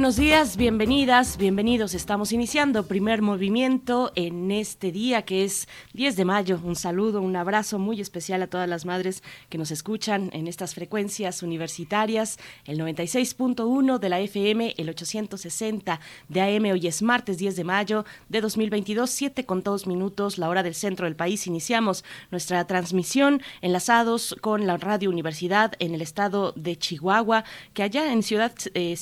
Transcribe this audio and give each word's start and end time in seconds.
Buenos 0.00 0.16
días, 0.16 0.56
bienvenidas, 0.56 1.36
bienvenidos. 1.36 1.92
Estamos 1.92 2.32
iniciando 2.32 2.86
primer 2.86 3.20
movimiento 3.20 4.12
en 4.14 4.50
este 4.50 4.92
día 4.92 5.26
que 5.26 5.44
es 5.44 5.68
10 5.92 6.16
de 6.16 6.24
mayo. 6.24 6.58
Un 6.64 6.74
saludo, 6.74 7.20
un 7.20 7.36
abrazo 7.36 7.78
muy 7.78 8.00
especial 8.00 8.40
a 8.40 8.46
todas 8.46 8.66
las 8.66 8.86
madres 8.86 9.22
que 9.50 9.58
nos 9.58 9.70
escuchan 9.70 10.30
en 10.32 10.46
estas 10.46 10.74
frecuencias 10.74 11.42
universitarias, 11.42 12.38
el 12.64 12.78
96.1 12.78 13.98
de 13.98 14.08
la 14.08 14.20
FM, 14.20 14.74
el 14.78 14.88
860 14.88 16.00
de 16.30 16.40
AM. 16.40 16.64
Hoy 16.72 16.86
es 16.86 17.02
martes 17.02 17.36
10 17.36 17.56
de 17.56 17.64
mayo 17.64 18.06
de 18.30 18.40
2022, 18.40 19.10
7 19.10 19.44
con 19.44 19.62
2 19.62 19.86
minutos, 19.86 20.38
la 20.38 20.48
hora 20.48 20.62
del 20.62 20.74
centro 20.74 21.04
del 21.04 21.14
país. 21.14 21.46
Iniciamos 21.46 22.06
nuestra 22.30 22.66
transmisión 22.66 23.42
enlazados 23.60 24.34
con 24.40 24.66
la 24.66 24.78
Radio 24.78 25.10
Universidad 25.10 25.74
en 25.78 25.92
el 25.92 26.00
estado 26.00 26.54
de 26.56 26.78
Chihuahua, 26.78 27.44
que 27.74 27.82
allá 27.82 28.10
en 28.14 28.22
Ciudad 28.22 28.54
eh, 28.72 28.96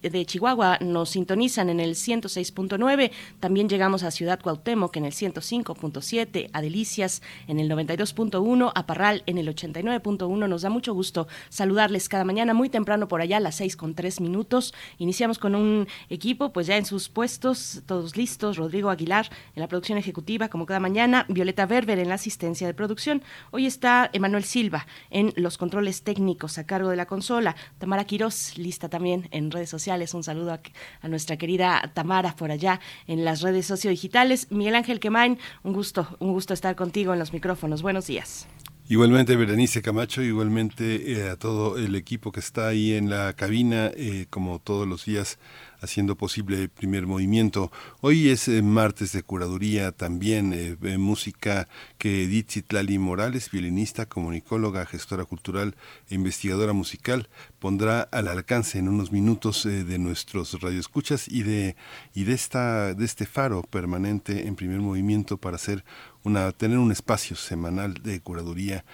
de 0.00 0.26
Chihuahua 0.26 0.43
nos 0.80 1.10
sintonizan 1.10 1.70
en 1.70 1.80
el 1.80 1.94
106.9, 1.94 3.10
también 3.40 3.68
llegamos 3.68 4.02
a 4.02 4.10
Ciudad 4.10 4.40
Cuauhtémoc 4.40 4.94
en 4.96 5.06
el 5.06 5.12
105.7, 5.12 6.50
a 6.52 6.60
Delicias 6.60 7.22
en 7.48 7.58
el 7.58 7.70
92.1, 7.70 8.70
a 8.74 8.86
Parral 8.86 9.22
en 9.24 9.38
el 9.38 9.48
89.1. 9.48 10.48
Nos 10.48 10.62
da 10.62 10.68
mucho 10.68 10.92
gusto 10.92 11.28
saludarles 11.48 12.10
cada 12.10 12.24
mañana 12.24 12.52
muy 12.52 12.68
temprano 12.68 13.08
por 13.08 13.22
allá 13.22 13.38
a 13.38 13.40
las 13.40 13.54
6 13.54 13.76
con 13.76 13.94
3 13.94 14.20
minutos. 14.20 14.74
Iniciamos 14.98 15.38
con 15.38 15.54
un 15.54 15.88
equipo 16.10 16.52
pues 16.52 16.66
ya 16.66 16.76
en 16.76 16.84
sus 16.84 17.08
puestos, 17.08 17.82
todos 17.86 18.16
listos. 18.16 18.58
Rodrigo 18.58 18.90
Aguilar 18.90 19.30
en 19.54 19.62
la 19.62 19.68
producción 19.68 19.96
ejecutiva 19.96 20.48
como 20.48 20.66
cada 20.66 20.80
mañana, 20.80 21.24
Violeta 21.30 21.64
Berber 21.64 21.98
en 21.98 22.10
la 22.10 22.16
asistencia 22.16 22.66
de 22.66 22.74
producción. 22.74 23.22
Hoy 23.50 23.64
está 23.64 24.10
Emanuel 24.12 24.44
Silva 24.44 24.86
en 25.08 25.32
los 25.36 25.56
controles 25.56 26.02
técnicos 26.02 26.58
a 26.58 26.66
cargo 26.66 26.90
de 26.90 26.96
la 26.96 27.06
consola. 27.06 27.56
Tamara 27.78 28.04
Quiroz 28.04 28.58
lista 28.58 28.90
también 28.90 29.28
en 29.30 29.50
redes 29.50 29.70
sociales. 29.70 30.12
Saludo 30.24 30.58
a, 31.02 31.08
nuestra 31.08 31.36
querida 31.36 31.90
Tamara 31.94 32.34
por 32.36 32.50
allá 32.50 32.80
en 33.06 33.24
las 33.24 33.40
redes 33.40 33.66
sociodigitales. 33.66 34.50
Miguel 34.50 34.74
Ángel 34.74 35.00
Quemain, 35.00 35.38
un 35.62 35.72
gusto, 35.72 36.16
un 36.18 36.32
gusto 36.32 36.54
estar 36.54 36.74
contigo 36.76 37.12
en 37.12 37.18
los 37.18 37.32
micrófonos. 37.32 37.82
Buenos 37.82 38.06
días. 38.06 38.46
Igualmente 38.86 39.34
Berenice 39.34 39.80
Camacho, 39.80 40.20
igualmente 40.20 41.12
eh, 41.12 41.30
a 41.30 41.36
todo 41.36 41.78
el 41.78 41.94
equipo 41.94 42.32
que 42.32 42.40
está 42.40 42.68
ahí 42.68 42.92
en 42.92 43.08
la 43.08 43.32
cabina, 43.32 43.90
eh, 43.96 44.26
como 44.28 44.58
todos 44.58 44.86
los 44.86 45.06
días 45.06 45.38
haciendo 45.80 46.16
posible 46.16 46.68
primer 46.68 47.06
movimiento. 47.06 47.70
Hoy 48.00 48.28
es 48.28 48.48
eh, 48.48 48.62
martes 48.62 49.12
de 49.12 49.22
curaduría, 49.22 49.92
también 49.92 50.52
eh, 50.54 50.98
música 50.98 51.68
que 51.98 52.24
Edith 52.24 52.50
Citlali 52.50 52.98
Morales, 52.98 53.50
violinista, 53.50 54.06
comunicóloga, 54.06 54.86
gestora 54.86 55.24
cultural 55.24 55.76
e 56.08 56.14
investigadora 56.14 56.72
musical, 56.72 57.28
pondrá 57.58 58.02
al 58.02 58.28
alcance 58.28 58.78
en 58.78 58.88
unos 58.88 59.12
minutos 59.12 59.66
eh, 59.66 59.84
de 59.84 59.98
nuestros 59.98 60.60
radioescuchas 60.60 61.28
y 61.28 61.42
de, 61.42 61.76
y 62.14 62.24
de, 62.24 62.32
esta, 62.32 62.94
de 62.94 63.04
este 63.04 63.26
faro 63.26 63.62
permanente 63.62 64.46
en 64.46 64.56
primer 64.56 64.80
movimiento 64.80 65.36
para 65.36 65.56
hacer 65.56 65.84
una, 66.22 66.52
tener 66.52 66.78
un 66.78 66.92
espacio 66.92 67.36
semanal 67.36 67.94
de 67.94 68.20
curaduría 68.20 68.84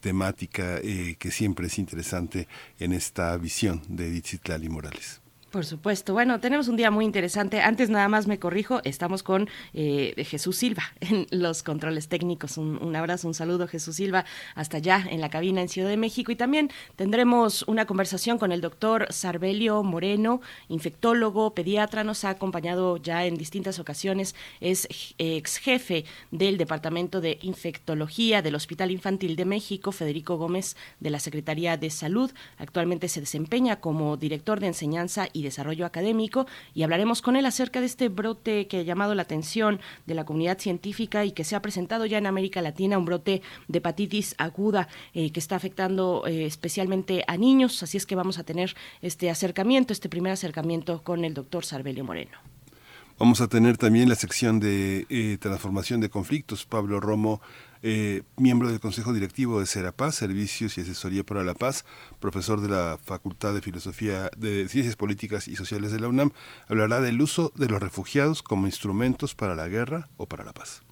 temática 0.00 0.80
que 0.80 1.30
siempre 1.30 1.66
es 1.66 1.78
interesante 1.78 2.48
en 2.78 2.94
esta 2.94 3.36
visión 3.36 3.82
de 3.88 4.08
Edith 4.08 4.26
Citlali 4.26 4.70
Morales. 4.70 5.21
Por 5.52 5.66
supuesto. 5.66 6.14
Bueno, 6.14 6.40
tenemos 6.40 6.68
un 6.68 6.76
día 6.76 6.90
muy 6.90 7.04
interesante. 7.04 7.60
Antes 7.60 7.90
nada 7.90 8.08
más 8.08 8.26
me 8.26 8.38
corrijo, 8.38 8.80
estamos 8.84 9.22
con 9.22 9.50
eh, 9.74 10.14
Jesús 10.26 10.56
Silva 10.56 10.82
en 11.00 11.26
los 11.30 11.62
controles 11.62 12.08
técnicos. 12.08 12.56
Un, 12.56 12.96
abrazo, 12.96 13.28
un 13.28 13.34
saludo 13.34 13.68
Jesús 13.68 13.96
Silva 13.96 14.24
hasta 14.54 14.78
allá 14.78 15.06
en 15.10 15.20
la 15.20 15.28
cabina 15.28 15.60
en 15.60 15.68
Ciudad 15.68 15.90
de 15.90 15.98
México. 15.98 16.32
Y 16.32 16.36
también 16.36 16.70
tendremos 16.96 17.64
una 17.64 17.84
conversación 17.84 18.38
con 18.38 18.50
el 18.50 18.62
doctor 18.62 19.08
Sarbelio 19.10 19.82
Moreno, 19.82 20.40
infectólogo, 20.70 21.52
pediatra. 21.52 22.02
Nos 22.02 22.24
ha 22.24 22.30
acompañado 22.30 22.96
ya 22.96 23.26
en 23.26 23.36
distintas 23.36 23.78
ocasiones. 23.78 24.34
Es 24.62 24.88
ex 25.18 25.58
jefe 25.58 26.06
del 26.30 26.56
Departamento 26.56 27.20
de 27.20 27.38
Infectología 27.42 28.40
del 28.40 28.54
Hospital 28.54 28.90
Infantil 28.90 29.36
de 29.36 29.44
México, 29.44 29.92
Federico 29.92 30.38
Gómez, 30.38 30.78
de 30.98 31.10
la 31.10 31.20
Secretaría 31.20 31.76
de 31.76 31.90
Salud. 31.90 32.32
Actualmente 32.56 33.08
se 33.08 33.20
desempeña 33.20 33.80
como 33.80 34.16
director 34.16 34.58
de 34.58 34.68
enseñanza 34.68 35.28
y 35.34 35.41
desarrollo 35.42 35.86
académico 35.86 36.46
y 36.74 36.82
hablaremos 36.82 37.22
con 37.22 37.36
él 37.36 37.46
acerca 37.46 37.80
de 37.80 37.86
este 37.86 38.08
brote 38.08 38.66
que 38.66 38.78
ha 38.78 38.82
llamado 38.82 39.14
la 39.14 39.22
atención 39.22 39.80
de 40.06 40.14
la 40.14 40.24
comunidad 40.24 40.58
científica 40.58 41.24
y 41.24 41.32
que 41.32 41.44
se 41.44 41.56
ha 41.56 41.62
presentado 41.62 42.06
ya 42.06 42.18
en 42.18 42.26
América 42.26 42.62
Latina, 42.62 42.98
un 42.98 43.04
brote 43.04 43.42
de 43.68 43.78
hepatitis 43.78 44.34
aguda 44.38 44.88
eh, 45.14 45.30
que 45.32 45.40
está 45.40 45.56
afectando 45.56 46.24
eh, 46.26 46.46
especialmente 46.46 47.24
a 47.26 47.36
niños, 47.36 47.82
así 47.82 47.96
es 47.96 48.06
que 48.06 48.14
vamos 48.14 48.38
a 48.38 48.44
tener 48.44 48.74
este 49.00 49.30
acercamiento, 49.30 49.92
este 49.92 50.08
primer 50.08 50.32
acercamiento 50.32 51.02
con 51.02 51.24
el 51.24 51.34
doctor 51.34 51.64
Sarbelio 51.64 52.04
Moreno. 52.04 52.38
Vamos 53.18 53.40
a 53.40 53.46
tener 53.46 53.76
también 53.76 54.08
la 54.08 54.14
sección 54.14 54.58
de 54.58 55.06
eh, 55.08 55.38
transformación 55.38 56.00
de 56.00 56.10
conflictos. 56.10 56.64
Pablo 56.64 56.98
Romo 56.98 57.40
eh, 57.82 58.22
miembro 58.36 58.68
del 58.68 58.80
Consejo 58.80 59.12
Directivo 59.12 59.60
de 59.60 59.66
Serapaz, 59.66 60.14
Servicios 60.14 60.78
y 60.78 60.82
Asesoría 60.82 61.24
para 61.24 61.44
la 61.44 61.54
Paz, 61.54 61.84
profesor 62.20 62.60
de 62.60 62.68
la 62.68 62.98
Facultad 63.04 63.54
de 63.54 63.60
Filosofía 63.60 64.30
de 64.36 64.68
Ciencias 64.68 64.96
Políticas 64.96 65.48
y 65.48 65.56
Sociales 65.56 65.92
de 65.92 66.00
la 66.00 66.08
UNAM, 66.08 66.32
hablará 66.68 67.00
del 67.00 67.20
uso 67.20 67.52
de 67.56 67.68
los 67.68 67.80
refugiados 67.80 68.42
como 68.42 68.66
instrumentos 68.66 69.34
para 69.34 69.54
la 69.54 69.68
guerra 69.68 70.08
o 70.16 70.26
para 70.26 70.44
la 70.44 70.52
paz. 70.52 70.82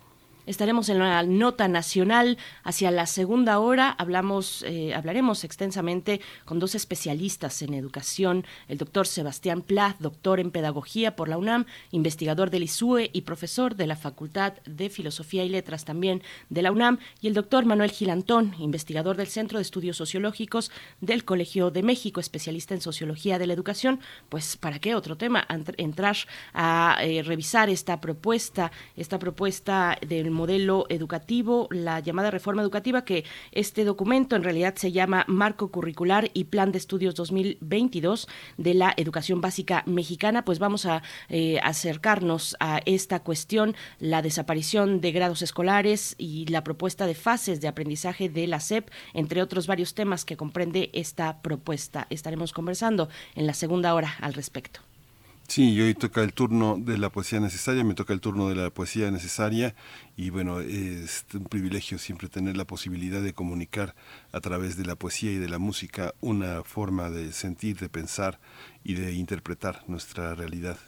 Estaremos 0.50 0.88
en 0.88 0.98
la 0.98 1.22
nota 1.22 1.68
nacional 1.68 2.36
hacia 2.64 2.90
la 2.90 3.06
segunda 3.06 3.60
hora. 3.60 3.94
Hablamos, 3.96 4.64
eh, 4.66 4.92
hablaremos 4.94 5.44
extensamente 5.44 6.20
con 6.44 6.58
dos 6.58 6.74
especialistas 6.74 7.62
en 7.62 7.72
educación, 7.72 8.44
el 8.66 8.76
doctor 8.76 9.06
Sebastián 9.06 9.62
Pla, 9.62 9.94
doctor 10.00 10.40
en 10.40 10.50
pedagogía 10.50 11.14
por 11.14 11.28
la 11.28 11.38
UNAM, 11.38 11.66
investigador 11.92 12.50
del 12.50 12.64
ISUE 12.64 13.10
y 13.12 13.20
profesor 13.20 13.76
de 13.76 13.86
la 13.86 13.94
Facultad 13.94 14.54
de 14.66 14.90
Filosofía 14.90 15.44
y 15.44 15.50
Letras 15.50 15.84
también 15.84 16.20
de 16.48 16.62
la 16.62 16.72
UNAM, 16.72 16.98
y 17.20 17.28
el 17.28 17.34
doctor 17.34 17.64
Manuel 17.64 17.92
Gilantón, 17.92 18.56
investigador 18.58 19.16
del 19.16 19.28
Centro 19.28 19.58
de 19.58 19.62
Estudios 19.62 19.96
Sociológicos 19.96 20.72
del 21.00 21.24
Colegio 21.24 21.70
de 21.70 21.84
México, 21.84 22.18
especialista 22.18 22.74
en 22.74 22.80
sociología 22.80 23.38
de 23.38 23.46
la 23.46 23.52
educación. 23.52 24.00
Pues, 24.28 24.56
¿para 24.56 24.80
qué 24.80 24.96
otro 24.96 25.16
tema? 25.16 25.46
Entrar 25.76 26.16
a 26.54 26.98
eh, 27.02 27.22
revisar 27.22 27.70
esta 27.70 28.00
propuesta, 28.00 28.72
esta 28.96 29.20
propuesta 29.20 29.96
del 30.04 30.39
modelo 30.40 30.86
educativo, 30.88 31.68
la 31.70 32.00
llamada 32.00 32.30
reforma 32.30 32.62
educativa, 32.62 33.04
que 33.04 33.26
este 33.52 33.84
documento 33.84 34.36
en 34.36 34.42
realidad 34.42 34.74
se 34.76 34.90
llama 34.90 35.26
Marco 35.28 35.70
Curricular 35.70 36.30
y 36.32 36.44
Plan 36.44 36.72
de 36.72 36.78
Estudios 36.78 37.14
2022 37.14 38.26
de 38.56 38.72
la 38.72 38.94
Educación 38.96 39.42
Básica 39.42 39.82
Mexicana. 39.84 40.46
Pues 40.46 40.58
vamos 40.58 40.86
a 40.86 41.02
eh, 41.28 41.60
acercarnos 41.62 42.56
a 42.58 42.80
esta 42.86 43.20
cuestión, 43.20 43.76
la 43.98 44.22
desaparición 44.22 45.02
de 45.02 45.12
grados 45.12 45.42
escolares 45.42 46.14
y 46.16 46.46
la 46.46 46.64
propuesta 46.64 47.06
de 47.06 47.14
fases 47.14 47.60
de 47.60 47.68
aprendizaje 47.68 48.30
de 48.30 48.46
la 48.46 48.60
SEP, 48.60 48.88
entre 49.12 49.42
otros 49.42 49.66
varios 49.66 49.92
temas 49.92 50.24
que 50.24 50.38
comprende 50.38 50.88
esta 50.94 51.42
propuesta. 51.42 52.06
Estaremos 52.08 52.54
conversando 52.54 53.10
en 53.34 53.46
la 53.46 53.52
segunda 53.52 53.92
hora 53.94 54.14
al 54.22 54.32
respecto. 54.32 54.89
Sí, 55.50 55.72
y 55.72 55.80
hoy 55.80 55.94
toca 55.94 56.22
el 56.22 56.32
turno 56.32 56.76
de 56.78 56.96
la 56.96 57.10
poesía 57.10 57.40
necesaria, 57.40 57.82
me 57.82 57.94
toca 57.94 58.12
el 58.12 58.20
turno 58.20 58.48
de 58.48 58.54
la 58.54 58.70
poesía 58.70 59.10
necesaria 59.10 59.74
y 60.16 60.30
bueno, 60.30 60.60
es 60.60 61.26
un 61.34 61.42
privilegio 61.47 61.98
siempre 61.98 62.28
tener 62.28 62.56
la 62.56 62.64
posibilidad 62.64 63.20
de 63.20 63.34
comunicar 63.34 63.97
a 64.30 64.41
través 64.41 64.76
de 64.76 64.84
la 64.84 64.94
poesía 64.94 65.32
y 65.32 65.38
de 65.38 65.48
la 65.48 65.58
música 65.58 66.14
una 66.20 66.62
forma 66.62 67.10
de 67.10 67.32
sentir, 67.32 67.78
de 67.80 67.88
pensar 67.88 68.38
y 68.84 68.94
de 68.94 69.12
interpretar 69.14 69.82
nuestra 69.88 70.36
realidad. 70.36 70.78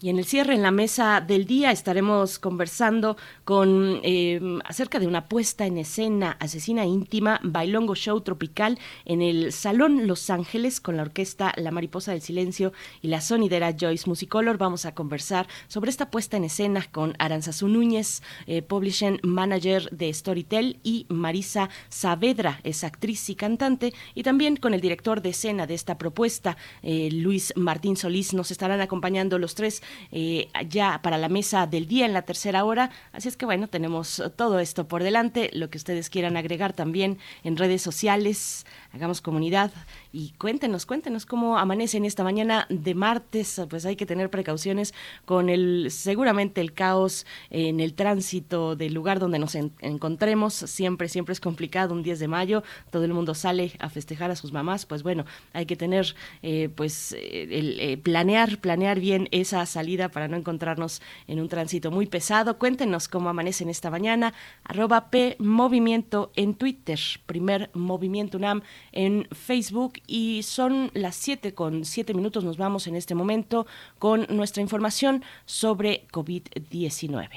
Y 0.00 0.10
en 0.10 0.18
el 0.18 0.26
cierre, 0.26 0.54
en 0.54 0.62
la 0.62 0.70
mesa 0.70 1.20
del 1.20 1.44
día, 1.44 1.72
estaremos 1.72 2.38
conversando 2.38 3.16
con 3.44 3.98
eh, 4.04 4.40
acerca 4.64 5.00
de 5.00 5.08
una 5.08 5.24
puesta 5.24 5.66
en 5.66 5.76
escena 5.76 6.36
asesina 6.38 6.86
íntima, 6.86 7.40
bailongo 7.42 7.96
show 7.96 8.20
tropical 8.20 8.78
en 9.04 9.22
el 9.22 9.50
Salón 9.50 10.06
Los 10.06 10.30
Ángeles 10.30 10.80
con 10.80 10.96
la 10.96 11.02
orquesta 11.02 11.52
La 11.56 11.72
Mariposa 11.72 12.12
del 12.12 12.22
Silencio 12.22 12.72
y 13.02 13.08
la 13.08 13.20
sonidera 13.20 13.74
Joyce 13.76 14.08
Musicolor. 14.08 14.56
Vamos 14.56 14.84
a 14.84 14.94
conversar 14.94 15.48
sobre 15.66 15.90
esta 15.90 16.12
puesta 16.12 16.36
en 16.36 16.44
escena 16.44 16.86
con 16.92 17.14
Aranzazú 17.18 17.66
Núñez, 17.66 18.22
eh, 18.46 18.62
publishing 18.62 19.18
manager 19.24 19.90
de 19.90 20.14
Storytel, 20.14 20.78
y 20.84 21.06
Marisa 21.08 21.70
Saavedra, 21.88 22.60
es 22.62 22.84
actriz 22.84 23.28
y 23.30 23.34
cantante, 23.34 23.92
y 24.14 24.22
también 24.22 24.58
con 24.58 24.74
el 24.74 24.80
director 24.80 25.22
de 25.22 25.30
escena 25.30 25.66
de 25.66 25.74
esta 25.74 25.98
propuesta, 25.98 26.56
eh, 26.82 27.08
Luis 27.10 27.52
Martín 27.56 27.96
Solís. 27.96 28.32
Nos 28.32 28.52
estarán 28.52 28.80
acompañando 28.80 29.40
los 29.40 29.56
tres 29.56 29.82
eh, 30.12 30.48
ya 30.68 31.00
para 31.02 31.18
la 31.18 31.28
mesa 31.28 31.66
del 31.66 31.86
día 31.86 32.06
en 32.06 32.12
la 32.12 32.22
tercera 32.22 32.64
hora. 32.64 32.90
Así 33.12 33.28
es 33.28 33.36
que 33.36 33.46
bueno, 33.46 33.68
tenemos 33.68 34.22
todo 34.36 34.58
esto 34.58 34.88
por 34.88 35.02
delante, 35.02 35.50
lo 35.52 35.70
que 35.70 35.78
ustedes 35.78 36.10
quieran 36.10 36.36
agregar 36.36 36.72
también 36.72 37.18
en 37.44 37.56
redes 37.56 37.82
sociales, 37.82 38.66
hagamos 38.92 39.20
comunidad 39.20 39.70
y 40.12 40.30
cuéntenos, 40.38 40.86
cuéntenos 40.86 41.26
cómo 41.26 41.58
amanece 41.58 41.96
en 41.96 42.04
esta 42.04 42.24
mañana 42.24 42.66
de 42.70 42.94
martes, 42.94 43.60
pues 43.68 43.84
hay 43.84 43.96
que 43.96 44.06
tener 44.06 44.30
precauciones 44.30 44.94
con 45.24 45.48
el 45.48 45.90
seguramente 45.90 46.60
el 46.60 46.72
caos 46.72 47.26
en 47.50 47.80
el 47.80 47.94
tránsito 47.94 48.76
del 48.76 48.94
lugar 48.94 49.18
donde 49.18 49.38
nos 49.38 49.54
encontremos, 49.54 50.54
siempre 50.54 51.08
siempre 51.08 51.32
es 51.32 51.40
complicado 51.40 51.94
un 51.94 52.02
10 52.02 52.18
de 52.18 52.28
mayo, 52.28 52.62
todo 52.90 53.04
el 53.04 53.12
mundo 53.12 53.34
sale 53.34 53.72
a 53.78 53.88
festejar 53.88 54.30
a 54.30 54.36
sus 54.36 54.52
mamás, 54.52 54.86
pues 54.86 55.02
bueno, 55.02 55.24
hay 55.52 55.66
que 55.66 55.76
tener 55.76 56.14
eh, 56.42 56.68
pues 56.74 57.12
el, 57.12 57.78
eh, 57.80 57.96
planear 57.98 58.58
planear 58.58 59.00
bien 59.00 59.28
esa 59.30 59.64
salida 59.66 60.08
para 60.08 60.28
no 60.28 60.36
encontrarnos 60.36 61.02
en 61.26 61.40
un 61.40 61.48
tránsito 61.48 61.90
muy 61.90 62.06
pesado. 62.06 62.58
Cuéntenos 62.58 63.08
cómo 63.08 63.28
amanece 63.28 63.64
en 63.64 63.70
esta 63.70 63.90
mañana, 63.90 64.34
arroba 64.64 65.10
P 65.10 65.36
Movimiento 65.38 66.32
en 66.36 66.54
Twitter, 66.54 66.98
primer 67.26 67.70
Movimiento 67.74 68.38
UNAM 68.38 68.62
en 68.92 69.26
Facebook 69.32 69.94
y 70.06 70.42
son 70.42 70.90
las 70.94 71.16
7 71.16 71.54
con 71.54 71.84
7 71.84 72.14
minutos. 72.14 72.44
Nos 72.44 72.56
vamos 72.56 72.86
en 72.86 72.96
este 72.96 73.14
momento 73.14 73.66
con 73.98 74.26
nuestra 74.30 74.62
información 74.62 75.24
sobre 75.46 76.06
COVID-19. 76.12 77.28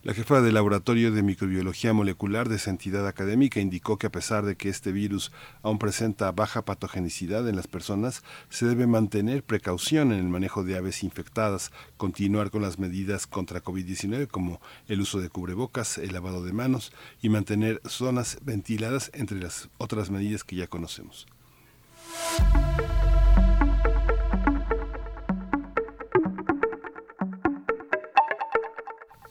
La 0.06 0.13
jefa 0.13 0.40
del 0.40 0.54
Laboratorio 0.54 1.12
de 1.12 1.24
Microbiología 1.24 1.92
Molecular 1.92 2.48
de 2.48 2.57
esa 2.57 2.69
entidad 2.69 3.07
académica 3.07 3.60
indicó 3.60 3.98
que 3.98 4.06
a 4.06 4.12
pesar 4.12 4.46
de 4.46 4.56
que 4.56 4.69
este 4.69 4.92
virus 4.92 5.31
aún 5.63 5.80
presenta 5.80 6.31
baja 6.31 6.63
patogenicidad 6.63 7.50
en 7.50 7.56
las 7.56 7.66
personas, 7.66 8.22
se 8.50 8.68
debe 8.68 8.86
mantener 8.86 9.42
precaución 9.42 10.12
en 10.12 10.19
el 10.19 10.25
manejo 10.30 10.63
de 10.63 10.78
aves 10.78 11.04
infectadas, 11.04 11.72
continuar 11.98 12.52
con 12.52 12.62
las 12.62 12.78
medidas 12.78 13.25
contra 13.25 13.63
COVID-19 13.63 14.28
como 14.28 14.62
el 14.88 15.02
uso 15.02 15.19
de 15.19 15.30
cubrebocas, 15.30 15.98
el 15.98 16.13
lavado 16.13 16.46
de 16.46 16.54
manos 16.54 16.94
y 17.19 17.30
mantener 17.30 17.81
zonas 17.84 18.38
ventiladas 18.44 19.10
entre 19.16 19.40
las 19.40 19.69
otras 19.80 20.12
medidas 20.12 20.44
que 20.44 20.56
ya 20.56 20.68
conocemos. 20.68 21.25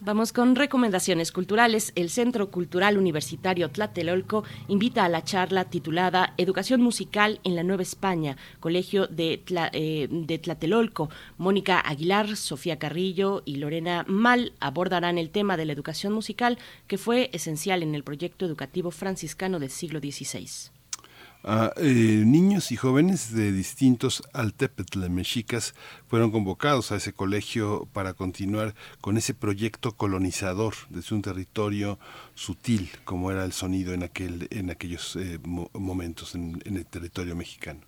Vamos 0.05 0.35
con 0.35 0.55
recomendaciones 0.55 1.33
culturales. 1.33 1.91
El 1.95 2.11
Centro 2.11 2.51
Cultural 2.51 2.99
Universitario 2.99 3.71
Tlatelolco 3.71 4.45
invita 4.69 5.03
a 5.03 5.09
la 5.09 5.25
charla 5.25 5.65
titulada 5.65 6.35
Educación 6.37 6.83
Musical 6.83 7.41
en 7.43 7.57
la 7.57 7.63
Nueva 7.63 7.85
España, 7.85 8.37
Colegio 8.61 9.07
de, 9.07 9.43
eh, 9.73 10.09
de 10.11 10.39
Tlatelolco. 10.39 11.09
Mónica 11.39 11.81
Aguilar, 11.81 12.37
Sofía 12.37 12.79
Carrillo 12.79 13.43
y 13.47 13.57
Lorena 13.57 14.05
Mal 14.07 14.53
abordarán 14.61 15.17
el 15.17 15.31
tema 15.31 15.57
de 15.57 15.65
la 15.65 15.73
educación 15.73 16.13
musical 16.13 16.59
que 16.87 16.99
fue 16.99 17.31
esencial 17.33 17.83
en 17.83 17.95
el 17.95 18.05
proyecto 18.05 18.45
educativo 18.45 18.91
franciscano 18.91 19.59
del 19.59 19.71
siglo 19.71 20.01
XVI 20.01 20.74
a 21.45 21.73
eh, 21.77 22.23
niños 22.27 22.73
y 22.73 22.77
jóvenes 22.77 23.33
de 23.35 23.53
distintos 23.53 24.23
altepetl 24.33 25.09
mexicas 25.11 25.75
fueron 26.09 26.31
convocados 26.31 26.91
a 26.91 26.97
ese 26.97 27.13
colegio 27.13 27.87
para 27.93 28.15
continuar 28.15 28.75
con 29.01 29.17
ese 29.19 29.35
proyecto 29.35 29.93
colonizador 29.93 30.75
desde 30.89 31.15
un 31.15 31.23
territorio 31.23 31.99
sutil 32.35 32.91
como 33.05 33.31
era 33.31 33.45
el 33.45 33.53
sonido 33.53 33.93
en 33.93 34.03
aquel 34.03 34.49
en 34.51 34.71
aquellos 34.71 35.17
eh, 35.17 35.39
momentos 35.45 36.35
en 36.35 36.61
el 36.65 36.87
territorio 36.87 37.37
mexicano. 37.37 37.81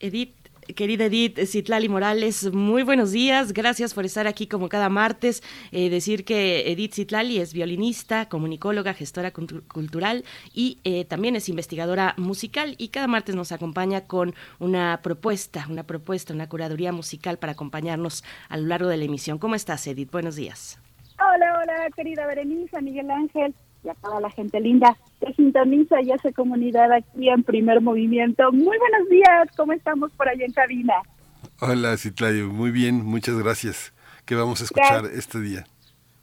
Edith 0.00 0.47
querida 0.74 1.06
Edith 1.06 1.38
Citlali 1.46 1.88
Morales, 1.88 2.52
muy 2.52 2.82
buenos 2.82 3.12
días. 3.12 3.52
Gracias 3.52 3.94
por 3.94 4.04
estar 4.04 4.26
aquí 4.26 4.46
como 4.46 4.68
cada 4.68 4.88
martes. 4.88 5.42
Eh, 5.72 5.90
decir 5.90 6.24
que 6.24 6.70
Edith 6.70 6.94
Citlali 6.94 7.38
es 7.38 7.52
violinista, 7.52 8.28
comunicóloga, 8.28 8.94
gestora 8.94 9.32
cultural 9.32 10.24
y 10.52 10.78
eh, 10.84 11.04
también 11.04 11.36
es 11.36 11.48
investigadora 11.48 12.14
musical 12.16 12.74
y 12.78 12.88
cada 12.88 13.06
martes 13.06 13.34
nos 13.34 13.52
acompaña 13.52 14.06
con 14.06 14.34
una 14.58 15.00
propuesta, 15.02 15.66
una 15.68 15.84
propuesta, 15.84 16.34
una 16.34 16.48
curaduría 16.48 16.92
musical 16.92 17.38
para 17.38 17.52
acompañarnos 17.52 18.24
a 18.48 18.56
lo 18.56 18.66
largo 18.66 18.88
de 18.88 18.96
la 18.96 19.04
emisión. 19.04 19.38
¿Cómo 19.38 19.54
estás, 19.54 19.86
Edith? 19.86 20.10
Buenos 20.10 20.36
días. 20.36 20.80
Hola, 21.18 21.60
hola, 21.60 21.90
querida 21.96 22.26
Berenice, 22.26 22.80
Miguel 22.80 23.10
Ángel 23.10 23.54
y 23.88 23.90
a 23.90 23.94
toda 23.94 24.20
la 24.20 24.30
gente 24.30 24.60
linda 24.60 24.96
que 25.20 25.32
sintoniza 25.32 26.00
y 26.02 26.12
hace 26.12 26.32
comunidad 26.32 26.92
aquí 26.92 27.28
en 27.28 27.42
Primer 27.42 27.80
Movimiento. 27.80 28.52
Muy 28.52 28.76
buenos 28.78 29.08
días, 29.08 29.48
¿cómo 29.56 29.72
estamos 29.72 30.12
por 30.12 30.28
allá 30.28 30.44
en 30.44 30.52
cabina? 30.52 30.94
Hola, 31.60 31.96
Citlayo, 31.96 32.48
muy 32.48 32.70
bien, 32.70 33.04
muchas 33.04 33.38
gracias. 33.38 33.92
¿Qué 34.26 34.34
vamos 34.34 34.60
a 34.60 34.64
escuchar 34.64 35.06
este 35.06 35.40
día? 35.40 35.64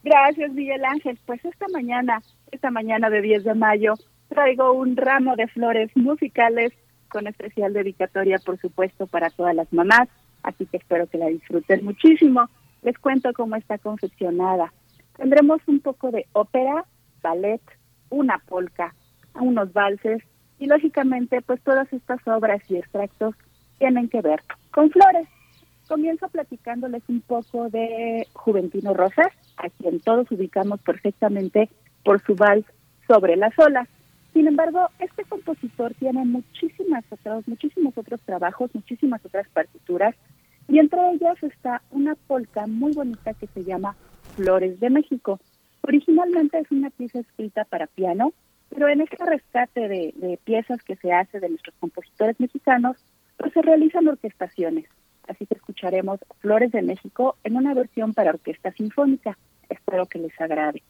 Gracias, 0.04 0.52
Miguel 0.52 0.86
Ángel. 0.86 1.18
Pues 1.26 1.44
esta 1.44 1.66
mañana, 1.74 2.22
esta 2.52 2.70
mañana 2.70 3.10
de 3.10 3.22
10 3.22 3.44
de 3.44 3.56
mayo, 3.56 3.96
traigo 4.30 4.72
un 4.74 4.96
ramo 4.96 5.36
de 5.36 5.48
flores 5.48 5.90
musicales 5.96 6.72
con 7.10 7.28
especial 7.28 7.74
dedicatoria, 7.74 8.38
por 8.38 8.60
supuesto, 8.60 9.08
para 9.08 9.30
todas 9.32 9.56
las 9.56 9.72
mamás, 9.74 10.08
así 10.44 10.66
que 10.68 10.78
espero 10.78 11.08
que 11.08 11.18
la 11.18 11.28
disfruten 11.28 11.84
muchísimo. 11.84 12.50
Les 12.84 12.98
cuento 13.00 13.34
cómo 13.34 13.56
está 13.56 13.80
confeccionada. 13.80 14.72
Tendremos 15.18 15.62
un 15.68 15.80
poco 15.80 16.12
de 16.12 16.28
ópera, 16.34 16.86
ballet, 17.26 17.62
una 18.10 18.38
polca, 18.48 18.94
unos 19.34 19.74
valses 19.74 20.22
y 20.60 20.68
lógicamente 20.68 21.42
pues 21.42 21.60
todas 21.62 21.92
estas 21.92 22.20
obras 22.28 22.62
y 22.70 22.78
extractos 22.78 23.34
tienen 23.80 24.10
que 24.10 24.22
ver 24.22 24.42
con 24.72 24.92
flores. 24.92 25.28
Comienzo 25.88 26.28
platicándoles 26.30 27.04
un 27.08 27.22
poco 27.22 27.70
de 27.70 28.28
Juventino 28.34 28.94
Rosas, 28.94 29.32
a 29.58 29.70
quien 29.70 30.00
todos 30.00 30.32
ubicamos 30.32 30.80
perfectamente 30.82 31.70
por 32.04 32.22
su 32.26 32.36
vals 32.36 32.66
sobre 33.08 33.36
las 33.36 33.58
olas. 33.58 33.88
Sin 34.34 34.48
embargo, 34.48 34.90
este 35.00 35.24
compositor 35.24 35.94
tiene 35.96 36.26
muchísimas 36.26 37.04
otros, 37.10 37.48
muchísimos 37.48 37.98
otros 37.98 38.22
trabajos, 38.22 38.70
muchísimas 38.74 39.24
otras 39.26 39.48
partituras, 39.50 40.16
y 40.68 40.80
entre 40.80 41.00
ellas 41.12 41.38
está 41.42 41.82
una 41.92 42.16
polca 42.28 42.66
muy 42.68 42.92
bonita 42.94 43.34
que 43.34 43.48
se 43.48 43.64
llama 43.64 43.96
Flores 44.36 44.80
de 44.80 44.90
México. 44.90 45.40
Originalmente 45.88 46.58
es 46.58 46.72
una 46.72 46.90
pieza 46.90 47.20
escrita 47.20 47.64
para 47.64 47.86
piano, 47.86 48.34
pero 48.70 48.90
en 48.90 49.02
este 49.02 49.24
rescate 49.24 49.88
de, 49.88 50.40
piezas 50.44 50.82
que 50.82 50.96
se 50.96 51.14
hace 51.14 51.40
de 51.40 51.50
nuestros 51.50 51.76
compositores 51.80 52.40
mexicanos, 52.40 52.98
pues 53.38 53.54
se 53.54 53.62
realizan 53.62 54.08
orquestaciones. 54.08 54.86
Así 55.28 55.46
que 55.46 55.54
escucharemos 55.54 56.20
Flores 56.40 56.72
de 56.72 56.82
México 56.82 57.36
en 57.44 57.56
una 57.56 57.76
versión 57.76 58.16
para 58.16 58.32
orquesta 58.32 58.72
sinfónica. 58.72 59.38
Espero 59.70 60.08
que 60.08 60.18
les 60.18 60.42
agrade. 60.42 60.82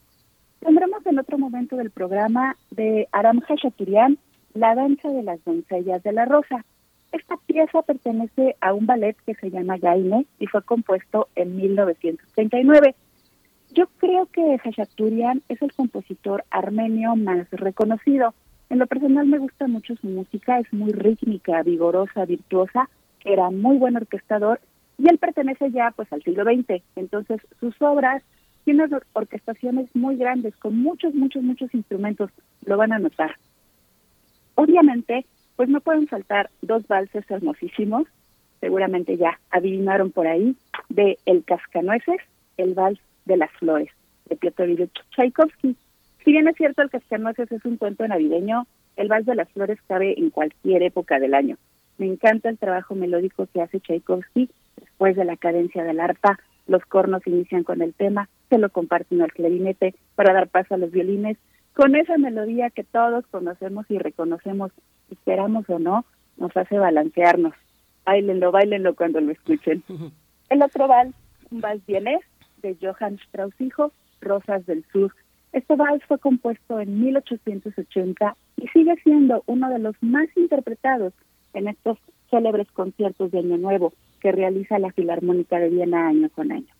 Tendremos 0.61 1.05
en 1.05 1.19
otro 1.19 1.37
momento 1.37 1.75
del 1.75 1.91
programa 1.91 2.55
de 2.71 3.09
Aram 3.11 3.41
Hachaturian, 3.41 4.17
La 4.53 4.75
danza 4.75 5.09
de 5.09 5.23
las 5.23 5.43
doncellas 5.43 6.03
de 6.03 6.13
la 6.13 6.23
rosa. 6.23 6.63
Esta 7.11 7.35
pieza 7.45 7.81
pertenece 7.81 8.55
a 8.61 8.73
un 8.73 8.85
ballet 8.85 9.17
que 9.25 9.35
se 9.35 9.51
llama 9.51 9.77
Gaine 9.77 10.25
y 10.39 10.47
fue 10.47 10.63
compuesto 10.63 11.27
en 11.35 11.57
1939. 11.57 12.95
Yo 13.75 13.87
creo 13.97 14.27
que 14.27 14.57
Hachaturian 14.63 15.41
es 15.49 15.61
el 15.61 15.73
compositor 15.73 16.45
armenio 16.49 17.17
más 17.17 17.49
reconocido. 17.51 18.33
En 18.69 18.79
lo 18.79 18.87
personal 18.87 19.27
me 19.27 19.37
gusta 19.37 19.67
mucho 19.67 19.97
su 19.97 20.07
música, 20.07 20.59
es 20.59 20.71
muy 20.71 20.93
rítmica, 20.93 21.61
vigorosa, 21.61 22.23
virtuosa, 22.23 22.89
era 23.25 23.51
muy 23.51 23.77
buen 23.77 23.97
orquestador 23.97 24.61
y 24.97 25.09
él 25.09 25.17
pertenece 25.17 25.71
ya 25.71 25.91
pues 25.91 26.11
al 26.13 26.23
siglo 26.23 26.45
XX. 26.45 26.81
Entonces 26.95 27.41
sus 27.59 27.75
obras 27.81 28.23
tienen 28.63 28.89
orquestaciones 29.11 29.93
muy 29.93 30.15
grandes 30.15 30.55
con 30.55 30.81
muchos, 30.81 31.13
muchos, 31.13 31.43
muchos 31.43 31.73
instrumentos, 31.73 32.31
lo 32.65 32.77
van 32.77 32.93
a 32.93 32.99
notar. 32.99 33.35
Obviamente, 34.55 35.25
pues 35.57 35.67
no 35.67 35.81
pueden 35.81 36.07
faltar 36.07 36.49
dos 36.61 36.87
valses 36.87 37.29
hermosísimos, 37.29 38.07
seguramente 38.61 39.17
ya 39.17 39.37
adivinaron 39.51 40.11
por 40.11 40.27
ahí, 40.27 40.55
de 40.87 41.19
El 41.25 41.43
Cascanueces, 41.43 42.21
el 42.55 42.73
vals 42.73 42.99
de 43.25 43.37
las 43.37 43.51
flores, 43.53 43.89
de 44.25 44.35
Piotr 44.35 44.69
Ilyich 44.69 45.03
Tchaikovsky. 45.11 45.75
Si 46.23 46.31
bien 46.31 46.47
es 46.47 46.55
cierto 46.55 46.81
el 46.81 46.89
Cascanueces 46.89 47.51
es 47.51 47.65
un 47.65 47.77
cuento 47.77 48.07
navideño, 48.07 48.65
el 48.95 49.07
Vals 49.07 49.25
de 49.25 49.35
las 49.35 49.49
Flores 49.51 49.79
cabe 49.87 50.15
en 50.17 50.29
cualquier 50.29 50.83
época 50.83 51.19
del 51.19 51.33
año. 51.33 51.57
Me 51.97 52.07
encanta 52.07 52.49
el 52.49 52.57
trabajo 52.57 52.95
melódico 52.95 53.47
que 53.53 53.61
hace 53.61 53.79
Tchaikovsky. 53.79 54.49
Después 54.77 55.15
de 55.15 55.25
la 55.25 55.37
cadencia 55.37 55.83
del 55.83 55.99
arpa, 55.99 56.39
los 56.67 56.83
cornos 56.85 57.25
inician 57.27 57.63
con 57.63 57.81
el 57.81 57.93
tema, 57.93 58.29
se 58.49 58.57
lo 58.57 58.69
comparten 58.69 59.21
al 59.21 59.31
clarinete 59.31 59.95
para 60.15 60.33
dar 60.33 60.47
paso 60.47 60.75
a 60.75 60.77
los 60.77 60.91
violines, 60.91 61.37
con 61.73 61.95
esa 61.95 62.17
melodía 62.17 62.69
que 62.69 62.83
todos 62.83 63.25
conocemos 63.27 63.85
y 63.89 63.97
reconocemos, 63.97 64.71
esperamos 65.11 65.69
o 65.69 65.79
no, 65.79 66.05
nos 66.37 66.55
hace 66.55 66.77
balancearnos. 66.77 67.53
Báilenlo, 68.05 68.51
báilenlo 68.51 68.95
cuando 68.95 69.19
lo 69.19 69.31
escuchen. 69.31 69.83
El 70.49 70.61
otro 70.61 70.87
vals, 70.87 71.15
un 71.51 71.61
vals 71.61 71.85
vienés, 71.85 72.21
de 72.61 72.77
Johann 72.81 73.15
Strauss 73.27 73.59
hijo, 73.59 73.91
Rosas 74.21 74.65
del 74.65 74.85
Sur. 74.91 75.13
Este 75.51 75.75
vals 75.75 76.03
fue 76.05 76.19
compuesto 76.19 76.79
en 76.79 76.99
1880 76.99 78.35
y 78.57 78.67
sigue 78.67 78.95
siendo 79.03 79.43
uno 79.45 79.69
de 79.69 79.79
los 79.79 79.95
más 80.01 80.27
interpretados 80.35 81.13
en 81.53 81.67
estos 81.67 81.97
célebres 82.29 82.69
conciertos 82.71 83.31
de 83.31 83.39
Año 83.39 83.57
Nuevo 83.57 83.93
que 84.19 84.31
realiza 84.31 84.79
la 84.79 84.91
Filarmónica 84.91 85.59
de 85.59 85.69
Viena 85.69 86.07
año 86.07 86.29
con 86.29 86.51
año. 86.51 86.73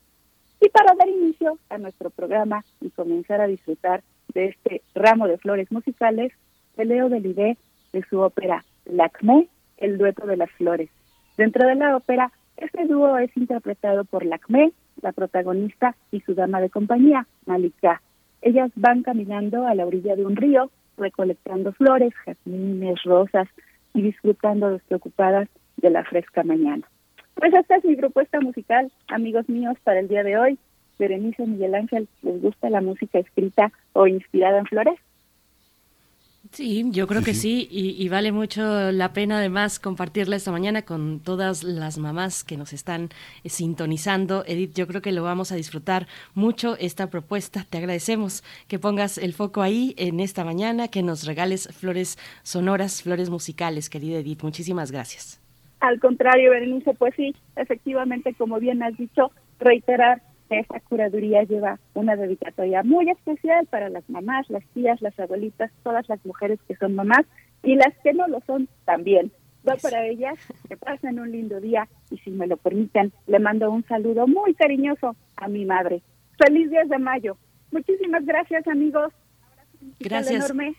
Y 0.60 0.70
para 0.70 0.96
dar 0.96 1.08
inicio 1.08 1.60
a 1.70 1.77
nuestro 1.77 2.10
programa 2.10 2.65
y 2.82 2.89
comenzar 2.89 3.41
a 3.41 3.48
disfrutar 3.48 4.03
de 4.34 4.48
este 4.48 4.82
ramo 4.96 5.27
de 5.27 5.38
flores 5.38 5.72
musicales, 5.72 6.34
te 6.75 6.86
leo 6.86 7.10
del 7.10 7.25
ID 7.25 7.58
de 7.94 8.03
su 8.10 8.20
ópera 8.20 8.65
Lacmé, 8.86 9.48
el 9.77 9.98
dueto 9.98 10.25
de 10.25 10.38
las 10.38 10.51
flores. 10.51 10.89
Dentro 11.38 11.67
de 11.67 11.75
la 11.75 11.96
ópera, 11.96 12.32
este 12.58 12.86
dúo 12.86 13.17
es 13.17 13.36
interpretado 13.38 14.05
por 14.05 14.25
Lacmé, 14.25 14.72
la 15.02 15.12
protagonista 15.12 15.96
y 16.12 16.22
su 16.22 16.34
dama 16.34 16.62
de 16.62 16.70
compañía, 16.70 17.28
Malika. 17.46 18.02
Ellas 18.42 18.72
van 18.75 19.04
caminando 19.04 19.66
a 19.66 19.75
la 19.75 19.86
orilla 19.86 20.16
de 20.16 20.25
un 20.25 20.36
río, 20.36 20.70
recolectando 20.98 21.74
flores, 21.74 22.14
jazmines, 22.25 23.04
rosas 23.04 23.48
y 23.94 24.02
disfrutando 24.02 24.70
despreocupadas 24.72 25.48
de 25.78 25.90
la 25.90 26.04
fresca 26.04 26.44
mañana. 26.44 26.88
Pues 27.36 27.54
esta 27.54 27.75
es 27.75 27.86
mi 27.86 27.96
propuesta 27.96 28.40
musical, 28.40 28.92
amigos 29.08 29.50
míos, 29.50 29.78
para 29.84 30.00
el 30.00 30.08
día 30.08 30.24
de 30.24 30.38
hoy. 30.38 30.60
Berenice 30.98 31.46
Miguel 31.46 31.75
Ángel, 31.75 32.08
¿les 32.22 32.42
gusta 32.42 32.70
la 32.70 32.82
música 32.82 33.20
escrita 33.20 33.72
o 33.94 34.08
inspirada 34.08 34.60
en 34.60 34.66
flores? 34.66 35.00
Sí, 36.52 36.86
yo 36.92 37.08
creo 37.08 37.24
que 37.24 37.34
sí, 37.34 37.68
y, 37.72 38.08
vale 38.08 38.32
mucho 38.32 38.92
la 38.92 39.14
pena 39.14 39.40
además 39.40 39.80
compartirla 39.80 40.36
esta 40.36 40.52
mañana 40.52 40.84
con 40.84 41.20
todas 41.20 41.64
las 41.64 41.98
mamás 41.98 42.44
que 42.44 42.56
nos 42.56 42.72
están 42.72 43.10
eh, 43.44 43.50
sintonizando. 43.50 44.44
Edith, 44.46 44.74
yo 44.75 44.88
creo 44.88 45.02
que 45.02 45.12
lo 45.12 45.24
vamos 45.24 45.52
a 45.52 45.56
disfrutar 45.56 46.08
mucho 46.34 46.78
esta 46.78 47.10
propuesta. 47.10 47.66
Te 47.70 47.80
agradecemos 47.80 48.44
que 48.68 48.80
pongas 48.80 49.18
el 49.18 49.34
foco 49.34 49.62
ahí 49.62 49.96
en 49.98 50.20
esta 50.20 50.46
mañana, 50.46 50.88
que 50.88 51.04
nos 51.04 51.25
regales 51.25 51.68
flores 51.74 52.18
sonoras, 52.44 53.02
flores 53.02 53.30
musicales, 53.30 53.90
querida 53.90 54.20
Edith. 54.20 54.44
Muchísimas 54.44 54.92
gracias. 54.92 55.42
Al 55.80 56.00
contrario, 56.00 56.52
Berenice, 56.52 56.94
pues 56.94 57.14
sí, 57.16 57.36
efectivamente, 57.56 58.34
como 58.36 58.60
bien 58.60 58.84
has 58.84 58.96
dicho, 58.98 59.32
reiterar 59.60 60.22
esta 60.50 60.80
curaduría 60.80 61.44
lleva 61.44 61.80
una 61.94 62.16
dedicatoria 62.16 62.84
muy 62.84 63.10
especial 63.10 63.66
para 63.68 63.90
las 63.90 64.08
mamás, 64.10 64.50
las 64.50 64.64
tías, 64.74 65.02
las 65.02 65.20
abuelitas, 65.20 65.72
todas 65.84 66.08
las 66.08 66.24
mujeres 66.25 66.60
que 66.68 66.75
son 66.75 66.96
mamás 66.96 67.25
y 67.64 67.75
las 67.75 67.94
que 68.04 68.14
no 68.14 68.28
lo 68.28 68.42
son 68.42 68.68
también. 68.86 69.32
Va 69.68 69.75
para 69.78 70.06
ellas, 70.06 70.38
que 70.70 70.78
pasen 70.78 71.20
un 71.20 71.32
lindo 71.32 71.60
día 71.60 71.88
y 72.12 72.18
si 72.20 72.30
me 72.30 72.46
lo 72.46 72.58
permiten, 72.58 73.12
le 73.25 73.40
mando 73.40 73.72
un 73.72 73.84
saludo 73.86 74.28
muy 74.28 74.54
cariñoso 74.54 75.16
a 75.38 75.48
mi 75.48 75.66
madre. 75.66 76.04
Feliz 76.38 76.70
10 76.70 76.90
de 76.90 77.00
mayo. 77.00 77.38
Muchísimas 77.72 78.24
gracias, 78.25 78.68
amigos. 78.68 79.12
Gracias. 80.00 80.46
Enorme. 80.46 80.75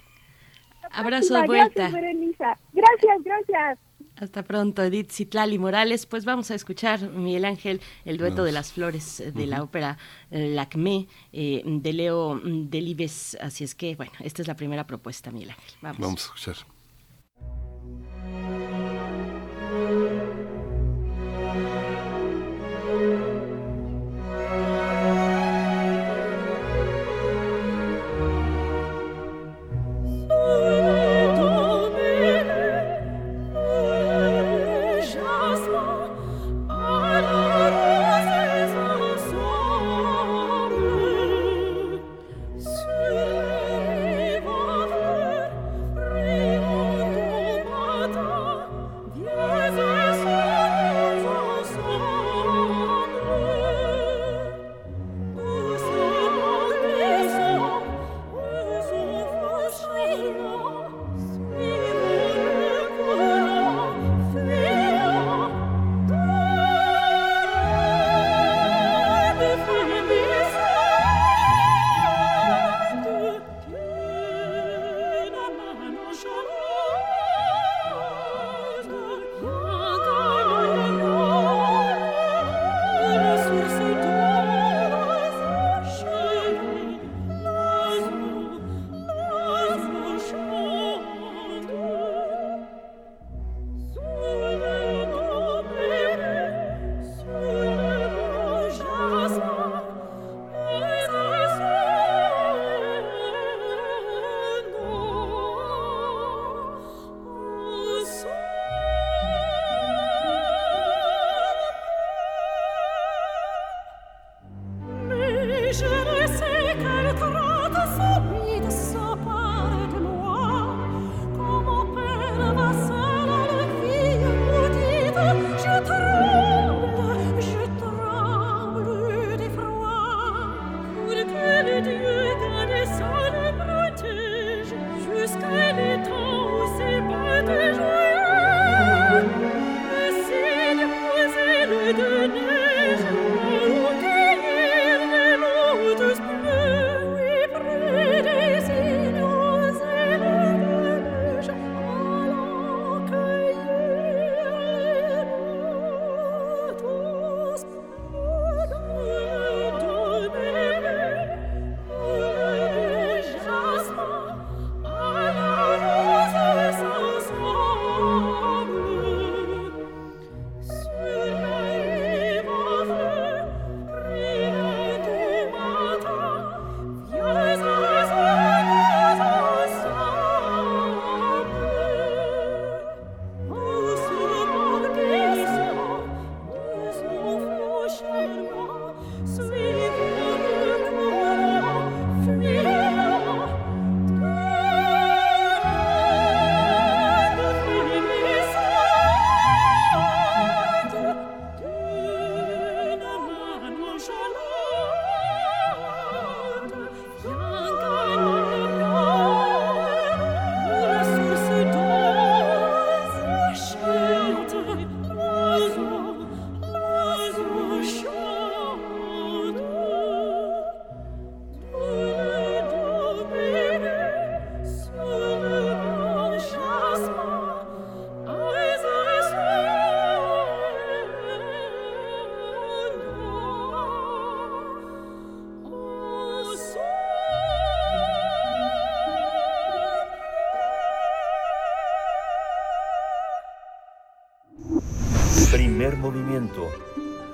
Abrazo 0.92 1.34
de 1.34 1.46
vuelta. 1.46 1.90
Gracias, 1.90 2.58
Gracias, 2.72 3.22
gracias. 3.24 3.78
Hasta 4.16 4.42
pronto, 4.42 4.82
Edith 4.82 5.10
Citlali 5.12 5.58
Morales. 5.58 6.06
Pues 6.06 6.24
vamos 6.24 6.50
a 6.50 6.54
escuchar, 6.54 7.10
Miguel 7.10 7.44
Ángel, 7.44 7.80
el 8.04 8.16
dueto 8.16 8.44
de 8.44 8.52
las 8.52 8.72
flores 8.72 9.22
de 9.34 9.46
la 9.46 9.62
ópera 9.62 9.98
eh, 10.30 10.48
Lacmé 10.48 11.06
eh, 11.32 11.62
de 11.64 11.92
Leo 11.92 12.40
Delibes. 12.42 13.36
Así 13.40 13.64
es 13.64 13.74
que, 13.74 13.94
bueno, 13.94 14.12
esta 14.20 14.42
es 14.42 14.48
la 14.48 14.56
primera 14.56 14.86
propuesta, 14.86 15.30
Miguel 15.30 15.50
Ángel. 15.50 15.74
Vamos. 15.82 15.98
Vamos 16.00 16.20
a 16.20 16.24
escuchar. 16.24 16.75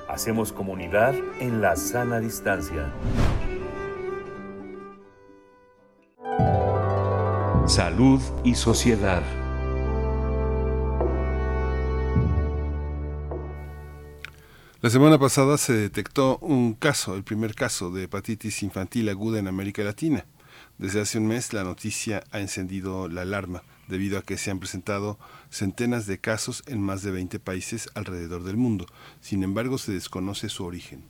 Hacemos 0.09 0.53
comunidad 0.53 1.15
en 1.41 1.61
la 1.61 1.75
sana 1.77 2.21
distancia. 2.21 2.93
Salud 7.67 8.21
y 8.45 8.55
sociedad. 8.55 9.23
La 14.81 14.91
semana 14.91 15.19
pasada 15.19 15.59
se 15.59 15.73
detectó 15.73 16.39
un 16.39 16.75
caso, 16.75 17.15
el 17.15 17.25
primer 17.25 17.55
caso 17.55 17.91
de 17.91 18.05
hepatitis 18.05 18.63
infantil 18.63 19.09
aguda 19.09 19.39
en 19.39 19.49
América 19.49 19.83
Latina. 19.83 20.25
Desde 20.79 21.01
hace 21.01 21.19
un 21.19 21.27
mes 21.27 21.53
la 21.53 21.65
noticia 21.65 22.25
ha 22.31 22.41
encendido 22.41 23.09
la 23.09 23.23
alarma 23.23 23.63
debido 23.93 24.19
a 24.19 24.23
que 24.23 24.39
se 24.39 24.51
han 24.51 24.59
presentado 24.59 25.19
centenas 25.51 26.07
de 26.07 26.19
casos 26.19 26.65
en 26.67 26.81
más 26.81 27.03
de 27.03 27.13
20 27.13 27.39
países 27.39 27.91
alrededor 27.95 28.43
del 28.43 28.57
mundo. 28.57 28.87
Sin 29.21 29.45
embargo, 29.45 29.79
se 29.79 29.93
desconoce 29.93 30.49
su 30.49 30.65
origen. 30.65 31.05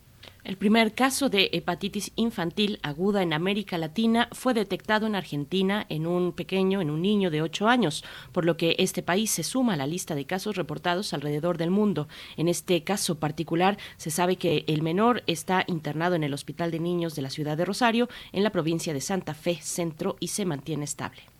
El 0.44 0.56
primer 0.56 0.92
caso 0.92 1.28
de 1.28 1.50
hepatitis 1.52 2.10
infantil 2.16 2.80
aguda 2.82 3.22
en 3.22 3.32
América 3.32 3.78
Latina 3.78 4.28
fue 4.32 4.54
detectado 4.54 5.06
en 5.06 5.14
Argentina 5.14 5.86
en 5.88 6.04
un 6.04 6.32
pequeño, 6.32 6.80
en 6.80 6.90
un 6.90 7.00
niño 7.00 7.30
de 7.30 7.42
8 7.42 7.68
años, 7.68 8.04
por 8.32 8.44
lo 8.44 8.56
que 8.56 8.74
este 8.80 9.04
país 9.04 9.30
se 9.30 9.44
suma 9.44 9.74
a 9.74 9.76
la 9.76 9.86
lista 9.86 10.16
de 10.16 10.24
casos 10.24 10.56
reportados 10.56 11.14
alrededor 11.14 11.58
del 11.58 11.70
mundo. 11.70 12.08
En 12.36 12.48
este 12.48 12.82
caso 12.82 13.20
particular, 13.20 13.78
se 13.96 14.10
sabe 14.10 14.34
que 14.34 14.64
el 14.66 14.82
menor 14.82 15.22
está 15.28 15.62
internado 15.68 16.16
en 16.16 16.24
el 16.24 16.34
Hospital 16.34 16.72
de 16.72 16.80
Niños 16.80 17.14
de 17.14 17.22
la 17.22 17.30
ciudad 17.30 17.56
de 17.56 17.64
Rosario, 17.64 18.08
en 18.32 18.42
la 18.42 18.50
provincia 18.50 18.92
de 18.92 19.00
Santa 19.00 19.34
Fe 19.34 19.60
Centro, 19.62 20.16
y 20.18 20.26
se 20.26 20.44
mantiene 20.44 20.82
estable. 20.82 21.31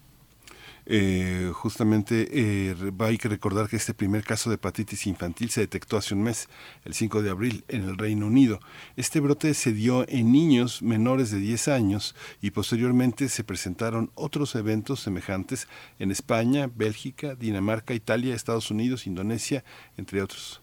Eh, 0.86 1.50
justamente 1.54 2.28
eh, 2.32 2.92
hay 2.98 3.18
que 3.18 3.28
recordar 3.28 3.68
que 3.68 3.76
este 3.76 3.94
primer 3.94 4.24
caso 4.24 4.50
de 4.50 4.56
hepatitis 4.56 5.06
infantil 5.06 5.50
se 5.50 5.60
detectó 5.60 5.96
hace 5.96 6.14
un 6.14 6.22
mes, 6.22 6.48
el 6.84 6.94
5 6.94 7.22
de 7.22 7.30
abril, 7.30 7.64
en 7.68 7.84
el 7.84 7.98
Reino 7.98 8.26
Unido. 8.26 8.60
Este 8.96 9.20
brote 9.20 9.54
se 9.54 9.72
dio 9.72 10.08
en 10.08 10.32
niños 10.32 10.82
menores 10.82 11.30
de 11.30 11.38
10 11.38 11.68
años 11.68 12.14
y 12.40 12.50
posteriormente 12.50 13.28
se 13.28 13.44
presentaron 13.44 14.10
otros 14.14 14.54
eventos 14.54 15.00
semejantes 15.00 15.68
en 15.98 16.10
España, 16.10 16.70
Bélgica, 16.74 17.34
Dinamarca, 17.34 17.94
Italia, 17.94 18.34
Estados 18.34 18.70
Unidos, 18.70 19.06
Indonesia, 19.06 19.64
entre 19.96 20.22
otros. 20.22 20.61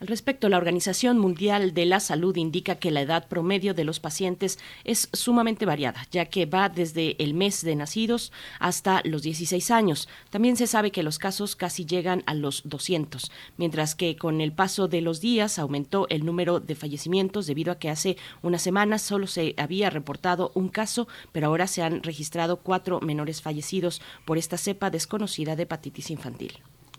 Al 0.00 0.06
respecto, 0.06 0.48
la 0.48 0.58
Organización 0.58 1.18
Mundial 1.18 1.74
de 1.74 1.84
la 1.84 1.98
Salud 1.98 2.36
indica 2.36 2.76
que 2.76 2.92
la 2.92 3.00
edad 3.00 3.26
promedio 3.26 3.74
de 3.74 3.82
los 3.82 3.98
pacientes 3.98 4.60
es 4.84 5.08
sumamente 5.12 5.66
variada, 5.66 6.06
ya 6.12 6.26
que 6.26 6.46
va 6.46 6.68
desde 6.68 7.20
el 7.20 7.34
mes 7.34 7.62
de 7.62 7.74
nacidos 7.74 8.30
hasta 8.60 9.02
los 9.02 9.22
16 9.22 9.72
años. 9.72 10.08
También 10.30 10.56
se 10.56 10.68
sabe 10.68 10.92
que 10.92 11.02
los 11.02 11.18
casos 11.18 11.56
casi 11.56 11.84
llegan 11.84 12.22
a 12.26 12.34
los 12.34 12.62
200, 12.64 13.32
mientras 13.56 13.96
que 13.96 14.14
con 14.14 14.40
el 14.40 14.52
paso 14.52 14.86
de 14.86 15.00
los 15.00 15.20
días 15.20 15.58
aumentó 15.58 16.06
el 16.10 16.24
número 16.24 16.60
de 16.60 16.76
fallecimientos 16.76 17.48
debido 17.48 17.72
a 17.72 17.80
que 17.80 17.90
hace 17.90 18.16
unas 18.40 18.62
semanas 18.62 19.02
solo 19.02 19.26
se 19.26 19.56
había 19.56 19.90
reportado 19.90 20.52
un 20.54 20.68
caso, 20.68 21.08
pero 21.32 21.48
ahora 21.48 21.66
se 21.66 21.82
han 21.82 22.04
registrado 22.04 22.58
cuatro 22.58 23.00
menores 23.00 23.42
fallecidos 23.42 24.00
por 24.24 24.38
esta 24.38 24.58
cepa 24.58 24.90
desconocida 24.90 25.56
de 25.56 25.64
hepatitis 25.64 26.10
infantil. 26.10 26.52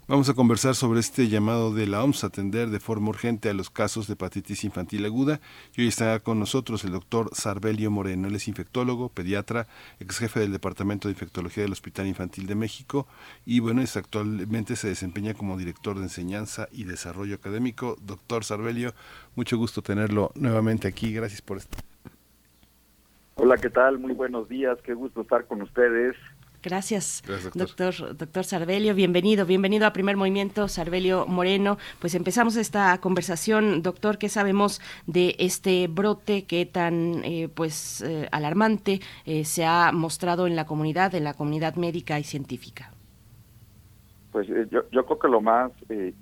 Vamos 0.10 0.28
a 0.28 0.34
conversar 0.34 0.74
sobre 0.74 1.02
este 1.02 1.28
llamado 1.28 1.72
de 1.72 1.86
la 1.86 2.04
OMS 2.04 2.24
a 2.24 2.28
atender 2.28 2.70
de 2.70 2.80
forma 2.80 3.10
urgente 3.10 3.48
a 3.48 3.54
los 3.54 3.70
casos 3.70 4.08
de 4.08 4.14
hepatitis 4.14 4.64
infantil 4.64 5.06
aguda. 5.06 5.40
Y 5.76 5.82
hoy 5.82 5.88
está 5.88 6.20
con 6.20 6.40
nosotros 6.40 6.84
el 6.84 6.94
doctor 6.94 7.30
Sarbelio 7.32 7.92
Moreno. 7.92 8.28
Él 8.28 8.34
es 8.34 8.48
infectólogo, 8.48 9.10
pediatra, 9.10 9.68
ex 10.00 10.18
jefe 10.18 10.40
del 10.40 10.52
Departamento 10.52 11.08
de 11.08 11.12
Infectología 11.12 11.62
del 11.62 11.74
Hospital 11.74 12.08
Infantil 12.08 12.48
de 12.48 12.56
México 12.56 13.06
y 13.46 13.60
bueno, 13.60 13.84
es, 13.84 13.98
actualmente 13.98 14.76
se 14.78 14.88
desempeña 14.88 15.36
como 15.36 15.60
director 15.60 15.96
de 15.96 16.06
enseñanza 16.06 16.68
y 16.72 16.86
desarrollo 16.86 17.36
académico. 17.36 17.96
Doctor 18.02 18.44
Sarbelio, 18.44 18.96
mucho 19.36 19.60
gusto 19.60 19.84
tenerlo 19.84 20.32
nuevamente 20.34 20.88
aquí. 20.88 21.14
Gracias 21.14 21.44
por 21.44 21.58
esto. 21.58 21.78
Hola, 23.36 23.58
¿qué 23.58 23.70
tal? 23.70 24.00
Muy 24.00 24.14
buenos 24.14 24.50
días. 24.50 24.80
Qué 24.82 24.96
gusto 24.96 25.22
estar 25.22 25.46
con 25.46 25.62
ustedes. 25.62 26.16
Gracias, 26.62 27.24
doctor. 27.54 28.18
doctor. 28.18 28.44
Sarbelio. 28.44 28.94
Bienvenido, 28.94 29.46
bienvenido 29.46 29.88
a 29.88 29.94
Primer 29.94 30.18
Movimiento, 30.18 30.68
Sarbelio 30.68 31.26
Moreno. 31.26 31.78
Pues 32.00 32.16
empezamos 32.16 32.58
esta 32.58 32.98
conversación, 33.00 33.82
doctor. 33.82 34.18
¿Qué 34.18 34.28
sabemos 34.28 34.82
de 35.08 35.36
este 35.40 35.88
brote 35.88 36.46
que 36.46 36.66
tan 36.66 37.24
eh, 37.24 37.48
pues 37.54 38.02
eh, 38.02 38.28
alarmante 38.32 39.00
eh, 39.26 39.46
se 39.46 39.66
ha 39.66 39.92
mostrado 39.94 40.48
en 40.48 40.58
la 40.58 40.66
comunidad, 40.66 41.16
en 41.16 41.24
la 41.24 41.34
comunidad 41.34 41.76
médica 41.76 42.20
y 42.20 42.24
científica? 42.24 42.92
Pues 44.34 44.48
yo, 44.48 44.82
yo 44.92 45.06
creo 45.06 45.20
que 45.20 45.28
lo 45.28 45.42
más 45.42 45.72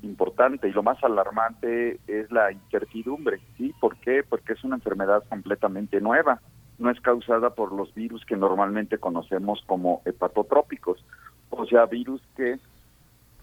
importante 0.02 0.70
y 0.70 0.72
lo 0.72 0.82
más 0.82 1.04
alarmante 1.04 2.00
es 2.08 2.32
la 2.32 2.52
incertidumbre, 2.54 3.40
¿sí? 3.58 3.74
¿Por 3.82 3.98
qué? 3.98 4.24
Porque 4.24 4.54
es 4.54 4.64
una 4.64 4.76
enfermedad 4.76 5.24
completamente 5.28 6.00
nueva 6.00 6.40
no 6.80 6.92
es 6.92 7.00
causada 7.02 7.52
por 7.52 7.72
los 7.72 7.94
virus 7.94 8.26
que 8.26 8.36
normalmente 8.36 8.98
conocemos 8.98 9.62
como 9.66 10.02
hepatotrópicos, 10.06 11.04
o 11.50 11.66
sea, 11.66 11.86
virus 11.86 12.22
que 12.36 12.60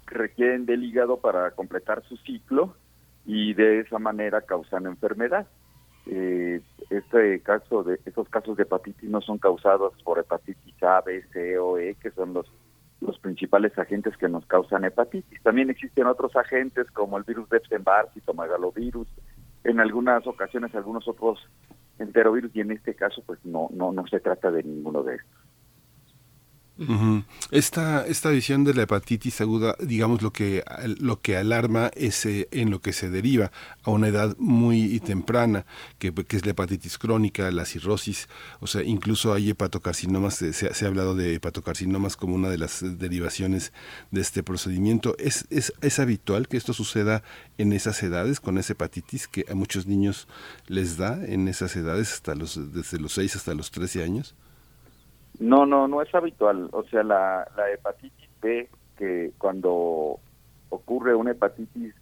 requieren 0.06 0.66
del 0.66 0.84
hígado 0.84 1.18
para 1.18 1.50
completar 1.52 2.02
su 2.04 2.16
ciclo 2.18 2.76
y 3.26 3.54
de 3.54 3.80
esa 3.80 3.98
manera 3.98 4.42
causan 4.42 4.86
enfermedad. 4.86 5.46
Eh, 6.06 6.60
este 6.90 7.40
caso 7.40 7.82
de 7.82 7.98
estos 8.04 8.28
casos 8.28 8.56
de 8.56 8.64
hepatitis 8.64 9.08
no 9.08 9.22
son 9.22 9.38
causados 9.38 9.94
por 10.04 10.18
hepatitis 10.18 10.82
A, 10.82 11.00
B, 11.00 11.24
C 11.32 11.58
o 11.58 11.78
E, 11.78 11.94
que 11.94 12.10
son 12.10 12.34
los 12.34 12.46
los 13.00 13.18
principales 13.18 13.76
agentes 13.78 14.16
que 14.16 14.28
nos 14.28 14.46
causan 14.46 14.84
hepatitis. 14.84 15.42
También 15.42 15.70
existen 15.70 16.06
otros 16.06 16.34
agentes 16.36 16.90
como 16.92 17.18
el 17.18 17.24
virus 17.24 17.48
de 17.50 17.58
Epstein-Barr, 17.58 18.10
en 19.64 19.80
algunas 19.80 20.26
ocasiones 20.26 20.74
algunos 20.74 21.08
otros 21.08 21.40
enterovirus 21.98 22.54
y 22.54 22.60
en 22.60 22.72
este 22.72 22.94
caso 22.94 23.22
pues 23.26 23.44
no 23.44 23.68
no 23.72 23.92
no 23.92 24.06
se 24.06 24.20
trata 24.20 24.50
de 24.50 24.62
ninguno 24.62 25.02
de 25.02 25.16
estos. 25.16 25.43
Esta, 27.52 28.04
esta 28.04 28.30
visión 28.30 28.64
de 28.64 28.74
la 28.74 28.82
hepatitis 28.82 29.40
aguda, 29.40 29.76
digamos, 29.78 30.22
lo 30.22 30.32
que, 30.32 30.64
lo 30.98 31.20
que 31.20 31.36
alarma 31.36 31.92
es 31.94 32.26
eh, 32.26 32.48
en 32.50 32.70
lo 32.70 32.80
que 32.80 32.92
se 32.92 33.10
deriva 33.10 33.52
a 33.84 33.92
una 33.92 34.08
edad 34.08 34.36
muy 34.38 34.98
temprana, 34.98 35.66
que, 36.00 36.12
es 36.30 36.44
la 36.44 36.50
hepatitis 36.50 36.98
crónica, 36.98 37.48
la 37.52 37.64
cirrosis, 37.64 38.28
o 38.58 38.66
sea, 38.66 38.82
incluso 38.82 39.32
hay 39.32 39.50
hepatocarcinomas, 39.50 40.34
se, 40.34 40.52
se, 40.52 40.84
ha 40.84 40.88
hablado 40.88 41.14
de 41.14 41.34
hepatocarcinomas 41.34 42.16
como 42.16 42.34
una 42.34 42.48
de 42.48 42.58
las 42.58 42.82
derivaciones 42.98 43.72
de 44.10 44.20
este 44.20 44.42
procedimiento. 44.42 45.14
¿Es, 45.18 45.46
es, 45.50 45.72
¿Es 45.80 46.00
habitual 46.00 46.48
que 46.48 46.56
esto 46.56 46.72
suceda 46.72 47.22
en 47.56 47.72
esas 47.72 48.02
edades, 48.02 48.40
con 48.40 48.58
esa 48.58 48.72
hepatitis 48.72 49.28
que 49.28 49.46
a 49.48 49.54
muchos 49.54 49.86
niños 49.86 50.26
les 50.66 50.96
da 50.96 51.24
en 51.24 51.46
esas 51.46 51.76
edades, 51.76 52.14
hasta 52.14 52.34
los, 52.34 52.72
desde 52.72 52.98
los 52.98 53.12
6 53.12 53.36
hasta 53.36 53.54
los 53.54 53.70
13 53.70 54.02
años? 54.02 54.34
No, 55.38 55.66
no, 55.66 55.88
no 55.88 56.02
es 56.02 56.14
habitual. 56.14 56.68
O 56.72 56.84
sea, 56.84 57.02
la, 57.02 57.46
la 57.56 57.70
hepatitis 57.70 58.28
B, 58.40 58.68
que 58.96 59.32
cuando 59.38 60.18
ocurre 60.68 61.14
una 61.14 61.32
hepatitis 61.32 61.94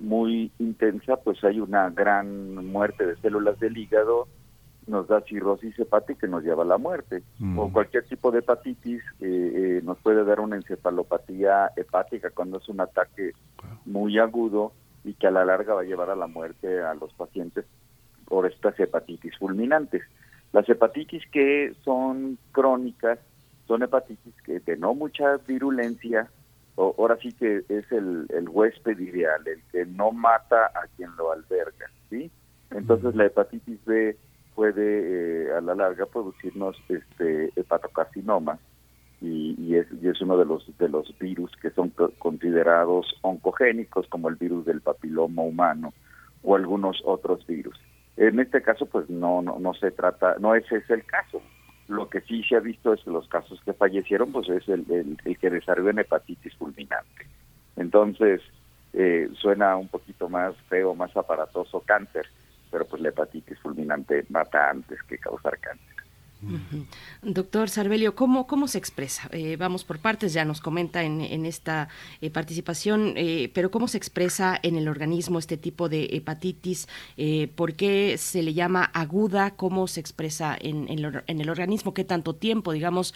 muy 0.00 0.50
intensa, 0.58 1.16
pues 1.16 1.42
hay 1.44 1.60
una 1.60 1.90
gran 1.90 2.66
muerte 2.66 3.06
de 3.06 3.16
células 3.16 3.58
del 3.60 3.76
hígado, 3.76 4.26
nos 4.86 5.06
da 5.06 5.20
cirrosis 5.20 5.78
hepática 5.78 6.26
y 6.26 6.30
nos 6.30 6.42
lleva 6.42 6.64
a 6.64 6.66
la 6.66 6.78
muerte. 6.78 7.22
Mm. 7.38 7.58
O 7.58 7.72
cualquier 7.72 8.04
tipo 8.04 8.30
de 8.30 8.40
hepatitis 8.40 9.02
eh, 9.20 9.52
eh, 9.78 9.80
nos 9.84 9.98
puede 9.98 10.24
dar 10.24 10.40
una 10.40 10.56
encefalopatía 10.56 11.70
hepática 11.76 12.30
cuando 12.30 12.58
es 12.58 12.68
un 12.68 12.80
ataque 12.80 13.32
muy 13.84 14.18
agudo 14.18 14.72
y 15.04 15.14
que 15.14 15.28
a 15.28 15.30
la 15.30 15.44
larga 15.44 15.74
va 15.74 15.82
a 15.82 15.84
llevar 15.84 16.10
a 16.10 16.16
la 16.16 16.26
muerte 16.26 16.82
a 16.82 16.94
los 16.94 17.12
pacientes 17.14 17.64
por 18.26 18.46
estas 18.46 18.78
hepatitis 18.78 19.36
fulminantes. 19.38 20.02
Las 20.52 20.68
hepatitis 20.68 21.22
que 21.30 21.74
son 21.84 22.38
crónicas 22.52 23.18
son 23.66 23.82
hepatitis 23.82 24.34
que 24.44 24.60
de 24.60 24.76
no 24.76 24.94
mucha 24.94 25.38
virulencia, 25.48 26.28
o, 26.74 26.94
ahora 26.98 27.16
sí 27.22 27.32
que 27.32 27.64
es 27.68 27.90
el, 27.90 28.26
el 28.30 28.48
huésped 28.48 28.98
ideal, 28.98 29.46
el 29.46 29.62
que 29.70 29.86
no 29.86 30.12
mata 30.12 30.66
a 30.66 30.86
quien 30.96 31.14
lo 31.16 31.32
alberga, 31.32 31.90
¿sí? 32.10 32.30
Entonces 32.70 33.14
la 33.14 33.26
hepatitis 33.26 33.82
B 33.84 34.16
puede 34.54 35.46
eh, 35.46 35.52
a 35.52 35.60
la 35.60 35.74
larga 35.74 36.06
producirnos 36.06 36.76
este 36.88 37.50
hepatocarcinoma 37.56 38.58
y, 39.20 39.54
y, 39.58 39.76
es, 39.76 39.86
y 40.02 40.08
es 40.08 40.20
uno 40.20 40.36
de 40.36 40.44
los 40.44 40.66
de 40.78 40.88
los 40.88 41.16
virus 41.18 41.50
que 41.62 41.70
son 41.70 41.94
considerados 42.18 43.06
oncogénicos 43.22 44.06
como 44.08 44.28
el 44.28 44.34
virus 44.34 44.66
del 44.66 44.80
papiloma 44.80 45.42
humano 45.42 45.94
o 46.42 46.56
algunos 46.56 47.00
otros 47.04 47.46
virus. 47.46 47.78
En 48.16 48.38
este 48.40 48.62
caso, 48.62 48.86
pues 48.86 49.08
no, 49.08 49.42
no, 49.42 49.58
no 49.58 49.74
se 49.74 49.90
trata, 49.90 50.36
no 50.38 50.54
ese 50.54 50.76
es 50.76 50.90
el 50.90 51.04
caso. 51.04 51.40
Lo 51.88 52.08
que 52.08 52.20
sí 52.20 52.42
se 52.44 52.56
ha 52.56 52.60
visto 52.60 52.92
es 52.92 53.02
que 53.02 53.10
los 53.10 53.26
casos 53.28 53.60
que 53.64 53.72
fallecieron, 53.72 54.32
pues 54.32 54.48
es 54.48 54.68
el, 54.68 55.18
el, 55.24 55.38
que 55.38 55.50
desarrolló 55.50 55.90
en 55.90 56.00
hepatitis 56.00 56.54
fulminante. 56.56 57.26
Entonces, 57.76 58.40
eh, 58.92 59.28
suena 59.34 59.76
un 59.76 59.88
poquito 59.88 60.28
más 60.28 60.54
feo, 60.68 60.94
más 60.94 61.16
aparatoso 61.16 61.80
cáncer, 61.80 62.26
pero 62.70 62.86
pues 62.86 63.00
la 63.02 63.08
hepatitis 63.08 63.58
fulminante 63.58 64.24
mata 64.28 64.70
antes 64.70 65.02
que 65.04 65.18
causar 65.18 65.58
cáncer. 65.58 65.91
Doctor 67.22 67.68
Sarbelio, 67.68 68.14
¿cómo, 68.14 68.46
cómo 68.46 68.66
se 68.66 68.78
expresa? 68.78 69.28
Eh, 69.32 69.56
vamos 69.56 69.84
por 69.84 70.00
partes, 70.00 70.32
ya 70.32 70.44
nos 70.44 70.60
comenta 70.60 71.02
en, 71.04 71.46
esta 71.46 71.88
eh, 72.20 72.30
participación, 72.30 73.14
eh, 73.16 73.50
pero 73.54 73.70
¿cómo 73.70 73.88
se 73.88 73.98
expresa 73.98 74.58
en 74.62 74.76
el 74.76 74.88
organismo 74.88 75.38
este 75.38 75.56
tipo 75.56 75.88
de 75.88 76.08
hepatitis? 76.12 76.88
¿Por 77.54 77.74
qué 77.74 78.16
se 78.18 78.42
le 78.42 78.54
llama 78.54 78.84
aguda? 78.84 79.52
¿Cómo 79.52 79.86
se 79.86 80.00
expresa 80.00 80.56
en, 80.60 80.88
en 80.88 81.40
el 81.40 81.50
organismo? 81.50 81.94
¿Qué 81.94 82.04
tanto 82.04 82.34
tiempo, 82.34 82.72
digamos, 82.72 83.14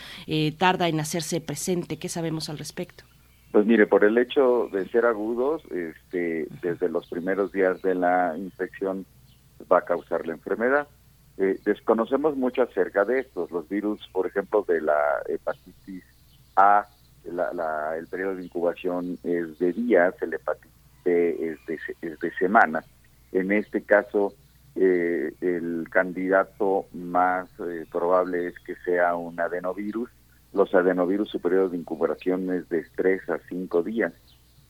tarda 0.58 0.88
en 0.88 1.00
hacerse 1.00 1.40
presente? 1.40 1.98
¿Qué 1.98 2.08
sabemos 2.08 2.48
al 2.48 2.58
respecto? 2.58 3.04
Pues 3.52 3.66
mire, 3.66 3.86
por 3.86 4.04
el 4.04 4.18
hecho 4.18 4.68
de 4.72 4.86
ser 4.88 5.06
agudos, 5.06 5.62
este, 5.70 6.46
desde 6.62 6.88
los 6.88 7.08
primeros 7.08 7.52
días 7.52 7.80
de 7.82 7.94
la 7.94 8.34
infección 8.36 9.06
va 9.70 9.78
a 9.78 9.84
causar 9.84 10.26
la 10.26 10.34
enfermedad 10.34 10.86
eh, 11.38 11.59
desconocemos 11.64 12.37
mucho 12.37 12.62
acerca 12.62 13.05
de 13.05 13.20
estos, 13.20 13.51
los 13.51 13.68
virus, 13.68 14.09
por 14.12 14.27
ejemplo, 14.27 14.64
de 14.66 14.81
la 14.81 14.99
hepatitis 15.29 16.05
A, 16.57 16.87
el 17.25 18.07
periodo 18.07 18.37
de 18.37 18.44
incubación 18.44 19.18
es 19.25 19.59
de 19.59 19.72
días, 19.72 20.14
el 20.22 20.35
hepatitis 20.35 20.70
B 21.05 21.37
es 21.40 21.66
de, 21.66 21.79
es 22.03 22.18
de 22.20 22.31
semanas. 22.38 22.85
En 23.33 23.53
este 23.53 23.83
caso, 23.83 24.33
eh, 24.77 25.33
el 25.40 25.88
candidato 25.90 26.85
más 26.92 27.49
eh, 27.61 27.87
probable 27.90 28.49
es 28.49 28.59
que 28.61 28.77
sea 28.85 29.16
un 29.16 29.40
adenovirus. 29.40 30.11
Los 30.53 30.75
adenovirus, 30.75 31.31
su 31.31 31.40
periodo 31.40 31.70
de 31.70 31.79
incubación 31.79 32.51
es 32.53 32.68
de 32.68 32.85
3 32.94 33.29
a 33.31 33.38
5 33.49 33.83
días. 33.83 34.12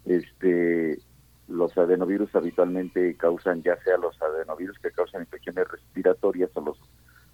Este, 0.04 0.98
los 1.48 1.76
adenovirus 1.78 2.34
habitualmente 2.34 3.14
causan 3.16 3.62
ya 3.62 3.76
sea 3.82 3.96
los 3.98 4.20
adenovirus 4.20 4.78
que 4.78 4.90
causan 4.90 5.22
infecciones 5.22 5.68
respiratorias 5.68 6.50
o 6.54 6.60
los 6.60 6.78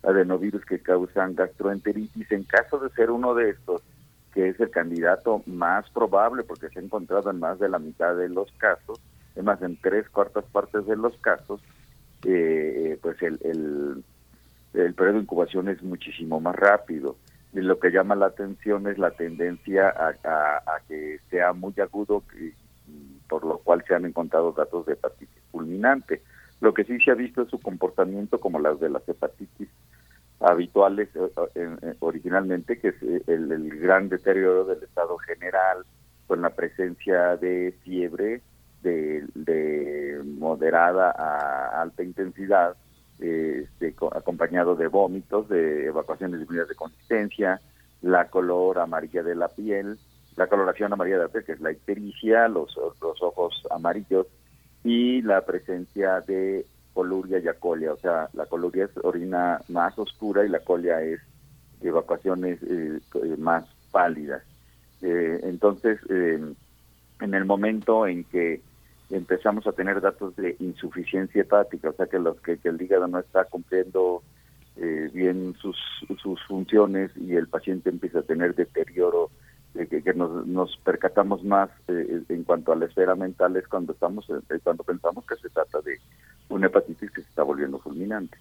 adenovirus 0.02 0.64
que 0.64 0.80
causan 0.80 1.34
gastroenteritis. 1.34 2.30
En 2.30 2.44
caso 2.44 2.78
de 2.78 2.90
ser 2.90 3.10
uno 3.10 3.34
de 3.34 3.50
estos, 3.50 3.82
que 4.34 4.48
es 4.48 4.60
el 4.60 4.70
candidato 4.70 5.42
más 5.46 5.88
probable 5.90 6.42
porque 6.42 6.68
se 6.68 6.78
ha 6.78 6.82
encontrado 6.82 7.30
en 7.30 7.38
más 7.38 7.58
de 7.58 7.68
la 7.68 7.78
mitad 7.78 8.16
de 8.16 8.28
los 8.28 8.50
casos, 8.52 9.00
es 9.34 9.42
más 9.42 9.62
en 9.62 9.76
tres 9.80 10.08
cuartas 10.10 10.44
partes 10.52 10.86
de 10.86 10.96
los 10.96 11.16
casos, 11.18 11.60
eh, 12.24 12.98
pues 13.00 13.20
el, 13.22 13.38
el, 13.42 14.04
el 14.74 14.94
periodo 14.94 15.16
de 15.16 15.22
incubación 15.22 15.68
es 15.68 15.82
muchísimo 15.82 16.40
más 16.40 16.56
rápido. 16.56 17.16
Y 17.52 17.60
lo 17.60 17.78
que 17.78 17.90
llama 17.90 18.14
la 18.14 18.26
atención 18.26 18.86
es 18.86 18.98
la 18.98 19.10
tendencia 19.10 19.88
a, 19.88 20.80
que 20.88 21.20
sea 21.30 21.52
muy 21.52 21.74
agudo 21.78 22.22
por 23.32 23.46
lo 23.46 23.56
cual 23.56 23.82
se 23.88 23.94
han 23.94 24.04
encontrado 24.04 24.52
datos 24.52 24.84
de 24.84 24.92
hepatitis. 24.92 25.42
fulminante. 25.50 26.20
Lo 26.60 26.74
que 26.74 26.84
sí 26.84 26.98
se 27.00 27.12
ha 27.12 27.14
visto 27.14 27.40
es 27.40 27.48
su 27.48 27.58
comportamiento 27.58 28.38
como 28.38 28.58
las 28.60 28.78
de 28.78 28.90
las 28.90 29.08
hepatitis 29.08 29.70
habituales 30.38 31.08
eh, 31.16 31.30
eh, 31.54 31.94
originalmente, 32.00 32.78
que 32.78 32.88
es 32.88 33.02
el, 33.26 33.80
gran 33.80 34.10
deterioro 34.10 34.66
del 34.66 34.82
estado 34.82 35.16
general, 35.16 35.78
con 36.26 36.42
la 36.42 36.50
presencia 36.50 37.38
de 37.38 37.74
fiebre 37.82 38.42
de, 38.82 40.20
moderada 40.38 41.10
a 41.10 41.80
alta 41.80 42.02
intensidad, 42.02 42.76
este, 43.18 43.94
acompañado 44.14 44.76
de 44.76 44.88
vómitos, 44.88 45.48
de 45.48 45.86
evacuaciones 45.86 46.38
disminuidas 46.38 46.68
de 46.68 46.74
consistencia, 46.74 47.62
la 48.02 48.28
color 48.28 48.78
amarilla 48.78 49.22
de 49.22 49.36
la 49.36 49.48
piel, 49.48 49.96
la 50.36 50.46
coloración 50.46 50.92
amarilla 50.92 51.18
de 51.18 51.24
la 51.24 51.28
piel, 51.28 51.44
que 51.44 51.52
es 51.52 51.60
la 51.60 51.72
ictericia, 51.72 52.48
los, 52.48 52.76
los 52.76 53.22
ojos 53.22 53.62
amarillos 53.70 54.26
y 54.84 55.22
la 55.22 55.44
presencia 55.44 56.20
de 56.20 56.66
coluria 56.92 57.38
y 57.38 57.48
acolia. 57.48 57.92
O 57.92 57.96
sea, 57.98 58.28
la 58.32 58.46
coluria 58.46 58.84
es 58.84 58.90
orina 59.02 59.60
más 59.68 59.98
oscura 59.98 60.44
y 60.44 60.48
la 60.48 60.60
colia 60.60 61.02
es 61.02 61.20
evacuaciones 61.80 62.58
eh, 62.62 63.00
más 63.38 63.64
pálidas. 63.90 64.42
Eh, 65.02 65.40
entonces, 65.42 65.98
eh, 66.08 66.40
en 67.20 67.34
el 67.34 67.44
momento 67.44 68.06
en 68.06 68.24
que 68.24 68.60
empezamos 69.10 69.66
a 69.66 69.72
tener 69.72 70.00
datos 70.00 70.34
de 70.36 70.56
insuficiencia 70.58 71.42
hepática, 71.42 71.90
o 71.90 71.92
sea 71.92 72.06
que 72.06 72.18
los 72.18 72.40
que, 72.40 72.58
el 72.64 72.80
hígado 72.80 73.06
no 73.08 73.18
está 73.18 73.44
cumpliendo 73.44 74.22
eh, 74.76 75.10
bien 75.12 75.54
sus, 75.60 75.76
sus 76.20 76.42
funciones 76.44 77.10
y 77.16 77.34
el 77.34 77.46
paciente 77.46 77.90
empieza 77.90 78.20
a 78.20 78.22
tener 78.22 78.54
deterioro, 78.54 79.30
que, 79.72 80.02
que 80.02 80.14
nos, 80.14 80.46
nos, 80.46 80.76
percatamos 80.78 81.42
más 81.44 81.70
eh, 81.88 82.22
en 82.28 82.44
cuanto 82.44 82.72
a 82.72 82.76
la 82.76 82.86
esfera 82.86 83.14
mental 83.14 83.56
es 83.56 83.66
cuando 83.66 83.92
estamos 83.92 84.26
eh, 84.28 84.58
cuando 84.62 84.84
pensamos 84.84 85.24
que 85.26 85.36
se 85.36 85.48
trata 85.48 85.80
de 85.80 85.98
una 86.48 86.66
hepatitis 86.66 87.10
que 87.10 87.22
se 87.22 87.28
está 87.28 87.42
volviendo 87.42 87.78
fulminante. 87.78 88.36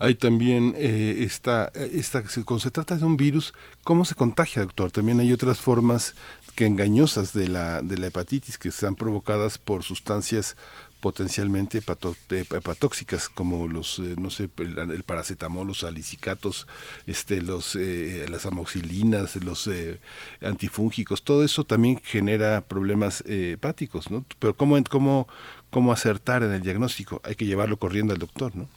Hay 0.00 0.16
también 0.16 0.74
eh, 0.76 1.18
esta, 1.20 1.70
esta, 1.74 2.22
cuando 2.44 2.58
se 2.58 2.72
trata 2.72 2.96
de 2.96 3.04
un 3.04 3.16
virus, 3.16 3.54
¿cómo 3.84 4.04
se 4.04 4.16
contagia, 4.16 4.62
doctor? 4.62 4.90
También 4.90 5.20
hay 5.20 5.32
otras 5.32 5.60
formas 5.60 6.16
que 6.56 6.66
engañosas 6.66 7.32
de 7.32 7.48
la, 7.48 7.80
de 7.80 7.96
la 7.96 8.08
hepatitis 8.08 8.58
que 8.58 8.68
están 8.68 8.96
provocadas 8.96 9.58
por 9.58 9.84
sustancias 9.84 10.56
potencialmente 11.00 11.78
hepatóxicas 11.78 13.28
como 13.28 13.66
los 13.68 13.98
eh, 13.98 14.14
no 14.18 14.30
sé 14.30 14.48
el, 14.58 15.02
paracetamol 15.04 15.66
los 15.66 15.84
alicicatos 15.84 16.66
este 17.06 17.42
los 17.42 17.76
eh, 17.76 18.26
las 18.30 18.46
amoxilinas 18.46 19.36
los 19.44 19.66
eh, 19.66 19.98
antifúngicos 20.42 21.22
todo 21.22 21.44
eso 21.44 21.64
también 21.64 21.98
genera 22.02 22.60
problemas 22.60 23.24
hepáticos 23.26 24.10
no 24.10 24.24
pero 24.38 24.54
cómo 24.54 24.76
cómo 24.88 25.28
cómo 25.70 25.92
acertar 25.92 26.42
en 26.42 26.52
el 26.52 26.62
diagnóstico 26.62 27.20
hay 27.24 27.34
que 27.34 27.46
llevarlo 27.46 27.76
corriendo 27.76 28.12
al 28.12 28.18
doctor 28.18 28.54
no 28.54 28.68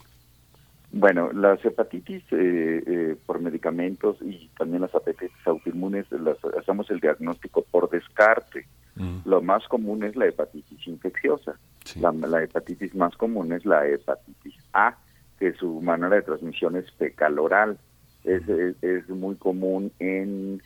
bueno, 0.95 1.31
las 1.33 1.63
hepatitis 1.65 2.21
eh, 2.31 2.83
eh, 2.86 3.15
por 3.25 3.41
medicamentos 3.41 4.17
y 4.21 4.47
también 4.55 4.83
las 4.83 4.93
hepatitis 4.93 5.31
autoinmunes 5.45 6.05
las, 6.12 6.38
hacemos 6.55 6.88
el 6.91 6.99
diagnóstico 6.99 7.65
por 7.71 7.89
descarte. 7.89 8.67
Mm. 8.95 9.19
Lo 9.25 9.41
más 9.41 9.67
común 9.67 10.03
es 10.03 10.15
la 10.15 10.27
hepatitis 10.27 10.88
infecciosa. 10.88 11.58
La, 11.99 12.43
hepatitis 12.43 12.95
más 12.95 13.15
común 13.17 13.51
es 13.51 13.65
la 13.65 13.88
hepatitis 13.88 14.56
A, 14.73 14.97
que 15.39 15.53
su 15.53 15.82
manera 15.82 16.15
de 16.15 16.21
transmisión 16.21 16.75
es 16.75 16.89
fecal 16.93 17.39
oral. 17.39 17.77
Es, 18.23 18.47
mm. 18.47 18.75
es, 18.82 19.10
muy 19.10 19.36
común 19.36 19.91
en 19.99 20.62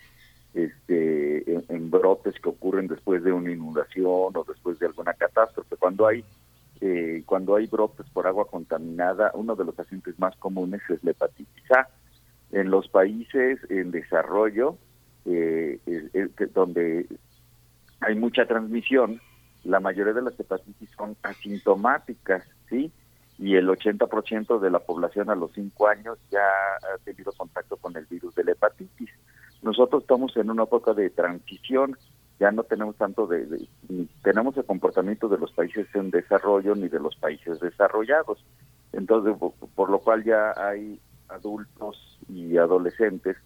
este 0.54 1.52
en, 1.52 1.90
brotes 1.90 2.34
que 2.40 2.48
ocurren 2.48 2.86
después 2.86 3.22
de 3.22 3.32
una 3.32 3.50
inundación 3.50 4.32
o 4.34 4.44
después 4.46 4.78
de 4.78 4.86
alguna 4.86 5.12
catástrofe. 5.14 5.76
Cuando 5.76 6.06
hay 6.06 6.24
eh, 6.80 7.24
cuando 7.26 7.56
hay 7.56 7.66
brotes 7.66 8.06
por 8.12 8.26
agua 8.26 8.46
contaminada, 8.46 9.32
uno 9.34 9.56
de 9.56 9.64
los 9.64 9.78
agentes 9.78 10.16
más 10.18 10.36
comunes 10.36 10.80
es 10.88 11.02
la 11.02 11.10
hepatitis 11.10 11.70
A. 11.72 11.88
En 12.52 12.70
los 12.70 12.88
países 12.88 13.58
en 13.68 13.90
desarrollo, 13.90 14.76
eh, 15.24 15.80
donde 16.54 17.06
hay 18.00 18.14
mucha 18.14 18.46
transmisión, 18.46 19.20
la 19.64 19.80
mayoría 19.80 20.12
de 20.12 20.22
las 20.22 20.38
hepatitis 20.38 20.90
son 20.96 21.16
asintomáticas, 21.22 22.44
¿sí? 22.68 22.92
Y 23.38 23.56
el 23.56 23.68
80% 23.68 24.58
de 24.58 24.70
la 24.70 24.80
población 24.80 25.30
a 25.30 25.34
los 25.34 25.52
5 25.52 25.88
años 25.88 26.18
ya 26.30 26.40
ha 26.40 26.98
tenido 27.04 27.32
contacto 27.32 27.76
con 27.76 27.96
el 27.96 28.06
virus 28.06 28.34
de 28.34 28.44
la 28.44 28.52
hepatitis. 28.52 29.10
Nosotros 29.62 30.02
estamos 30.02 30.36
en 30.36 30.50
una 30.50 30.64
época 30.64 30.94
de 30.94 31.10
transición 31.10 31.96
ya 32.38 32.52
no 32.52 32.62
tenemos 32.62 32.96
tanto 32.96 33.26
de, 33.26 33.68
ni 33.88 34.06
tenemos 34.22 34.56
el 34.56 34.64
comportamiento 34.64 35.28
de 35.28 35.38
los 35.38 35.50
países 35.52 35.86
en 35.94 36.10
desarrollo 36.10 36.74
ni 36.74 36.88
de 36.88 37.00
los 37.00 37.16
países 37.16 37.58
desarrollados. 37.58 38.44
Entonces, 38.92 39.36
por, 39.74 39.90
lo 39.90 39.98
cual 39.98 40.24
ya 40.24 40.54
hay 40.56 41.00
adultos 41.28 42.18
y 42.28 42.56
adolescentes 42.56 43.36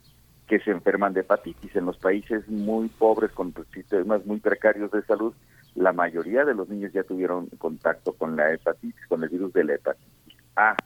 que 0.52 0.60
se 0.60 0.70
enferman 0.70 1.14
de 1.14 1.20
hepatitis. 1.20 1.74
En 1.76 1.86
los 1.86 1.96
países 1.96 2.46
muy 2.46 2.88
pobres, 2.88 3.30
con 3.30 3.54
sistemas 3.72 4.26
muy 4.26 4.38
precarios 4.38 4.90
de 4.90 5.02
salud, 5.04 5.32
la 5.74 5.94
mayoría 5.94 6.44
de 6.44 6.52
los 6.52 6.68
niños 6.68 6.92
ya 6.92 7.04
tuvieron 7.04 7.46
contacto 7.56 8.12
con 8.12 8.36
la 8.36 8.52
hepatitis, 8.52 9.06
con 9.08 9.22
el 9.22 9.30
virus 9.30 9.50
de 9.54 9.64
la 9.64 9.74
hepatitis 9.76 10.36
A. 10.56 10.76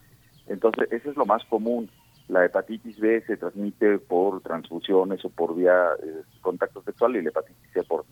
Entonces, 0.46 0.87
eso 0.92 1.11
es 1.11 1.16
lo 1.16 1.26
más 1.26 1.44
común. 1.46 1.90
La 2.29 2.44
hepatitis 2.44 3.00
B 3.00 3.24
se 3.26 3.37
transmite 3.37 3.98
por 3.98 4.40
transfusiones 4.40 5.24
o 5.24 5.31
por 5.31 5.57
vía 5.57 5.88
eh, 6.00 6.22
contacto 6.42 6.81
sexual 6.85 7.16
y 7.16 7.22
la 7.22 7.31
hepatitis 7.31 7.72
C 7.72 7.83
por, 7.83 8.05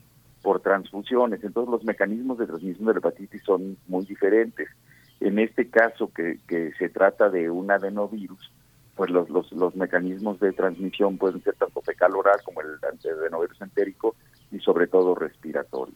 por 0.42 0.58
transfusiones. 0.58 1.44
Entonces 1.44 1.70
los 1.70 1.84
mecanismos 1.84 2.36
de 2.38 2.48
transmisión 2.48 2.86
de 2.86 2.94
la 2.94 2.98
hepatitis 2.98 3.44
son 3.44 3.76
muy 3.86 4.04
diferentes. 4.06 4.68
En 5.20 5.38
este 5.38 5.70
caso 5.70 6.10
que, 6.12 6.40
que 6.48 6.72
se 6.80 6.88
trata 6.88 7.30
de 7.30 7.48
un 7.48 7.70
adenovirus, 7.70 8.50
pues 8.96 9.10
los, 9.10 9.28
los, 9.30 9.50
los 9.52 9.74
mecanismos 9.74 10.38
de 10.40 10.52
transmisión 10.52 11.18
pueden 11.18 11.42
ser 11.42 11.54
tanto 11.54 11.80
fecal 11.82 12.14
oral 12.14 12.40
como 12.44 12.60
el 12.60 12.78
adenovirus 12.82 13.60
entérico 13.60 14.14
y 14.50 14.60
sobre 14.60 14.86
todo 14.86 15.14
respiratorio. 15.14 15.94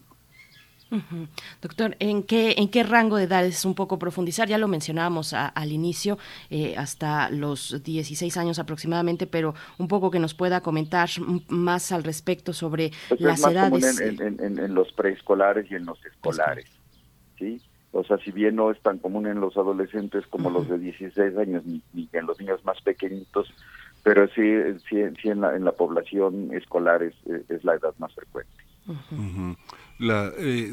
Doctor, 1.61 1.97
¿en 1.99 2.23
qué, 2.23 2.55
¿en 2.57 2.69
qué 2.71 2.83
rango 2.83 3.17
de 3.17 3.25
edades 3.25 3.65
un 3.65 3.75
poco 3.75 3.99
profundizar? 3.99 4.49
Ya 4.49 4.57
lo 4.57 4.69
mencionábamos 4.69 5.35
al 5.35 5.71
inicio, 5.71 6.19
eh, 6.49 6.77
hasta 6.77 7.29
los 7.31 7.83
16 7.83 8.37
años 8.39 8.59
aproximadamente, 8.59 9.27
pero 9.27 9.55
un 9.77 9.87
poco 9.87 10.11
que 10.11 10.19
nos 10.19 10.35
pueda 10.35 10.63
comentar 10.63 11.11
más 11.49 11.93
al 11.93 12.05
respecto 12.05 12.53
sobre 12.53 12.91
pues 13.09 13.21
las 13.21 13.45
edades. 13.45 14.01
En, 14.01 14.41
en, 14.41 14.75
los 14.75 14.93
preescolares 14.93 15.71
y 15.71 15.75
en 15.75 15.85
los 15.85 16.03
escolares, 16.07 16.71
¿sí? 17.39 17.61
O 17.99 18.05
sea, 18.05 18.19
si 18.19 18.31
bien 18.31 18.57
no 18.57 18.71
es 18.71 18.81
tan 18.81 18.99
común 18.99 19.27
en 19.27 19.41
los 19.41 19.57
adolescentes 19.57 20.27
como 20.27 20.51
los 20.51 20.69
de 20.69 20.79
16 20.79 21.37
años, 21.37 21.65
ni, 21.65 21.83
en 22.13 22.27
los 22.27 22.39
niños 22.41 22.65
más 22.65 22.81
pequeñitos, 22.83 23.53
pero 24.03 24.27
sí, 24.29 24.43
sí, 24.89 25.29
en, 25.29 25.41
la, 25.41 25.57
en 25.57 25.65
la 25.65 25.73
población 25.73 26.51
escolar 26.53 27.03
es, 27.03 27.15
es 27.49 27.65
la 27.65 27.75
edad 27.75 27.95
más 27.99 28.15
frecuente. 28.15 28.53
La, 29.99 30.31
eh, 30.39 30.73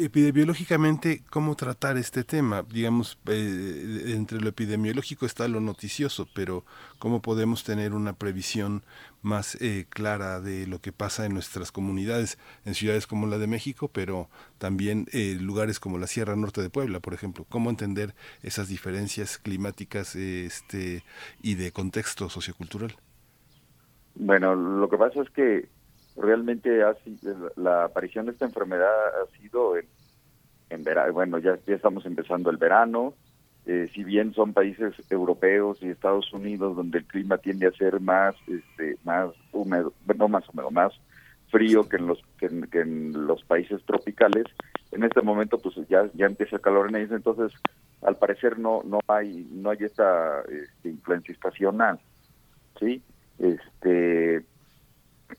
epidemiológicamente, 0.00 1.22
¿cómo 1.30 1.56
tratar 1.56 1.96
este 1.96 2.22
tema? 2.22 2.62
Digamos, 2.70 3.18
eh, 3.26 4.12
entre 4.14 4.40
lo 4.42 4.48
epidemiológico 4.50 5.24
está 5.24 5.48
lo 5.48 5.60
noticioso, 5.60 6.28
pero 6.34 6.66
¿cómo 6.98 7.22
podemos 7.22 7.64
tener 7.64 7.94
una 7.94 8.12
previsión 8.12 8.82
más 9.22 9.56
eh, 9.62 9.86
clara 9.88 10.40
de 10.40 10.66
lo 10.66 10.80
que 10.82 10.92
pasa 10.92 11.24
en 11.24 11.32
nuestras 11.32 11.72
comunidades, 11.72 12.38
en 12.66 12.74
ciudades 12.74 13.06
como 13.06 13.26
la 13.26 13.38
de 13.38 13.46
México, 13.46 13.88
pero 13.88 14.28
también 14.58 15.06
en 15.12 15.46
lugares 15.46 15.80
como 15.80 15.96
la 15.96 16.06
Sierra 16.06 16.36
Norte 16.36 16.60
de 16.60 16.68
Puebla, 16.68 17.00
por 17.00 17.14
ejemplo? 17.14 17.46
¿Cómo 17.48 17.70
entender 17.70 18.14
esas 18.42 18.68
diferencias 18.68 19.38
climáticas 19.38 20.14
este, 20.14 21.04
y 21.40 21.54
de 21.54 21.72
contexto 21.72 22.28
sociocultural? 22.28 22.94
Bueno, 24.14 24.54
lo 24.54 24.90
que 24.90 24.98
pasa 24.98 25.22
es 25.22 25.30
que 25.30 25.68
realmente 26.20 26.82
ha, 26.82 26.96
la 27.56 27.84
aparición 27.84 28.26
de 28.26 28.32
esta 28.32 28.44
enfermedad 28.44 28.88
ha 28.88 29.38
sido 29.38 29.76
en, 29.76 29.86
en 30.70 30.84
verano, 30.84 31.12
bueno, 31.12 31.38
ya, 31.38 31.58
ya 31.66 31.74
estamos 31.74 32.04
empezando 32.06 32.50
el 32.50 32.56
verano, 32.56 33.14
eh, 33.66 33.86
si 33.94 34.02
bien 34.02 34.32
son 34.32 34.54
países 34.54 34.94
europeos 35.10 35.78
y 35.82 35.88
Estados 35.88 36.32
Unidos 36.32 36.74
donde 36.74 36.98
el 36.98 37.04
clima 37.04 37.36
tiende 37.36 37.66
a 37.66 37.72
ser 37.72 38.00
más 38.00 38.34
este 38.46 38.96
más 39.04 39.30
húmedo, 39.52 39.92
no 40.16 40.26
más 40.26 40.48
húmedo, 40.48 40.70
más 40.70 40.92
frío 41.50 41.86
que 41.86 41.96
en 41.96 42.06
los 42.06 42.22
que 42.38 42.46
en, 42.46 43.26
los 43.26 43.44
países 43.44 43.84
tropicales, 43.84 44.44
en 44.90 45.04
este 45.04 45.20
momento 45.20 45.58
pues 45.58 45.74
ya 45.86 46.08
ya 46.14 46.24
empieza 46.24 46.56
el 46.56 46.62
calor 46.62 46.88
en 46.88 46.96
ellos, 46.96 47.12
entonces 47.12 47.52
al 48.00 48.16
parecer 48.16 48.58
no 48.58 48.82
no 48.84 49.00
hay 49.06 49.46
no 49.52 49.68
hay 49.68 49.78
esta 49.80 50.40
este, 50.42 50.88
influencia 50.88 51.34
estacional, 51.34 52.00
¿sí? 52.80 53.02
Este 53.38 54.36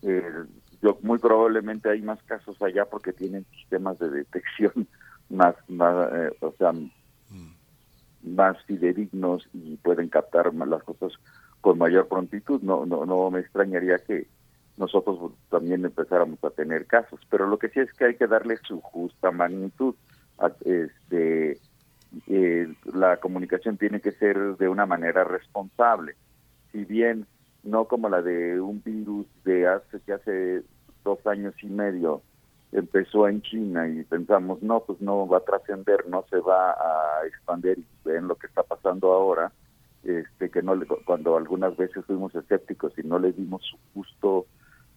eh, 0.03 0.43
yo, 0.81 0.97
muy 1.01 1.19
probablemente 1.19 1.89
hay 1.89 2.01
más 2.01 2.21
casos 2.23 2.61
allá 2.61 2.85
porque 2.85 3.13
tienen 3.13 3.45
sistemas 3.55 3.99
de 3.99 4.09
detección 4.09 4.87
más, 5.29 5.55
más 5.67 6.09
eh, 6.13 6.31
o 6.39 6.53
sea, 6.57 6.71
mm. 6.71 7.51
más 8.23 8.61
fidedignos 8.63 9.47
y 9.53 9.75
pueden 9.77 10.09
captar 10.09 10.53
las 10.53 10.83
cosas 10.83 11.13
con 11.61 11.77
mayor 11.77 12.07
prontitud. 12.07 12.61
No, 12.61 12.85
no, 12.85 13.05
no 13.05 13.29
me 13.29 13.41
extrañaría 13.41 13.97
que 13.99 14.27
nosotros 14.77 15.33
también 15.49 15.83
empezáramos 15.83 16.41
a 16.43 16.51
tener 16.51 16.85
casos, 16.85 17.19
pero 17.29 17.47
lo 17.47 17.59
que 17.59 17.67
sí 17.69 17.81
es 17.81 17.91
que 17.93 18.05
hay 18.05 18.15
que 18.15 18.27
darle 18.27 18.57
su 18.65 18.79
justa 18.79 19.31
magnitud. 19.31 19.95
este, 20.63 21.59
eh, 22.27 22.73
la 22.93 23.17
comunicación 23.17 23.77
tiene 23.77 23.99
que 23.99 24.13
ser 24.13 24.55
de 24.57 24.69
una 24.69 24.85
manera 24.85 25.25
responsable. 25.25 26.15
Si 26.71 26.85
bien 26.85 27.27
no 27.63 27.85
como 27.85 28.09
la 28.09 28.21
de 28.21 28.59
un 28.59 28.81
virus 28.83 29.25
de 29.43 29.67
hace 29.67 29.99
que 30.01 30.13
hace 30.13 30.63
dos 31.03 31.25
años 31.27 31.53
y 31.61 31.67
medio 31.67 32.21
empezó 32.71 33.27
en 33.27 33.41
China 33.41 33.87
y 33.87 34.03
pensamos 34.03 34.61
no 34.61 34.81
pues 34.81 35.01
no 35.01 35.27
va 35.27 35.37
a 35.37 35.43
trascender 35.43 36.07
no 36.07 36.23
se 36.29 36.39
va 36.39 36.71
a 36.71 37.25
expandir 37.25 37.79
y 37.79 37.85
ven 38.05 38.27
lo 38.27 38.35
que 38.35 38.47
está 38.47 38.63
pasando 38.63 39.11
ahora 39.11 39.51
este 40.03 40.49
que 40.49 40.61
no 40.61 40.75
le, 40.75 40.85
cuando 41.05 41.35
algunas 41.35 41.75
veces 41.75 42.05
fuimos 42.05 42.33
escépticos 42.35 42.93
y 42.97 43.03
no 43.03 43.19
le 43.19 43.33
dimos 43.33 43.63
su 43.63 43.77
justo 43.93 44.45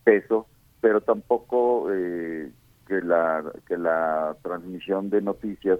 peso 0.04 0.46
pero 0.80 1.00
tampoco 1.00 1.88
eh, 1.92 2.50
que 2.86 3.00
la 3.00 3.42
que 3.66 3.76
la 3.76 4.36
transmisión 4.42 5.10
de 5.10 5.22
noticias 5.22 5.78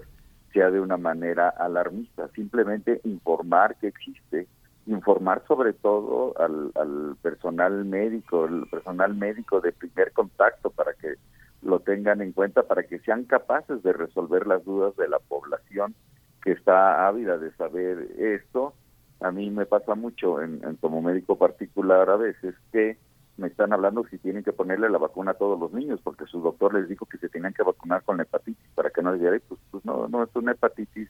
sea 0.52 0.70
de 0.70 0.80
una 0.80 0.96
manera 0.96 1.48
alarmista 1.48 2.28
simplemente 2.34 3.00
informar 3.04 3.76
que 3.76 3.88
existe 3.88 4.48
informar 4.86 5.42
sobre 5.46 5.72
todo 5.72 6.34
al, 6.38 6.72
al 6.74 7.16
personal 7.22 7.84
médico 7.84 8.46
el 8.46 8.66
personal 8.66 9.14
médico 9.14 9.60
de 9.60 9.72
primer 9.72 10.12
contacto 10.12 10.70
para 10.70 10.92
que 10.94 11.14
lo 11.62 11.80
tengan 11.80 12.20
en 12.20 12.32
cuenta 12.32 12.64
para 12.64 12.82
que 12.82 12.98
sean 13.00 13.24
capaces 13.24 13.82
de 13.82 13.92
resolver 13.92 14.46
las 14.46 14.64
dudas 14.64 14.96
de 14.96 15.08
la 15.08 15.20
población 15.20 15.94
que 16.42 16.52
está 16.52 17.06
ávida 17.06 17.38
de 17.38 17.52
saber 17.52 18.10
esto. 18.18 18.74
A 19.20 19.30
mí 19.30 19.50
me 19.50 19.66
pasa 19.66 19.94
mucho 19.94 20.42
en, 20.42 20.60
como 20.80 21.00
médico 21.00 21.38
particular 21.38 22.10
a 22.10 22.16
veces 22.16 22.56
que 22.72 22.98
me 23.36 23.46
están 23.46 23.72
hablando 23.72 24.04
si 24.10 24.18
tienen 24.18 24.42
que 24.42 24.52
ponerle 24.52 24.90
la 24.90 24.98
vacuna 24.98 25.30
a 25.30 25.34
todos 25.34 25.58
los 25.58 25.72
niños 25.72 26.00
porque 26.02 26.26
su 26.26 26.40
doctor 26.40 26.74
les 26.74 26.88
dijo 26.88 27.06
que 27.06 27.18
se 27.18 27.28
tenían 27.28 27.54
que 27.54 27.62
vacunar 27.62 28.02
con 28.02 28.16
la 28.16 28.24
hepatitis 28.24 28.68
para 28.74 28.90
que 28.90 29.02
no 29.02 29.12
les 29.12 29.20
diera 29.20 29.40
pues, 29.48 29.60
pues 29.70 29.84
no 29.84 30.06
no 30.08 30.24
es 30.24 30.30
una 30.34 30.52
hepatitis 30.52 31.08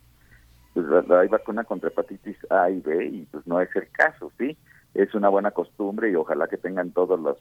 pues 0.74 0.86
hay 1.10 1.28
vacuna 1.28 1.64
contra 1.64 1.88
hepatitis 1.88 2.36
A 2.50 2.70
y 2.70 2.80
B 2.80 3.06
y 3.06 3.22
pues 3.26 3.46
no 3.46 3.60
es 3.60 3.74
el 3.76 3.90
caso 3.90 4.32
sí 4.38 4.56
es 4.94 5.14
una 5.14 5.28
buena 5.28 5.50
costumbre 5.50 6.10
y 6.10 6.14
ojalá 6.14 6.48
que 6.48 6.56
tengan 6.56 6.90
todas 6.92 7.20
las 7.20 7.36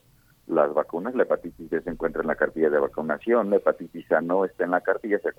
las 0.47 0.73
vacunas 0.73 1.15
la 1.15 1.23
hepatitis 1.23 1.69
B 1.69 1.81
se 1.81 1.89
encuentra 1.89 2.21
en 2.21 2.27
la 2.27 2.35
cartilla 2.35 2.69
de 2.69 2.79
vacunación 2.79 3.49
la 3.49 3.57
hepatitis 3.57 4.11
A 4.11 4.21
no 4.21 4.45
está 4.45 4.65
en 4.65 4.71
la 4.71 4.81
cartilla 4.81 5.19
se, 5.19 5.31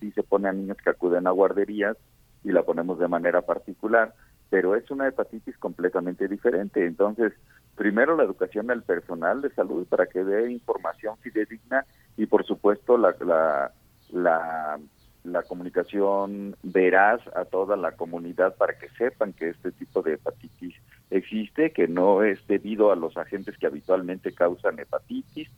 sí 0.00 0.12
se 0.12 0.22
pone 0.22 0.48
a 0.48 0.52
niños 0.52 0.76
que 0.82 0.90
acuden 0.90 1.26
a 1.26 1.30
guarderías 1.30 1.96
y 2.44 2.52
la 2.52 2.62
ponemos 2.62 2.98
de 2.98 3.08
manera 3.08 3.42
particular 3.42 4.12
pero 4.52 4.76
es 4.76 4.90
una 4.90 5.08
hepatitis 5.08 5.56
completamente 5.56 6.28
diferente. 6.28 6.84
Entonces, 6.84 7.32
primero 7.74 8.14
la 8.18 8.24
educación 8.24 8.70
al 8.70 8.82
personal 8.82 9.40
de 9.40 9.48
salud 9.54 9.86
para 9.86 10.04
que 10.04 10.22
dé 10.22 10.52
información 10.52 11.16
fidedigna 11.22 11.86
y 12.18 12.26
por 12.26 12.44
supuesto 12.44 12.98
la, 12.98 13.16
la, 13.20 13.72
la, 14.10 14.78
la 15.24 15.42
comunicación 15.42 16.56
veraz 16.62 17.20
a 17.36 17.44
toda 17.44 17.76
la 17.76 17.92
comunidad 17.92 18.56
para 18.56 18.76
que 18.76 18.88
sepan 18.90 19.32
que 19.32 19.50
este 19.50 19.70
tipo 19.72 20.02
de 20.02 20.14
hepatitis 20.14 20.74
existe, 21.10 21.70
que 21.70 21.86
no 21.86 22.22
es 22.22 22.44
debido 22.46 22.90
a 22.90 22.96
los 22.96 23.16
agentes 23.16 23.56
que 23.58 23.66
habitualmente 23.66 24.32
causan 24.32 24.78
hepatitis, 24.78 25.48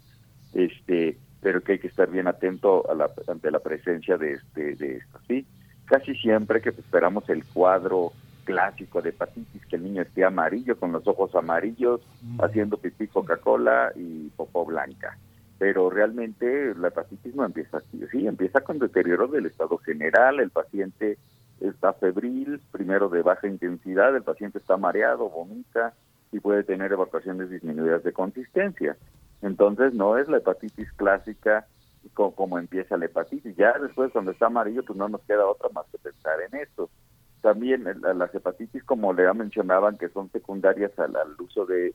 este, 0.53 1.17
pero 1.41 1.63
que 1.63 1.73
hay 1.73 1.79
que 1.79 1.89
estar 1.89 2.11
bien 2.11 2.29
atento 2.29 2.89
a 2.91 2.95
la, 2.95 3.11
ante 3.27 3.51
la 3.51 3.61
presencia 3.61 4.17
de 4.17 4.33
este 4.35 4.77
de 4.77 4.97
esto, 4.97 5.19
¿sí? 5.27 5.47
Casi 5.87 6.15
siempre 6.15 6.61
que 6.61 6.71
esperamos 6.71 7.29
el 7.29 7.45
cuadro 7.45 8.13
clásico 8.45 9.03
de 9.03 9.11
hepatitis, 9.11 9.65
que 9.67 9.77
el 9.77 9.85
niño 9.85 10.03
esté 10.03 10.25
amarillo, 10.25 10.79
con 10.79 10.93
los 10.93 11.07
ojos 11.07 11.35
amarillos, 11.35 12.01
haciendo 12.39 12.77
pipí 12.77 13.09
Coca-Cola 13.09 13.93
y 13.97 14.29
popó 14.37 14.65
blanca. 14.65 15.17
Pero 15.59 15.89
realmente 15.91 16.75
la 16.75 16.89
hepatitis 16.89 17.35
no 17.35 17.45
empieza 17.45 17.79
así, 17.79 18.05
sí, 18.11 18.27
empieza 18.27 18.61
con 18.63 18.79
deterioro 18.79 19.29
del 19.29 19.47
estado 19.47 19.79
general, 19.79 20.41
el 20.41 20.51
paciente 20.51 21.19
está 21.61 21.93
febril, 21.93 22.61
primero 22.73 23.09
de 23.09 23.23
baja 23.23 23.47
intensidad, 23.47 24.15
el 24.17 24.23
paciente 24.23 24.59
está 24.59 24.77
mareado, 24.77 25.31
vomita 25.31 25.95
y 26.33 26.41
puede 26.41 26.65
tener 26.65 26.93
evacuaciones 26.93 27.51
disminuidas 27.51 28.03
de 28.03 28.13
consistencia. 28.13 28.97
Entonces 29.43 29.95
no 29.95 30.19
es 30.19 30.29
la 30.29 30.39
hepatitis 30.39 30.91
clásica 30.93 31.67
como, 32.13 32.35
como 32.35 32.59
empieza 32.59 32.97
la 32.97 33.07
hepatitis. 33.07 33.57
Ya 33.57 33.79
después 33.79 34.13
cuando 34.13 34.33
está 34.33 34.47
amarillo, 34.47 34.83
pues 34.85 34.99
no 34.99 35.09
nos 35.09 35.23
queda 35.23 35.47
otra 35.47 35.69
más 35.71 35.87
que 35.93 35.99
pensar 35.99 36.39
en 36.41 36.61
esto. 36.61 36.91
También 37.41 37.85
las 37.85 38.35
hepatitis, 38.35 38.83
como 38.85 39.13
le 39.13 39.31
mencionaban, 39.35 39.99
que 39.99 40.09
son 40.09 40.31
secundarias 40.31 40.99
al, 40.99 41.15
uso 41.39 41.67
de, 41.67 41.95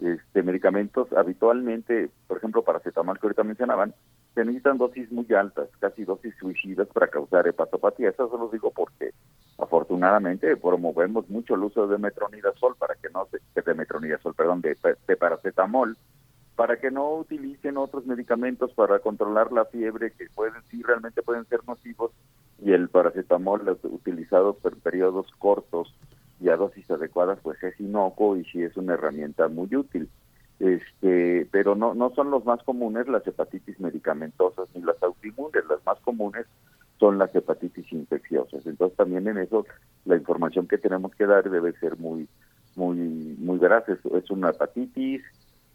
este, 0.00 0.42
medicamentos, 0.42 1.12
habitualmente, 1.12 2.10
por 2.26 2.38
ejemplo, 2.38 2.62
paracetamol 2.62 3.18
que 3.18 3.26
ahorita 3.26 3.42
mencionaban, 3.42 3.94
se 4.34 4.44
necesitan 4.44 4.78
dosis 4.78 5.10
muy 5.10 5.26
altas, 5.34 5.68
casi 5.80 6.04
dosis 6.04 6.34
suicidas 6.38 6.86
para 6.88 7.08
causar 7.08 7.48
hepatopatía. 7.48 8.10
Eso 8.10 8.30
se 8.30 8.38
lo 8.38 8.48
digo 8.48 8.70
porque 8.70 9.12
afortunadamente 9.58 10.56
promovemos 10.56 11.28
mucho 11.28 11.54
el 11.54 11.64
uso 11.64 11.88
de 11.88 11.98
metronidazol 11.98 12.76
para 12.76 12.94
que 12.94 13.10
no 13.10 13.26
se, 13.26 13.40
de 13.60 13.74
metronidazol, 13.74 14.34
perdón, 14.34 14.60
de, 14.60 14.76
de 15.06 15.16
paracetamol, 15.16 15.96
para 16.54 16.76
que 16.76 16.90
no 16.90 17.14
utilicen 17.14 17.76
otros 17.76 18.06
medicamentos 18.06 18.72
para 18.74 19.00
controlar 19.00 19.52
la 19.52 19.64
fiebre 19.64 20.12
que 20.12 20.26
pueden 20.34 20.60
sí 20.70 20.82
realmente 20.82 21.22
pueden 21.22 21.44
ser 21.46 21.60
nocivos 21.66 22.12
y 22.60 22.72
el 22.72 22.88
paracetamol 22.88 23.78
utilizado 23.84 24.54
por 24.54 24.76
periodos 24.78 25.26
cortos 25.38 25.94
y 26.40 26.48
a 26.48 26.56
dosis 26.56 26.90
adecuadas 26.90 27.38
pues 27.42 27.62
es 27.62 27.78
inocuo 27.80 28.36
y 28.36 28.44
sí 28.44 28.62
es 28.62 28.76
una 28.76 28.94
herramienta 28.94 29.48
muy 29.48 29.74
útil. 29.74 30.08
Este, 30.58 31.46
pero 31.52 31.76
no 31.76 31.94
no 31.94 32.10
son 32.14 32.30
los 32.30 32.44
más 32.44 32.60
comunes 32.64 33.06
las 33.06 33.24
hepatitis 33.26 33.78
medicamentosas 33.78 34.68
ni 34.74 34.82
las 34.82 35.00
autoinmunes, 35.02 35.64
las 35.68 35.84
más 35.86 36.00
comunes 36.00 36.46
son 36.98 37.18
las 37.18 37.34
hepatitis 37.34 37.92
infecciosas. 37.92 38.66
Entonces 38.66 38.96
también 38.96 39.28
en 39.28 39.38
eso 39.38 39.66
la 40.04 40.16
información 40.16 40.66
que 40.66 40.78
tenemos 40.78 41.14
que 41.14 41.26
dar 41.26 41.48
debe 41.48 41.72
ser 41.78 41.96
muy 41.98 42.28
muy 42.74 42.96
muy 43.38 43.58
veraz. 43.58 43.88
Es, 43.88 44.04
es 44.04 44.30
una 44.30 44.50
hepatitis 44.50 45.22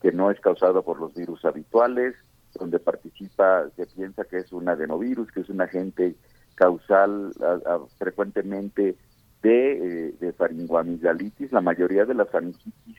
que 0.02 0.12
no 0.12 0.30
es 0.32 0.40
causada 0.42 0.82
por 0.82 1.00
los 1.00 1.14
virus 1.14 1.46
habituales, 1.46 2.14
donde 2.56 2.78
participa, 2.80 3.70
se 3.76 3.86
piensa 3.88 4.26
que 4.26 4.38
es 4.38 4.52
un 4.52 4.68
adenovirus, 4.68 5.32
que 5.32 5.40
es 5.42 5.50
un 5.50 5.62
agente 5.62 6.16
causal 6.56 7.32
frecuentemente 7.98 8.96
de, 9.44 10.16
eh, 10.20 10.34
faringoamigdalitis. 10.36 11.52
La 11.52 11.62
mayoría 11.62 12.06
de 12.06 12.16
las 12.16 12.30
faringitis 12.30 12.98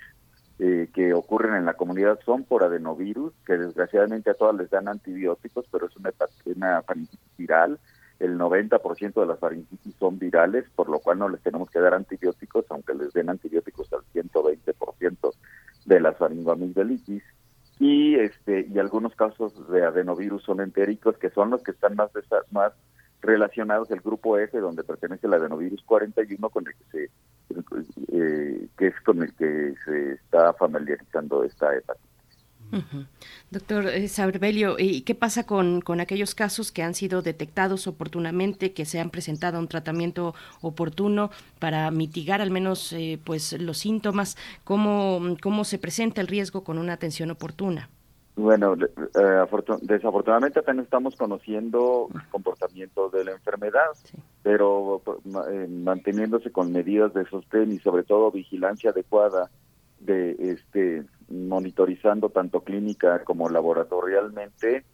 eh, 0.61 0.89
que 0.95 1.13
ocurren 1.15 1.55
en 1.57 1.65
la 1.65 1.75
comunidad 1.75 2.21
son 2.25 2.45
por 2.45 2.63
adenovirus, 2.63 3.33
que 3.45 3.57
desgraciadamente 3.57 4.31
a 4.31 4.35
todas 4.35 4.55
les 4.55 4.71
dan 4.71 4.87
antibióticos, 4.87 5.67
pero 5.73 5.87
es 5.87 5.97
una, 5.97 6.13
una 6.45 6.83
faringitis 6.83 7.37
viral. 7.37 7.81
El 8.21 8.39
90% 8.39 9.21
de 9.21 9.27
las 9.27 9.41
faringitis 9.41 9.95
son 9.99 10.19
virales, 10.19 10.65
por 10.77 10.89
lo 10.89 11.01
cual 11.01 11.19
no 11.19 11.29
les 11.29 11.41
tenemos 11.41 11.69
que 11.71 11.81
dar 11.81 11.95
antibióticos, 11.95 12.67
aunque 12.69 12.95
les 12.95 13.13
den 13.13 13.29
antibióticos 13.29 13.93
al 13.93 14.05
120% 14.15 15.35
de 15.87 16.01
las 16.01 16.17
faringoamigdalitis 16.17 17.23
y 17.81 18.15
este 18.15 18.69
y 18.73 18.79
algunos 18.79 19.17
casos 19.17 19.69
de 19.69 19.85
adenovirus 19.85 20.45
son 20.45 20.61
entéricos 20.61 21.19
que 21.19 21.31
son 21.31 21.51
los 21.51 21.63
que 21.63 21.73
están 21.73 21.97
más 21.97 22.11
más 22.53 22.73
relacionados 23.25 23.91
el 23.91 24.01
grupo 24.01 24.39
F, 24.39 24.59
donde 24.59 24.85
pertenece 24.85 25.27
el 25.27 25.35
adenovirus 25.35 25.83
41, 25.85 26.49
con 26.51 26.67
el 26.67 26.75
que 26.75 26.85
se, 26.93 27.11
eh, 28.13 28.69
que 28.77 28.87
es 28.89 29.01
con 29.01 29.23
el 29.23 29.33
que 29.35 29.75
se 29.85 30.13
está 30.13 30.53
familiarizando 30.55 31.45
esta 31.45 31.75
hepatitis. 31.75 32.15
Doctor 33.51 33.87
eh, 33.89 34.09
¿y 34.79 35.03
qué 35.03 35.15
pasa 35.15 35.47
con, 35.47 35.81
con, 35.81 36.01
aquellos 36.01 36.35
casos 36.35 36.73
que 36.73 36.83
han 36.83 36.95
sido 36.95 37.23
detectados 37.23 37.87
oportunamente, 37.87 38.73
que 38.73 38.85
se 38.85 38.99
han 38.99 39.11
presentado 39.11 39.59
un 39.59 39.69
tratamiento 39.69 40.35
oportuno 40.61 41.31
para 41.61 41.91
mitigar 41.91 42.41
al 42.41 42.51
menos 42.51 42.93
eh, 42.93 43.21
pues 43.23 43.53
los 43.61 43.79
síntomas? 43.79 44.37
¿Cómo, 44.65 45.37
¿Cómo 45.41 45.65
se 45.65 45.79
presenta 45.79 46.21
el 46.21 46.27
riesgo 46.27 46.65
con 46.65 46.79
una 46.79 46.95
atención 46.95 47.31
oportuna? 47.31 47.89
Bueno, 48.37 48.75
eh, 48.75 49.47
desafortunadamente 49.83 50.59
apenas 50.59 50.85
estamos 50.85 51.15
conociendo 51.15 52.09
el 52.13 52.29
comportamiento 52.31 53.09
de 53.09 53.25
la 53.25 53.33
enfermedad, 53.33 53.91
pero 54.43 55.03
eh, 55.51 55.69
manteniéndose 55.69 56.51
con 56.51 56.73
medidas 56.73 57.15
de 57.15 57.27
sostén 57.27 57.71
y 57.71 57.79
sobre 57.79 58.03
todo 58.03 58.33
vigilancia 58.33 58.91
adecuada 58.91 59.51
de 60.01 60.37
este 60.41 61.05
monitorizando 61.29 62.29
tanto 62.29 62.61
clínica 62.63 63.23
como 63.23 63.49
laboratorialmente, 63.49 64.85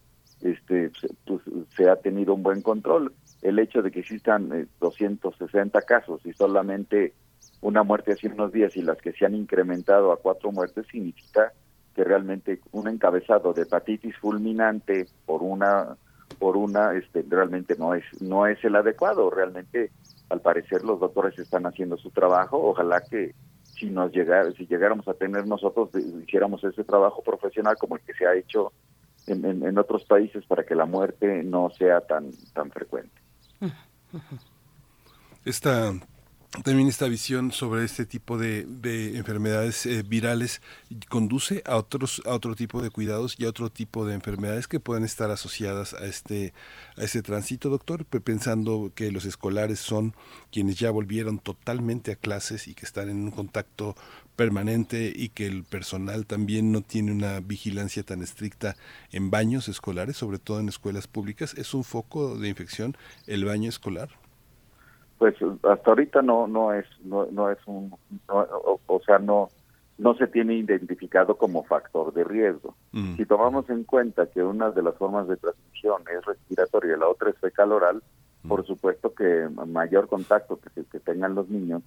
este 0.41 0.91
pues, 1.25 1.41
se 1.75 1.89
ha 1.89 1.95
tenido 1.95 2.35
un 2.35 2.43
buen 2.43 2.61
control. 2.61 3.13
El 3.41 3.57
hecho 3.57 3.81
de 3.81 3.89
que 3.89 4.01
existan 4.01 4.69
260 4.79 5.79
eh, 5.79 5.81
casos 5.87 6.23
y 6.25 6.33
solamente 6.33 7.13
una 7.61 7.81
muerte 7.81 8.11
hace 8.13 8.27
unos 8.27 8.51
días 8.51 8.77
y 8.77 8.83
las 8.83 8.99
que 8.99 9.13
se 9.13 9.25
han 9.25 9.33
incrementado 9.33 10.11
a 10.11 10.17
cuatro 10.17 10.51
muertes 10.51 10.85
significa 10.91 11.51
que 11.95 12.03
realmente 12.03 12.59
un 12.71 12.87
encabezado 12.87 13.53
de 13.53 13.63
hepatitis 13.63 14.15
fulminante 14.17 15.07
por 15.25 15.43
una 15.43 15.97
por 16.39 16.55
una 16.57 16.93
este 16.93 17.25
realmente 17.27 17.75
no 17.77 17.93
es 17.93 18.03
no 18.21 18.47
es 18.47 18.63
el 18.63 18.75
adecuado 18.75 19.29
realmente 19.29 19.91
al 20.29 20.41
parecer 20.41 20.83
los 20.83 20.99
doctores 20.99 21.37
están 21.37 21.65
haciendo 21.65 21.97
su 21.97 22.09
trabajo 22.11 22.57
ojalá 22.57 23.01
que 23.01 23.35
si 23.63 23.89
nos 23.89 24.11
llegara 24.11 24.51
si 24.53 24.65
llegáramos 24.65 25.07
a 25.07 25.13
tener 25.13 25.45
nosotros 25.45 25.89
hiciéramos 26.23 26.63
ese 26.63 26.83
trabajo 26.83 27.21
profesional 27.21 27.75
como 27.77 27.97
el 27.97 28.01
que 28.01 28.13
se 28.13 28.25
ha 28.25 28.35
hecho 28.35 28.71
en, 29.27 29.63
en, 29.63 29.77
otros 29.77 30.03
países 30.05 30.45
para 30.45 30.65
que 30.65 30.75
la 30.75 30.85
muerte 30.85 31.43
no 31.43 31.69
sea 31.69 32.01
tan, 32.01 32.31
tan 32.53 32.71
frecuente. 32.71 33.21
Esta 35.45 35.93
también 36.63 36.89
esta 36.89 37.07
visión 37.07 37.53
sobre 37.53 37.85
este 37.85 38.05
tipo 38.05 38.37
de, 38.37 38.67
enfermedades 39.15 39.85
eh, 39.85 40.03
virales 40.03 40.61
conduce 41.07 41.63
a 41.65 41.77
otros 41.77 42.21
a 42.25 42.33
otro 42.33 42.55
tipo 42.55 42.81
de 42.81 42.89
cuidados 42.89 43.35
y 43.37 43.45
a 43.45 43.49
otro 43.49 43.69
tipo 43.71 44.05
de 44.05 44.15
enfermedades 44.15 44.67
que 44.67 44.81
pueden 44.81 45.05
estar 45.05 45.31
asociadas 45.31 45.93
a 45.93 46.05
este 46.05 46.53
a 46.97 47.03
este 47.03 47.21
tránsito 47.21 47.69
doctor 47.69 48.05
pensando 48.05 48.91
que 48.93 49.11
los 49.11 49.23
escolares 49.23 49.79
son 49.79 50.13
quienes 50.51 50.77
ya 50.77 50.91
volvieron 50.91 51.39
totalmente 51.39 52.11
a 52.11 52.15
clases 52.17 52.67
y 52.67 52.73
que 52.73 52.85
están 52.85 53.09
en 53.09 53.23
un 53.23 53.31
contacto 53.31 53.95
permanente 54.35 55.13
y 55.15 55.29
que 55.29 55.47
el 55.47 55.63
personal 55.63 56.25
también 56.25 56.73
no 56.73 56.81
tiene 56.81 57.13
una 57.13 57.39
vigilancia 57.39 58.03
tan 58.03 58.21
estricta 58.21 58.75
en 59.11 59.31
baños 59.31 59.69
escolares, 59.69 60.17
sobre 60.17 60.39
todo 60.39 60.59
en 60.59 60.67
escuelas 60.67 61.07
públicas, 61.07 61.53
es 61.57 61.73
un 61.73 61.83
foco 61.83 62.37
de 62.37 62.49
infección 62.49 62.97
el 63.27 63.45
baño 63.45 63.69
escolar 63.69 64.20
pues 65.21 65.35
hasta 65.61 65.91
ahorita 65.91 66.23
no 66.23 66.47
no 66.47 66.73
es 66.73 66.87
no, 67.03 67.27
no 67.27 67.51
es 67.51 67.59
un 67.67 67.93
o, 68.27 69.01
sea 69.05 69.19
no 69.19 69.49
no 69.99 70.15
se 70.15 70.25
tiene 70.25 70.55
identificado 70.55 71.37
como 71.37 71.63
factor 71.63 72.11
de 72.11 72.23
riesgo. 72.23 72.73
Mm. 72.91 73.17
Si 73.17 73.27
tomamos 73.27 73.69
en 73.69 73.83
cuenta 73.83 74.25
que 74.25 74.41
una 74.41 74.71
de 74.71 74.81
las 74.81 74.95
formas 74.95 75.27
de 75.27 75.37
transmisión 75.37 76.01
es 76.11 76.25
respiratoria 76.25 76.95
y 76.95 76.99
la 76.99 77.07
otra 77.07 77.29
es 77.29 77.37
fecal 77.37 77.71
oral, 77.71 78.01
mm. 78.41 78.47
por 78.47 78.65
supuesto 78.65 79.13
que 79.13 79.47
mayor 79.67 80.07
contacto 80.07 80.59
que, 80.59 80.83
que 80.85 80.99
tengan 80.99 81.35
los 81.35 81.47
niños, 81.49 81.83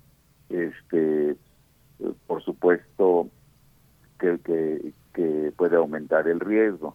este, 0.48 1.34
por 2.28 2.40
supuesto 2.44 3.26
que, 4.20 4.38
que, 4.44 4.92
que 5.12 5.52
puede 5.56 5.74
aumentar 5.74 6.28
el 6.28 6.38
riesgo. 6.38 6.94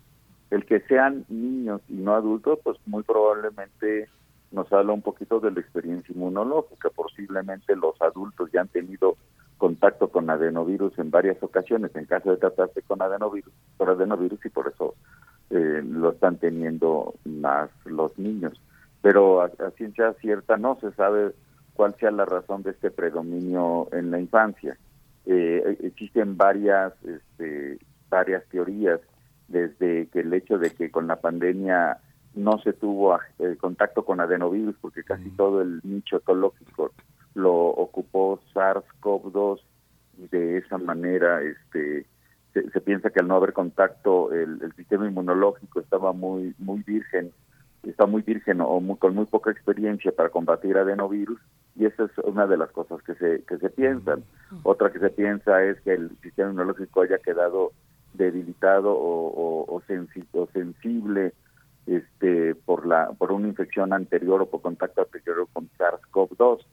El 0.52 0.66
que 0.66 0.80
sean 0.88 1.26
niños 1.28 1.82
y 1.90 1.96
no 1.96 2.14
adultos, 2.14 2.60
pues 2.64 2.78
muy 2.86 3.04
probablemente 3.04 4.08
nos 4.52 4.72
habla 4.74 4.94
un 4.94 5.02
poquito 5.02 5.40
de 5.40 5.52
la 5.52 5.60
experiencia 5.60 6.14
inmunológica. 6.14 6.90
Posiblemente 6.90 7.76
los 7.76 8.02
adultos 8.02 8.50
ya 8.52 8.62
han 8.62 8.68
tenido 8.68 9.18
contacto 9.58 10.08
con 10.08 10.30
adenovirus 10.30 10.98
en 10.98 11.12
varias 11.12 11.42
ocasiones 11.44 11.96
en 11.96 12.06
caso 12.06 12.32
de 12.32 12.38
tratarse 12.38 12.82
con 12.82 13.02
adenovirus, 13.02 13.54
por 13.78 13.90
adenovirus 13.90 14.44
y 14.46 14.50
por 14.50 14.70
eso 14.70 14.96
eh, 15.50 15.84
lo 15.84 16.12
están 16.12 16.38
teniendo 16.38 17.14
más 17.26 17.70
los 17.86 18.18
niños. 18.18 18.60
Pero 19.02 19.42
a, 19.42 19.50
ciencia 19.78 20.14
cierta 20.14 20.58
no 20.58 20.78
se 20.80 20.92
sabe 20.94 21.34
cuál 21.74 21.96
sea 21.96 22.12
la 22.12 22.26
razón 22.26 22.64
de 22.64 22.72
este 22.72 22.90
predominio 22.90 23.88
en 23.92 24.12
la 24.12 24.20
infancia. 24.20 24.78
Eh, 25.26 25.78
existen 25.84 26.38
varias, 26.38 26.94
este, 27.04 27.78
varias 28.10 28.44
teorías 28.46 29.00
desde 29.48 30.08
que 30.08 30.22
el 30.22 30.34
hecho 30.34 30.58
de 30.58 30.72
que 30.72 30.90
con 30.90 31.08
la 31.08 31.18
pandemia 31.18 32.00
no 32.40 32.60
se 32.60 32.74
tuvo 32.74 33.18
eh, 33.40 33.56
contacto 33.60 34.04
con 34.04 34.20
adenovirus 34.20 34.76
porque 34.82 35.04
casi 35.04 35.30
todo 35.32 35.62
el 35.62 35.82
nicho 35.84 36.18
ecológico 36.18 36.92
lo 37.36 37.54
ocupó 37.54 38.40
SARS-CoV-2 38.54 39.60
y 40.18 40.28
de 40.28 40.58
esa 40.58 40.78
manera 40.78 41.42
este 41.42 42.06
se, 42.54 42.82
piensa 42.82 43.12
que 43.12 43.20
al 43.20 43.28
no 43.28 43.36
haber 43.36 43.54
contacto 43.54 44.34
el, 44.34 44.60
sistema 44.76 45.08
inmunológico 45.08 45.80
estaba 45.80 46.14
muy 46.14 46.56
muy 46.58 46.82
virgen 46.82 47.32
está 47.84 48.06
muy 48.06 48.22
virgen 48.22 48.60
o 48.62 48.82
con 48.98 49.16
muy 49.16 49.26
poca 49.26 49.52
experiencia 49.52 50.12
para 50.12 50.30
combatir 50.30 50.78
adenovirus 50.78 51.40
y 51.76 51.86
esa 51.86 52.06
es 52.06 52.12
una 52.24 52.48
de 52.48 52.58
las 52.58 52.72
cosas 52.72 53.02
que 53.04 53.16
se 53.16 53.44
que 53.44 53.58
se 53.58 53.70
piensan 53.70 54.24
otra 54.64 54.92
que 54.92 55.00
se 55.00 55.10
piensa 55.10 55.64
es 55.64 55.80
que 55.82 55.94
el 55.94 56.10
sistema 56.22 56.50
inmunológico 56.50 57.02
haya 57.02 57.20
quedado 57.20 57.72
debilitado 58.14 58.92
o, 58.92 59.66
o 59.68 60.48
sensible 60.52 61.34
este, 61.90 62.54
por, 62.54 62.86
la, 62.86 63.12
por 63.18 63.32
una 63.32 63.48
infección 63.48 63.94
anterior 63.94 64.42
o 64.42 64.50
por 64.50 64.62
contacto 64.62 65.02
anterior 65.02 65.48
con 65.52 65.70
SARS-CoV-2. 65.78 66.66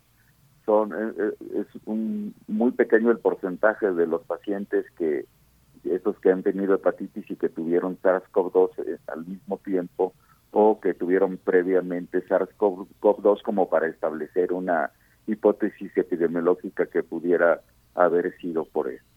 Son, 0.67 0.93
eh, 0.93 1.12
eh, 1.19 1.33
es 1.61 1.83
un 1.87 2.35
muy 2.47 2.73
pequeño 2.73 3.11
el 3.11 3.19
porcentaje 3.19 3.93
de 3.93 4.07
los 4.07 4.23
pacientes 4.25 4.85
que, 4.99 5.25
esos 5.85 6.19
que 6.21 6.31
han 6.31 6.43
tenido 6.43 6.75
hepatitis 6.75 7.31
y 7.31 7.37
que 7.37 7.49
tuvieron 7.49 7.99
SARS-CoV-2 8.03 8.71
eh, 8.87 8.99
al 9.07 9.25
mismo 9.25 9.59
tiempo 9.59 10.12
o 10.51 10.81
que 10.81 10.93
tuvieron 10.93 11.39
previamente 11.39 12.27
SARS-CoV-2 12.27 13.43
como 13.43 13.71
para 13.71 13.87
establecer 13.87 14.53
una 14.53 14.91
hipótesis 15.27 15.97
epidemiológica 15.97 16.87
que 16.87 17.03
pudiera 17.03 17.61
haber 17.95 18.37
sido 18.39 18.64
por 18.64 18.89
esto. 18.89 19.16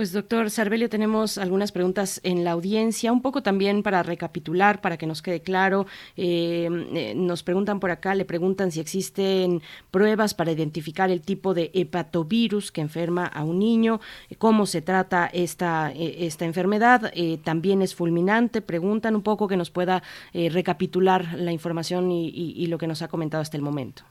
Pues 0.00 0.12
doctor 0.12 0.48
Sarbelio, 0.48 0.88
tenemos 0.88 1.36
algunas 1.36 1.72
preguntas 1.72 2.22
en 2.24 2.42
la 2.42 2.52
audiencia, 2.52 3.12
un 3.12 3.20
poco 3.20 3.42
también 3.42 3.82
para 3.82 4.02
recapitular, 4.02 4.80
para 4.80 4.96
que 4.96 5.06
nos 5.06 5.20
quede 5.20 5.40
claro. 5.40 5.84
Eh, 6.16 6.70
eh, 6.94 7.14
nos 7.14 7.42
preguntan 7.42 7.80
por 7.80 7.90
acá, 7.90 8.14
le 8.14 8.24
preguntan 8.24 8.70
si 8.70 8.80
existen 8.80 9.60
pruebas 9.90 10.32
para 10.32 10.52
identificar 10.52 11.10
el 11.10 11.20
tipo 11.20 11.52
de 11.52 11.70
hepatovirus 11.74 12.72
que 12.72 12.80
enferma 12.80 13.26
a 13.26 13.44
un 13.44 13.58
niño, 13.58 14.00
cómo 14.38 14.64
se 14.64 14.80
trata 14.80 15.26
esta, 15.26 15.92
e, 15.92 16.24
esta 16.24 16.46
enfermedad, 16.46 17.10
eh, 17.12 17.38
también 17.44 17.82
es 17.82 17.94
fulminante, 17.94 18.62
preguntan 18.62 19.14
un 19.16 19.22
poco 19.22 19.48
que 19.48 19.58
nos 19.58 19.70
pueda 19.70 20.02
recapitular 20.32 21.34
la 21.34 21.52
información 21.52 22.10
y, 22.10 22.28
y, 22.28 22.66
lo 22.68 22.78
que 22.78 22.86
nos 22.86 23.02
ha 23.02 23.08
comentado 23.08 23.42
hasta 23.42 23.58
el 23.58 23.62
momento. 23.62 24.02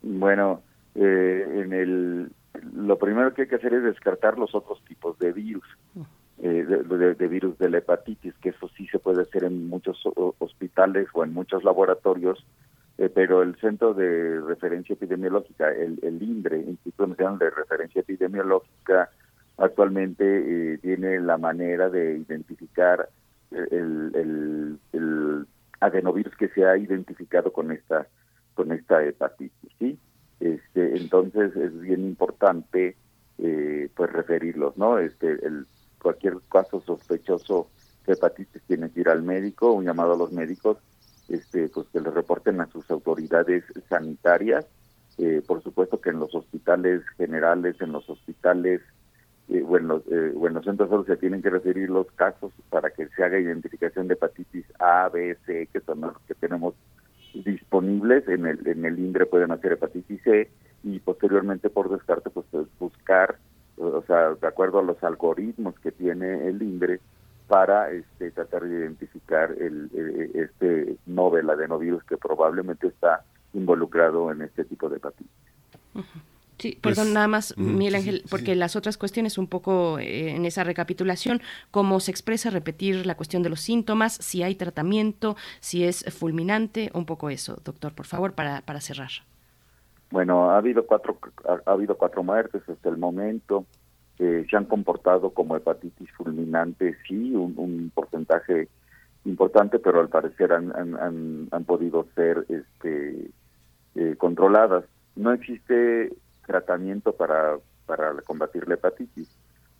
Bueno, 0.00 0.62
en 0.94 1.72
el 1.74 2.30
lo 2.74 2.98
primero 2.98 3.34
que 3.34 3.42
hay 3.42 3.48
que 3.48 3.56
hacer 3.56 3.74
es 3.74 3.82
descartar 3.82 4.38
los 4.38 4.54
otros 4.54 4.82
tipos 4.84 5.18
de 5.18 5.32
virus, 5.32 5.64
eh, 6.42 6.64
de, 6.64 7.28
virus 7.28 7.58
de 7.58 7.70
la 7.70 7.78
hepatitis, 7.78 8.34
que 8.38 8.50
eso 8.50 8.68
sí 8.76 8.86
se 8.88 8.98
puede 8.98 9.22
hacer 9.22 9.44
en 9.44 9.68
muchos 9.68 10.02
hospitales 10.38 11.08
o 11.12 11.24
en 11.24 11.32
muchos 11.32 11.64
laboratorios, 11.64 12.44
eh, 12.98 13.08
pero 13.08 13.42
el 13.42 13.56
Centro 13.56 13.94
de 13.94 14.40
Referencia 14.40 14.94
Epidemiológica, 14.94 15.70
el, 15.70 15.98
el 16.02 16.22
INDRE, 16.22 16.58
Instituto 16.58 17.06
Nacional 17.08 17.38
de 17.38 17.50
Referencia 17.50 18.00
Epidemiológica, 18.00 19.10
actualmente 19.58 20.24
eh, 20.74 20.78
tiene 20.78 21.20
la 21.20 21.38
manera 21.38 21.88
de 21.90 22.16
identificar 22.18 23.08
el, 23.50 24.10
el, 24.14 24.78
el 24.92 25.46
adenovirus 25.80 26.34
que 26.36 26.48
se 26.48 26.64
ha 26.64 26.76
identificado 26.76 27.52
con 27.52 27.70
esta 27.70 28.06
con 28.54 28.72
esta 28.72 29.02
hepatitis, 29.02 29.72
¿sí? 29.78 29.98
Este, 30.42 30.96
entonces 30.96 31.54
es 31.54 31.80
bien 31.80 32.04
importante 32.04 32.96
eh, 33.38 33.88
pues 33.94 34.12
referirlos, 34.12 34.76
¿no? 34.76 34.98
Este, 34.98 35.30
el, 35.46 35.66
cualquier 36.00 36.38
caso 36.50 36.80
sospechoso 36.80 37.68
de 38.06 38.14
hepatitis 38.14 38.60
tiene 38.66 38.90
que 38.90 39.00
ir 39.00 39.08
al 39.08 39.22
médico, 39.22 39.72
un 39.72 39.84
llamado 39.84 40.14
a 40.14 40.16
los 40.16 40.32
médicos, 40.32 40.78
este, 41.28 41.68
pues 41.68 41.86
que 41.92 42.00
le 42.00 42.10
reporten 42.10 42.60
a 42.60 42.66
sus 42.66 42.90
autoridades 42.90 43.62
sanitarias. 43.88 44.66
Eh, 45.18 45.42
por 45.46 45.62
supuesto 45.62 46.00
que 46.00 46.10
en 46.10 46.18
los 46.18 46.34
hospitales 46.34 47.02
generales, 47.16 47.80
en 47.80 47.92
los 47.92 48.10
hospitales 48.10 48.80
eh, 49.48 49.62
bueno, 49.62 50.02
eh, 50.10 50.32
los 50.34 50.64
centros 50.64 50.88
solo 50.88 51.04
se 51.04 51.16
tienen 51.18 51.42
que 51.42 51.50
referir 51.50 51.90
los 51.90 52.10
casos 52.12 52.52
para 52.70 52.90
que 52.90 53.06
se 53.08 53.22
haga 53.22 53.38
identificación 53.38 54.08
de 54.08 54.14
hepatitis 54.14 54.64
A, 54.78 55.08
B, 55.08 55.36
C, 55.46 55.68
que 55.72 55.80
son 55.80 56.00
los 56.00 56.18
que 56.26 56.34
tenemos 56.34 56.74
disponibles 57.34 58.26
en 58.28 58.46
el 58.46 58.66
en 58.66 58.84
el 58.84 58.98
INDRE 58.98 59.26
pueden 59.26 59.52
hacer 59.52 59.72
hepatitis 59.72 60.22
C 60.22 60.50
y 60.82 60.98
posteriormente 61.00 61.70
por 61.70 61.90
descarte 61.90 62.30
pues 62.30 62.46
buscar 62.78 63.36
o 63.76 64.02
sea 64.06 64.34
de 64.34 64.46
acuerdo 64.46 64.80
a 64.80 64.82
los 64.82 65.02
algoritmos 65.02 65.78
que 65.80 65.92
tiene 65.92 66.48
el 66.48 66.62
INDRE 66.62 67.00
para 67.48 67.90
este 67.90 68.30
tratar 68.30 68.64
de 68.64 68.78
identificar 68.78 69.54
el, 69.58 69.90
este 70.34 70.96
novel 71.06 71.50
adenovirus 71.50 72.02
que 72.04 72.16
probablemente 72.16 72.86
está 72.86 73.24
involucrado 73.52 74.32
en 74.32 74.42
este 74.42 74.64
tipo 74.64 74.88
de 74.88 74.96
hepatitis. 74.96 75.30
Sí, 76.62 76.78
pues, 76.80 76.94
perdón, 76.94 77.12
nada 77.12 77.26
más, 77.26 77.58
Miguel 77.58 77.96
Ángel, 77.96 78.22
porque 78.30 78.54
las 78.54 78.76
otras 78.76 78.96
cuestiones, 78.96 79.36
un 79.36 79.48
poco 79.48 79.98
eh, 79.98 80.30
en 80.30 80.44
esa 80.44 80.62
recapitulación, 80.62 81.40
cómo 81.72 81.98
se 81.98 82.12
expresa, 82.12 82.50
repetir 82.50 83.04
la 83.04 83.16
cuestión 83.16 83.42
de 83.42 83.48
los 83.48 83.60
síntomas, 83.60 84.12
si 84.12 84.44
hay 84.44 84.54
tratamiento, 84.54 85.34
si 85.58 85.82
es 85.82 86.04
fulminante, 86.16 86.92
un 86.94 87.04
poco 87.04 87.30
eso, 87.30 87.58
doctor, 87.64 87.96
por 87.96 88.06
favor, 88.06 88.34
para, 88.34 88.60
para 88.60 88.80
cerrar. 88.80 89.10
Bueno, 90.12 90.52
ha 90.52 90.58
habido 90.58 90.86
cuatro, 90.86 91.18
ha, 91.48 91.68
habido 91.68 91.96
cuatro 91.96 92.22
muertes 92.22 92.62
hasta 92.68 92.88
el 92.88 92.96
momento, 92.96 93.66
eh, 94.20 94.46
se 94.48 94.56
han 94.56 94.66
comportado 94.66 95.30
como 95.30 95.56
hepatitis 95.56 96.12
fulminante, 96.12 96.96
sí, 97.08 97.34
un, 97.34 97.90
porcentaje 97.92 98.68
importante, 99.24 99.80
pero 99.80 99.98
al 99.98 100.08
parecer 100.08 100.52
han, 100.52 100.70
han, 100.76 101.48
han, 101.50 101.64
podido 101.64 102.06
ser 102.14 102.46
este, 102.48 103.30
eh, 103.96 104.14
controladas. 104.16 104.84
No 105.16 105.32
existe 105.32 106.12
tratamiento 106.46 107.12
para, 107.14 107.56
para 107.86 108.12
combatir 108.22 108.68
la 108.68 108.74
hepatitis. 108.74 109.28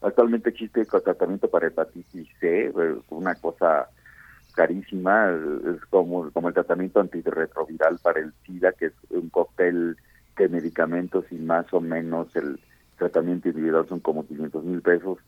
Actualmente 0.01 0.49
existe 0.49 0.85
tratamiento 0.85 1.49
para 1.49 1.67
hepatitis 1.67 2.27
C, 2.39 2.65
eh, 2.65 2.95
una 3.09 3.35
cosa 3.35 3.89
carísima, 4.53 5.31
es 5.31 5.83
como, 5.89 6.29
como 6.31 6.49
el 6.49 6.53
tratamiento 6.53 6.99
antirretroviral 6.99 7.99
para 7.99 8.19
el 8.19 8.33
SIDA, 8.45 8.71
que 8.73 8.87
es 8.87 8.93
un 9.09 9.29
cóctel 9.29 9.97
de 10.37 10.49
medicamentos 10.49 11.25
y 11.31 11.35
más 11.35 11.71
o 11.73 11.81
menos 11.81 12.35
el 12.35 12.59
tratamiento 12.97 13.49
individual 13.49 13.87
son 13.87 13.99
como 13.99 14.25
500 14.25 14.63
mil 14.63 14.81
pesos. 14.81 15.19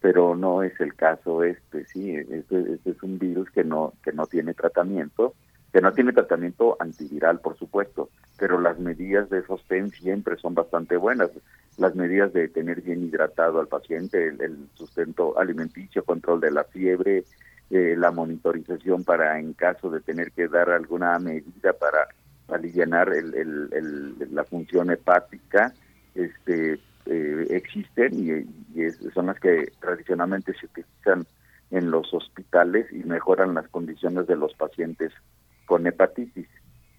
pero 0.00 0.36
no 0.36 0.62
es 0.62 0.78
el 0.80 0.94
caso 0.94 1.42
este, 1.44 1.86
sí, 1.86 2.14
este, 2.14 2.74
este, 2.74 2.90
es 2.90 3.02
un 3.02 3.18
virus 3.18 3.50
que 3.50 3.64
no, 3.64 3.94
que 4.02 4.12
no 4.12 4.26
tiene 4.26 4.52
tratamiento, 4.52 5.34
que 5.74 5.80
no 5.80 5.92
tiene 5.92 6.12
tratamiento 6.12 6.76
antiviral, 6.78 7.40
por 7.40 7.58
supuesto, 7.58 8.08
pero 8.38 8.60
las 8.60 8.78
medidas 8.78 9.28
de 9.28 9.44
sostén 9.44 9.90
siempre 9.90 10.36
son 10.36 10.54
bastante 10.54 10.96
buenas. 10.96 11.30
Las 11.78 11.96
medidas 11.96 12.32
de 12.32 12.46
tener 12.46 12.80
bien 12.80 13.02
hidratado 13.02 13.58
al 13.58 13.66
paciente, 13.66 14.28
el, 14.28 14.68
sustento 14.74 15.36
alimenticio, 15.36 16.04
control 16.04 16.40
de 16.42 16.52
la 16.52 16.62
fiebre, 16.62 17.24
eh, 17.70 17.96
la 17.98 18.12
monitorización 18.12 19.02
para 19.02 19.40
en 19.40 19.52
caso 19.52 19.90
de 19.90 20.00
tener 20.00 20.30
que 20.30 20.46
dar 20.46 20.70
alguna 20.70 21.18
medida 21.18 21.72
para 21.72 22.06
aliviar 22.46 23.08
el, 23.08 23.34
el, 23.34 24.28
la 24.32 24.44
función 24.44 24.92
hepática, 24.92 25.74
este, 26.14 26.78
eh, 27.06 27.46
existen 27.50 28.46
y, 28.76 28.90
son 29.12 29.26
las 29.26 29.40
que 29.40 29.72
tradicionalmente 29.80 30.54
se 30.54 30.66
utilizan 30.66 31.26
en 31.72 31.90
los 31.90 32.14
hospitales 32.14 32.86
y 32.92 33.02
mejoran 33.02 33.54
las 33.54 33.66
condiciones 33.70 34.28
de 34.28 34.36
los 34.36 34.54
pacientes 34.54 35.12
con 35.64 35.86
hepatitis. 35.86 36.48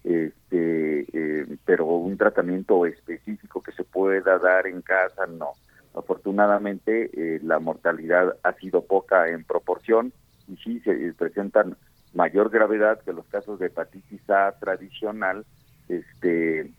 Este, 0.04 1.00
eh, 1.12 1.56
pero 1.64 1.86
un 1.86 2.16
tratamiento 2.16 2.86
específico 2.86 3.60
que 3.60 3.72
se 3.72 3.82
pueda 3.84 4.38
dar 4.38 4.66
en 4.66 4.82
casa, 4.82 5.26
no. 5.26 5.52
Afortunadamente, 5.94 7.10
eh, 7.12 7.40
la 7.42 7.58
mortalidad 7.58 8.36
ha 8.42 8.52
sido 8.54 8.84
poca 8.84 9.28
en 9.28 9.44
proporción 9.44 10.12
y 10.46 10.56
sí 10.58 10.80
se 10.80 11.12
presentan 11.14 11.76
mayor 12.14 12.50
gravedad 12.50 13.00
que 13.02 13.12
los 13.12 13.26
casos 13.26 13.58
de 13.58 13.66
hepatitis 13.66 14.28
A 14.30 14.52
tradicional, 14.60 15.44
este, 15.88 16.70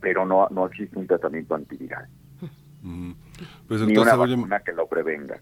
pero 0.00 0.24
no, 0.24 0.48
no 0.50 0.66
existe 0.66 0.98
un 0.98 1.06
tratamiento 1.06 1.54
antiviral. 1.54 2.08
Pues, 3.68 3.80
Ni 3.82 3.96
una 3.96 4.16
vacuna 4.16 4.60
que 4.60 4.72
lo 4.72 4.86
prevenga. 4.86 5.40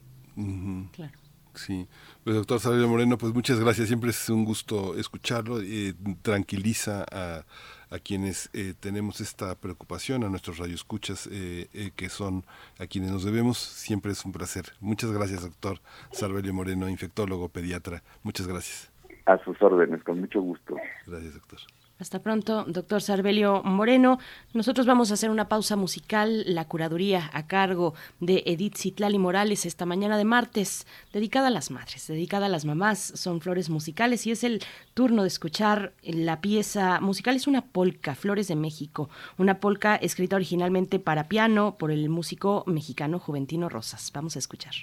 Claro. 0.92 1.21
Sí, 1.54 1.86
pues 2.24 2.36
doctor 2.36 2.60
Samuel 2.60 2.86
Moreno, 2.86 3.18
pues 3.18 3.34
muchas 3.34 3.60
gracias, 3.60 3.88
siempre 3.88 4.10
es 4.10 4.28
un 4.30 4.44
gusto 4.44 4.96
escucharlo, 4.96 5.60
eh, 5.60 5.94
tranquiliza 6.22 7.04
a, 7.10 7.44
a 7.90 7.98
quienes 7.98 8.48
eh, 8.54 8.72
tenemos 8.80 9.20
esta 9.20 9.54
preocupación, 9.54 10.24
a 10.24 10.30
nuestros 10.30 10.56
radioescuchas 10.56 11.28
eh, 11.30 11.68
eh, 11.74 11.90
que 11.94 12.08
son 12.08 12.44
a 12.78 12.86
quienes 12.86 13.10
nos 13.10 13.24
debemos, 13.24 13.58
siempre 13.58 14.12
es 14.12 14.24
un 14.24 14.32
placer. 14.32 14.72
Muchas 14.80 15.12
gracias, 15.12 15.42
doctor 15.42 15.78
Sarbelio 16.10 16.54
Moreno, 16.54 16.88
infectólogo, 16.88 17.50
pediatra, 17.50 18.02
muchas 18.22 18.46
gracias. 18.46 18.90
A 19.26 19.36
sus 19.44 19.60
órdenes, 19.60 20.02
con 20.04 20.20
mucho 20.20 20.40
gusto. 20.40 20.74
Gracias, 21.06 21.34
doctor. 21.34 21.60
Hasta 22.02 22.20
pronto, 22.20 22.64
doctor 22.66 23.00
Sarbelio 23.00 23.62
Moreno. 23.62 24.18
Nosotros 24.54 24.86
vamos 24.88 25.12
a 25.12 25.14
hacer 25.14 25.30
una 25.30 25.48
pausa 25.48 25.76
musical, 25.76 26.42
la 26.52 26.64
curaduría 26.64 27.30
a 27.32 27.46
cargo 27.46 27.94
de 28.18 28.42
Edith 28.44 28.76
Citlali 28.76 29.20
Morales 29.20 29.66
esta 29.66 29.86
mañana 29.86 30.18
de 30.18 30.24
martes, 30.24 30.84
dedicada 31.12 31.46
a 31.46 31.50
las 31.52 31.70
madres, 31.70 32.08
dedicada 32.08 32.46
a 32.46 32.48
las 32.48 32.64
mamás. 32.64 32.98
Son 33.14 33.40
flores 33.40 33.70
musicales 33.70 34.26
y 34.26 34.32
es 34.32 34.42
el 34.42 34.64
turno 34.94 35.22
de 35.22 35.28
escuchar 35.28 35.92
la 36.02 36.40
pieza 36.40 36.98
musical. 37.00 37.36
Es 37.36 37.46
una 37.46 37.66
polca, 37.66 38.16
Flores 38.16 38.48
de 38.48 38.56
México, 38.56 39.08
una 39.38 39.60
polca 39.60 39.94
escrita 39.94 40.34
originalmente 40.34 40.98
para 40.98 41.28
piano 41.28 41.76
por 41.78 41.92
el 41.92 42.08
músico 42.08 42.64
mexicano 42.66 43.20
Juventino 43.20 43.68
Rosas. 43.68 44.10
Vamos 44.12 44.34
a 44.34 44.40
escuchar. 44.40 44.74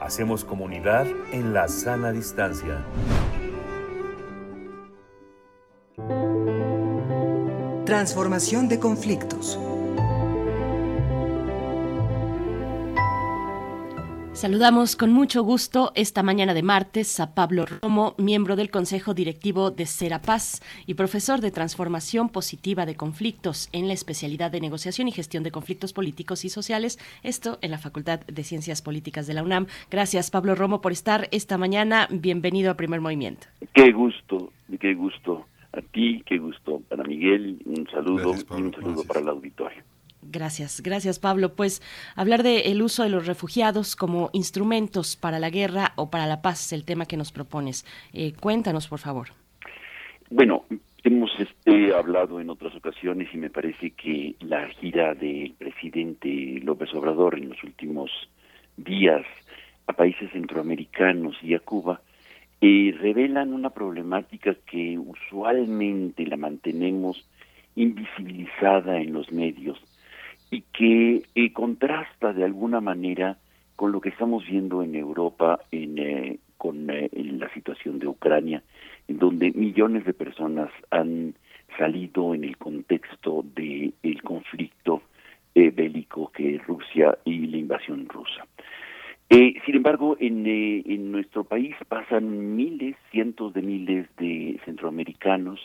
Hacemos 0.00 0.44
comunidad 0.44 1.06
en 1.32 1.52
la 1.52 1.68
sana 1.68 2.10
distancia. 2.10 2.84
Transformación 7.84 8.68
de 8.68 8.78
conflictos. 8.78 9.58
Saludamos 14.38 14.94
con 14.94 15.12
mucho 15.12 15.42
gusto 15.42 15.90
esta 15.96 16.22
mañana 16.22 16.54
de 16.54 16.62
martes 16.62 17.18
a 17.18 17.34
Pablo 17.34 17.64
Romo, 17.66 18.14
miembro 18.18 18.54
del 18.54 18.70
Consejo 18.70 19.12
Directivo 19.12 19.72
de 19.72 19.84
Serapaz 19.84 20.60
y 20.86 20.94
profesor 20.94 21.40
de 21.40 21.50
Transformación 21.50 22.28
Positiva 22.28 22.86
de 22.86 22.94
Conflictos 22.94 23.68
en 23.72 23.88
la 23.88 23.94
especialidad 23.94 24.52
de 24.52 24.60
Negociación 24.60 25.08
y 25.08 25.10
Gestión 25.10 25.42
de 25.42 25.50
Conflictos 25.50 25.92
Políticos 25.92 26.44
y 26.44 26.50
Sociales, 26.50 27.00
esto 27.24 27.58
en 27.62 27.72
la 27.72 27.78
Facultad 27.78 28.20
de 28.20 28.44
Ciencias 28.44 28.80
Políticas 28.80 29.26
de 29.26 29.34
la 29.34 29.42
UNAM. 29.42 29.66
Gracias, 29.90 30.30
Pablo 30.30 30.54
Romo, 30.54 30.80
por 30.80 30.92
estar 30.92 31.26
esta 31.32 31.58
mañana. 31.58 32.06
Bienvenido 32.08 32.70
a 32.70 32.74
Primer 32.74 33.00
Movimiento. 33.00 33.48
Qué 33.74 33.90
gusto, 33.90 34.52
qué 34.78 34.94
gusto 34.94 35.48
a 35.72 35.80
ti, 35.82 36.22
qué 36.24 36.38
gusto 36.38 36.80
para 36.88 37.02
Miguel, 37.02 37.58
un 37.66 37.88
saludo 37.90 38.36
y 38.56 38.62
un 38.62 38.72
saludo 38.72 39.02
para 39.02 39.18
el 39.18 39.30
auditorio. 39.30 39.82
Gracias, 40.22 40.80
gracias 40.82 41.18
Pablo. 41.18 41.54
Pues 41.54 41.82
hablar 42.16 42.42
del 42.42 42.62
el 42.64 42.82
uso 42.82 43.02
de 43.02 43.08
los 43.08 43.26
refugiados 43.26 43.96
como 43.96 44.30
instrumentos 44.32 45.16
para 45.16 45.38
la 45.38 45.50
guerra 45.50 45.92
o 45.96 46.10
para 46.10 46.26
la 46.26 46.42
paz, 46.42 46.72
el 46.72 46.84
tema 46.84 47.06
que 47.06 47.16
nos 47.16 47.32
propones. 47.32 47.86
Eh, 48.12 48.32
cuéntanos, 48.32 48.88
por 48.88 48.98
favor. 48.98 49.28
Bueno, 50.30 50.64
hemos 51.04 51.30
este, 51.38 51.94
hablado 51.94 52.40
en 52.40 52.50
otras 52.50 52.74
ocasiones 52.74 53.28
y 53.32 53.38
me 53.38 53.48
parece 53.48 53.90
que 53.92 54.34
la 54.40 54.68
gira 54.68 55.14
del 55.14 55.54
presidente 55.56 56.60
López 56.62 56.92
Obrador 56.94 57.38
en 57.38 57.48
los 57.50 57.62
últimos 57.62 58.10
días 58.76 59.24
a 59.86 59.92
países 59.92 60.30
centroamericanos 60.32 61.36
y 61.42 61.54
a 61.54 61.60
Cuba 61.60 62.02
eh, 62.60 62.94
revelan 63.00 63.52
una 63.52 63.70
problemática 63.70 64.54
que 64.66 64.98
usualmente 64.98 66.26
la 66.26 66.36
mantenemos 66.36 67.26
invisibilizada 67.76 69.00
en 69.00 69.12
los 69.12 69.30
medios 69.30 69.78
y 70.50 70.62
que 70.72 71.22
eh, 71.34 71.52
contrasta 71.52 72.32
de 72.32 72.44
alguna 72.44 72.80
manera 72.80 73.38
con 73.76 73.92
lo 73.92 74.00
que 74.00 74.08
estamos 74.08 74.44
viendo 74.46 74.82
en 74.82 74.94
Europa 74.94 75.60
en, 75.70 75.98
eh, 75.98 76.38
con 76.56 76.90
eh, 76.90 77.10
la 77.12 77.52
situación 77.52 77.98
de 77.98 78.08
Ucrania, 78.08 78.62
en 79.06 79.18
donde 79.18 79.52
millones 79.52 80.04
de 80.04 80.14
personas 80.14 80.70
han 80.90 81.34
salido 81.76 82.34
en 82.34 82.44
el 82.44 82.56
contexto 82.56 83.44
del 83.54 83.94
el 84.02 84.22
conflicto 84.22 85.02
bélico 85.54 86.30
que 86.30 86.54
es 86.54 86.66
Rusia 86.68 87.18
y 87.24 87.48
la 87.48 87.56
invasión 87.56 88.08
rusa. 88.08 88.46
sin 89.28 89.74
embargo, 89.74 90.16
en, 90.20 90.46
en 90.46 91.10
nuestro 91.10 91.42
país 91.42 91.74
pasan 91.88 92.54
miles, 92.54 92.94
cientos 93.10 93.52
de 93.54 93.62
miles 93.62 94.06
de 94.18 94.60
centroamericanos 94.64 95.58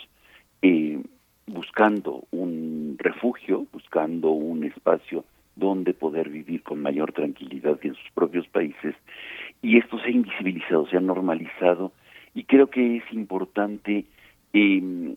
buscando 1.46 2.26
un 2.32 2.96
refugio, 3.00 3.68
buscando 3.72 4.32
un 4.32 4.64
espacio 4.64 5.26
donde 5.56 5.94
poder 5.94 6.30
vivir 6.30 6.64
con 6.64 6.82
mayor 6.82 7.12
tranquilidad 7.12 7.80
en 7.84 7.96
sus 7.96 8.12
propios 8.14 8.48
países. 8.48 8.96
Y 9.62 9.78
esto 9.78 10.00
se 10.00 10.08
ha 10.08 10.12
invisibilizado, 10.12 10.88
se 10.88 10.98
ha 10.98 11.02
normalizado 11.02 11.94
y 12.34 12.46
creo 12.46 12.70
que 12.70 12.98
es 12.98 13.04
importante 13.14 14.06
eh, 14.54 15.16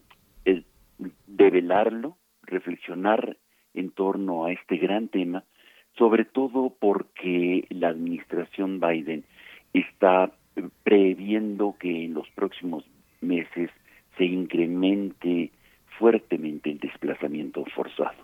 develarlo, 1.27 2.17
reflexionar 2.43 3.37
en 3.75 3.91
torno 3.91 4.45
a 4.45 4.53
este 4.53 4.77
gran 4.77 5.09
tema, 5.09 5.45
sobre 5.97 6.25
todo 6.25 6.75
porque 6.79 7.67
la 7.71 7.89
administración 7.89 8.81
Biden 8.81 9.25
está 9.73 10.33
previendo 10.83 11.77
que 11.79 12.05
en 12.05 12.15
los 12.15 12.29
próximos 12.31 12.85
meses 13.21 13.71
se 14.17 14.25
incremente 14.25 15.51
fuertemente 15.99 16.71
el 16.71 16.79
desplazamiento 16.79 17.65
forzado. 17.75 18.17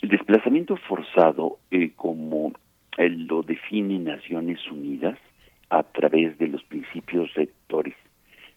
El 0.00 0.08
desplazamiento 0.08 0.76
forzado, 0.76 1.58
eh, 1.70 1.92
como 1.96 2.52
él 2.96 3.26
lo 3.26 3.42
define 3.42 3.98
Naciones 3.98 4.60
Unidas 4.70 5.18
a 5.70 5.82
través 5.82 6.38
de 6.38 6.48
los 6.48 6.62
principios 6.64 7.32
rectores 7.34 7.94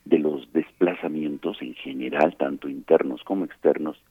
de 0.05 0.19
los 0.19 0.51
desplazamientos 0.53 1.61
en 1.61 1.73
general, 1.75 2.36
tanto 2.38 2.69
internos 2.69 3.23
como 3.23 3.45
externos, 3.45 4.01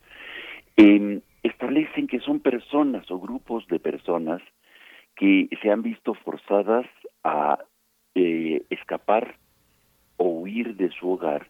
em, 0.76 1.20
establecen 1.42 2.06
que 2.06 2.20
son 2.20 2.40
personas 2.40 3.10
o 3.10 3.18
grupos 3.18 3.66
de 3.68 3.78
personas 3.78 4.42
que 5.14 5.48
se 5.62 5.70
han 5.70 5.82
visto 5.82 6.14
forzadas 6.14 6.86
a 7.24 7.58
eh, 8.14 8.62
escapar 8.70 9.36
o 10.16 10.28
huir 10.28 10.76
de 10.76 10.90
su 10.90 11.10
hogar 11.10 11.46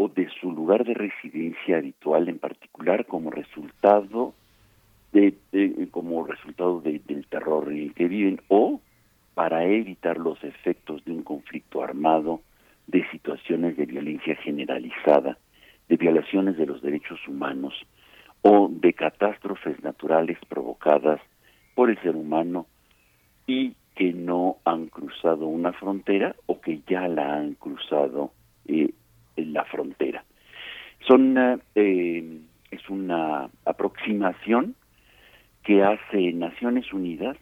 o 0.00 0.06
de 0.06 0.28
su 0.40 0.52
lugar 0.52 0.84
de 0.84 0.94
residencia 0.94 1.78
habitual 1.78 2.28
en 2.28 2.38
particular 2.38 3.04
como 3.06 3.32
resultado 3.32 4.32
de, 5.12 5.34
como 5.90 6.24
resultado 6.24 6.80
del 6.80 7.26
terror 7.28 7.72
en 7.72 7.78
el 7.78 7.94
que 7.94 8.06
viven 8.06 8.40
o 8.46 8.80
para 9.34 9.64
evitar 9.64 10.16
los 10.16 10.42
efectos 10.44 11.04
de 11.04 11.10
un 11.10 11.24
conflicto 11.24 11.82
armado, 11.82 12.42
de 12.86 13.08
situaciones 13.10 13.76
de 13.76 13.86
violencia 13.86 14.36
generalizada, 14.36 15.36
de 15.88 15.96
violaciones 15.96 16.56
de 16.56 16.66
los 16.66 16.80
derechos 16.80 17.18
humanos 17.26 17.74
o 18.42 18.68
de 18.70 18.92
catástrofes 18.92 19.82
naturales 19.82 20.38
provocadas 20.48 21.20
por 21.74 21.90
el 21.90 22.00
ser 22.02 22.14
humano 22.14 22.66
y 23.48 23.74
que 23.96 24.12
no 24.12 24.58
han 24.64 24.86
cruzado 24.86 25.48
una 25.48 25.72
frontera 25.72 26.36
o 26.46 26.60
que 26.60 26.82
ya 26.86 27.08
la 27.08 27.34
han 27.34 27.54
cruzado 27.54 28.30
eh, 28.68 28.92
en 29.38 29.52
la 29.52 29.64
frontera. 29.64 30.24
Son, 31.06 31.36
eh, 31.74 32.40
es 32.70 32.90
una 32.90 33.48
aproximación 33.64 34.74
que 35.62 35.82
hace 35.82 36.32
Naciones 36.32 36.92
Unidas 36.92 37.36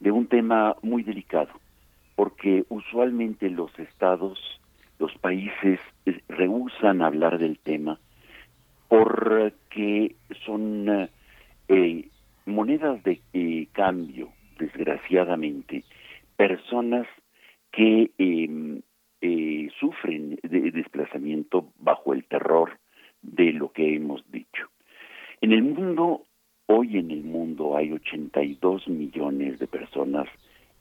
de 0.00 0.10
un 0.10 0.26
tema 0.26 0.76
muy 0.82 1.02
delicado, 1.02 1.52
porque 2.16 2.64
usualmente 2.68 3.50
los 3.50 3.76
estados, 3.78 4.38
los 4.98 5.12
países 5.18 5.80
eh, 6.06 6.20
rehusan 6.28 7.02
hablar 7.02 7.38
del 7.38 7.58
tema 7.58 7.98
porque 8.88 10.14
son 10.44 11.08
eh, 11.68 12.08
monedas 12.46 13.02
de 13.02 13.68
cambio, 13.72 14.28
desgraciadamente, 14.58 15.84
personas 16.36 17.06
que 17.72 18.10
em, 18.18 18.82
eh, 19.26 19.70
sufren 19.80 20.38
de 20.42 20.70
desplazamiento 20.70 21.72
bajo 21.78 22.12
el 22.12 22.24
terror 22.24 22.78
de 23.22 23.54
lo 23.54 23.72
que 23.72 23.96
hemos 23.96 24.22
dicho. 24.30 24.68
En 25.40 25.52
el 25.52 25.62
mundo, 25.62 26.26
hoy 26.66 26.98
en 26.98 27.10
el 27.10 27.24
mundo 27.24 27.74
hay 27.74 27.90
82 27.90 28.86
millones 28.88 29.58
de 29.58 29.66
personas 29.66 30.28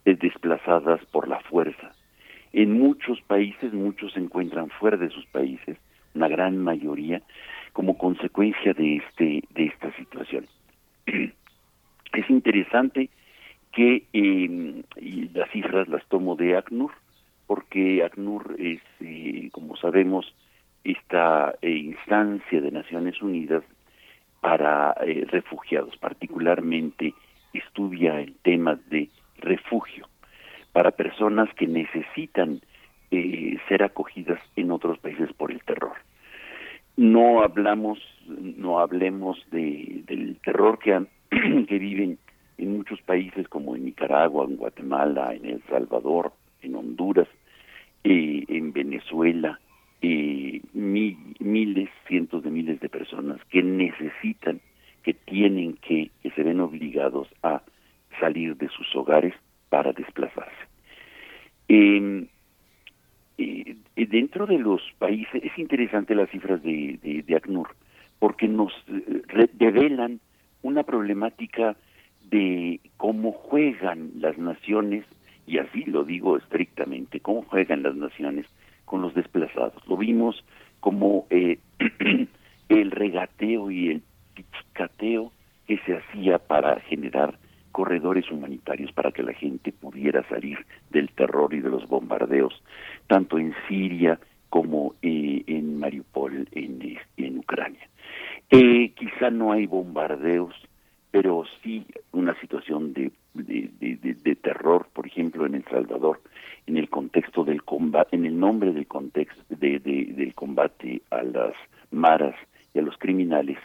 desplazadas 0.04 1.00
por 1.06 1.30
la 1.30 1.40
fuerza. 1.40 1.94
En 2.52 2.74
muchos 2.74 3.22
países, 3.22 3.72
muchos 3.72 4.12
se 4.12 4.20
encuentran 4.20 4.70
fuera 4.72 4.98
de 4.98 5.10
sus 5.10 5.26
países, 5.28 5.78
una 6.14 6.28
gran 6.28 6.58
mayoría, 6.58 7.22
como 7.72 7.98
consecuencia 7.98 8.74
de 8.74 8.98
este 8.98 9.44
de 9.56 9.66
esta 9.68 9.96
situación. 9.96 10.48
Es 12.14 12.30
interesante 12.30 13.10
que 13.72 14.04
eh, 14.12 14.84
y 14.98 15.30
las 15.30 15.50
cifras 15.52 15.88
las 15.88 16.06
tomo 16.10 16.36
de 16.36 16.58
ACNUR, 16.58 16.92
porque 17.48 18.04
ACNUR 18.04 18.56
es, 18.60 18.82
eh, 19.00 19.50
como 19.52 19.76
sabemos, 19.78 20.34
esta 20.84 21.56
eh, 21.62 21.70
instancia 21.70 22.62
de 22.62 22.72
Naciones 22.72 23.22
Unidas 23.22 23.64
para 24.42 24.96
eh, 25.02 25.26
refugiados, 25.30 25.96
particularmente 25.98 27.14
estudia 27.54 28.20
el 28.20 28.36
tema 28.44 28.80
de 28.90 29.10
refugio 29.38 30.08
para 30.72 30.92
personas 30.92 31.54
que 31.56 31.68
necesitan 31.68 32.62
ser 33.68 33.84
acogidas 33.84 34.40
en 34.56 34.72
otros 34.72 34.98
países 34.98 35.32
por 35.34 35.52
el 35.52 35.62
terror. 35.62 35.94
No 36.98 37.44
hablamos, 37.44 38.00
no 38.26 38.80
hablemos 38.80 39.38
de, 39.52 40.02
del 40.08 40.40
terror 40.44 40.80
que, 40.80 41.00
que 41.30 41.78
viven 41.78 42.18
en 42.58 42.78
muchos 42.78 43.00
países 43.02 43.48
como 43.50 43.76
en 43.76 43.86
Nicaragua, 43.86 44.46
en 44.46 44.58
Guatemala, 44.58 45.36
en 45.36 45.46
El 45.46 45.64
Salvador, 45.70 46.34
en 46.64 46.76
Honduras, 46.76 47.28
eh, 48.04 48.44
en 48.48 48.74
Venezuela, 48.74 49.60
eh, 50.02 50.62
miles, 50.74 51.90
cientos 52.08 52.44
de 52.44 52.52
miles 52.52 52.80
de 52.82 52.90
personas 52.90 53.40
que 53.50 53.64
necesitan, 53.64 54.60
que 55.04 55.14
tienen 55.14 55.74
que, 55.78 56.12
que 56.22 56.32
se 56.32 56.44
ven 56.44 56.60
obligados 56.60 57.28
a 57.42 57.62
salir 58.20 58.58
de 58.58 58.70
sus 58.70 58.94
hogares 58.96 59.34
para 59.70 59.94
desplazarse. 59.94 60.68
Em, 61.68 62.28
eh, 63.38 63.76
dentro 63.96 64.46
de 64.46 64.60
los 64.60 64.82
países, 65.00 65.44
es 65.44 65.58
interesante 65.58 66.16
las 66.16 66.30
cifras 66.30 66.62
de, 66.62 67.24
de, 67.26 67.36
ACNUR, 67.36 67.70
porque 68.20 68.48
nos 68.48 68.74
revelan 69.58 70.20
una 70.62 70.84
problemática 70.84 71.76
de 72.30 72.80
cómo 72.98 73.32
juegan 73.32 74.12
las 74.16 74.38
naciones 74.38 75.06
y 75.46 75.58
así 75.58 75.84
lo 75.86 76.04
digo 76.04 76.38
estrictamente, 76.38 77.20
cómo 77.20 77.44
juegan 77.44 77.84
las 77.84 77.96
naciones 77.96 78.46
con 78.86 79.02
los 79.02 79.14
desplazados. 79.14 79.86
Lo 79.88 79.98
vimos 79.98 80.44
como 80.80 81.28
eh, 81.30 81.60
el 82.70 82.92
regateo 82.92 83.72
y 83.72 83.90
el 83.90 84.02
pichicateo 84.34 85.32
que 85.68 85.78
se 85.86 85.98
hacía 85.98 86.40
para 86.40 86.80
generar 86.82 87.38
corredores 87.72 88.30
humanitarios 88.30 88.92
para 88.92 89.12
que 89.12 89.24
la 89.24 89.34
gente 89.34 89.72
pudiera 89.72 90.24
salir 90.30 90.60
del 90.92 91.10
terror 91.10 91.54
y 91.54 91.60
de 91.60 91.70
los 91.70 91.88
bombardeos, 91.88 92.54
tanto 93.08 93.40
en 93.40 93.54
Siria 93.68 94.20
como 94.50 94.94
eh, 95.02 95.44
en 95.48 95.80
Mariupol, 95.80 96.48
en, 96.52 96.98
en 97.18 97.38
Ucrania. 97.40 97.90
Eh, 98.52 98.94
quizá 98.96 99.32
no 99.32 99.52
hay 99.52 99.66
bombardeos, 99.66 100.54
pero 101.10 101.44
sí 101.64 101.86
una 102.12 102.40
situación 102.40 102.94
de, 102.94 103.12
de, 103.34 103.70
de, 103.80 104.36
terror, 104.36 104.88
por 104.94 105.08
ejemplo, 105.08 105.46
en 105.46 105.56
El 105.56 105.64
Salvador, 105.66 106.22
en 106.68 106.78
el 106.78 106.90
contexto 106.90 107.44
del 107.44 107.64
combate, 107.64 108.16
en 108.16 108.26
el 108.26 108.40
nombre 108.40 108.72
del 108.72 108.88
contexto 108.88 109.44
del 109.50 110.34
combate 110.36 111.02
a 111.10 111.24
las 111.24 111.54
maras 111.92 112.36
y 112.74 112.80
a 112.80 112.82
los 112.82 112.98
criminales, 112.98 113.58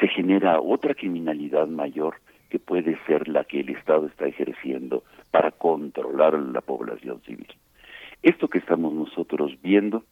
se 0.00 0.08
genera 0.08 0.60
otra 0.60 0.94
criminalidad 0.94 1.66
mayor 1.68 2.16
que 2.50 2.58
puede 2.58 2.98
ser 3.06 3.28
la 3.28 3.44
que 3.44 3.60
el 3.60 3.70
Estado 3.70 4.06
está 4.06 4.26
ejerciendo 4.26 5.04
para 5.30 5.50
controlar 5.50 6.34
la 6.34 6.60
población 6.60 7.20
civil. 7.22 7.48
Esto 8.22 8.48
que 8.48 8.58
estamos 8.58 8.92
nosotros 8.92 9.52
viendo 9.62 10.04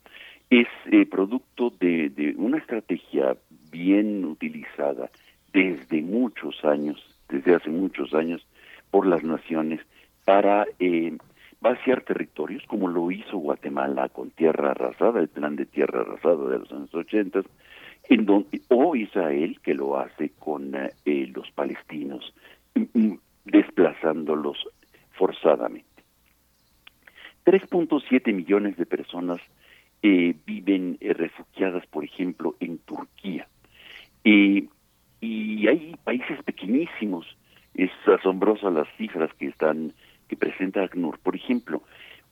es 0.51 0.69
eh, 0.93 1.07
producto 1.07 1.73
de, 1.81 2.11
de, 2.11 2.35
una 2.37 2.59
estrategia 2.59 3.37
bien 3.73 4.25
utilizada 4.25 5.11
desde 5.53 6.03
muchos 6.03 6.65
años, 6.65 7.03
desde 7.29 7.55
hace 7.55 7.71
muchos 7.71 8.15
años, 8.15 8.47
por 8.97 9.07
las 9.07 9.23
naciones 9.23 9.79
para 10.25 10.67
eh, 10.79 11.19
vaciar 11.61 12.01
territorios, 12.01 12.63
como 12.67 12.89
lo 12.89 13.11
hizo 13.11 13.37
Guatemala 13.37 14.09
con 14.09 14.31
tierra 14.31 14.71
arrasada, 14.71 15.21
el 15.21 15.29
plan 15.29 15.55
de 15.55 15.67
tierra 15.67 16.01
arrasada 16.01 16.49
de 16.49 16.61
los 16.61 16.73
años 16.73 16.95
80, 16.95 17.43
en 18.09 18.25
donde, 18.25 18.63
o 18.69 18.97
Israel, 18.97 19.61
que 19.63 19.75
lo 19.75 19.99
hace 19.99 20.31
con 20.39 20.75
eh, 20.75 21.31
los 21.35 21.51
palestinos, 21.51 22.33
mm, 22.75 22.85
mm, 22.95 23.19
desplazándolos 23.45 24.67
forzadamente. 25.13 26.03
3.7 27.45 28.33
millones 28.33 28.79
de 28.79 28.87
personas 28.87 29.43
eh, 30.03 30.35
viven 30.47 30.97
eh, 31.03 31.13
refugiadas, 31.13 31.87
por 31.89 32.03
ejemplo, 32.03 32.57
en 32.61 32.79
Turquía. 32.79 33.47
y 34.25 35.69
hay 35.69 35.97
países 36.03 36.43
pequeñísimos, 36.45 37.27
es 37.77 37.91
asombrosa 38.07 38.71
las 38.71 38.89
cifras 38.97 39.31
que 39.35 39.49
están 39.49 39.93
que 40.29 40.37
presenta 40.37 40.83
ACNUR. 40.83 41.19
Por 41.21 41.37
ejemplo, 41.37 41.83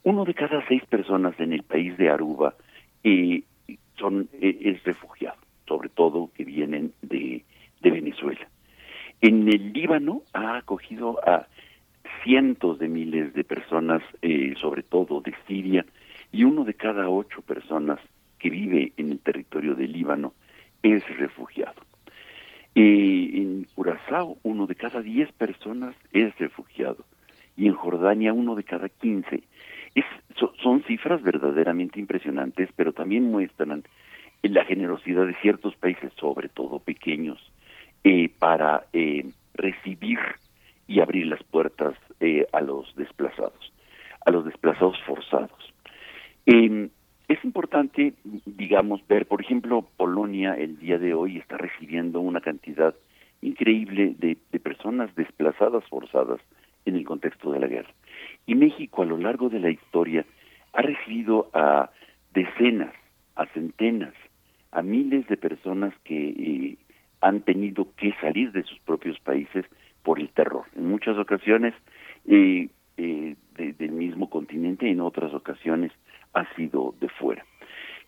uno 0.03 0.25
de 0.25 0.35
cada 0.35 0.67
seis 0.67 0.85
personas 0.87 1.39
en 1.39 1.53
el 1.53 1.63
país 1.63 1.97
de 1.97 2.11
Aruba 2.11 2.55
eh, 3.05 3.43
son 3.97 4.29
es 4.41 4.83
refugiado, 4.85 5.39
sobre 5.67 5.89
todo 5.89 6.31
que 6.35 6.45
vienen 6.45 6.93
de, 7.03 7.45
de 7.81 7.91
Venezuela. 7.91 8.49
En 9.21 9.49
el 9.49 9.73
Líbano 9.73 10.23
ha 10.33 10.57
acogido 10.57 11.21
a 11.27 11.47
cientos 12.23 12.79
de 12.79 12.89
miles 12.89 13.33
de 13.35 13.45
personas, 13.45 14.03
sobre 14.61 14.83
todo 14.83 15.21
de 15.21 15.35
Siria, 15.47 15.85
y 16.33 16.45
uno 16.45 16.65
de 16.65 16.75
cada 16.75 17.09
ocho 17.09 17.43
personas 17.43 18.01
que 18.39 18.51
vive 18.51 18.93
en 18.97 19.13
el 19.13 19.21
territorio 19.21 19.75
del 19.75 19.93
Líbano 19.93 20.35
es 20.83 21.03
refugiado. 21.17 21.81
En 22.75 23.67
Curazao, 23.75 24.39
uno 24.43 24.67
de 24.67 24.75
cada 24.75 25.01
diez 25.01 25.31
personas 25.33 25.95
es 26.13 26.37
refugiado 26.39 27.05
y 27.57 27.67
en 27.67 27.75
Jordania 27.75 28.33
uno 28.33 28.55
de 28.55 28.65
cada 28.65 28.89
quince. 28.89 29.43
Son 30.63 30.83
cifras 30.85 31.23
verdaderamente 31.23 32.01
impresionantes, 32.01 32.69
pero 32.75 32.93
también 32.93 33.31
muestran 33.31 33.85
la 34.43 34.65
generosidad 34.65 35.27
de 35.27 35.35
ciertos 35.37 35.77
países, 35.77 36.13
sobre 36.17 36.49
todo 36.49 36.81
pequeños, 36.81 37.39
eh, 38.03 38.31
para 38.39 38.87
eh, 38.93 39.25
recibir 39.55 40.19
y 40.87 41.01
abrir 41.01 41.27
las 41.27 41.43
puertas 41.45 41.95
eh, 42.21 42.47
a 42.53 42.61
los 42.61 42.95
desplazados, 42.97 43.73
a 44.27 44.31
los 44.31 44.45
desplazados 44.45 45.01
forzados. 45.07 45.51
Es 47.29 47.43
importante, 47.45 48.15
digamos, 48.45 49.07
ver, 49.07 49.27
por 49.27 49.41
ejemplo, 49.41 49.87
Polonia 49.97 50.55
el 50.55 50.79
día 50.79 50.99
de 50.99 51.15
hoy 51.15 51.39
está 51.39 51.57
recibiendo 51.57 52.21
una 52.21 52.41
cantidad 52.41 52.95
increíble 53.41 54.15
de, 54.19 54.37
de 54.53 54.61
personas 54.61 55.15
desplazadas 55.15 55.85
forzadas 55.89 56.41
en 56.85 56.97
el 56.97 57.05
contexto 57.05 57.51
de 57.51 57.61
la 57.61 57.67
guerra. 57.67 57.91
Y 58.47 58.55
México 58.55 59.03
a 59.03 59.07
lo 59.07 59.17
largo 59.17 59.49
de 59.49 59.61
la 59.61 59.71
historia 59.71 60.25
ha 60.75 60.83
recibido 60.83 61.51
a 61.55 61.91
decenas, 62.35 62.95
a 63.37 63.47
centenas, 63.47 64.15
a 64.73 64.83
miles 64.83 65.27
de 65.29 65.37
personas 65.37 65.95
que 66.05 66.29
eh, 66.29 66.77
han 67.21 67.41
tenido 67.41 67.89
que 67.97 68.13
salir 68.21 68.53
de 68.53 68.65
sus 68.65 68.79
propios 68.81 69.19
países 69.21 69.65
por 70.03 70.21
el 70.21 70.29
terror. 70.31 70.65
En 70.77 70.89
muchas 70.89 71.17
ocasiones 71.17 71.73
eh, 72.27 72.69
eh, 72.97 73.37
del 73.57 73.93
mismo 73.93 74.29
continente, 74.29 74.91
en 74.91 75.01
otras 75.01 75.33
ocasiones 75.33 75.93
ha 76.35 76.55
sido 76.55 76.95
de 77.01 77.09
fuera. 77.09 77.45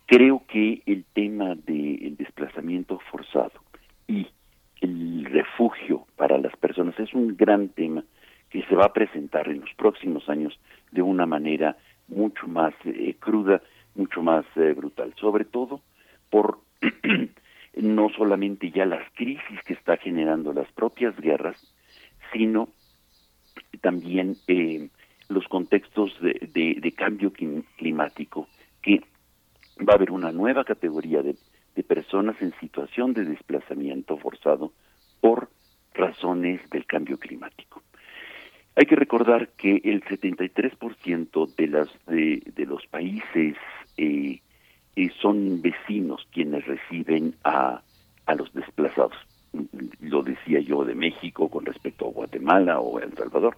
Creo 0.05 0.43
que 0.47 0.81
el 0.85 1.03
tema 1.13 1.55
del 1.55 2.15
desplazamiento 2.17 2.99
forzado 3.11 3.59
y 4.07 4.27
el 4.81 5.25
refugio 5.25 6.05
para 6.15 6.37
las 6.37 6.55
personas 6.55 6.97
es 6.99 7.13
un 7.13 7.35
gran 7.35 7.69
tema 7.69 8.03
que 8.49 8.63
se 8.63 8.75
va 8.75 8.85
a 8.85 8.93
presentar 8.93 9.49
en 9.49 9.61
los 9.61 9.73
próximos 9.75 10.29
años 10.29 10.57
de 10.91 11.01
una 11.01 11.25
manera 11.25 11.75
mucho 12.07 12.47
más 12.47 12.73
eh, 12.85 13.15
cruda, 13.19 13.61
mucho 13.95 14.21
más 14.21 14.45
eh, 14.55 14.73
brutal, 14.73 15.13
sobre 15.19 15.43
todo 15.43 15.81
por 16.29 16.59
no 17.75 18.09
solamente 18.15 18.71
ya 18.71 18.85
las 18.85 19.03
crisis 19.13 19.61
que 19.65 19.73
está 19.73 19.97
generando 19.97 20.53
las 20.53 20.71
propias 20.71 21.19
guerras, 21.19 21.57
sino 22.31 22.69
también 23.81 24.35
eh, 24.47 24.89
los 25.29 25.47
contextos 25.47 26.11
de, 26.21 26.93
cambio 26.95 27.31
climático, 27.31 28.47
que 28.81 29.01
va 29.87 29.93
a 29.93 29.95
haber 29.95 30.11
una 30.11 30.31
nueva 30.31 30.63
categoría 30.63 31.21
de, 31.21 31.35
personas 31.87 32.35
en 32.41 32.53
situación 32.59 33.13
de 33.13 33.23
desplazamiento 33.23 34.17
forzado 34.17 34.73
por 35.21 35.47
razones 35.93 36.59
del 36.71 36.87
cambio 36.87 37.19
climático. 37.19 37.83
Hay 38.75 38.87
que 38.87 38.95
recordar 38.95 39.49
que 39.49 39.79
el 39.83 40.03
73% 40.03 41.55
de 41.55 41.67
las 41.67 41.87
de, 42.07 42.41
de 42.55 42.65
los 42.65 42.85
países 42.87 43.55
eh, 43.95 44.41
eh, 44.95 45.11
son 45.21 45.61
vecinos 45.61 46.27
quienes 46.31 46.65
reciben 46.65 47.35
a, 47.43 47.83
a 48.25 48.35
los 48.35 48.51
desplazados. 48.53 49.15
Lo 50.01 50.23
decía 50.23 50.59
yo 50.59 50.83
de 50.83 50.95
México 50.95 51.47
con 51.47 51.63
respecto 51.63 52.07
a 52.07 52.11
Guatemala 52.11 52.79
o 52.79 52.99
El 52.99 53.13
Salvador 53.13 53.57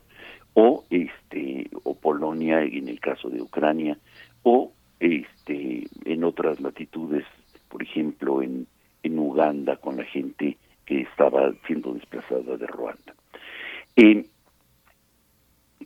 o 0.60 0.84
este 0.90 1.70
o 1.84 1.96
Polonia 1.96 2.62
en 2.64 2.90
el 2.90 3.00
caso 3.00 3.30
de 3.30 3.42
Ucrania 3.42 3.98
o 4.44 4.74
este 5.00 5.88
en 6.04 6.24
otras 6.26 6.60
latitudes 6.60 7.24
por 7.70 7.82
ejemplo 7.82 8.42
en 8.42 8.68
en 9.04 9.18
Uganda 9.18 9.78
con 9.78 9.96
la 9.96 10.04
gente 10.04 10.58
que 10.86 11.02
estaba 11.02 11.54
siendo 11.66 11.94
desplazada 11.94 12.58
de 12.58 12.68
Ruanda. 12.68 13.14
Eh, 13.96 14.26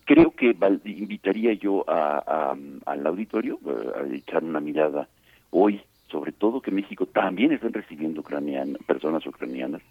creo 0.05 0.31
que 0.31 0.55
invitaría 0.85 1.53
yo 1.53 1.85
a, 1.87 2.55
al 2.85 3.05
auditorio 3.05 3.59
eh, 3.67 3.91
a 3.95 4.15
echar 4.15 4.43
una 4.43 4.59
mirada 4.59 5.07
hoy 5.51 5.81
sobre 6.09 6.31
todo 6.31 6.61
que 6.61 6.71
México 6.71 7.05
también 7.05 7.51
están 7.51 7.73
recibiendo 7.73 8.21
ucranianas, 8.21 8.81
personas 8.83 9.25
ucranianas 9.27 9.81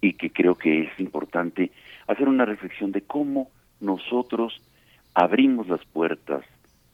y 0.00 0.14
que 0.14 0.30
creo 0.30 0.56
que 0.56 0.82
es 0.82 1.00
importante 1.00 1.70
hacer 2.08 2.28
una 2.28 2.44
reflexión 2.44 2.90
de 2.90 3.02
cómo 3.02 3.50
nosotros 3.84 4.60
abrimos 5.14 5.68
las 5.68 5.84
puertas 5.84 6.44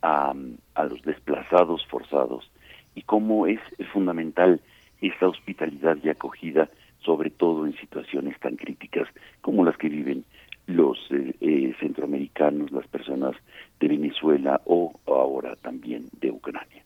a, 0.02 0.34
a 0.74 0.84
los 0.84 1.02
desplazados 1.02 1.86
forzados 1.86 2.50
y 2.94 3.02
cómo 3.02 3.46
es, 3.46 3.60
fundamental 3.92 4.60
esta 5.00 5.28
hospitalidad 5.28 5.96
y 6.02 6.08
acogida, 6.10 6.68
sobre 7.02 7.30
todo 7.30 7.66
en 7.66 7.74
situaciones 7.78 8.38
tan 8.40 8.56
críticas 8.56 9.08
como 9.40 9.64
las 9.64 9.76
que 9.76 9.88
viven 9.88 10.24
los 10.66 10.98
eh, 11.10 11.34
eh, 11.40 11.74
centroamericanos, 11.80 12.70
las 12.70 12.86
personas 12.86 13.34
de 13.80 13.88
Venezuela 13.88 14.60
o 14.66 14.92
ahora 15.06 15.56
también 15.56 16.08
de 16.20 16.30
Ucrania. 16.30 16.84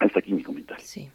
Hasta 0.00 0.18
aquí 0.18 0.32
mi 0.32 0.42
comentario. 0.42 0.84
Sí. 0.84 1.08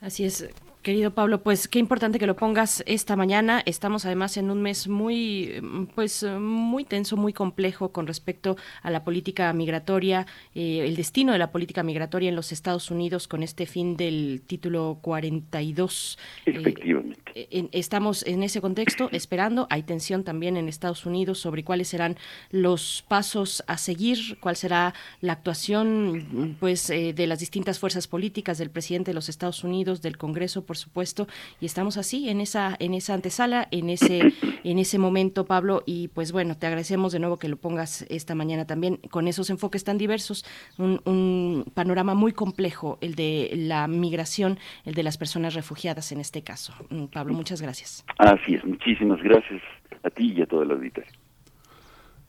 Así 0.00 0.24
es, 0.24 0.48
Querido 0.82 1.12
Pablo, 1.12 1.44
pues 1.44 1.68
qué 1.68 1.78
importante 1.78 2.18
que 2.18 2.26
lo 2.26 2.34
pongas 2.34 2.82
esta 2.86 3.14
mañana. 3.14 3.62
Estamos 3.66 4.04
además 4.04 4.36
en 4.36 4.50
un 4.50 4.60
mes 4.60 4.88
muy, 4.88 5.62
pues 5.94 6.24
muy 6.24 6.84
tenso, 6.84 7.16
muy 7.16 7.32
complejo 7.32 7.92
con 7.92 8.08
respecto 8.08 8.56
a 8.82 8.90
la 8.90 9.04
política 9.04 9.52
migratoria, 9.52 10.26
eh, 10.56 10.80
el 10.84 10.96
destino 10.96 11.32
de 11.32 11.38
la 11.38 11.52
política 11.52 11.84
migratoria 11.84 12.30
en 12.30 12.34
los 12.34 12.50
Estados 12.50 12.90
Unidos 12.90 13.28
con 13.28 13.44
este 13.44 13.66
fin 13.66 13.96
del 13.96 14.42
título 14.44 14.98
42. 15.02 16.18
Efectivamente. 16.46 17.20
Eh, 17.36 17.68
estamos 17.70 18.26
en 18.26 18.42
ese 18.42 18.60
contexto 18.60 19.08
esperando. 19.12 19.68
Hay 19.70 19.84
tensión 19.84 20.24
también 20.24 20.56
en 20.56 20.68
Estados 20.68 21.06
Unidos 21.06 21.38
sobre 21.38 21.62
cuáles 21.62 21.86
serán 21.86 22.16
los 22.50 23.04
pasos 23.06 23.62
a 23.68 23.78
seguir, 23.78 24.36
cuál 24.40 24.56
será 24.56 24.94
la 25.20 25.34
actuación, 25.34 26.56
pues, 26.58 26.90
eh, 26.90 27.12
de 27.12 27.28
las 27.28 27.38
distintas 27.38 27.78
fuerzas 27.78 28.08
políticas 28.08 28.58
del 28.58 28.70
presidente 28.70 29.12
de 29.12 29.14
los 29.14 29.28
Estados 29.28 29.62
Unidos, 29.62 30.02
del 30.02 30.16
Congreso 30.16 30.64
por 30.72 30.78
supuesto, 30.78 31.26
y 31.60 31.66
estamos 31.66 31.98
así 31.98 32.30
en 32.30 32.40
esa 32.40 32.74
en 32.78 32.94
esa 32.94 33.12
antesala, 33.12 33.68
en 33.70 33.90
ese 33.90 34.32
en 34.64 34.78
ese 34.78 34.98
momento, 34.98 35.44
Pablo, 35.44 35.82
y 35.84 36.08
pues 36.08 36.32
bueno, 36.32 36.56
te 36.56 36.66
agradecemos 36.66 37.12
de 37.12 37.18
nuevo 37.18 37.36
que 37.36 37.48
lo 37.48 37.58
pongas 37.58 38.06
esta 38.08 38.34
mañana 38.34 38.66
también 38.66 38.96
con 39.10 39.28
esos 39.28 39.50
enfoques 39.50 39.84
tan 39.84 39.98
diversos, 39.98 40.46
un, 40.78 41.02
un 41.04 41.66
panorama 41.74 42.14
muy 42.14 42.32
complejo, 42.32 42.96
el 43.02 43.16
de 43.16 43.50
la 43.54 43.86
migración, 43.86 44.58
el 44.86 44.94
de 44.94 45.02
las 45.02 45.18
personas 45.18 45.52
refugiadas 45.52 46.10
en 46.10 46.20
este 46.20 46.40
caso. 46.40 46.72
Mm, 46.88 47.04
Pablo, 47.12 47.34
muchas 47.34 47.60
gracias. 47.60 48.02
Así 48.16 48.54
es, 48.54 48.64
muchísimas 48.64 49.22
gracias 49.22 49.60
a 50.02 50.08
ti 50.08 50.32
y 50.34 50.40
a 50.40 50.46
toda 50.46 50.64
la 50.64 50.72
auditoría. 50.72 51.21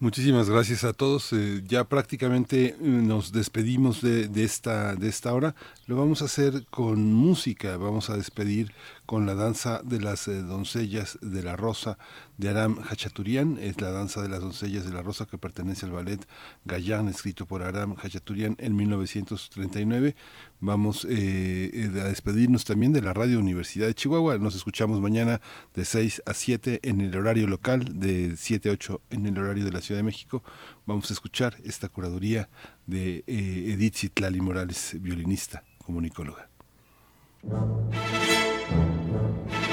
Muchísimas 0.04 0.50
gracias 0.50 0.84
a 0.84 0.92
todos. 0.92 1.32
Eh, 1.32 1.64
ya 1.66 1.86
prácticamente 1.86 2.66
eh, 2.66 2.76
nos 2.82 3.32
despedimos 3.32 4.02
de, 4.02 4.28
de, 4.28 4.44
esta, 4.44 4.96
de 4.96 5.08
esta 5.08 5.34
hora. 5.34 5.56
Lo 5.88 5.96
vamos 5.96 6.22
a 6.22 6.26
hacer 6.26 6.66
con 6.70 7.14
música. 7.14 7.78
Vamos 7.78 8.10
a 8.10 8.18
despedir 8.18 8.74
con 9.06 9.26
la 9.26 9.36
danza 9.36 9.82
de 9.84 10.00
las 10.00 10.28
eh, 10.28 10.42
doncellas 10.42 11.18
de 11.22 11.44
la 11.44 11.56
rosa 11.56 11.98
de 12.38 12.50
Aram 12.50 12.80
Hachaturian. 12.80 13.58
Es 13.60 13.82
la 13.82 13.92
danza 13.92 14.22
de 14.22 14.30
las 14.30 14.42
doncellas 14.42 14.86
de 14.86 14.94
la 14.94 15.02
rosa 15.02 15.26
que 15.26 15.38
pertenece 15.38 15.86
al 15.86 15.92
ballet 15.92 16.26
Gallán, 16.66 17.08
escrito 17.10 17.46
por 17.46 17.64
Aram 17.64 17.96
Hachaturian 17.96 18.56
en 18.60 18.76
1939. 18.76 20.16
Vamos 20.60 21.06
eh, 21.10 21.92
a 22.02 22.06
despedirnos 22.06 22.64
también 22.64 22.94
de 22.94 23.02
la 23.02 23.14
Radio 23.14 23.40
Universidad 23.40 23.88
de 23.88 23.96
Chihuahua. 23.96 24.38
Nos 24.38 24.56
escuchamos 24.56 25.02
mañana 25.02 25.42
de 25.74 25.84
6 25.84 26.24
a 26.26 26.34
7 26.34 26.80
en 26.84 27.02
el 27.02 27.16
horario 27.18 27.48
local, 27.48 28.00
de 28.00 28.36
7 28.38 28.70
a 28.70 28.72
8 28.74 29.02
en 29.10 29.26
el 29.26 29.38
horario 29.38 29.66
de 29.66 29.72
la 29.72 29.82
Ciudad 29.82 30.00
de 30.00 30.04
México. 30.04 30.44
Vamos 30.86 31.10
a 31.10 31.14
escuchar 31.14 31.58
esta 31.66 31.90
curaduría 31.90 32.50
de 32.88 33.24
eh, 33.28 33.74
Edith 33.74 33.96
Citlali 33.96 34.40
Morales, 34.40 34.96
violinista, 35.02 35.64
comunicóloga. 35.86 36.50
Thank 38.74 39.70
you. 39.70 39.73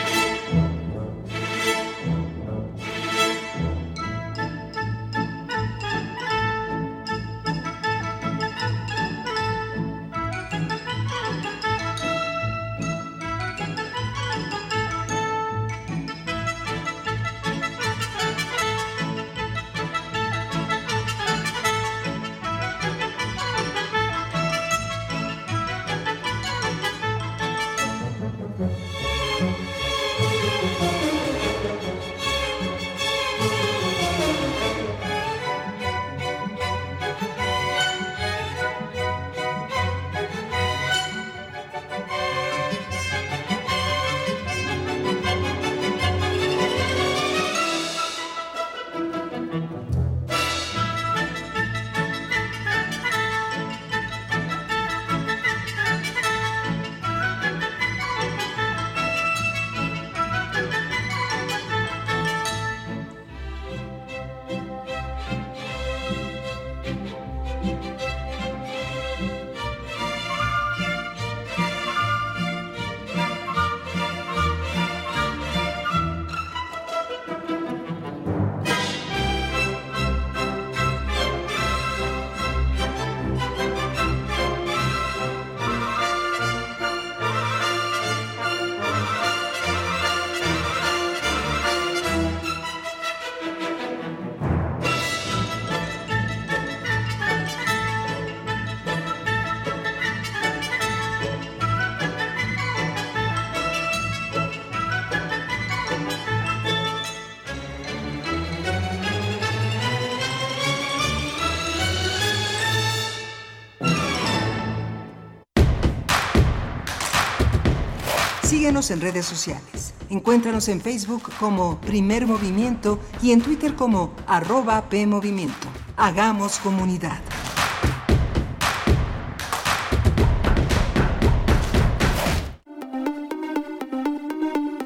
Síguenos 118.81 118.91
en 118.91 119.13
redes 119.13 119.27
sociales. 119.27 119.95
Encuéntranos 120.09 120.69
en 120.69 120.81
Facebook 120.81 121.31
como 121.39 121.79
Primer 121.83 122.27
Movimiento 122.27 122.99
y 123.23 123.33
en 123.33 123.43
Twitter 123.43 123.75
como 123.75 124.15
arroba 124.27 124.89
PMovimiento. 124.89 125.69
Hagamos 125.99 126.59
comunidad. 126.61 127.21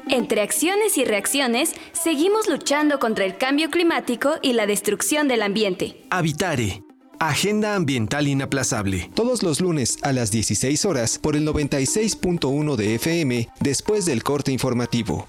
Entre 0.09 0.41
acciones 0.41 0.97
y 0.97 1.05
reacciones, 1.05 1.73
seguimos 1.93 2.49
luchando 2.49 2.99
contra 2.99 3.23
el 3.23 3.37
cambio 3.37 3.69
climático 3.69 4.35
y 4.41 4.53
la 4.53 4.65
destrucción 4.65 5.29
del 5.29 5.41
ambiente. 5.41 6.05
Habitare 6.09 6.84
Agenda 7.29 7.73
Ambiental 7.75 8.27
Inaplazable. 8.27 9.09
Todos 9.15 9.41
los 9.41 9.59
lunes 9.59 9.97
a 10.03 10.13
las 10.13 10.29
16 10.29 10.85
horas 10.85 11.17
por 11.17 11.35
el 11.35 11.47
96.1 11.47 12.75
de 12.75 12.95
FM 12.95 13.49
después 13.59 14.05
del 14.05 14.21
corte 14.21 14.51
informativo. 14.51 15.27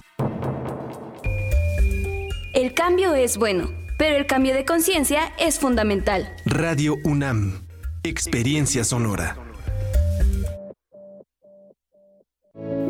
El 2.53 2.75
cambio 2.75 3.15
es 3.15 3.39
bueno, 3.39 3.71
pero 3.99 4.17
el 4.17 4.27
cambio 4.27 4.53
de 4.53 4.67
conciencia 4.67 5.33
es 5.39 5.59
fundamental. 5.59 6.37
Radio 6.45 6.97
UNAM. 7.03 7.67
Experiencia 8.03 8.85
sonora. 8.85 9.39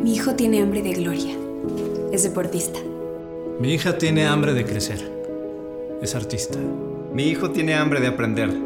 Mi 0.02 0.14
hijo 0.14 0.34
tiene 0.34 0.60
hambre 0.62 0.82
de 0.82 0.94
gloria. 0.94 1.36
Es 2.12 2.24
deportista. 2.24 2.80
Mi 3.60 3.72
hija 3.72 3.98
tiene 3.98 4.26
hambre 4.26 4.52
de 4.52 4.64
crecer. 4.64 5.12
Es 6.02 6.16
artista. 6.16 6.58
Mi 7.12 7.28
hijo 7.28 7.50
tiene 7.50 7.74
hambre 7.74 8.00
de 8.00 8.08
aprender 8.08 8.65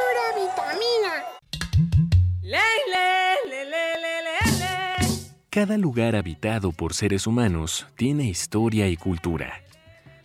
Cada 5.49 5.77
lugar 5.77 6.15
habitado 6.15 6.71
por 6.71 6.93
seres 6.93 7.27
humanos 7.27 7.85
tiene 7.97 8.23
historia 8.23 8.87
y 8.87 8.95
cultura. 8.95 9.63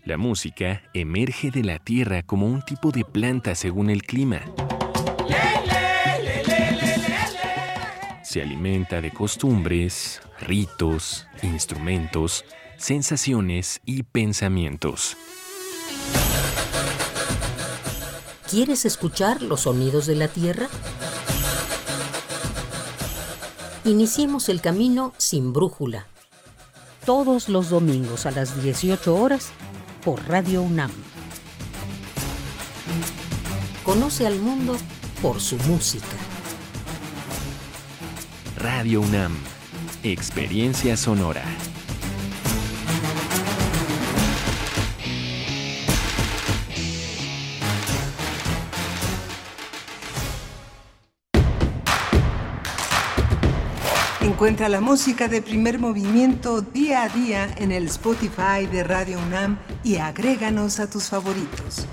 La 0.04 0.16
música 0.16 0.82
emerge 0.94 1.50
de 1.50 1.64
la 1.64 1.78
tierra 1.78 2.22
como 2.22 2.46
un 2.46 2.62
tipo 2.62 2.92
de 2.92 3.04
planta 3.04 3.54
según 3.56 3.90
el 3.90 4.02
clima. 4.02 4.42
se 8.36 8.42
alimenta 8.42 9.00
de 9.00 9.12
costumbres, 9.12 10.20
ritos, 10.40 11.26
instrumentos, 11.42 12.44
sensaciones 12.76 13.80
y 13.86 14.02
pensamientos. 14.02 15.16
¿Quieres 18.50 18.84
escuchar 18.84 19.42
los 19.42 19.62
sonidos 19.62 20.06
de 20.06 20.14
la 20.14 20.28
Tierra? 20.28 20.68
Iniciemos 23.84 24.48
el 24.48 24.60
camino 24.60 25.12
sin 25.16 25.52
brújula. 25.52 26.06
Todos 27.04 27.48
los 27.48 27.70
domingos 27.70 28.24
a 28.24 28.30
las 28.30 28.62
18 28.62 29.16
horas 29.16 29.48
por 30.04 30.28
Radio 30.28 30.62
UNAM. 30.62 30.92
Conoce 33.84 34.28
al 34.28 34.38
mundo 34.38 34.76
por 35.20 35.40
su 35.40 35.56
música. 35.68 36.06
Radio 38.58 39.00
UNAM. 39.00 39.36
Experiencia 40.04 40.96
sonora. 40.96 41.42
Encuentra 54.36 54.68
la 54.68 54.82
música 54.82 55.28
de 55.28 55.40
primer 55.40 55.78
movimiento 55.78 56.60
día 56.60 57.04
a 57.04 57.08
día 57.08 57.54
en 57.56 57.72
el 57.72 57.86
Spotify 57.86 58.66
de 58.70 58.84
Radio 58.84 59.18
UNAM 59.18 59.58
y 59.82 59.96
agréganos 59.96 60.78
a 60.78 60.90
tus 60.90 61.04
favoritos. 61.04 61.86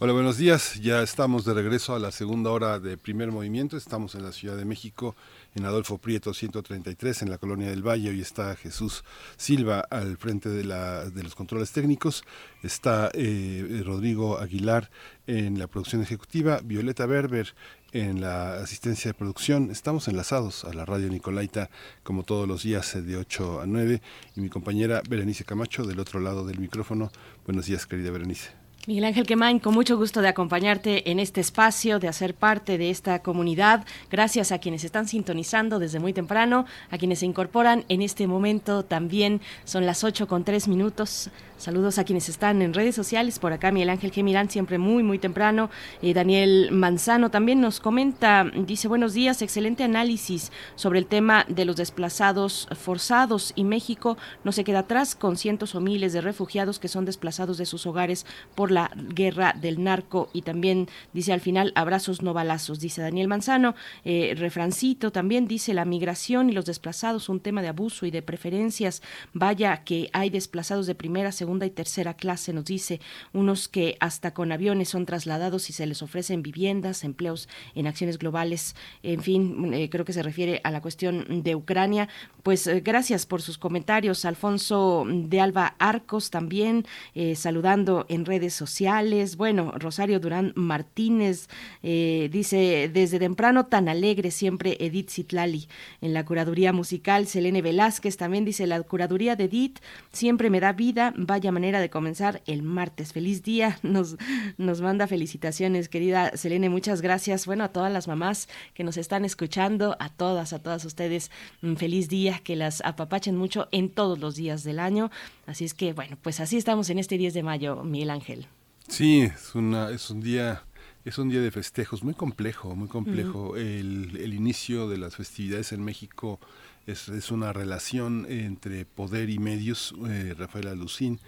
Hola, 0.00 0.12
buenos 0.12 0.36
días. 0.36 0.74
Ya 0.82 1.02
estamos 1.02 1.46
de 1.46 1.54
regreso 1.54 1.94
a 1.94 1.98
la 1.98 2.12
segunda 2.12 2.50
hora 2.50 2.78
de 2.78 2.98
primer 2.98 3.32
movimiento. 3.32 3.78
Estamos 3.78 4.14
en 4.14 4.24
la 4.24 4.32
Ciudad 4.32 4.56
de 4.58 4.66
México, 4.66 5.16
en 5.58 5.64
Adolfo 5.64 5.98
Prieto 5.98 6.32
133, 6.32 7.22
en 7.22 7.30
la 7.30 7.38
Colonia 7.38 7.68
del 7.68 7.86
Valle. 7.86 8.10
Hoy 8.10 8.20
está 8.20 8.54
Jesús 8.54 9.04
Silva 9.36 9.80
al 9.90 10.16
frente 10.16 10.48
de, 10.48 10.64
la, 10.64 11.10
de 11.10 11.22
los 11.22 11.34
controles 11.34 11.72
técnicos. 11.72 12.24
Está 12.62 13.10
eh, 13.12 13.82
Rodrigo 13.84 14.38
Aguilar 14.38 14.88
en 15.26 15.58
la 15.58 15.66
producción 15.66 16.00
ejecutiva, 16.00 16.60
Violeta 16.62 17.06
Berber 17.06 17.54
en 17.92 18.20
la 18.20 18.54
asistencia 18.54 19.10
de 19.10 19.14
producción. 19.14 19.70
Estamos 19.70 20.06
enlazados 20.06 20.64
a 20.64 20.72
la 20.72 20.84
radio 20.84 21.08
Nicolaita 21.08 21.70
como 22.04 22.22
todos 22.22 22.46
los 22.46 22.62
días 22.62 22.94
de 23.04 23.16
8 23.16 23.60
a 23.60 23.66
9 23.66 24.00
y 24.36 24.40
mi 24.40 24.48
compañera 24.48 25.02
Berenice 25.08 25.44
Camacho 25.44 25.84
del 25.84 25.98
otro 25.98 26.20
lado 26.20 26.46
del 26.46 26.60
micrófono. 26.60 27.10
Buenos 27.44 27.66
días, 27.66 27.86
querida 27.86 28.12
Berenice. 28.12 28.67
Miguel 28.86 29.04
Ángel 29.04 29.26
Quemain, 29.26 29.58
con 29.58 29.74
mucho 29.74 29.98
gusto 29.98 30.22
de 30.22 30.28
acompañarte 30.28 31.10
en 31.10 31.20
este 31.20 31.42
espacio, 31.42 31.98
de 31.98 32.08
hacer 32.08 32.34
parte 32.34 32.78
de 32.78 32.88
esta 32.88 33.18
comunidad. 33.18 33.84
Gracias 34.10 34.50
a 34.50 34.58
quienes 34.58 34.82
están 34.82 35.06
sintonizando 35.08 35.78
desde 35.78 35.98
muy 35.98 36.14
temprano, 36.14 36.64
a 36.90 36.96
quienes 36.96 37.18
se 37.18 37.26
incorporan 37.26 37.84
en 37.88 38.00
este 38.00 38.26
momento 38.26 38.84
también. 38.84 39.42
Son 39.64 39.84
las 39.84 40.04
8 40.04 40.26
con 40.26 40.44
3 40.44 40.68
minutos. 40.68 41.30
Saludos 41.58 41.98
a 41.98 42.04
quienes 42.04 42.28
están 42.28 42.62
en 42.62 42.72
redes 42.72 42.94
sociales. 42.94 43.40
Por 43.40 43.52
acá 43.52 43.72
Miguel 43.72 43.90
Ángel 43.90 44.12
Gemirán, 44.12 44.48
siempre 44.48 44.78
muy, 44.78 45.02
muy 45.02 45.18
temprano. 45.18 45.70
Eh, 46.02 46.14
Daniel 46.14 46.68
Manzano 46.70 47.32
también 47.32 47.60
nos 47.60 47.80
comenta, 47.80 48.44
dice 48.44 48.86
buenos 48.86 49.12
días, 49.12 49.42
excelente 49.42 49.82
análisis 49.82 50.52
sobre 50.76 51.00
el 51.00 51.06
tema 51.06 51.44
de 51.48 51.64
los 51.64 51.74
desplazados 51.74 52.68
forzados 52.78 53.52
y 53.56 53.64
México 53.64 54.16
no 54.44 54.52
se 54.52 54.62
queda 54.62 54.80
atrás 54.80 55.16
con 55.16 55.36
cientos 55.36 55.74
o 55.74 55.80
miles 55.80 56.12
de 56.12 56.20
refugiados 56.20 56.78
que 56.78 56.86
son 56.86 57.04
desplazados 57.04 57.58
de 57.58 57.66
sus 57.66 57.86
hogares 57.86 58.24
por 58.54 58.70
la 58.70 58.92
guerra 58.94 59.52
del 59.60 59.82
narco 59.82 60.30
y 60.32 60.42
también 60.42 60.86
dice 61.12 61.32
al 61.32 61.40
final 61.40 61.72
abrazos 61.74 62.22
no 62.22 62.34
balazos, 62.34 62.78
dice 62.78 63.02
Daniel 63.02 63.26
Manzano. 63.26 63.74
Eh, 64.04 64.34
refrancito 64.36 65.10
también 65.10 65.48
dice 65.48 65.74
la 65.74 65.84
migración 65.84 66.50
y 66.50 66.52
los 66.52 66.66
desplazados, 66.66 67.28
un 67.28 67.40
tema 67.40 67.62
de 67.62 67.68
abuso 67.68 68.06
y 68.06 68.12
de 68.12 68.22
preferencias. 68.22 69.02
Vaya 69.32 69.82
que 69.82 70.08
hay 70.12 70.30
desplazados 70.30 70.86
de 70.86 70.94
primera, 70.94 71.32
segunda 71.32 71.47
segunda 71.48 71.64
y 71.64 71.70
tercera 71.70 72.12
clase, 72.12 72.52
nos 72.52 72.66
dice, 72.66 73.00
unos 73.32 73.68
que 73.68 73.96
hasta 74.00 74.34
con 74.34 74.52
aviones 74.52 74.90
son 74.90 75.06
trasladados 75.06 75.70
y 75.70 75.72
se 75.72 75.86
les 75.86 76.02
ofrecen 76.02 76.42
viviendas, 76.42 77.04
empleos 77.04 77.48
en 77.74 77.86
acciones 77.86 78.18
globales, 78.18 78.76
en 79.02 79.22
fin, 79.22 79.72
eh, 79.72 79.88
creo 79.88 80.04
que 80.04 80.12
se 80.12 80.22
refiere 80.22 80.60
a 80.62 80.70
la 80.70 80.82
cuestión 80.82 81.42
de 81.42 81.54
Ucrania. 81.54 82.10
Pues 82.42 82.66
eh, 82.66 82.80
gracias 82.80 83.24
por 83.24 83.40
sus 83.40 83.56
comentarios, 83.56 84.26
Alfonso 84.26 85.06
de 85.08 85.40
Alba 85.40 85.74
Arcos 85.78 86.28
también, 86.28 86.84
eh, 87.14 87.34
saludando 87.34 88.04
en 88.10 88.26
redes 88.26 88.52
sociales. 88.52 89.38
Bueno, 89.38 89.72
Rosario 89.78 90.20
Durán 90.20 90.52
Martínez 90.54 91.48
dice, 91.82 92.90
desde 92.92 93.18
temprano 93.18 93.66
tan 93.66 93.88
alegre 93.88 94.30
siempre 94.30 94.76
Edith 94.80 95.08
Zitlali 95.08 95.66
en 96.02 96.12
la 96.12 96.26
curaduría 96.26 96.74
musical, 96.74 97.26
Selene 97.26 97.62
Velázquez 97.62 98.18
también 98.18 98.44
dice, 98.44 98.66
la 98.66 98.82
curaduría 98.82 99.34
de 99.34 99.44
Edith 99.44 99.78
siempre 100.12 100.50
me 100.50 100.60
da 100.60 100.72
vida, 100.72 101.14
vaya 101.38 101.52
manera 101.52 101.78
de 101.78 101.88
comenzar 101.88 102.42
el 102.46 102.64
martes. 102.64 103.12
Feliz 103.12 103.44
día, 103.44 103.78
nos, 103.84 104.16
nos 104.56 104.80
manda 104.80 105.06
felicitaciones, 105.06 105.88
querida 105.88 106.36
Selene, 106.36 106.68
muchas 106.68 107.00
gracias. 107.00 107.46
Bueno, 107.46 107.62
a 107.62 107.68
todas 107.68 107.92
las 107.92 108.08
mamás 108.08 108.48
que 108.74 108.82
nos 108.82 108.96
están 108.96 109.24
escuchando, 109.24 109.96
a 110.00 110.08
todas, 110.08 110.52
a 110.52 110.58
todas 110.58 110.84
ustedes, 110.84 111.30
un 111.62 111.76
feliz 111.76 112.08
día, 112.08 112.40
que 112.42 112.56
las 112.56 112.80
apapachen 112.84 113.36
mucho 113.36 113.68
en 113.70 113.88
todos 113.88 114.18
los 114.18 114.34
días 114.34 114.64
del 114.64 114.80
año. 114.80 115.12
Así 115.46 115.64
es 115.64 115.74
que, 115.74 115.92
bueno, 115.92 116.18
pues 116.20 116.40
así 116.40 116.56
estamos 116.56 116.90
en 116.90 116.98
este 116.98 117.16
10 117.16 117.34
de 117.34 117.42
mayo, 117.44 117.84
Miguel 117.84 118.10
Ángel. 118.10 118.46
Sí, 118.88 119.20
es, 119.20 119.54
una, 119.54 119.90
es 119.90 120.10
un 120.10 120.20
día 120.20 120.64
es 121.04 121.18
un 121.18 121.28
día 121.28 121.40
de 121.40 121.52
festejos 121.52 122.02
muy 122.02 122.14
complejo, 122.14 122.74
muy 122.74 122.88
complejo. 122.88 123.56
el, 123.56 124.16
el, 124.20 124.34
inicio 124.34 124.88
de 124.88 124.98
las 124.98 125.14
festividades 125.16 125.72
en 125.72 125.82
México 125.82 126.40
es, 126.88 127.30
una 127.30 127.52
relación 127.52 128.26
entre 128.28 128.84
poder 128.84 129.30
y 129.30 129.38
medios. 129.38 129.94
Eh, 130.08 130.34
Rafael 130.36 130.68
Alucín, 130.68 131.20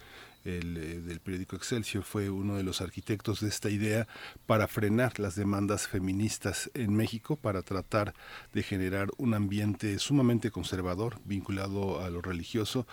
el, 0.43 0.75
eh, 0.77 1.01
del 1.01 1.19
periódico 1.19 1.55
Excelsior, 1.55 2.03
fue 2.03 2.31
uno 2.31 2.55
de 2.55 2.63
los 2.63 2.81
arquitectos 2.81 3.41
de 3.41 3.49
esta 3.49 3.69
idea 3.69 4.07
para 4.47 4.67
frenar 4.67 5.19
las 5.19 5.35
demandas 5.35 5.87
feministas 5.87 6.71
en 6.73 6.95
México, 6.95 7.35
para 7.35 7.61
tratar 7.61 8.15
de 8.53 8.63
generar 8.63 9.09
un 9.17 9.35
ambiente 9.35 9.99
sumamente 9.99 10.49
conservador, 10.49 11.19
vinculado 11.25 12.01
a 12.01 12.09
lo 12.09 12.21
religioso 12.21 12.87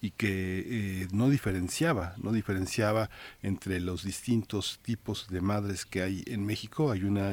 y 0.00 0.10
que 0.10 0.64
eh, 0.66 1.08
no 1.12 1.28
diferenciaba, 1.28 2.14
no 2.18 2.32
diferenciaba 2.32 3.10
entre 3.42 3.80
los 3.80 4.02
distintos 4.02 4.78
tipos 4.82 5.28
de 5.28 5.40
madres 5.42 5.84
que 5.84 6.02
hay 6.02 6.22
en 6.26 6.44
México. 6.44 6.90
Hay 6.90 7.04
una, 7.04 7.30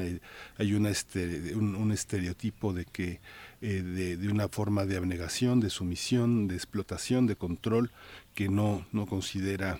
hay 0.58 0.74
una 0.74 0.92
un 1.54 1.92
estereotipo 1.92 2.72
de 2.72 2.84
que 2.84 3.20
eh, 3.62 3.82
de, 4.18 4.28
una 4.28 4.48
forma 4.48 4.86
de 4.86 4.96
abnegación, 4.96 5.60
de 5.60 5.70
sumisión, 5.70 6.48
de 6.48 6.56
explotación, 6.56 7.26
de 7.26 7.36
control 7.36 7.92
que 8.34 8.48
no, 8.48 8.84
no 8.90 9.06
considera 9.06 9.78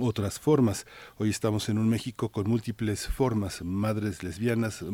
otras 0.00 0.38
formas. 0.38 0.86
Hoy 1.18 1.30
estamos 1.30 1.68
en 1.68 1.78
un 1.78 1.88
México 1.88 2.30
con 2.30 2.48
múltiples 2.48 3.08
formas, 3.08 3.62
madres 3.62 4.22
lesbianas, 4.22 4.84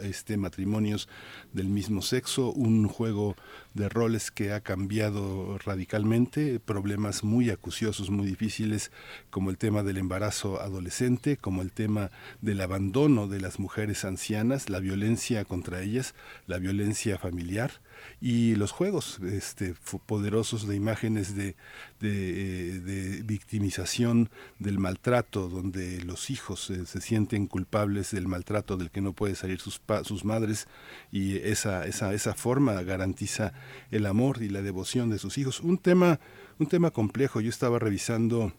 este, 0.00 0.36
matrimonios 0.36 1.08
del 1.52 1.68
mismo 1.68 2.02
sexo, 2.02 2.50
un 2.52 2.88
juego 2.88 3.36
de 3.74 3.88
roles 3.88 4.30
que 4.30 4.52
ha 4.52 4.60
cambiado 4.60 5.58
radicalmente, 5.58 6.60
problemas 6.60 7.24
muy 7.24 7.50
acuciosos, 7.50 8.10
muy 8.10 8.26
difíciles, 8.26 8.90
como 9.30 9.50
el 9.50 9.58
tema 9.58 9.82
del 9.82 9.98
embarazo 9.98 10.60
adolescente, 10.60 11.36
como 11.36 11.62
el 11.62 11.72
tema 11.72 12.10
del 12.40 12.60
abandono 12.60 13.28
de 13.28 13.40
las 13.40 13.58
mujeres 13.58 14.04
ancianas, 14.04 14.70
la 14.70 14.80
violencia 14.80 15.44
contra 15.44 15.82
ellas, 15.82 16.14
la 16.46 16.58
violencia 16.58 17.18
familiar 17.18 17.72
y 18.20 18.54
los 18.56 18.72
juegos 18.72 19.18
este, 19.20 19.74
poderosos 20.06 20.66
de 20.66 20.76
imágenes 20.76 21.36
de, 21.36 21.56
de, 22.00 22.80
de, 22.80 23.22
victimización 23.22 24.30
del 24.58 24.78
maltrato, 24.78 25.48
donde 25.48 26.02
los 26.02 26.30
hijos 26.30 26.70
eh, 26.70 26.86
se 26.86 27.00
sienten 27.00 27.46
culpables 27.46 28.10
del 28.10 28.26
maltrato 28.28 28.76
del 28.76 28.90
que 28.90 29.00
no 29.00 29.12
puede 29.12 29.34
salir 29.34 29.60
sus, 29.60 29.80
sus 30.04 30.24
madres 30.24 30.66
y 31.12 31.36
esa, 31.36 31.86
esa, 31.86 32.12
esa 32.14 32.34
forma 32.34 32.82
garantiza 32.82 33.52
el 33.90 34.06
amor 34.06 34.42
y 34.42 34.48
la 34.48 34.62
devoción 34.62 35.10
de 35.10 35.18
sus 35.18 35.38
hijos. 35.38 35.60
Un 35.60 35.78
tema, 35.78 36.20
un 36.58 36.66
tema 36.66 36.90
complejo. 36.90 37.40
Yo 37.40 37.50
estaba 37.50 37.78
revisando 37.78 38.52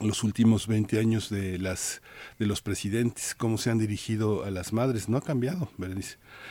los 0.00 0.24
últimos 0.24 0.66
20 0.66 0.98
años 0.98 1.28
de 1.28 1.58
las 1.58 2.02
de 2.38 2.46
los 2.46 2.62
presidentes 2.62 3.34
cómo 3.34 3.58
se 3.58 3.70
han 3.70 3.78
dirigido 3.78 4.44
a 4.44 4.50
las 4.50 4.72
madres. 4.72 5.08
No 5.08 5.18
ha 5.18 5.22
cambiado 5.22 5.68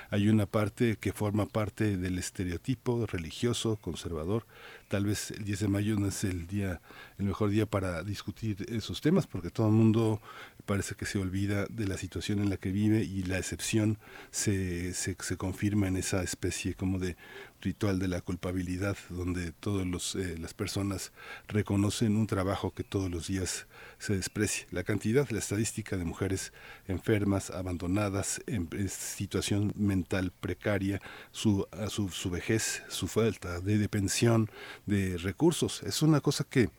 hay 0.10 0.30
una 0.30 0.46
parte 0.46 0.98
que 0.98 1.14
forma 1.14 1.46
parte 1.46 1.98
del 1.98 2.18
estereotipo 2.18 3.06
religioso 3.08 3.78
conservador. 3.78 4.46
Tal 4.88 5.06
vez 5.06 5.32
el 5.32 5.44
10 5.44 5.60
de 5.62 5.68
mayo 5.68 5.96
no 5.98 6.08
es 6.08 6.24
el 6.24 6.48
día 6.48 6.82
el 7.18 7.26
mejor 7.26 7.50
día 7.50 7.66
para 7.66 8.04
discutir 8.04 8.66
esos 8.70 9.02
temas 9.02 9.28
porque 9.28 9.50
todo 9.50 9.68
el 9.68 9.74
mundo 9.74 10.22
parece 10.62 10.96
que 10.96 11.06
se 11.06 11.18
olvida 11.18 11.66
de 11.70 11.88
la 11.88 11.98
situación 11.98 12.40
en 12.40 12.50
la 12.50 12.58
que 12.58 12.72
vive 12.72 13.04
y 13.04 13.24
la 13.24 13.38
excepción 13.38 13.98
se, 14.32 14.94
se, 14.94 15.16
confirma 15.38 15.88
en 15.88 15.98
esa 15.98 16.24
especie 16.24 16.74
como 16.76 17.00
de 17.00 17.16
ritual 17.62 18.00
de 18.00 18.08
la 18.08 18.22
culpabilidad, 18.22 18.98
donde 19.10 19.52
todas 19.52 20.16
eh, 20.16 20.38
las 20.40 20.54
personas 20.54 21.12
reconocen 21.48 22.16
un 22.16 22.28
trabajo 22.28 22.72
que 22.72 22.84
todos 22.84 23.12
los 23.12 23.28
días 23.28 23.68
se 24.00 24.16
desprecia. 24.16 24.68
La 24.72 24.84
cantidad, 24.84 25.30
la 25.30 25.40
estadística 25.40 25.98
de 25.98 26.06
mujeres 26.06 26.54
enfermas, 26.88 27.52
abandonadas, 27.52 28.42
en, 28.48 28.68
situación 28.90 29.74
mental 29.76 30.32
precaria, 30.32 31.02
su, 31.32 31.68
su, 31.90 32.10
su, 32.10 32.30
vejez, 32.30 32.84
su 32.90 33.08
falta 33.08 33.60
de, 33.60 33.78
de 33.78 33.90
pensión, 33.90 34.50
de 34.86 35.18
recursos, 35.18 35.84
es 35.84 36.02
una 36.02 36.22
cosa 36.22 36.44
que 36.44 36.70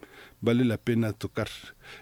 vale 0.41 0.65
la 0.65 0.77
pena 0.77 1.13
tocar. 1.13 1.49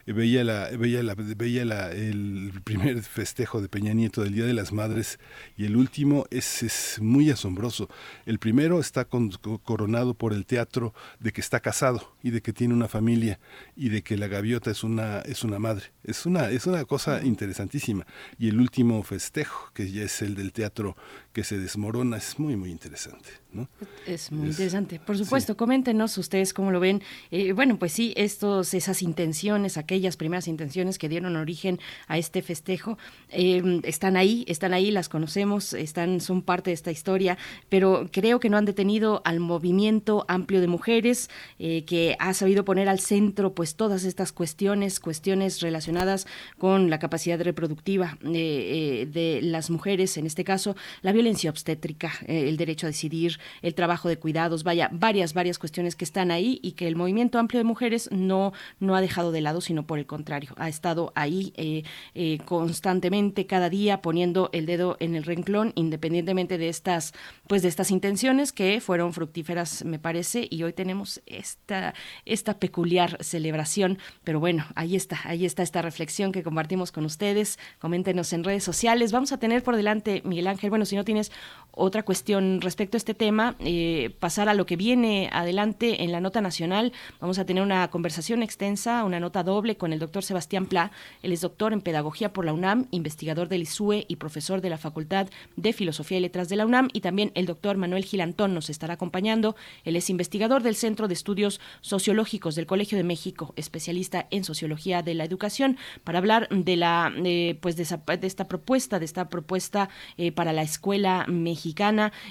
Veía, 0.07 0.45
la, 0.45 0.71
veía, 0.71 1.03
la, 1.03 1.15
veía 1.15 1.65
la, 1.65 1.93
el 1.93 2.53
primer 2.65 3.03
festejo 3.03 3.61
de 3.61 3.69
Peña 3.69 3.93
Nieto 3.93 4.23
del 4.23 4.35
Día 4.35 4.45
de 4.45 4.55
las 4.55 4.73
Madres 4.73 5.19
y 5.57 5.65
el 5.65 5.77
último 5.77 6.27
es, 6.31 6.63
es 6.63 6.99
muy 7.01 7.31
asombroso. 7.31 7.89
El 8.27 8.39
primero 8.39 8.81
está 8.81 9.05
con, 9.05 9.31
coronado 9.63 10.15
por 10.15 10.33
el 10.33 10.47
teatro 10.47 10.95
de 11.19 11.33
que 11.33 11.41
está 11.41 11.61
casado 11.61 12.15
y 12.23 12.31
de 12.31 12.43
que 12.43 12.53
tiene 12.53 12.75
una 12.75 12.89
familia 12.89 13.39
y 13.77 13.89
de 13.89 14.03
que 14.03 14.17
la 14.17 14.29
gaviota 14.29 14.71
es 14.71 14.85
una, 14.85 15.21
es 15.21 15.45
una 15.45 15.59
madre. 15.59 15.93
Es 16.05 16.27
una, 16.27 16.51
es 16.51 16.67
una 16.67 16.85
cosa 16.85 17.23
interesantísima. 17.23 18.07
Y 18.39 18.49
el 18.49 18.61
último 18.61 19.03
festejo, 19.03 19.71
que 19.75 19.91
ya 19.91 20.03
es 20.03 20.23
el 20.23 20.35
del 20.35 20.53
teatro 20.53 20.97
que 21.33 21.45
se 21.45 21.59
desmorona, 21.59 22.17
es 22.17 22.39
muy, 22.39 22.57
muy 22.57 22.71
interesante. 22.71 23.31
¿no? 23.53 23.69
Es 24.07 24.31
muy 24.33 24.49
interesante. 24.49 25.01
Por 25.01 25.17
supuesto, 25.17 25.57
coméntenos 25.57 26.17
ustedes 26.19 26.55
cómo 26.55 26.71
lo 26.71 26.81
ven. 26.81 27.03
Eh, 27.31 27.53
bueno, 27.53 27.79
pues 27.79 27.93
sí, 27.93 28.13
estos, 28.17 28.75
esas 28.75 29.03
intenciones, 29.03 29.70
aquellas 29.77 30.17
primeras 30.17 30.49
intenciones 30.49 30.99
que 30.99 31.09
dieron 31.09 31.37
origen 31.37 31.81
a 32.09 32.19
este 32.19 32.43
festejo, 32.43 32.99
eh, 33.31 33.81
están 33.85 34.17
ahí, 34.17 34.45
están 34.49 34.73
ahí, 34.73 34.91
las 34.91 35.09
conocemos, 35.09 35.73
están, 35.73 36.21
son 36.21 36.43
parte 36.43 36.71
de 36.71 36.75
esta 36.75 36.91
historia, 36.91 37.39
pero 37.69 38.09
creo 38.13 38.41
que 38.41 38.51
no 38.51 38.57
han 38.57 38.65
detenido 38.65 39.23
al 39.25 39.41
movimiento 39.41 40.25
amplio 40.29 40.61
de 40.61 40.67
mujeres 40.67 41.31
eh, 41.59 41.85
que 41.85 42.17
ha 42.19 42.35
sabido 42.35 42.65
poner 42.65 42.89
al 42.89 43.01
centro 43.01 43.55
pues 43.55 43.75
todas 43.75 44.05
estas 44.05 44.33
cuestiones, 44.33 45.01
cuestiones 45.01 45.61
relacionadas 45.61 46.27
con 46.59 46.91
la 46.91 46.99
capacidad 46.99 47.41
reproductiva 47.41 48.19
de 48.21 49.41
las 49.43 49.71
mujeres, 49.71 50.17
en 50.17 50.27
este 50.27 50.45
caso, 50.45 50.77
la 51.03 51.13
violencia 51.13 51.51
obstétrica, 51.51 52.13
el 52.27 52.57
derecho 52.57 52.87
a 52.87 52.91
decidir, 52.91 53.39
el 53.63 53.75
trabajo 53.75 54.09
de 54.09 54.19
cuidados, 54.19 54.65
vaya, 54.65 54.89
varias, 54.93 55.35
varias 55.35 55.59
cuestiones 55.59 55.97
que 55.97 56.05
están 56.05 56.31
ahí 56.31 56.59
y 56.63 56.73
que 56.73 56.87
el 56.87 56.97
movimiento 56.97 57.39
amplio 57.39 57.59
de 57.59 57.65
mujeres 57.65 58.09
no, 58.13 58.53
no 58.79 58.95
ha 58.95 59.01
dejado 59.01 59.33
de 59.33 59.41
lado, 59.41 59.60
sino 59.61 59.87
por 59.87 59.99
el 59.99 60.07
contrario, 60.07 60.51
ha 60.57 60.69
estado 60.69 61.13
ahí 61.15 61.53
eh, 61.57 61.83
eh, 62.15 62.39
constantemente, 62.45 63.47
cada 63.47 63.71
día, 63.71 64.03
poniendo 64.03 64.51
el 64.53 64.67
dedo 64.67 64.97
en 65.01 65.15
el 65.15 65.25
renglón, 65.25 65.73
independientemente 65.75 66.59
de 66.59 66.69
estas, 66.69 67.13
pues 67.47 67.63
de 67.63 67.69
estas 67.69 67.91
intenciones 67.91 68.53
que 68.53 68.81
fueron 68.81 69.13
fructíferas, 69.13 69.85
me 69.85 69.99
parece, 69.99 70.47
y 70.51 70.63
hoy 70.63 70.73
tenemos 70.73 71.21
esta, 71.27 71.95
esta 72.25 72.59
peculiar 72.59 73.19
celebración. 73.23 73.99
Pero 74.25 74.41
bueno, 74.41 74.67
ahí 74.75 74.97
está, 74.97 75.21
ahí 75.25 75.45
está 75.45 75.63
esta 75.63 75.83
reflexión 75.83 76.33
que 76.33 76.43
compartimos 76.43 76.93
con 76.93 77.05
ustedes. 77.05 77.59
Coméntenos 77.79 78.33
en 78.33 78.45
redes 78.45 78.65
sociales. 78.65 79.13
Vamos 79.13 79.33
a 79.33 79.39
tener 79.39 79.63
por 79.63 79.77
delante, 79.77 80.23
Miguel 80.25 80.47
Ángel, 80.47 80.71
bueno, 80.71 80.85
si 80.85 80.97
no 80.97 81.05
tienes 81.05 81.33
otra 81.73 82.03
cuestión 82.03 82.61
respecto 82.61 82.97
a 82.97 82.99
este 82.99 83.15
tema, 83.15 83.57
eh, 83.61 84.15
pasar 84.19 84.49
a 84.49 84.55
lo 84.55 84.67
que 84.67 84.77
viene 84.77 85.31
adelante 85.33 86.03
en 86.03 86.13
la 86.13 86.21
nota 86.21 86.41
nacional. 86.41 86.93
Vamos 87.21 87.39
a 87.39 87.47
tener 87.47 87.63
una 87.63 87.89
conversación 87.91 88.43
extensa, 88.43 89.05
una 89.05 89.21
nota 89.21 89.43
doble 89.43 89.77
con 89.77 89.93
el 89.93 89.99
doctor 89.99 90.25
Sebastián 90.25 90.67
Pla. 90.67 90.91
Él 91.23 91.33
es 91.33 91.41
doctor 91.41 91.73
en 91.73 91.81
Pedagogía 91.81 92.33
por 92.33 92.45
la 92.45 92.53
UNAM, 92.53 92.87
investigador 92.91 93.49
del 93.49 93.63
ISUE 93.63 94.05
y 94.09 94.17
profesor 94.17 94.61
de 94.61 94.71
la 94.71 94.79
Facultad 94.79 95.29
de 95.57 95.73
Filosofía 95.73 96.19
y 96.19 96.21
Letras 96.21 96.49
de 96.49 96.57
la 96.57 96.67
UNAM. 96.67 96.89
Y 96.93 97.01
también 97.01 97.33
el 97.35 97.47
doctor 97.47 97.77
Manuel 97.77 98.05
Gilantón 98.05 98.55
nos 98.55 98.71
estará 98.71 98.95
acompañando. 98.95 99.57
Él 99.85 99.97
es 99.97 100.11
investigador 100.11 100.63
del 100.63 100.75
Centro 100.75 101.09
de 101.09 101.15
Estudios 101.15 101.61
Sociológicos 101.81 102.55
del 102.55 102.67
Colegio 102.67 102.99
de 102.99 103.05
México, 103.05 103.55
especialista 103.57 104.27
en 104.31 104.45
Sociología 104.45 105.03
de 105.03 105.15
la 105.15 105.25
Educación, 105.25 105.79
para 106.05 106.19
hablar 106.19 106.49
de 106.51 106.77
la 106.77 107.13
eh, 107.25 107.59
pues 107.61 107.77
de, 107.77 107.83
esta 107.83 108.49
propuesta, 108.49 108.99
de 108.99 109.05
esta 109.05 109.29
propuesta 109.29 109.89
eh, 110.17 110.33
para 110.33 110.53
la 110.53 110.63
escuela 110.63 111.25
mexicana, 111.29 111.60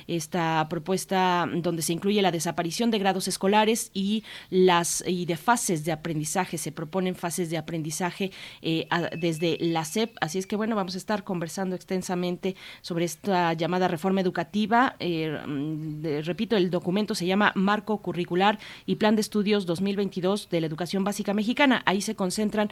esta 0.07 0.67
propuesta 0.69 1.47
donde 1.53 1.82
se 1.82 1.93
incluye 1.93 2.21
la 2.21 2.32
desaparición 2.32 2.91
de 2.91 2.99
grados 2.99 3.27
escolares 3.27 3.91
y 3.93 4.23
las 4.49 5.03
y 5.07 5.25
de 5.25 5.38
fases 5.38 5.86
de 5.86 5.91
aprendizaje. 5.91 6.57
Se 6.57 6.71
proponen 6.71 7.15
fases 7.15 7.49
de 7.49 7.57
aprendizaje 7.57 8.32
eh, 8.61 8.88
desde 9.17 9.57
la 9.59 9.86
SEP. 9.86 10.15
Así 10.21 10.39
es 10.39 10.47
que 10.47 10.55
bueno, 10.55 10.75
vamos 10.75 10.95
a 10.95 10.97
estar 10.97 11.23
conversando 11.23 11.75
extensamente 11.75 12.55
sobre 12.82 13.05
esta 13.05 13.53
llamada 13.53 13.88
reforma 13.88 14.21
educativa. 14.21 14.95
Eh, 14.99 15.38
mm, 15.45 16.23
repito, 16.23 16.57
el 16.57 16.69
documento 16.69 17.15
se 17.15 17.25
llama 17.25 17.51
Marco 17.55 18.01
Curricular 18.01 18.59
y 18.86 18.95
Plan 18.95 19.15
de 19.15 19.21
Estudios 19.21 19.65
2022 19.65 20.49
de 20.49 20.61
la 20.61 20.67
Educación 20.67 21.03
Básica 21.03 21.34
Mexicana. 21.34 21.84
Ahí 21.86 22.01
se 22.01 22.15
concentran 22.15 22.69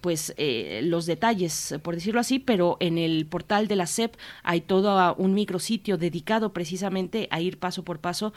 pues 0.00 0.34
eh, 0.36 0.80
los 0.84 1.06
detalles, 1.06 1.74
por 1.82 1.94
decirlo 1.94 2.20
así, 2.20 2.38
pero 2.38 2.76
en 2.80 2.98
el 2.98 3.26
portal 3.26 3.68
de 3.68 3.76
la 3.76 3.86
SEP 3.86 4.14
hay 4.42 4.60
todo 4.60 5.14
un 5.16 5.34
micrositio 5.34 5.98
dedicado 5.98 6.52
precisamente 6.52 7.28
a 7.30 7.40
ir 7.40 7.58
paso 7.58 7.84
por 7.84 8.00
paso 8.00 8.32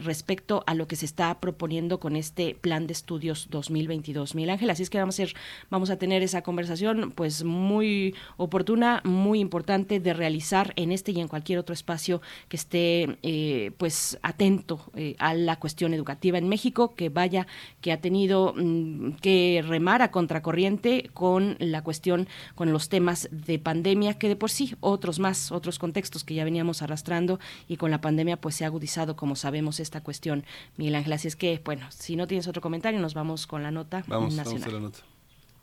respecto 0.00 0.64
a 0.66 0.74
lo 0.74 0.86
que 0.86 0.96
se 0.96 1.06
está 1.06 1.40
proponiendo 1.40 2.00
con 2.00 2.16
este 2.16 2.54
plan 2.54 2.86
de 2.86 2.92
estudios 2.92 3.48
2022. 3.50 4.34
Miguel 4.34 4.50
Ángel, 4.50 4.70
así 4.70 4.82
es 4.82 4.90
que 4.90 4.98
vamos 4.98 5.18
a, 5.20 5.24
vamos 5.70 5.90
a 5.90 5.96
tener 5.96 6.22
esa 6.22 6.42
conversación 6.42 7.12
pues 7.14 7.44
muy 7.44 8.14
oportuna, 8.36 9.00
muy 9.04 9.40
importante 9.40 10.00
de 10.00 10.12
realizar 10.12 10.72
en 10.76 10.92
este 10.92 11.12
y 11.12 11.20
en 11.20 11.28
cualquier 11.28 11.58
otro 11.58 11.72
espacio 11.72 12.20
que 12.48 12.56
esté 12.56 13.18
eh, 13.22 13.72
pues 13.78 14.18
atento 14.22 14.90
eh, 14.94 15.16
a 15.18 15.34
la 15.34 15.58
cuestión 15.58 15.94
educativa 15.94 16.38
en 16.38 16.48
México, 16.48 16.94
que 16.94 17.08
vaya, 17.08 17.46
que 17.80 17.92
ha 17.92 18.00
tenido 18.00 18.54
mm, 18.56 19.12
que 19.20 19.64
remar 19.66 20.02
a 20.02 20.10
contracorriente 20.10 20.97
con 21.14 21.56
la 21.58 21.82
cuestión, 21.82 22.28
con 22.54 22.72
los 22.72 22.88
temas 22.88 23.28
de 23.30 23.58
pandemia, 23.58 24.14
que 24.14 24.28
de 24.28 24.36
por 24.36 24.50
sí 24.50 24.74
otros 24.80 25.18
más, 25.18 25.52
otros 25.52 25.78
contextos 25.78 26.24
que 26.24 26.34
ya 26.34 26.44
veníamos 26.44 26.82
arrastrando 26.82 27.38
y 27.68 27.76
con 27.76 27.90
la 27.90 28.00
pandemia 28.00 28.36
pues 28.40 28.54
se 28.54 28.64
ha 28.64 28.68
agudizado, 28.68 29.16
como 29.16 29.36
sabemos, 29.36 29.80
esta 29.80 30.00
cuestión, 30.00 30.44
Miguel 30.76 30.94
Ángel. 30.96 31.12
Así 31.12 31.28
es 31.28 31.36
que, 31.36 31.60
bueno, 31.64 31.86
si 31.90 32.16
no 32.16 32.26
tienes 32.26 32.48
otro 32.48 32.62
comentario, 32.62 33.00
nos 33.00 33.14
vamos 33.14 33.46
con 33.46 33.62
la 33.62 33.70
nota 33.70 34.04
vamos, 34.06 34.34
nacional. 34.34 34.70
Vamos 34.70 35.02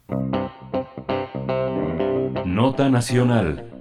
a 0.10 0.14
la 0.14 0.28
nota. 0.38 0.56
Nota 2.46 2.90
nacional. 2.90 3.72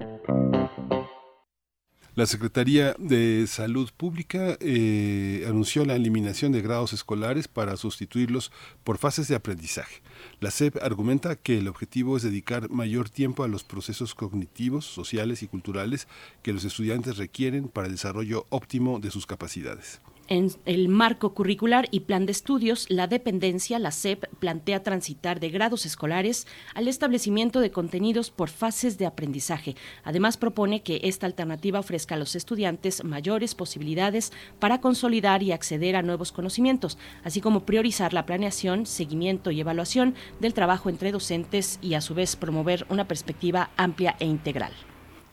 La 2.17 2.27
Secretaría 2.27 2.95
de 2.97 3.45
Salud 3.49 3.91
Pública 3.97 4.57
eh, 4.61 5.45
anunció 5.49 5.85
la 5.85 5.97
eliminación 5.97 6.53
de 6.53 6.63
grados 6.63 6.93
escolares 6.93 7.49
para 7.49 7.77
sustituirlos 7.77 8.53
por 8.85 8.99
fases 8.99 9.27
de 9.27 9.35
aprendizaje. 9.35 10.01
La 10.39 10.53
SEP 10.53 10.77
argumenta 10.81 11.35
que 11.35 11.59
el 11.59 11.67
objetivo 11.67 12.17
es 12.17 12.23
dedicar 12.23 12.71
mayor 12.71 13.11
tiempo 13.11 13.43
a 13.43 13.49
los 13.49 13.65
procesos 13.65 14.15
cognitivos, 14.15 14.85
sociales 14.85 15.43
y 15.43 15.49
culturales 15.49 16.07
que 16.45 16.53
los 16.53 16.65
estudiantes 16.65 17.17
requieren 17.17 17.67
para 17.67 17.89
el 17.89 17.95
desarrollo 17.95 18.47
óptimo 18.49 19.01
de 19.01 19.11
sus 19.11 19.27
capacidades. 19.27 20.01
En 20.27 20.51
el 20.65 20.89
marco 20.89 21.35
curricular 21.35 21.87
y 21.91 22.01
plan 22.01 22.25
de 22.25 22.33
estudios, 22.33 22.87
la 22.89 23.07
dependencia, 23.07 23.79
la 23.79 23.91
SEP, 23.91 24.25
plantea 24.39 24.83
transitar 24.83 25.39
de 25.39 25.51
grados 25.51 25.85
escolares 25.85 26.47
al 26.75 26.89
establecimiento 26.89 27.61
de 27.61 27.71
contenidos 27.71 28.31
por 28.31 28.49
fases 28.49 28.97
de 28.97 29.05
aprendizaje. 29.05 29.77
Además, 30.03 30.39
propone 30.39 30.83
que 30.83 31.01
esta 31.05 31.27
alternativa 31.27 31.79
ofrezca 31.79 32.15
a 32.15 32.19
los 32.19 32.37
estudiantes 32.37 33.05
mayores 33.05 33.55
posibilidades 33.55 34.33
para 34.61 34.81
consolidar 34.81 35.43
y 35.43 35.53
acceder 35.53 35.95
a 35.95 36.03
nuevos 36.03 36.33
conocimientos, 36.33 36.97
así 37.23 37.43
como 37.43 37.67
priorizar 37.67 38.15
la 38.15 38.25
planeación, 38.25 38.87
seguimiento 38.87 39.51
y 39.51 39.61
evaluación 39.61 40.15
del 40.41 40.55
trabajo 40.55 40.89
entre 40.89 41.13
docentes 41.13 41.79
y, 41.83 41.95
a 41.95 42.01
su 42.01 42.15
vez, 42.15 42.35
promover 42.35 42.87
una 42.89 43.07
perspectiva 43.07 43.71
amplia 43.77 44.17
e 44.21 44.25
integral. 44.25 44.73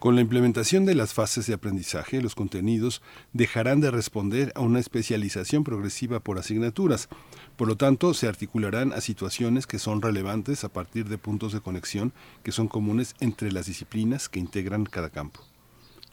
Con 0.02 0.16
la 0.16 0.22
implementación 0.22 0.84
de 0.86 0.96
las 0.96 1.14
fases 1.14 1.46
de 1.46 1.54
aprendizaje, 1.54 2.24
los 2.24 2.34
contenidos 2.34 3.04
dejarán 3.34 3.82
de 3.82 3.92
responder 3.92 4.52
a 4.56 4.62
una 4.62 4.80
especialización 4.80 5.64
progresiva 5.64 6.20
por 6.20 6.40
asignaturas. 6.40 7.08
Por 7.56 7.68
lo 7.68 7.78
tanto, 7.78 8.16
se 8.16 8.28
articularán 8.28 8.94
a 8.94 9.02
situaciones 9.02 9.68
que 9.68 9.78
son 9.78 10.02
relevantes 10.02 10.64
a 10.64 10.70
partir 10.70 11.08
de 11.08 11.20
puntos 11.20 11.54
de 11.54 11.62
conexión 11.62 12.14
que 12.42 12.52
son 12.52 12.68
comunes 12.68 13.14
entre 13.20 13.52
las 13.52 13.68
disciplinas 13.68 14.28
que 14.28 14.40
integran 14.40 14.86
cada 14.86 15.12
campo. 15.12 15.51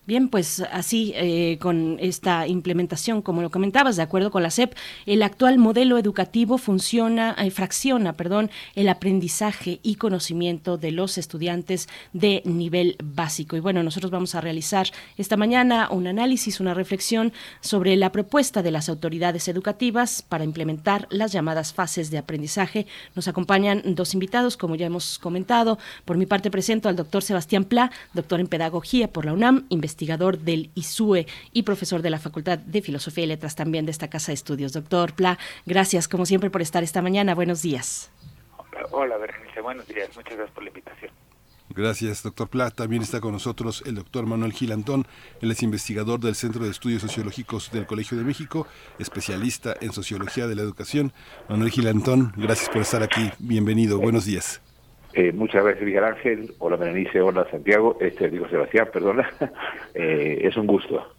Bien, 0.08 0.30
pues 0.30 0.64
así, 0.72 1.12
eh, 1.16 1.58
con 1.60 1.98
esta 2.00 2.46
implementación, 2.46 3.20
como 3.20 3.42
lo 3.42 3.50
comentabas, 3.50 3.96
de 3.96 4.02
acuerdo 4.02 4.30
con 4.30 4.42
la 4.42 4.50
SEP, 4.50 4.72
el 5.04 5.22
actual 5.22 5.58
modelo 5.58 5.98
educativo 5.98 6.56
funciona, 6.56 7.36
eh, 7.36 7.50
fracciona, 7.50 8.14
perdón, 8.14 8.50
el 8.74 8.88
aprendizaje 8.88 9.80
y 9.82 9.96
conocimiento 9.96 10.78
de 10.78 10.92
los 10.92 11.18
estudiantes 11.18 11.90
de 12.14 12.40
nivel 12.46 12.96
básico. 13.04 13.54
Y 13.54 13.60
bueno, 13.60 13.82
nosotros 13.82 14.10
vamos 14.10 14.34
a 14.34 14.40
realizar 14.40 14.86
esta 15.18 15.36
mañana 15.36 15.90
un 15.90 16.06
análisis, 16.06 16.58
una 16.58 16.72
reflexión 16.72 17.34
sobre 17.60 17.94
la 17.96 18.10
propuesta 18.10 18.62
de 18.62 18.70
las 18.70 18.88
autoridades 18.88 19.46
educativas 19.46 20.22
para 20.22 20.44
implementar 20.44 21.06
las 21.10 21.32
llamadas 21.32 21.74
fases 21.74 22.10
de 22.10 22.16
aprendizaje. 22.16 22.86
Nos 23.14 23.28
acompañan 23.28 23.82
dos 23.84 24.14
invitados, 24.14 24.56
como 24.56 24.74
ya 24.74 24.86
hemos 24.86 25.18
comentado. 25.18 25.76
Por 26.06 26.16
mi 26.16 26.24
parte 26.24 26.50
presento 26.50 26.88
al 26.88 26.96
doctor 26.96 27.22
Sebastián 27.22 27.64
Pla, 27.64 27.90
doctor 28.14 28.40
en 28.40 28.46
Pedagogía 28.46 29.12
por 29.12 29.26
la 29.26 29.34
UNAM, 29.34 29.66
investigador 29.68 29.97
del 29.98 30.70
ISUE 30.74 31.26
y 31.52 31.62
profesor 31.62 32.02
de 32.02 32.10
la 32.10 32.18
Facultad 32.18 32.58
de 32.58 32.82
Filosofía 32.82 33.24
y 33.24 33.26
Letras 33.26 33.56
también 33.56 33.84
de 33.84 33.90
esta 33.90 34.08
Casa 34.08 34.32
de 34.32 34.34
Estudios. 34.34 34.72
Doctor 34.72 35.12
Pla, 35.12 35.38
gracias 35.66 36.08
como 36.08 36.24
siempre 36.26 36.50
por 36.50 36.62
estar 36.62 36.82
esta 36.82 37.02
mañana. 37.02 37.34
Buenos 37.34 37.62
días. 37.62 38.10
Hola, 38.90 39.16
Berenice. 39.16 39.60
Buenos 39.60 39.86
días. 39.86 40.08
Muchas 40.14 40.36
gracias 40.36 40.54
por 40.54 40.62
la 40.62 40.70
invitación. 40.70 41.10
Gracias, 41.70 42.22
doctor 42.22 42.48
Pla. 42.48 42.70
También 42.70 43.02
está 43.02 43.20
con 43.20 43.32
nosotros 43.32 43.82
el 43.86 43.96
doctor 43.96 44.24
Manuel 44.26 44.52
Gilantón. 44.52 45.06
Él 45.40 45.50
es 45.50 45.62
investigador 45.62 46.18
del 46.20 46.34
Centro 46.34 46.64
de 46.64 46.70
Estudios 46.70 47.02
Sociológicos 47.02 47.70
del 47.70 47.86
Colegio 47.86 48.16
de 48.16 48.24
México, 48.24 48.66
especialista 48.98 49.74
en 49.80 49.92
Sociología 49.92 50.46
de 50.46 50.54
la 50.54 50.62
Educación. 50.62 51.12
Manuel 51.48 51.70
Gilantón, 51.70 52.32
gracias 52.36 52.70
por 52.70 52.82
estar 52.82 53.02
aquí. 53.02 53.30
Bienvenido. 53.38 53.98
Buenos 53.98 54.24
días. 54.24 54.62
Eh, 55.18 55.32
muchas 55.32 55.64
gracias, 55.64 55.84
Miguel 55.84 56.04
Ángel. 56.04 56.54
Hola, 56.60 56.76
Berenice. 56.76 57.20
Hola, 57.20 57.44
Santiago. 57.50 57.98
Este, 58.00 58.30
digo, 58.30 58.48
Sebastián, 58.48 58.88
perdona. 58.92 59.28
Eh, 59.94 60.46
es 60.46 60.56
un 60.56 60.68
gusto. 60.68 61.12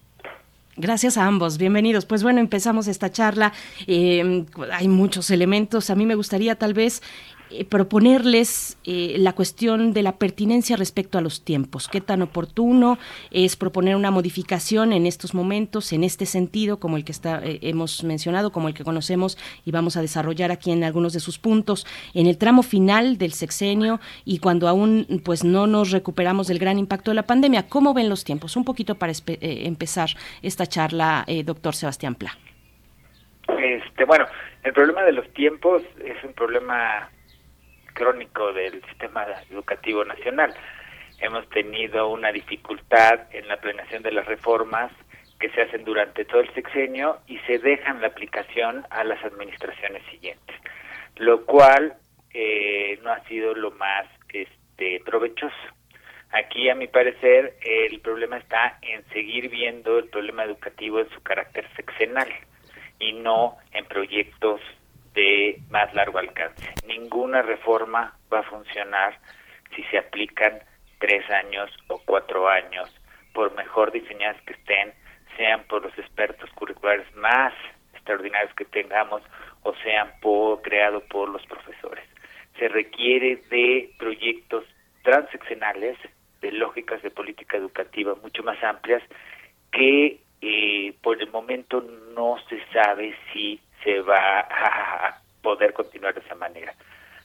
Gracias 0.77 1.17
a 1.17 1.25
ambos, 1.25 1.57
bienvenidos. 1.57 2.05
Pues 2.05 2.23
bueno, 2.23 2.39
empezamos 2.39 2.87
esta 2.87 3.11
charla. 3.11 3.51
Eh, 3.87 4.45
hay 4.71 4.87
muchos 4.87 5.29
elementos. 5.31 5.89
A 5.89 5.95
mí 5.95 6.05
me 6.05 6.15
gustaría 6.15 6.55
tal 6.55 6.73
vez 6.73 7.01
eh, 7.51 7.65
proponerles 7.65 8.77
eh, 8.85 9.15
la 9.17 9.33
cuestión 9.33 9.91
de 9.91 10.03
la 10.03 10.17
pertinencia 10.17 10.75
respecto 10.75 11.17
a 11.17 11.21
los 11.21 11.43
tiempos. 11.43 11.87
¿Qué 11.87 11.99
tan 11.99 12.21
oportuno 12.21 12.99
es 13.31 13.55
proponer 13.55 13.95
una 13.95 14.11
modificación 14.11 14.93
en 14.93 15.07
estos 15.07 15.33
momentos, 15.33 15.91
en 15.91 16.03
este 16.03 16.27
sentido, 16.27 16.79
como 16.79 16.95
el 16.95 17.03
que 17.03 17.11
está, 17.11 17.41
eh, 17.43 17.59
hemos 17.63 18.03
mencionado, 18.03 18.51
como 18.51 18.67
el 18.67 18.75
que 18.75 18.83
conocemos 18.83 19.37
y 19.65 19.71
vamos 19.71 19.97
a 19.97 20.01
desarrollar 20.01 20.51
aquí 20.51 20.71
en 20.71 20.83
algunos 20.83 21.13
de 21.13 21.19
sus 21.19 21.39
puntos, 21.39 21.87
en 22.13 22.27
el 22.27 22.37
tramo 22.37 22.61
final 22.61 23.17
del 23.17 23.33
sexenio 23.33 23.99
y 24.25 24.37
cuando 24.37 24.67
aún 24.67 25.07
pues 25.25 25.43
no 25.43 25.65
nos 25.65 25.89
recuperamos 25.89 26.47
del 26.47 26.59
gran 26.59 26.77
impacto 26.77 27.09
de 27.09 27.15
la 27.15 27.23
pandemia? 27.23 27.67
¿Cómo 27.67 27.95
ven 27.95 28.09
los 28.09 28.23
tiempos? 28.23 28.55
Un 28.57 28.65
poquito 28.65 28.95
para 28.95 29.13
empezar 29.25 30.09
esta 30.43 30.67
charla, 30.67 31.25
doctor 31.45 31.73
Sebastián 31.73 32.13
Pla. 32.13 32.37
Este, 33.57 34.05
bueno, 34.05 34.25
el 34.63 34.73
problema 34.73 35.01
de 35.03 35.13
los 35.13 35.27
tiempos 35.33 35.81
es 36.03 36.23
un 36.23 36.33
problema 36.33 37.09
crónico 37.99 38.53
del 38.53 38.81
sistema 38.85 39.25
educativo 39.51 40.05
nacional. 40.05 40.53
Hemos 41.19 41.47
tenido 41.49 42.07
una 42.07 42.31
dificultad 42.31 43.27
en 43.31 43.45
la 43.49 43.57
planeación 43.57 44.01
de 44.03 44.13
las 44.13 44.25
reformas 44.25 44.89
que 45.37 45.49
se 45.49 45.61
hacen 45.61 45.83
durante 45.83 46.23
todo 46.23 46.39
el 46.39 46.53
sexenio 46.53 47.19
y 47.27 47.37
se 47.39 47.59
dejan 47.59 48.01
la 48.01 48.07
aplicación 48.07 48.85
a 48.89 49.03
las 49.03 49.21
administraciones 49.23 50.01
siguientes, 50.09 50.55
lo 51.17 51.45
cual 51.45 51.93
eh, 52.33 52.97
no 53.03 53.11
ha 53.11 53.19
sido 53.25 53.53
lo 53.53 53.71
más 53.71 54.07
este, 54.29 55.01
provechoso. 55.05 55.55
Aquí, 56.31 56.69
a 56.69 56.75
mi 56.75 56.87
parecer, 56.87 57.55
el 57.61 57.99
problema 57.99 58.37
está 58.37 58.77
en 58.81 59.03
seguir 59.09 59.49
viendo 59.49 59.99
el 59.99 60.07
problema 60.07 60.45
educativo 60.45 61.01
en 61.01 61.09
su 61.09 61.21
carácter 61.21 61.67
sexenal 61.75 62.29
y 62.99 63.13
no 63.13 63.57
en 63.73 63.85
proyectos 63.85 64.61
de 65.19 65.59
más 65.69 65.93
largo 65.93 66.17
alcance. 66.17 66.73
Ninguna 66.87 67.41
reforma 67.41 68.17
va 68.31 68.39
a 68.39 68.43
funcionar 68.43 69.19
si 69.75 69.83
se 69.83 69.97
aplican 69.97 70.59
tres 70.99 71.29
años 71.29 71.69
o 71.87 72.01
cuatro 72.05 72.47
años, 72.47 72.89
por 73.33 73.53
mejor 73.53 73.91
diseñadas 73.91 74.41
que 74.43 74.53
estén, 74.53 74.93
sean 75.35 75.65
por 75.65 75.83
los 75.83 75.97
expertos 75.99 76.49
curriculares 76.51 77.05
más 77.15 77.53
extraordinarios 77.93 78.53
que 78.53 78.63
tengamos 78.63 79.21
o 79.63 79.73
sean 79.83 80.09
por, 80.21 80.61
creado 80.61 81.01
por 81.01 81.27
los 81.27 81.45
profesores. 81.47 82.05
Se 82.57 82.69
requiere 82.69 83.41
de 83.49 83.91
proyectos 83.99 84.63
transeccionales, 85.03 85.97
de 86.39 86.53
lógicas 86.53 87.01
de 87.01 87.11
política 87.11 87.57
educativa 87.57 88.15
mucho 88.23 88.41
más 88.43 88.61
amplias, 88.63 89.03
que 89.73 90.21
eh, 90.41 90.93
por 91.01 91.21
el 91.21 91.29
momento 91.29 91.81
no 92.15 92.37
se 92.47 92.63
sabe 92.71 93.13
si 93.33 93.59
se 93.83 94.01
va 94.01 94.39
a 94.39 95.21
poder 95.41 95.73
continuar 95.73 96.13
de 96.13 96.21
esa 96.21 96.35
manera. 96.35 96.73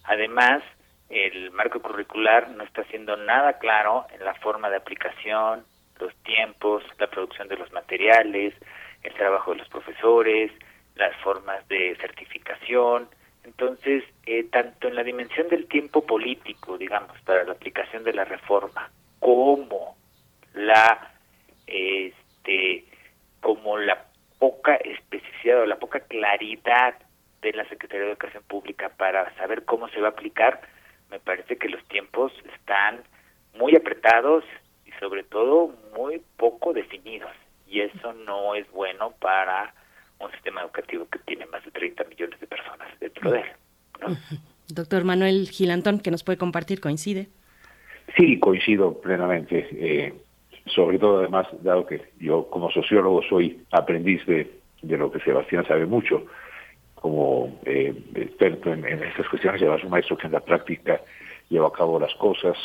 Además, 0.04 0.62
el 1.08 1.50
marco 1.52 1.80
curricular 1.80 2.50
no 2.50 2.64
está 2.64 2.82
haciendo 2.82 3.16
nada 3.16 3.58
claro 3.58 4.06
en 4.12 4.24
la 4.24 4.34
forma 4.34 4.70
de 4.70 4.76
aplicación, 4.76 5.64
los 5.98 6.14
tiempos, 6.24 6.82
la 6.98 7.06
producción 7.06 7.48
de 7.48 7.56
los 7.56 7.72
materiales, 7.72 8.54
el 9.02 9.14
trabajo 9.14 9.52
de 9.52 9.58
los 9.58 9.68
profesores, 9.68 10.50
las 10.96 11.14
formas 11.22 11.66
de 11.68 11.96
certificación. 12.00 13.08
Entonces, 13.44 14.04
eh, 14.26 14.44
tanto 14.50 14.88
en 14.88 14.94
la 14.94 15.02
dimensión 15.02 15.48
del 15.48 15.66
tiempo 15.66 16.04
político, 16.04 16.78
digamos, 16.78 17.20
para 17.22 17.44
la 17.44 17.52
aplicación 17.52 18.02
de 18.04 18.14
la 18.14 18.24
reforma, 18.24 18.90
como 19.20 19.96
la, 20.54 21.12
este, 21.66 22.84
como 23.40 23.76
la 23.78 24.06
poca 24.44 24.74
especificidad 24.74 25.62
o 25.62 25.66
la 25.66 25.78
poca 25.78 26.00
claridad 26.00 26.96
de 27.40 27.52
la 27.54 27.66
Secretaría 27.66 28.04
de 28.04 28.10
Educación 28.10 28.42
Pública 28.46 28.90
para 28.90 29.34
saber 29.36 29.64
cómo 29.64 29.88
se 29.88 30.02
va 30.02 30.08
a 30.08 30.10
aplicar, 30.10 30.60
me 31.10 31.18
parece 31.18 31.56
que 31.56 31.70
los 31.70 31.82
tiempos 31.88 32.30
están 32.54 33.02
muy 33.58 33.74
apretados 33.74 34.44
y 34.84 34.90
sobre 35.00 35.22
todo 35.22 35.74
muy 35.96 36.20
poco 36.36 36.74
definidos. 36.74 37.30
Y 37.66 37.80
eso 37.80 38.12
no 38.12 38.54
es 38.54 38.70
bueno 38.70 39.14
para 39.18 39.72
un 40.18 40.30
sistema 40.32 40.60
educativo 40.60 41.08
que 41.10 41.20
tiene 41.20 41.46
más 41.46 41.64
de 41.64 41.70
30 41.70 42.04
millones 42.04 42.38
de 42.38 42.46
personas 42.46 42.88
dentro 43.00 43.30
de 43.30 43.40
él. 43.40 44.18
Doctor 44.68 45.04
Manuel 45.04 45.48
Gilantón, 45.48 46.00
que 46.00 46.10
nos 46.10 46.22
puede 46.22 46.36
compartir, 46.36 46.82
¿coincide? 46.82 47.28
Sí, 48.14 48.38
coincido 48.38 49.00
plenamente. 49.00 49.66
Eh, 49.72 50.12
sobre 50.66 50.98
todo, 50.98 51.18
además, 51.18 51.46
dado 51.62 51.86
que 51.86 52.00
yo 52.18 52.48
como 52.48 52.70
sociólogo 52.70 53.22
soy 53.28 53.62
aprendiz 53.70 54.24
de, 54.26 54.50
de 54.82 54.96
lo 54.96 55.10
que 55.10 55.20
Sebastián 55.20 55.66
sabe 55.66 55.86
mucho, 55.86 56.26
como 56.94 57.60
eh, 57.66 57.94
experto 58.14 58.72
en, 58.72 58.84
estas 58.84 59.28
cuestiones, 59.28 59.60
lleva 59.60 59.74
a 59.74 59.80
su 59.80 59.88
maestro 59.88 60.16
que 60.16 60.26
en 60.26 60.32
la 60.32 60.40
práctica 60.40 61.00
lleva 61.50 61.68
a 61.68 61.72
cabo 61.72 62.00
las 62.00 62.14
cosas 62.14 62.56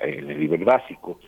en 0.00 0.30
el 0.30 0.40
nivel 0.40 0.64
básico. 0.64 1.20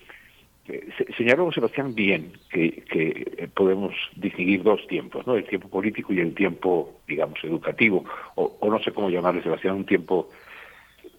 Eh, 0.68 0.88
señaló 1.16 1.52
Sebastián 1.52 1.94
bien 1.94 2.32
que, 2.50 2.82
que, 2.82 3.48
podemos 3.54 3.94
distinguir 4.16 4.64
dos 4.64 4.84
tiempos, 4.88 5.24
¿no? 5.26 5.36
el 5.36 5.44
tiempo 5.44 5.68
político 5.68 6.12
y 6.12 6.18
el 6.18 6.34
tiempo, 6.34 6.98
digamos, 7.06 7.38
educativo, 7.44 8.04
o, 8.34 8.58
no 8.68 8.80
sé 8.80 8.90
cómo 8.90 9.10
llamarle, 9.10 9.44
Sebastián, 9.44 9.76
un 9.76 9.86
tiempo 9.86 10.28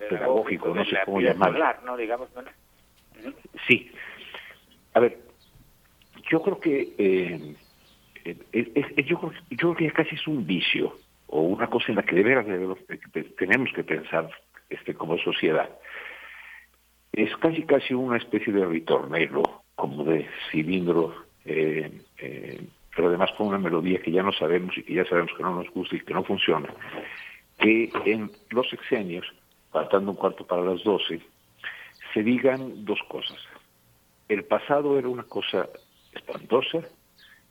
pedagógico, 0.09 0.75
no 0.75 0.83
sé 0.83 0.97
cómo 1.05 1.21
llamarlo. 1.21 1.63
¿no? 1.85 1.95
Digamos, 1.95 2.27
Sí. 3.67 3.89
A 4.97 4.99
ver, 4.99 5.19
yo 6.31 6.41
creo 6.41 6.59
que 6.59 6.91
eh, 6.97 7.55
yo, 9.05 9.19
creo, 9.19 9.31
yo 9.51 9.75
creo 9.75 9.93
casi 9.93 10.15
es 10.15 10.25
un 10.25 10.47
vicio 10.47 10.97
o 11.27 11.41
una 11.41 11.67
cosa 11.67 11.89
en 11.89 11.97
la 11.97 12.01
que 12.01 12.15
de 12.15 12.23
veras 12.23 12.47
tenemos 13.37 13.69
que 13.73 13.83
pensar 13.83 14.27
este, 14.71 14.95
como 14.95 15.19
sociedad. 15.19 15.69
Es 17.11 17.29
casi 17.37 17.61
casi 17.61 17.93
una 17.93 18.17
especie 18.17 18.51
de 18.51 18.65
ritornelo, 18.65 19.43
como 19.75 20.03
de 20.03 20.27
cilindro, 20.49 21.13
eh, 21.45 21.91
eh, 22.17 22.65
pero 22.95 23.09
además 23.09 23.29
con 23.37 23.49
una 23.49 23.59
melodía 23.59 24.01
que 24.01 24.11
ya 24.11 24.23
no 24.23 24.31
sabemos 24.31 24.75
y 24.79 24.81
que 24.81 24.95
ya 24.95 25.05
sabemos 25.05 25.31
que 25.37 25.43
no 25.43 25.53
nos 25.53 25.69
gusta 25.69 25.95
y 25.95 25.99
que 25.99 26.13
no 26.15 26.23
funciona, 26.23 26.73
que 27.59 27.91
en 28.03 28.31
los 28.49 28.67
sexenios, 28.67 29.31
faltando 29.71 30.09
un 30.09 30.17
cuarto 30.17 30.43
para 30.47 30.63
las 30.63 30.83
doce, 30.83 31.21
se 32.15 32.23
digan 32.23 32.83
dos 32.83 32.99
cosas. 33.07 33.37
El 34.29 34.43
pasado 34.43 34.97
era 34.97 35.07
una 35.07 35.23
cosa 35.23 35.69
espantosa 36.13 36.79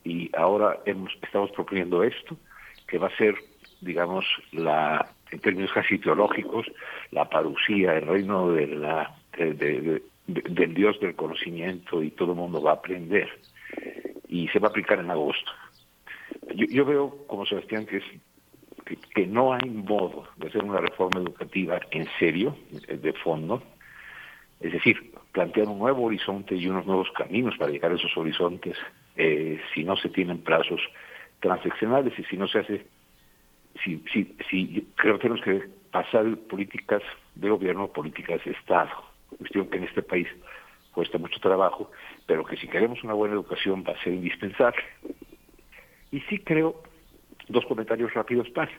y 0.05 0.31
ahora 0.37 0.81
hemos, 0.85 1.13
estamos 1.23 1.51
proponiendo 1.53 2.03
esto, 2.03 2.37
que 2.87 2.99
va 2.99 3.09
a 3.09 3.17
ser 3.17 3.37
digamos, 3.81 4.25
la, 4.53 5.09
en 5.31 5.41
términos 5.41 5.73
casi 5.73 5.99
teológicos, 5.99 6.67
la 7.11 7.29
parucía, 7.29 7.97
el 7.97 8.07
reino 8.07 8.53
de 8.53 8.67
la, 8.67 9.15
del 9.37 10.75
Dios 10.75 10.99
del 11.01 11.15
conocimiento 11.15 12.03
y 12.03 12.11
todo 12.11 12.33
el 12.33 12.39
mundo 12.39 12.63
va 12.63 12.73
a 12.73 12.75
aprender. 12.75 13.29
Y 14.29 14.49
se 14.49 14.59
va 14.59 14.69
a 14.69 14.71
aplicar 14.71 14.99
en 14.99 15.11
agosto. 15.11 15.51
Yo, 16.55 16.67
yo 16.67 16.85
veo, 16.85 17.17
como 17.27 17.47
Sebastián, 17.47 17.87
que, 17.87 17.99
es, 17.99 18.05
que, 19.15 19.27
no 19.27 19.53
hay 19.53 19.69
modo 19.69 20.29
de 20.37 20.49
hacer 20.49 20.65
una 20.65 20.81
reforma 20.81 21.21
educativa 21.21 21.81
en 21.91 22.09
serio, 22.19 22.57
de 22.89 23.13
fondo, 23.13 23.63
Es 24.61 24.73
decir, 24.73 25.13
plantear 25.37 25.69
un 25.69 25.79
nuevo 25.79 26.05
horizonte 26.05 26.55
y 26.55 26.67
unos 26.67 26.87
nuevos 26.87 27.11
caminos 27.11 27.59
para 27.59 27.71
llegar 27.71 27.93
a 27.93 27.97
esos 27.97 28.17
horizontes, 28.17 28.75
eh, 29.17 29.61
si 29.75 29.85
no 29.85 29.95
se 29.95 30.09
tienen 30.09 30.39
plazos 30.39 30.81
transaccionales 31.41 32.19
y 32.19 32.25
si 32.25 32.39
no 32.39 32.49
se 32.49 32.61
hace, 32.61 32.87
si, 33.85 34.03
si, 34.11 34.35
si 34.49 34.89
creo 34.95 35.19
que 35.19 35.29
tenemos 35.29 35.45
que 35.45 35.69
pasar 35.91 36.25
políticas 36.49 37.03
de 37.35 37.51
gobierno, 37.51 37.89
políticas 37.89 38.43
de 38.47 38.53
Estado, 38.53 38.89
cuestión 39.37 39.69
que 39.69 39.77
en 39.77 39.85
este 39.85 40.01
país 40.01 40.27
cuesta 40.93 41.19
mucho 41.19 41.39
trabajo, 41.39 41.91
pero 42.25 42.43
que 42.43 42.57
si 42.57 42.67
queremos 42.67 43.05
una 43.05 43.13
buena 43.13 43.35
educación 43.35 43.85
va 43.87 43.93
a 43.93 44.03
ser 44.03 44.15
indispensable. 44.15 44.83
Y 46.13 46.21
sí 46.31 46.39
creo, 46.39 46.83
dos 47.49 47.67
comentarios 47.67 48.15
rápidos 48.15 48.49
más, 48.57 48.71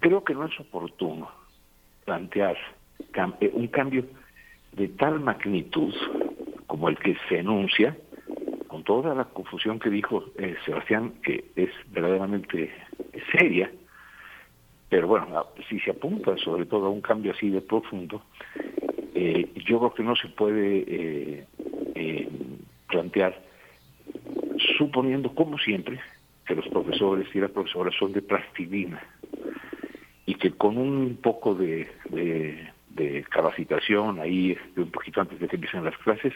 creo 0.00 0.22
que 0.22 0.34
no 0.34 0.44
es 0.44 0.60
oportuno 0.60 1.30
plantear 2.04 2.58
eh, 3.40 3.50
un 3.54 3.68
cambio 3.68 4.04
de 4.76 4.88
tal 4.88 5.20
magnitud 5.20 5.94
como 6.66 6.88
el 6.88 6.98
que 6.98 7.16
se 7.28 7.38
enuncia, 7.38 7.96
con 8.66 8.84
toda 8.84 9.14
la 9.14 9.24
confusión 9.24 9.78
que 9.78 9.90
dijo 9.90 10.24
eh, 10.36 10.56
Sebastián, 10.64 11.14
que 11.22 11.44
es 11.56 11.70
verdaderamente 11.90 12.70
seria, 13.32 13.70
pero 14.88 15.08
bueno, 15.08 15.26
si 15.68 15.80
se 15.80 15.90
apunta 15.90 16.36
sobre 16.36 16.66
todo 16.66 16.86
a 16.86 16.90
un 16.90 17.00
cambio 17.00 17.32
así 17.32 17.48
de 17.50 17.60
profundo, 17.60 18.22
eh, 19.14 19.50
yo 19.66 19.78
creo 19.78 19.94
que 19.94 20.02
no 20.02 20.14
se 20.14 20.28
puede 20.28 20.84
eh, 21.94 22.28
plantear, 22.88 23.40
suponiendo, 24.76 25.34
como 25.34 25.58
siempre, 25.58 25.98
que 26.46 26.54
los 26.54 26.68
profesores 26.68 27.26
y 27.34 27.40
las 27.40 27.50
profesoras 27.50 27.94
son 27.98 28.12
de 28.12 28.22
plastilina 28.22 29.02
y 30.26 30.34
que 30.34 30.52
con 30.52 30.76
un 30.76 31.18
poco 31.22 31.54
de, 31.54 31.88
capacitación 33.28 34.20
ahí, 34.20 34.56
de 34.74 34.82
un 34.82 34.90
poquito 34.90 35.20
antes 35.20 35.38
de 35.38 35.48
que 35.48 35.56
empiecen 35.56 35.84
las 35.84 35.96
clases, 35.98 36.32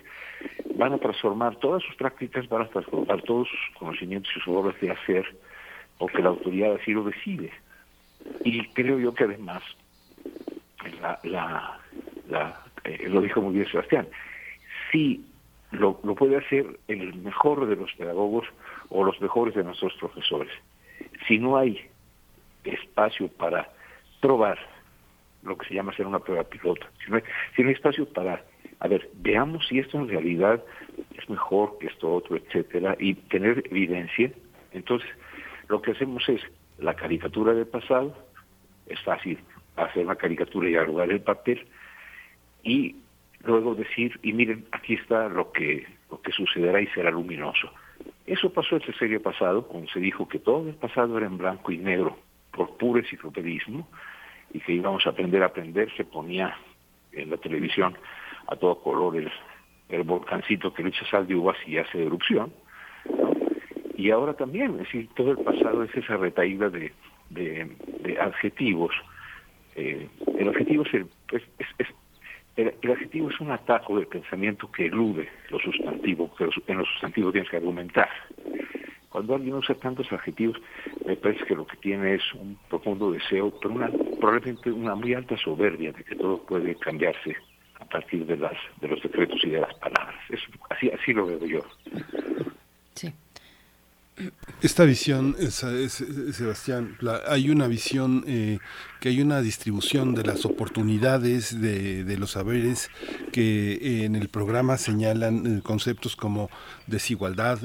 van 0.74 0.93
a 0.93 0.99
transformar 0.99 1.57
todas 1.57 1.82
sus 1.82 1.95
prácticas, 1.97 2.49
van 2.49 2.62
a 2.62 2.69
transformar 2.69 3.23
todos 3.23 3.49
sus 3.49 3.78
conocimientos 3.78 4.31
y 4.37 4.41
sus 4.41 4.49
obras 4.49 4.81
de 4.81 4.91
hacer, 4.91 5.24
porque 5.99 6.23
la 6.23 6.31
autoridad 6.31 6.74
así 6.74 6.93
lo 6.93 7.05
decide. 7.05 7.51
Y 8.45 8.66
creo 8.69 8.99
yo 8.99 9.15
que 9.15 9.24
además 9.24 9.62
la, 11.01 11.78
la, 12.28 12.61
eh, 12.85 13.09
lo 13.09 13.20
dijo 13.20 13.41
muy 13.41 13.55
bien 13.55 13.66
Sebastián, 13.66 14.07
si 14.91 15.24
lo 15.73 15.95
puede 15.95 16.37
hacer 16.37 16.66
el 16.89 17.15
mejor 17.15 17.66
de 17.66 17.77
los 17.77 17.93
pedagogos 17.93 18.47
o 18.89 19.05
los 19.05 19.20
mejores 19.20 19.55
de 19.55 19.62
nuestros 19.62 19.95
profesores. 19.95 20.51
Si 21.28 21.39
no 21.39 21.57
hay 21.57 21.81
espacio 22.65 23.28
para 23.28 23.69
probar 24.20 24.59
lo 25.43 25.57
que 25.57 25.69
se 25.69 25.75
llama 25.75 25.93
hacer 25.93 26.07
una 26.07 26.19
prueba 26.19 26.45
piloto, 26.45 26.87
si 27.57 27.62
no 27.62 27.71
espacio 27.71 28.07
para, 28.07 28.45
a 28.81 28.89
ver, 28.89 29.09
veamos 29.15 29.67
si 29.67 29.79
esto 29.79 29.99
en 29.99 30.09
realidad 30.09 30.62
es 31.17 31.29
mejor 31.29 31.79
que 31.79 31.87
esto 31.87 32.12
otro, 32.12 32.37
etcétera, 32.37 32.97
y 32.99 33.15
tener 33.15 33.65
evidencia, 33.71 34.31
entonces 34.73 35.09
lo 35.69 35.81
que 35.81 35.93
hacemos 35.93 36.29
es 36.29 36.43
la 36.79 36.95
caricatura 36.95 37.55
del 37.55 37.67
pasado, 37.67 38.15
es 38.87 39.01
fácil 39.01 39.39
hacer 39.77 40.05
una 40.05 40.17
caricatura 40.17 40.69
y 40.69 40.77
arrugar 40.77 41.11
el 41.11 41.21
papel, 41.21 41.67
y 42.62 42.97
luego 43.45 43.75
decir, 43.75 44.19
y 44.23 44.33
miren, 44.33 44.67
aquí 44.73 44.95
está 44.95 45.29
lo 45.29 45.53
que, 45.53 45.87
lo 46.11 46.21
que 46.21 46.33
sucederá 46.33 46.81
y 46.81 46.87
será 46.89 47.11
luminoso. 47.11 47.71
Eso 48.27 48.53
pasó 48.53 48.77
el 48.77 48.95
serio 48.99 49.23
pasado, 49.23 49.67
cuando 49.67 49.91
se 49.91 50.01
dijo 50.01 50.29
que 50.29 50.39
todo 50.39 50.69
el 50.69 50.75
pasado 50.75 51.17
era 51.17 51.27
en 51.27 51.39
blanco 51.39 51.73
y 51.73 51.79
negro, 51.79 52.19
por 52.53 52.77
puro 52.77 53.01
enciclopedismo, 53.01 53.89
y 54.52 54.60
que 54.60 54.72
íbamos 54.72 55.06
a 55.06 55.10
aprender 55.10 55.43
a 55.43 55.47
aprender, 55.47 55.90
se 55.97 56.05
ponía 56.05 56.56
en 57.12 57.31
la 57.31 57.36
televisión 57.36 57.97
a 58.47 58.56
todo 58.56 58.81
color 58.81 59.16
el, 59.16 59.31
el 59.89 60.02
volcancito 60.02 60.72
que 60.72 60.82
le 60.82 60.90
echa 60.90 61.05
sal 61.06 61.27
de 61.27 61.35
uvas 61.35 61.56
y 61.66 61.78
hace 61.78 62.05
erupción. 62.05 62.52
Y 63.97 64.10
ahora 64.10 64.35
también, 64.35 64.72
es 64.72 64.78
decir, 64.78 65.09
todo 65.14 65.32
el 65.32 65.39
pasado 65.39 65.82
es 65.85 65.94
esa 65.94 66.16
retaída 66.16 66.70
de, 66.70 66.93
de, 67.28 68.18
adjetivos. 68.18 68.94
Eh, 69.77 70.09
el 70.39 70.48
adjetivo 70.48 70.85
es, 70.85 71.06
es, 71.78 71.86
el, 72.56 72.90
adjetivo 72.90 73.31
es 73.31 73.40
un 73.40 73.51
ataque 73.51 73.94
del 73.94 74.06
pensamiento 74.06 74.70
que 74.70 74.86
elude 74.86 75.28
lo 75.51 75.59
sustantivo, 75.59 76.35
que 76.35 76.48
en 76.66 76.78
lo 76.78 76.85
sustantivo 76.85 77.32
tienes 77.32 77.51
que 77.51 77.56
argumentar. 77.56 78.09
Cuando 79.11 79.35
alguien 79.35 79.55
usa 79.55 79.74
tantos 79.74 80.11
adjetivos, 80.12 80.57
me 81.05 81.16
parece 81.16 81.45
que 81.45 81.57
lo 81.57 81.66
que 81.66 81.77
tiene 81.78 82.15
es 82.15 82.23
un 82.35 82.57
profundo 82.69 83.11
deseo, 83.11 83.53
pero 83.61 83.74
una, 83.74 83.91
probablemente 84.20 84.70
una 84.70 84.95
muy 84.95 85.15
alta 85.15 85.37
soberbia 85.37 85.93
de 85.93 86.05
que 86.05 86.15
todo 86.15 86.39
puede 86.39 86.77
cambiarse 86.77 87.37
a 87.81 87.85
partir 87.85 88.24
de 88.24 88.37
las 88.37 88.57
de 88.81 88.89
los 88.89 89.03
decretos 89.03 89.41
y 89.43 89.51
de 89.51 89.61
las 89.61 89.74
palabras. 89.74 90.16
así, 90.70 90.91
así 90.91 91.12
lo 91.12 91.27
veo 91.27 91.45
yo. 91.45 91.61
Sí. 92.95 93.12
Esta 94.63 94.85
visión, 94.85 95.37
Sebastián, 95.49 96.99
hay 97.27 97.49
una 97.49 97.67
visión 97.67 98.25
eh, 98.27 98.59
que 99.01 99.09
hay 99.09 99.23
una 99.23 99.41
distribución 99.41 100.15
de 100.15 100.23
las 100.23 100.45
oportunidades, 100.45 101.59
de, 101.59 102.05
de 102.05 102.19
los 102.19 102.33
saberes, 102.33 102.91
que 103.33 103.73
eh, 103.73 104.05
en 104.05 104.17
el 104.17 104.29
programa 104.29 104.77
señalan 104.77 105.47
eh, 105.47 105.61
conceptos 105.63 106.15
como 106.15 106.51
desigualdad, 106.87 107.59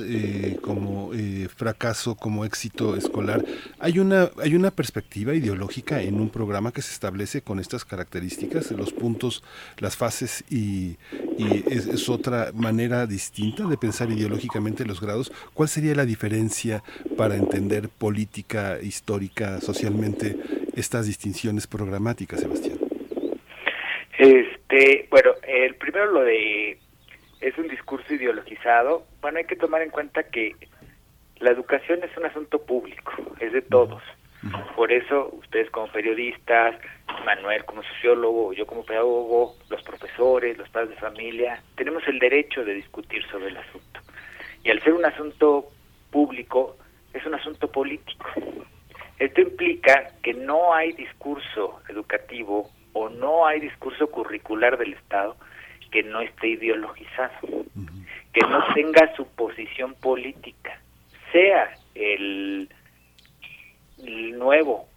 como 0.61 1.11
fracaso, 1.55 2.15
como 2.15 2.45
éxito 2.45 2.95
escolar. 2.95 3.43
Hay 3.79 3.99
una, 3.99 4.29
hay 4.41 4.55
una 4.55 4.71
perspectiva 4.71 5.33
ideológica 5.33 6.01
en 6.01 6.19
un 6.21 6.29
programa 6.29 6.71
que 6.71 6.81
se 6.81 6.93
establece 6.93 7.41
con 7.41 7.59
estas 7.59 7.83
características, 7.83 8.71
los 8.71 8.93
puntos, 8.93 9.43
las 9.79 9.97
fases 9.97 10.43
y, 10.49 10.97
es, 11.37 11.87
es 11.87 12.09
otra 12.09 12.51
manera 12.53 13.05
distinta 13.07 13.65
de 13.67 13.77
pensar 13.77 14.09
ideológicamente 14.09 14.85
los 14.85 15.01
grados. 15.01 15.31
¿Cuál 15.53 15.69
sería 15.69 15.95
la 15.95 16.05
diferencia? 16.05 16.83
para 17.17 17.35
entender 17.35 17.89
política, 17.89 18.77
histórica, 18.81 19.59
socialmente 19.61 20.35
estas 20.75 21.07
distinciones 21.07 21.67
programáticas, 21.67 22.41
Sebastián? 22.41 22.77
Este, 24.17 25.07
bueno, 25.09 25.31
el 25.47 25.75
primero 25.75 26.11
lo 26.11 26.21
de 26.21 26.77
es 27.41 27.57
un 27.57 27.67
discurso 27.67 28.13
ideologizado. 28.13 29.05
Bueno, 29.21 29.39
hay 29.39 29.45
que 29.45 29.55
tomar 29.55 29.81
en 29.81 29.89
cuenta 29.89 30.23
que 30.23 30.55
la 31.39 31.51
educación 31.51 31.99
es 32.03 32.15
un 32.17 32.25
asunto 32.25 32.61
público, 32.61 33.11
es 33.39 33.53
de 33.53 33.61
todos. 33.61 34.01
Por 34.75 34.91
eso 34.91 35.29
ustedes 35.33 35.69
como 35.71 35.87
periodistas, 35.87 36.75
Manuel 37.25 37.65
como 37.65 37.83
sociólogo, 37.83 38.53
yo 38.53 38.65
como 38.67 38.85
pedagogo, 38.85 39.55
los 39.69 39.81
profesores, 39.83 40.57
los 40.57 40.69
padres 40.69 40.91
de 40.91 40.95
familia, 40.97 41.61
tenemos 41.75 42.07
el 42.07 42.19
derecho 42.19 42.63
de 42.63 42.75
discutir 42.75 43.25
sobre 43.27 43.47
el 43.47 43.57
asunto. 43.57 44.01
Y 44.63 44.69
al 44.69 44.81
ser 44.81 44.93
un 44.93 45.05
asunto 45.05 45.65
público 46.11 46.77
es 47.13 47.25
un 47.25 47.35
asunto 47.35 47.71
político. 47.71 48.25
Esto 49.17 49.41
implica 49.41 50.11
que 50.21 50.33
no 50.33 50.73
hay 50.73 50.91
discurso 50.91 51.81
educativo 51.87 52.69
o 52.93 53.09
no 53.09 53.45
hay 53.45 53.59
discurso 53.61 54.07
curricular 54.07 54.77
del 54.77 54.93
Estado 54.93 55.35
que 55.91 56.03
no 56.03 56.19
esté 56.19 56.49
ideologizado, 56.49 57.31
que 58.33 58.41
no 58.41 58.73
tenga 58.73 59.15
su 59.15 59.25
posición 59.35 59.93
política, 59.95 60.77
sea 61.31 61.73
el, 61.95 62.69
el 64.07 64.37
nuevo, 64.37 64.87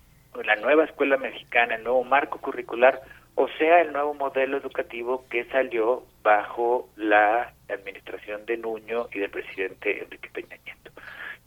la 0.45 0.57
nueva 0.57 0.85
escuela 0.85 1.17
mexicana, 1.17 1.77
el 1.77 1.85
nuevo 1.85 2.05
marco 2.05 2.39
curricular, 2.41 3.01
o 3.35 3.49
sea 3.59 3.81
el 3.81 3.93
nuevo 3.93 4.15
modelo 4.15 4.57
educativo 4.57 5.25
que 5.31 5.45
salió 5.47 6.05
bajo 6.23 6.89
la 6.97 7.53
administración 7.69 8.45
de 8.47 8.57
Nuño 8.57 9.09
y 9.13 9.21
del 9.21 9.31
presidente 9.31 10.03
Enrique 10.03 10.31
Peña 10.33 10.57
Nieto. 10.65 10.91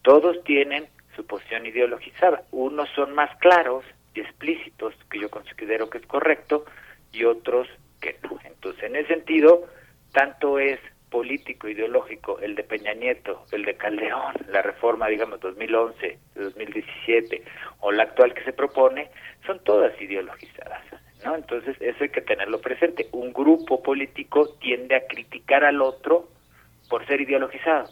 Todos 0.02 0.44
tienen 0.44 0.88
su 1.16 1.26
posición 1.26 1.66
ideologizada. 1.66 2.44
Unos 2.52 2.90
son 2.96 3.14
más 3.14 3.36
claros 3.38 3.84
y 4.14 4.22
explícitos, 4.22 4.96
que 5.10 5.20
yo 5.20 5.30
considero 5.30 5.90
que 5.90 6.00
es 6.00 6.06
correcto, 6.06 6.66
y 7.12 7.26
otros 7.26 7.68
que 8.00 8.18
no. 8.24 8.40
Entonces, 8.44 8.84
en 8.84 8.96
ese 8.96 9.16
sentido, 9.16 9.68
tanto 10.14 10.60
es 10.60 10.80
político, 11.12 11.68
ideológico, 11.68 12.40
el 12.40 12.56
de 12.56 12.64
Peña 12.64 12.94
Nieto, 12.96 13.46
el 13.52 13.64
de 13.64 13.76
Caldeón, 13.76 14.34
la 14.48 14.64
reforma, 14.64 15.08
digamos, 15.08 15.40
2011, 15.42 16.18
2017, 16.34 17.44
o 17.82 17.92
la 17.92 18.04
actual 18.04 18.34
que 18.34 18.44
se 18.44 18.54
propone, 18.54 19.10
son 19.46 19.64
todas 19.64 19.94
ideologizadas. 20.02 20.84
¿no? 21.24 21.36
Entonces, 21.36 21.76
eso 21.80 22.04
hay 22.04 22.10
que 22.10 22.22
tenerlo 22.22 22.60
presente. 22.60 23.08
Un 23.12 23.32
grupo 23.32 23.84
político 23.84 24.56
tiende 24.60 24.96
a 24.96 25.06
criticar 25.06 25.64
al 25.64 25.82
otro 25.82 26.30
por 26.90 27.06
ser 27.06 27.22
ideologizado 27.22 27.90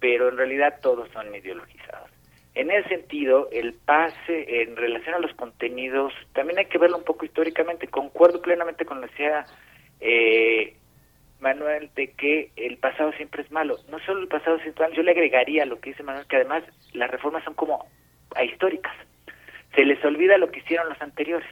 pero 0.00 0.28
en 0.28 0.36
realidad 0.36 0.80
todos 0.80 1.08
son 1.10 1.34
ideologizados. 1.34 2.10
En 2.54 2.70
ese 2.70 2.88
sentido, 2.88 3.48
el 3.52 3.74
pase 3.74 4.62
en 4.62 4.76
relación 4.76 5.14
a 5.14 5.18
los 5.20 5.32
contenidos, 5.34 6.12
también 6.32 6.58
hay 6.58 6.66
que 6.66 6.78
verlo 6.78 6.98
un 6.98 7.04
poco 7.04 7.24
históricamente. 7.24 7.86
Concuerdo 7.88 8.42
plenamente 8.42 8.84
con 8.84 9.00
lo 9.00 9.06
que 9.06 9.12
decía 9.12 9.44
eh, 10.00 10.76
Manuel 11.40 11.90
de 11.94 12.10
que 12.12 12.50
el 12.56 12.78
pasado 12.78 13.12
siempre 13.12 13.42
es 13.42 13.50
malo. 13.50 13.76
No 13.88 13.98
solo 14.00 14.20
el 14.20 14.28
pasado 14.28 14.58
siempre 14.58 14.84
es 14.84 14.90
malo, 14.90 14.94
yo 14.94 15.02
le 15.02 15.12
agregaría 15.12 15.64
lo 15.64 15.80
que 15.80 15.90
dice 15.90 16.02
Manuel, 16.02 16.26
que 16.26 16.36
además 16.36 16.64
las 16.92 17.10
reformas 17.10 17.44
son 17.44 17.54
como 17.54 17.86
ahistóricas. 18.34 18.94
Se 19.74 19.84
les 19.84 20.02
olvida 20.04 20.38
lo 20.38 20.50
que 20.50 20.60
hicieron 20.60 20.88
los 20.88 21.00
anteriores. 21.00 21.48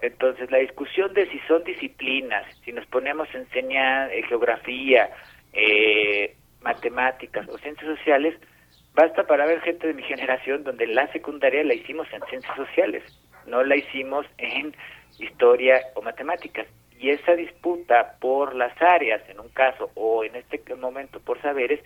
Es 0.00 0.12
Entonces, 0.12 0.50
la 0.50 0.58
discusión 0.58 1.12
de 1.14 1.28
si 1.30 1.38
son 1.40 1.62
disciplinas, 1.64 2.44
si 2.64 2.72
nos 2.72 2.86
ponemos 2.86 3.28
a 3.34 3.38
enseñar 3.38 4.12
eh, 4.12 4.22
geografía, 4.24 5.10
eh, 5.52 6.34
matemáticas 6.62 7.48
o 7.48 7.58
ciencias 7.58 7.96
sociales, 7.96 8.34
basta 8.94 9.26
para 9.26 9.46
ver 9.46 9.60
gente 9.60 9.86
de 9.86 9.94
mi 9.94 10.02
generación 10.02 10.64
donde 10.64 10.86
la 10.86 11.10
secundaria 11.12 11.62
la 11.64 11.74
hicimos 11.74 12.08
en 12.12 12.22
ciencias 12.28 12.56
sociales, 12.56 13.02
no 13.46 13.62
la 13.62 13.76
hicimos 13.76 14.26
en 14.38 14.74
historia 15.18 15.80
o 15.94 16.02
matemáticas. 16.02 16.66
Y 16.98 17.10
esa 17.10 17.34
disputa 17.34 18.16
por 18.20 18.54
las 18.54 18.80
áreas, 18.80 19.22
en 19.28 19.40
un 19.40 19.48
caso, 19.50 19.90
o 19.94 20.24
en 20.24 20.34
este 20.36 20.62
momento 20.74 21.20
por 21.20 21.40
saberes, 21.42 21.80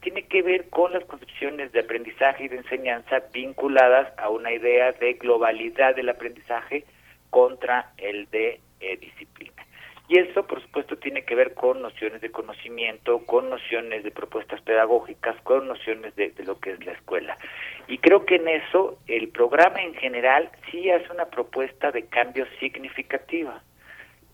tiene 0.00 0.22
que 0.24 0.42
ver 0.42 0.68
con 0.70 0.92
las 0.92 1.04
concepciones 1.04 1.72
de 1.72 1.80
aprendizaje 1.80 2.44
y 2.44 2.48
de 2.48 2.58
enseñanza 2.58 3.22
vinculadas 3.32 4.12
a 4.18 4.28
una 4.28 4.52
idea 4.52 4.92
de 4.92 5.14
globalidad 5.14 5.94
del 5.94 6.08
aprendizaje 6.08 6.84
contra 7.30 7.92
el 7.98 8.28
de 8.30 8.60
eh, 8.80 8.96
disciplina. 8.96 9.56
Y 10.08 10.18
eso, 10.18 10.46
por 10.46 10.62
supuesto, 10.62 10.96
tiene 10.96 11.24
que 11.24 11.34
ver 11.34 11.54
con 11.54 11.82
nociones 11.82 12.20
de 12.20 12.30
conocimiento, 12.30 13.24
con 13.26 13.50
nociones 13.50 14.04
de 14.04 14.12
propuestas 14.12 14.60
pedagógicas, 14.60 15.34
con 15.42 15.66
nociones 15.66 16.14
de, 16.14 16.32
lo 16.44 16.60
que 16.60 16.72
es 16.72 16.86
la 16.86 16.92
escuela. 16.92 17.36
Y 17.88 17.98
creo 17.98 18.24
que 18.24 18.36
en 18.36 18.46
eso 18.46 18.98
el 19.08 19.28
programa 19.28 19.82
en 19.82 19.94
general 19.94 20.50
sí 20.70 20.90
hace 20.90 21.10
una 21.12 21.26
propuesta 21.26 21.90
de 21.90 22.06
cambio 22.06 22.46
significativa. 22.60 23.62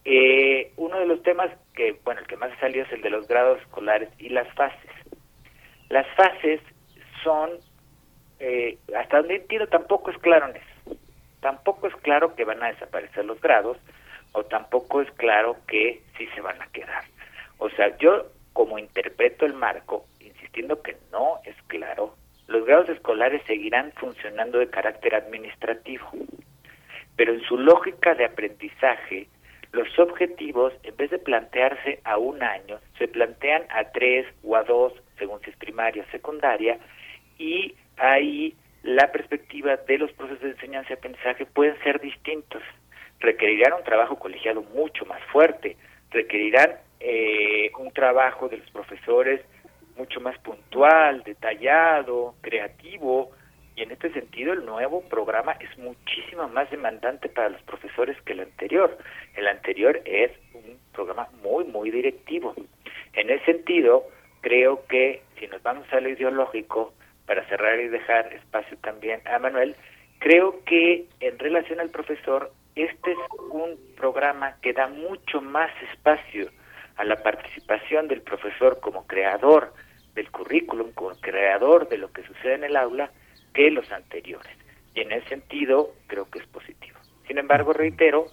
Eh, 0.05 0.73
uno 0.77 0.99
de 0.99 1.07
los 1.07 1.23
temas 1.23 1.51
que, 1.75 1.97
bueno, 2.05 2.21
el 2.21 2.27
que 2.27 2.37
más 2.37 2.53
ha 2.53 2.61
salido 2.61 2.85
es 2.85 2.93
el 2.93 3.03
de 3.03 3.11
los 3.11 3.29
grados 3.29 3.61
escolares 3.61 4.09
y 4.19 4.29
las 4.29 4.53
fases. 4.55 4.91
Las 5.89 6.07
fases 6.17 6.61
son, 7.23 7.51
eh, 8.41 8.79
hasta 8.97 9.19
donde 9.19 9.37
entiendo, 9.37 9.69
tampoco 9.69 10.11
es 10.11 10.19
claro 10.19 10.49
en 10.49 10.57
eso. 10.57 10.97
Tampoco 11.41 11.87
es 11.87 11.97
claro 11.97 12.35
que 12.35 12.45
van 12.45 12.63
a 12.63 12.69
desaparecer 12.73 13.25
los 13.25 13.41
grados, 13.41 13.77
o 14.33 14.45
tampoco 14.45 15.03
es 15.03 15.11
claro 15.13 15.57
que 15.67 16.03
sí 16.17 16.27
se 16.35 16.41
van 16.41 16.61
a 16.61 16.67
quedar. 16.69 17.05
O 17.59 17.71
sea, 17.71 17.97
yo 17.99 18.27
como 18.53 18.79
interpreto 18.79 19.47
el 19.47 19.55
marco, 19.55 20.07
insistiendo 20.21 20.83
que 20.83 20.97
no 21.11 21.39
es 21.45 21.57
claro, 21.69 22.15
los 22.49 22.67
grados 22.67 22.89
escolares 22.89 23.43
seguirán 23.47 23.93
funcionando 23.93 24.59
de 24.59 24.69
carácter 24.69 25.15
administrativo, 25.15 26.11
pero 27.17 27.33
en 27.33 27.43
su 27.43 27.57
lógica 27.57 28.15
de 28.15 28.25
aprendizaje, 28.25 29.29
los 29.73 29.99
objetivos, 29.99 30.73
en 30.83 30.97
vez 30.97 31.11
de 31.11 31.19
plantearse 31.19 32.01
a 32.05 32.19
un 32.19 32.43
año, 32.43 32.79
se 32.99 33.09
plantean 33.09 33.63
a 33.71 33.85
tres 33.91 34.27
o 34.45 34.55
a 34.57 34.65
dos, 34.65 34.93
según 35.19 35.41
si 35.41 35.51
es 35.51 35.57
primaria 35.57 36.05
o 36.07 36.11
secundaria, 36.11 36.79
y 37.39 37.75
ahí 37.97 38.55
la 38.83 39.11
perspectiva 39.11 39.77
de 39.77 39.99
los 39.99 40.13
procesos 40.13 40.43
de 40.43 40.51
enseñanza 40.51 40.91
y 40.91 40.95
aprendizaje 40.95 41.47
pueden 41.47 41.79
ser 41.83 42.01
distintos. 42.01 42.63
Requerirán 43.21 43.75
un 43.75 43.85
trabajo 43.85 44.19
colegiado 44.19 44.63
mucho 44.75 45.07
más 45.07 45.23
fuerte, 45.33 45.77
requerirán 46.11 46.73
eh, 47.01 47.71
un 47.79 47.91
trabajo 47.93 48.49
de 48.49 48.59
los 48.59 48.71
profesores 48.71 49.41
mucho 49.97 50.21
más 50.21 50.39
puntual, 50.39 51.23
detallado, 51.23 52.35
creativo, 52.41 53.31
y 53.75 53.83
en 53.83 53.91
este 53.91 54.13
sentido 54.13 54.53
el 54.53 54.65
nuevo 54.67 55.03
programa 55.09 55.53
es 55.53 55.77
muchísimo 55.79 56.49
más 56.49 56.71
demandante 56.71 57.29
para 57.29 57.49
los 57.49 57.63
profesores 57.63 58.21
que 58.23 58.33
el 58.33 58.41
anterior. 58.41 58.99
El 59.35 59.49
anterior 59.49 60.01
es 60.05 60.31
un 60.55 60.79
programa 60.93 61.29
muy, 61.43 61.65
muy 61.65 61.91
directivo. 61.91 62.55
En 63.15 63.31
ese 63.31 63.45
sentido, 63.45 64.05
creo 64.41 64.85
que 64.87 65.23
si 65.39 65.47
nos 65.47 65.63
vamos 65.63 65.87
a 65.93 66.01
lo 66.01 66.09
ideológico, 66.09 66.93
para 67.27 67.47
cerrar 67.49 67.79
y 67.81 67.89
dejar 67.89 68.33
espacio 68.33 68.77
también 68.79 69.21
a 69.27 69.39
Manuel, 69.39 69.77
creo 70.19 70.63
que 70.65 71.07
en 71.21 71.39
relación 71.39 71.81
al 71.81 71.91
profesor 71.91 72.51
este 72.75 73.13
es 73.13 73.19
un 73.51 73.79
programa 73.97 74.57
que 74.63 74.73
da 74.73 74.89
mucho 74.89 75.41
más 75.41 75.71
espacio 75.93 76.51
a 76.97 77.05
la 77.05 77.23
participación 77.23 78.09
del 78.09 78.23
profesor 78.23 78.81
como 78.81 79.07
creador 79.07 79.73
del 80.15 80.31
currículum, 80.31 80.93
como 80.93 81.11
creador 81.21 81.89
de 81.89 81.99
lo 81.99 82.13
que 82.13 82.23
sucede 82.25 82.55
en 82.55 82.65
el 82.65 82.77
aula, 82.77 83.11
que 83.53 83.71
los 83.71 83.91
anteriores. 83.91 84.53
Y 84.95 85.01
en 85.01 85.13
ese 85.13 85.29
sentido 85.29 85.93
creo 86.07 86.29
que 86.31 86.41
es 86.41 86.47
positivo. 86.47 86.99
Sin 87.27 87.39
embargo, 87.39 87.73
reitero, 87.73 88.27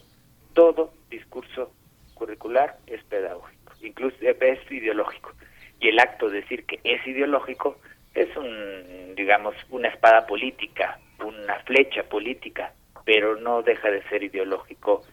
todo 0.54 0.94
discurso 1.10 1.72
curricular 2.14 2.78
es 2.88 3.04
pedagógico, 3.04 3.74
incluso 3.82 4.18
es 4.22 4.72
ideológico. 4.72 5.32
Y 5.80 5.90
el 5.90 6.00
acto 6.00 6.30
de 6.30 6.42
decir 6.42 6.66
que 6.66 6.80
es 6.84 7.06
ideológico 7.08 7.80
es 8.14 8.36
un, 8.36 9.16
digamos, 9.16 9.56
una 9.70 9.88
espada 9.88 10.28
política, 10.28 11.00
una 11.20 11.56
flecha 11.60 12.04
política 12.04 12.74
pero 13.10 13.36
no 13.38 13.64
deja 13.64 13.90
de 13.90 14.04
ser 14.04 14.22
ideológico 14.22 15.04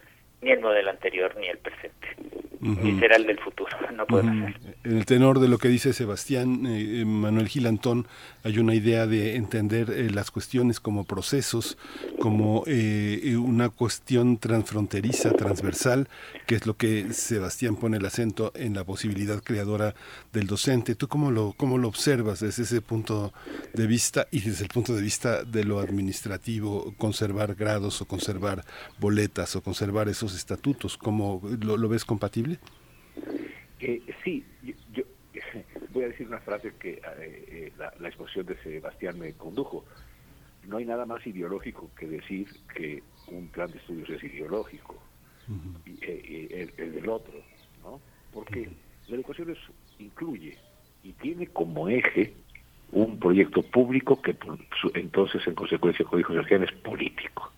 ni 0.42 0.50
el 0.50 0.60
modelo 0.60 0.90
anterior 0.90 1.34
ni 1.38 1.46
el 1.46 1.56
presente. 1.56 2.08
Será 2.98 3.16
el 3.16 3.26
del 3.26 3.38
futuro, 3.38 3.70
no 3.96 4.06
podemos 4.06 4.52
En 4.84 4.98
el 4.98 5.06
tenor 5.06 5.38
de 5.40 5.48
lo 5.48 5.58
que 5.58 5.68
dice 5.68 5.92
Sebastián 5.92 6.66
eh, 6.66 7.04
Manuel 7.04 7.48
Gilantón, 7.48 8.06
hay 8.44 8.58
una 8.58 8.74
idea 8.74 9.06
de 9.06 9.36
entender 9.36 9.90
eh, 9.90 10.10
las 10.10 10.30
cuestiones 10.30 10.80
como 10.80 11.04
procesos, 11.04 11.78
como 12.18 12.64
eh, 12.66 13.36
una 13.36 13.68
cuestión 13.68 14.38
transfronteriza, 14.38 15.32
transversal, 15.32 16.08
que 16.46 16.56
es 16.56 16.66
lo 16.66 16.76
que 16.76 17.12
Sebastián 17.12 17.76
pone 17.76 17.96
el 17.96 18.06
acento 18.06 18.52
en 18.54 18.74
la 18.74 18.84
posibilidad 18.84 19.42
creadora 19.42 19.94
del 20.32 20.46
docente. 20.46 20.94
¿Tú 20.94 21.08
cómo 21.08 21.30
lo, 21.30 21.54
cómo 21.56 21.78
lo 21.78 21.88
observas 21.88 22.40
desde 22.40 22.62
ese 22.62 22.80
punto 22.80 23.32
de 23.74 23.86
vista 23.86 24.26
y 24.30 24.40
desde 24.40 24.64
el 24.64 24.68
punto 24.70 24.94
de 24.94 25.02
vista 25.02 25.42
de 25.44 25.64
lo 25.64 25.80
administrativo, 25.80 26.94
conservar 26.98 27.54
grados 27.54 28.00
o 28.00 28.06
conservar 28.06 28.64
boletas 28.98 29.56
o 29.56 29.62
conservar 29.62 30.08
esos 30.08 30.34
estatutos? 30.34 30.96
¿Cómo 30.96 31.42
lo, 31.60 31.88
ves 31.88 32.04
compatible? 32.04 32.55
Eh, 33.80 34.02
sí, 34.24 34.44
yo, 34.92 35.04
voy 35.90 36.04
a 36.04 36.08
decir 36.08 36.26
una 36.26 36.40
frase 36.40 36.72
que 36.78 36.92
eh, 36.92 37.00
eh, 37.18 37.72
la, 37.78 38.08
exposición 38.08 38.46
de 38.46 38.56
Sebastián 38.62 39.18
me 39.18 39.32
condujo. 39.34 39.84
No 40.64 40.78
hay 40.78 40.84
nada 40.84 41.06
más 41.06 41.24
ideológico 41.26 41.90
que 41.96 42.06
decir 42.06 42.48
que 42.74 43.02
un 43.28 43.48
plan 43.48 43.70
de 43.70 43.78
estudios 43.78 44.10
es 44.10 44.24
ideológico, 44.24 45.00
el, 46.00 46.72
del 46.76 47.08
otro, 47.08 47.34
¿no? 47.84 48.00
Porque 48.32 48.68
la 49.06 49.14
educación 49.14 49.50
es, 49.50 49.58
incluye 49.98 50.58
y 51.04 51.12
tiene 51.12 51.46
como 51.46 51.88
eje 51.88 52.34
un 52.90 53.18
proyecto 53.18 53.62
público 53.62 54.20
que 54.20 54.36
entonces 54.94 55.46
en 55.46 55.54
consecuencia, 55.54 56.04
como 56.04 56.18
dijo 56.18 56.32
Sergio, 56.32 56.62
es 56.62 56.72
político. 56.72 57.52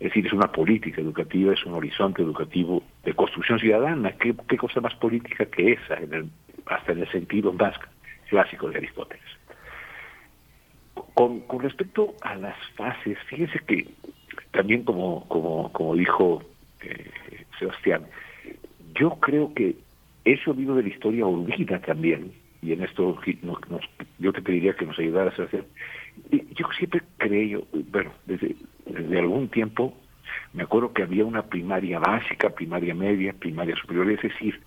Es 0.00 0.10
decir, 0.10 0.26
es 0.26 0.32
una 0.32 0.50
política 0.50 1.00
educativa, 1.00 1.52
es 1.52 1.64
un 1.64 1.74
horizonte 1.74 2.22
educativo 2.22 2.82
de 3.04 3.14
construcción 3.14 3.58
ciudadana. 3.58 4.12
¿Qué, 4.12 4.34
cosa 4.56 4.80
más 4.80 4.94
política 4.96 5.46
que 5.46 5.72
esa, 5.72 5.98
hasta 6.66 6.92
en 6.92 7.00
el 7.00 7.10
sentido 7.10 7.52
más 7.52 7.74
clásico 8.28 8.68
de 8.70 8.78
Aristóteles? 8.78 9.24
Con, 11.14 11.44
respecto 11.60 12.14
a 12.22 12.34
las 12.34 12.56
fases, 12.76 13.18
fíjense 13.28 13.60
que 13.60 13.86
también 14.50 14.82
como, 14.82 15.26
como, 15.28 15.72
como 15.72 15.94
dijo 15.94 16.42
eh, 16.82 17.10
Sebastián, 17.58 18.02
yo 18.94 19.10
creo 19.20 19.54
que 19.54 19.76
eso 20.24 20.54
vino 20.54 20.74
de 20.74 20.82
la 20.82 20.88
historia 20.88 21.26
olvida 21.26 21.78
también, 21.80 22.32
y 22.62 22.72
en 22.72 22.82
esto 22.82 23.18
yo 24.18 24.32
te 24.32 24.42
pediría 24.42 24.74
que 24.74 24.86
nos 24.86 24.98
ayudaras 24.98 25.38
a 25.38 25.44
hacer. 25.44 25.64
Yo 26.30 26.66
siempre 26.78 27.02
creo, 27.18 27.66
bueno, 27.90 28.10
desde, 28.26 28.56
desde 28.86 29.18
algún 29.18 29.48
tiempo, 29.48 29.94
me 30.52 30.62
acuerdo 30.62 30.92
que 30.92 31.02
había 31.02 31.24
una 31.24 31.42
primaria 31.42 31.98
básica, 31.98 32.50
primaria 32.50 32.94
media, 32.94 33.32
primaria 33.32 33.76
superior, 33.76 34.10
es 34.10 34.22
decir, 34.22 34.60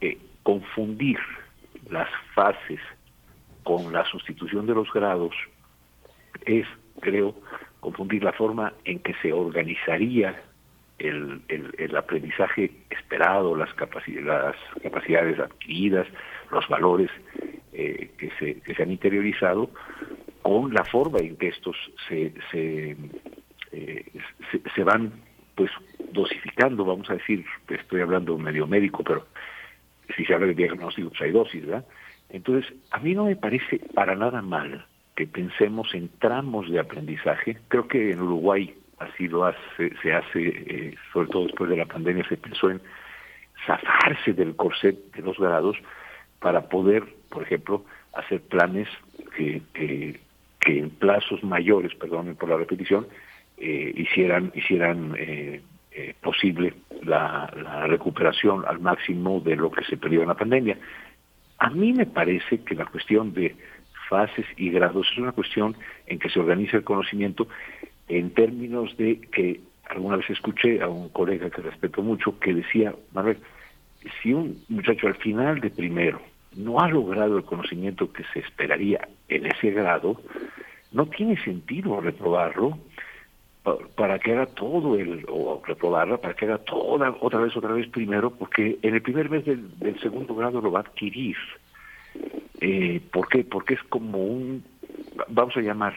eh, 0.00 0.18
confundir 0.42 1.18
las 1.90 2.08
fases 2.34 2.80
con 3.62 3.92
la 3.92 4.04
sustitución 4.06 4.66
de 4.66 4.74
los 4.74 4.92
grados 4.92 5.34
es, 6.44 6.66
creo, 7.00 7.34
confundir 7.80 8.22
la 8.22 8.32
forma 8.32 8.72
en 8.84 9.00
que 9.00 9.14
se 9.22 9.32
organizaría 9.32 10.40
el, 10.98 11.42
el, 11.48 11.96
aprendizaje 11.96 12.72
esperado, 12.90 13.54
las, 13.54 13.68
las 13.78 14.56
capacidades 14.82 15.38
adquiridas, 15.38 16.06
los 16.50 16.66
valores 16.68 17.10
eh, 17.72 18.10
que, 18.18 18.30
se, 18.38 18.60
que 18.60 18.74
se 18.74 18.82
han 18.82 18.90
interiorizado, 18.90 19.70
con 20.42 20.72
la 20.72 20.84
forma 20.84 21.18
en 21.18 21.36
que 21.36 21.48
estos 21.48 21.76
se, 22.08 22.32
se, 22.50 22.96
eh, 23.72 24.04
se, 24.74 24.84
van 24.84 25.12
pues 25.54 25.70
dosificando, 26.12 26.84
vamos 26.84 27.10
a 27.10 27.14
decir, 27.14 27.44
estoy 27.68 28.00
hablando 28.00 28.38
medio 28.38 28.66
médico, 28.66 29.02
pero 29.04 29.26
si 30.16 30.24
se 30.24 30.34
habla 30.34 30.46
de 30.46 30.54
diagnóstico, 30.54 31.10
pues 31.10 31.22
hay 31.22 31.32
dosis, 31.32 31.66
¿verdad? 31.66 31.86
Entonces, 32.30 32.72
a 32.90 32.98
mí 32.98 33.14
no 33.14 33.24
me 33.24 33.36
parece 33.36 33.80
para 33.94 34.14
nada 34.14 34.42
mal 34.42 34.86
que 35.16 35.26
pensemos 35.26 35.92
en 35.94 36.08
tramos 36.18 36.70
de 36.70 36.78
aprendizaje. 36.78 37.58
Creo 37.68 37.88
que 37.88 38.12
en 38.12 38.20
Uruguay 38.20 38.74
así 38.98 39.28
lo 39.28 39.44
hace, 39.44 39.92
se 40.02 40.12
hace, 40.12 40.48
eh, 40.48 40.94
sobre 41.12 41.28
todo 41.28 41.44
después 41.44 41.70
de 41.70 41.76
la 41.76 41.86
pandemia, 41.86 42.26
se 42.28 42.36
pensó 42.36 42.70
en 42.70 42.80
zafarse 43.66 44.32
del 44.32 44.54
corset 44.56 44.96
de 45.12 45.22
los 45.22 45.38
grados 45.38 45.76
para 46.40 46.68
poder, 46.68 47.04
por 47.30 47.42
ejemplo, 47.42 47.84
hacer 48.14 48.40
planes 48.42 48.88
que, 49.36 49.62
que, 49.74 50.20
en 50.66 50.90
plazos 50.90 51.42
mayores, 51.42 51.94
perdón 51.94 52.36
por 52.38 52.48
la 52.48 52.56
repetición, 52.56 53.06
eh, 53.56 53.92
hicieran, 53.96 54.52
hicieran 54.54 55.14
eh, 55.18 55.60
eh, 55.92 56.14
posible 56.20 56.74
la, 57.02 57.46
recuperación 57.86 58.64
al 58.66 58.80
máximo 58.80 59.40
de 59.40 59.56
lo 59.56 59.70
que 59.70 59.84
se 59.84 59.96
perdió 59.96 60.22
en 60.22 60.28
la 60.28 60.34
pandemia. 60.34 60.78
A 61.58 61.70
mí 61.70 61.92
me 61.92 62.06
parece 62.06 62.60
que 62.62 62.74
la 62.74 62.86
cuestión 62.86 63.32
de 63.32 63.56
fases 64.08 64.46
y 64.56 64.70
grados 64.70 65.08
es 65.10 65.18
una 65.18 65.32
cuestión 65.32 65.76
en 66.06 66.18
que 66.18 66.30
se 66.30 66.38
organiza 66.38 66.76
el 66.76 66.84
conocimiento 66.84 67.48
en 68.08 68.30
términos 68.30 68.96
de 68.96 69.20
que 69.32 69.60
alguna 69.88 70.16
vez 70.16 70.30
escuché 70.30 70.80
a 70.80 70.88
un 70.88 71.08
colega 71.08 71.50
que 71.50 71.62
respeto 71.62 72.02
mucho 72.02 72.38
que 72.38 72.54
decía, 72.54 72.94
Manuel, 73.12 73.38
si 74.22 74.32
un 74.32 74.62
muchacho 74.68 75.08
al 75.08 75.16
final 75.16 75.60
de 75.60 75.70
primero 75.70 76.20
no 76.56 76.80
ha 76.80 76.88
logrado 76.88 77.36
el 77.36 77.44
conocimiento 77.44 78.12
que 78.12 78.24
se 78.32 78.40
esperaría 78.40 79.08
en 79.28 79.46
ese 79.46 79.70
grado, 79.70 80.20
no 80.92 81.06
tiene 81.06 81.36
sentido 81.42 82.00
reprobarlo 82.00 82.78
para 83.94 84.18
que 84.18 84.32
haga 84.32 84.46
todo 84.46 84.96
el, 84.96 85.26
o 85.28 85.62
reprobarla, 85.66 86.16
para 86.18 86.34
que 86.34 86.46
haga 86.46 86.58
toda, 86.58 87.14
otra 87.20 87.40
vez, 87.40 87.56
otra 87.56 87.72
vez 87.72 87.88
primero, 87.88 88.30
porque 88.30 88.78
en 88.82 88.94
el 88.94 89.02
primer 89.02 89.28
mes 89.28 89.44
del, 89.44 90.00
segundo 90.00 90.34
grado 90.34 90.60
lo 90.60 90.72
va 90.72 90.80
a 90.80 90.82
adquirir. 90.82 91.36
Eh, 92.60 93.00
¿Por 93.12 93.28
qué? 93.28 93.44
Porque 93.44 93.74
es 93.74 93.82
como 93.84 94.18
un, 94.18 94.64
vamos 95.28 95.56
a 95.56 95.60
llamar, 95.60 95.94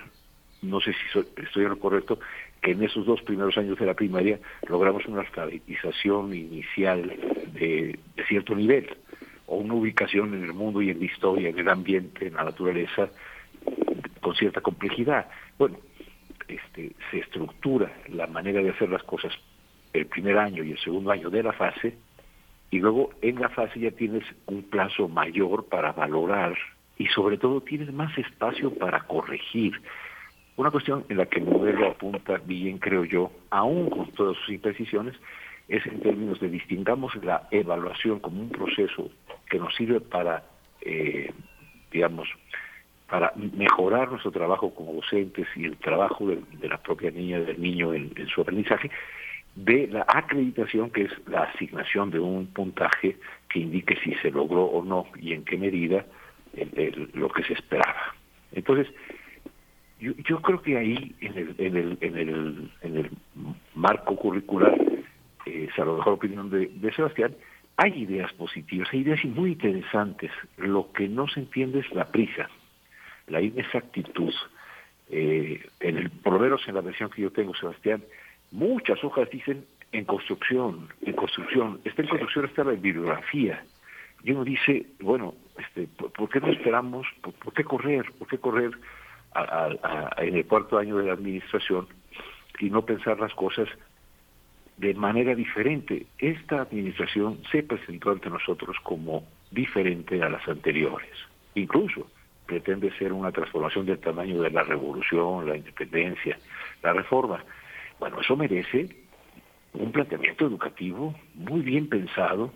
no 0.61 0.81
sé 0.81 0.93
si 0.93 1.19
estoy 1.41 1.63
en 1.63 1.69
lo 1.69 1.79
correcto, 1.79 2.19
que 2.61 2.71
en 2.71 2.83
esos 2.83 3.05
dos 3.05 3.21
primeros 3.21 3.57
años 3.57 3.79
de 3.79 3.85
la 3.85 3.93
primaria 3.93 4.39
logramos 4.67 5.05
una 5.05 5.21
alfabetización 5.21 6.33
inicial 6.35 7.15
de 7.53 7.97
cierto 8.27 8.53
nivel, 8.53 8.89
o 9.51 9.55
una 9.57 9.73
ubicación 9.73 10.33
en 10.33 10.45
el 10.45 10.53
mundo 10.53 10.81
y 10.81 10.91
en 10.91 10.99
la 10.99 11.05
historia, 11.05 11.49
en 11.49 11.59
el 11.59 11.67
ambiente, 11.67 12.27
en 12.27 12.35
la 12.35 12.45
naturaleza, 12.45 13.09
con 14.21 14.33
cierta 14.33 14.61
complejidad. 14.61 15.27
Bueno, 15.59 15.75
este, 16.47 16.93
se 17.11 17.19
estructura 17.19 17.91
la 18.07 18.27
manera 18.27 18.63
de 18.63 18.69
hacer 18.69 18.89
las 18.89 19.03
cosas 19.03 19.33
el 19.91 20.05
primer 20.05 20.37
año 20.37 20.63
y 20.63 20.71
el 20.71 20.79
segundo 20.79 21.11
año 21.11 21.29
de 21.29 21.43
la 21.43 21.51
fase, 21.51 21.97
y 22.69 22.79
luego 22.79 23.09
en 23.21 23.41
la 23.41 23.49
fase 23.49 23.77
ya 23.81 23.91
tienes 23.91 24.23
un 24.45 24.63
plazo 24.63 25.09
mayor 25.09 25.65
para 25.65 25.91
valorar 25.91 26.57
y 26.97 27.07
sobre 27.07 27.37
todo 27.37 27.59
tienes 27.59 27.91
más 27.91 28.17
espacio 28.17 28.73
para 28.73 29.01
corregir. 29.01 29.73
Una 30.55 30.71
cuestión 30.71 31.03
en 31.09 31.17
la 31.17 31.25
que 31.25 31.39
el 31.39 31.45
modelo 31.45 31.89
apunta 31.89 32.37
bien, 32.37 32.77
creo 32.77 33.03
yo, 33.03 33.33
aún 33.49 33.89
con 33.89 34.09
todas 34.11 34.37
sus 34.37 34.49
imprecisiones, 34.51 35.15
es 35.71 35.85
en 35.85 36.01
términos 36.01 36.37
de 36.41 36.49
distingamos 36.49 37.15
la 37.23 37.47
evaluación 37.49 38.19
como 38.19 38.41
un 38.41 38.49
proceso 38.49 39.09
que 39.49 39.57
nos 39.57 39.73
sirve 39.73 40.01
para, 40.01 40.43
eh, 40.81 41.31
digamos, 41.91 42.27
para 43.09 43.31
mejorar 43.35 44.11
nuestro 44.11 44.31
trabajo 44.31 44.73
como 44.75 44.93
docentes 44.93 45.47
y 45.55 45.63
el 45.63 45.77
trabajo 45.77 46.27
de, 46.27 46.67
la 46.67 46.77
propia 46.77 47.09
niña, 47.09 47.39
del 47.39 47.61
niño 47.61 47.93
en, 47.93 48.11
su 48.27 48.41
aprendizaje, 48.41 48.91
de 49.55 49.87
la 49.87 50.05
acreditación, 50.09 50.91
que 50.91 51.03
es 51.03 51.11
la 51.27 51.43
asignación 51.43 52.11
de 52.11 52.19
un 52.19 52.47
puntaje 52.47 53.15
que 53.47 53.59
indique 53.59 53.97
si 54.03 54.13
se 54.15 54.29
logró 54.29 54.65
o 54.65 54.83
no 54.83 55.07
y 55.21 55.31
en 55.31 55.45
qué 55.45 55.57
medida 55.57 56.05
lo 57.13 57.29
que 57.29 57.43
se 57.43 57.53
esperaba. 57.53 58.13
Entonces, 58.51 58.93
yo, 60.01 60.11
yo 60.27 60.41
creo 60.41 60.61
que 60.61 60.77
ahí, 60.77 61.15
en 61.21 61.37
el, 61.37 61.55
en 61.57 61.77
el, 61.77 61.97
en 62.01 62.17
el, 62.17 62.71
en 62.81 62.97
el 62.97 63.09
marco 63.73 64.17
curricular, 64.17 64.90
eh, 65.45 65.69
mejor 65.77 66.13
opinión 66.13 66.49
de, 66.49 66.67
de 66.67 66.93
Sebastián, 66.93 67.35
hay 67.77 68.03
ideas 68.03 68.31
positivas, 68.33 68.89
hay 68.91 68.99
ideas 68.99 69.23
muy 69.25 69.53
interesantes. 69.53 70.31
Lo 70.57 70.91
que 70.91 71.07
no 71.07 71.27
se 71.27 71.39
entiende 71.39 71.79
es 71.79 71.91
la 71.91 72.11
prisa 72.11 72.49
la 73.31 73.41
inexactitud. 73.41 74.33
Eh, 75.09 75.65
en 75.79 75.97
el, 75.97 76.09
por 76.09 76.33
lo 76.33 76.39
menos 76.39 76.61
en 76.67 76.75
la 76.75 76.81
versión 76.81 77.09
que 77.09 77.21
yo 77.21 77.31
tengo, 77.31 77.55
Sebastián, 77.55 78.03
muchas 78.51 79.03
hojas 79.03 79.29
dicen 79.29 79.65
en 79.91 80.05
construcción, 80.05 80.89
en 81.01 81.13
construcción. 81.13 81.81
Está 81.83 82.03
en 82.03 82.07
construcción, 82.09 82.45
está 82.45 82.63
la 82.63 82.71
bibliografía. 82.71 83.63
Y 84.23 84.31
uno 84.31 84.43
dice, 84.43 84.85
bueno, 84.99 85.33
este, 85.57 85.87
¿por, 85.87 86.29
qué 86.29 86.39
no 86.39 86.47
esperamos? 86.51 87.07
¿Por, 87.21 87.53
qué 87.53 87.63
correr? 87.63 88.05
¿Por 88.19 88.27
qué 88.27 88.37
correr 88.37 88.71
en 90.17 90.35
el 90.35 90.45
cuarto 90.45 90.77
año 90.77 90.97
de 90.97 91.05
la 91.05 91.13
administración 91.13 91.87
y 92.59 92.69
no 92.69 92.85
pensar 92.85 93.19
las 93.19 93.33
cosas 93.33 93.67
de 94.81 94.95
manera 94.95 95.35
diferente? 95.35 96.07
Esta 96.17 96.63
administración 96.63 97.39
se 97.51 97.61
presentó 97.61 98.09
ante 98.09 98.31
nosotros 98.31 98.75
como 98.81 99.23
diferente 99.51 100.21
a 100.23 100.29
las 100.29 100.45
anteriores. 100.47 101.11
Incluso 101.53 102.07
pretende 102.47 102.91
ser 102.97 103.13
una 103.13 103.31
transformación 103.31 103.85
del 103.85 103.99
tamaño 103.99 104.41
de 104.41 104.49
la 104.49 104.63
revolución, 104.63 105.47
la 105.47 105.55
independencia, 105.55 106.39
la 106.81 106.93
reforma. 106.93 107.45
Bueno, 107.99 108.19
eso 108.21 108.35
merece 108.35 108.89
un 109.73 109.91
planteamiento 109.91 110.47
educativo 110.47 111.13
muy 111.35 111.61
bien 111.61 111.87
pensado, 111.87 112.51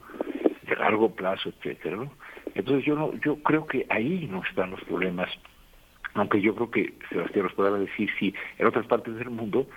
de 0.68 0.76
largo 0.78 1.14
plazo, 1.14 1.50
etcétera. 1.50 2.10
Entonces 2.56 2.86
yo 2.86 2.96
no, 2.96 3.14
yo 3.24 3.36
creo 3.44 3.68
que 3.68 3.86
ahí 3.90 4.28
no 4.32 4.42
están 4.50 4.72
los 4.72 4.84
problemas, 4.86 5.30
aunque 6.16 6.42
yo 6.42 6.56
creo 6.56 6.72
que 6.72 6.94
Sebastián 7.10 7.46
nos 7.46 7.54
podrá 7.54 7.78
decir 7.78 8.10
si 8.18 8.34
en 8.58 8.66
otras 8.66 8.88
partes 8.88 9.16
del 9.16 9.30
mundo 9.30 9.68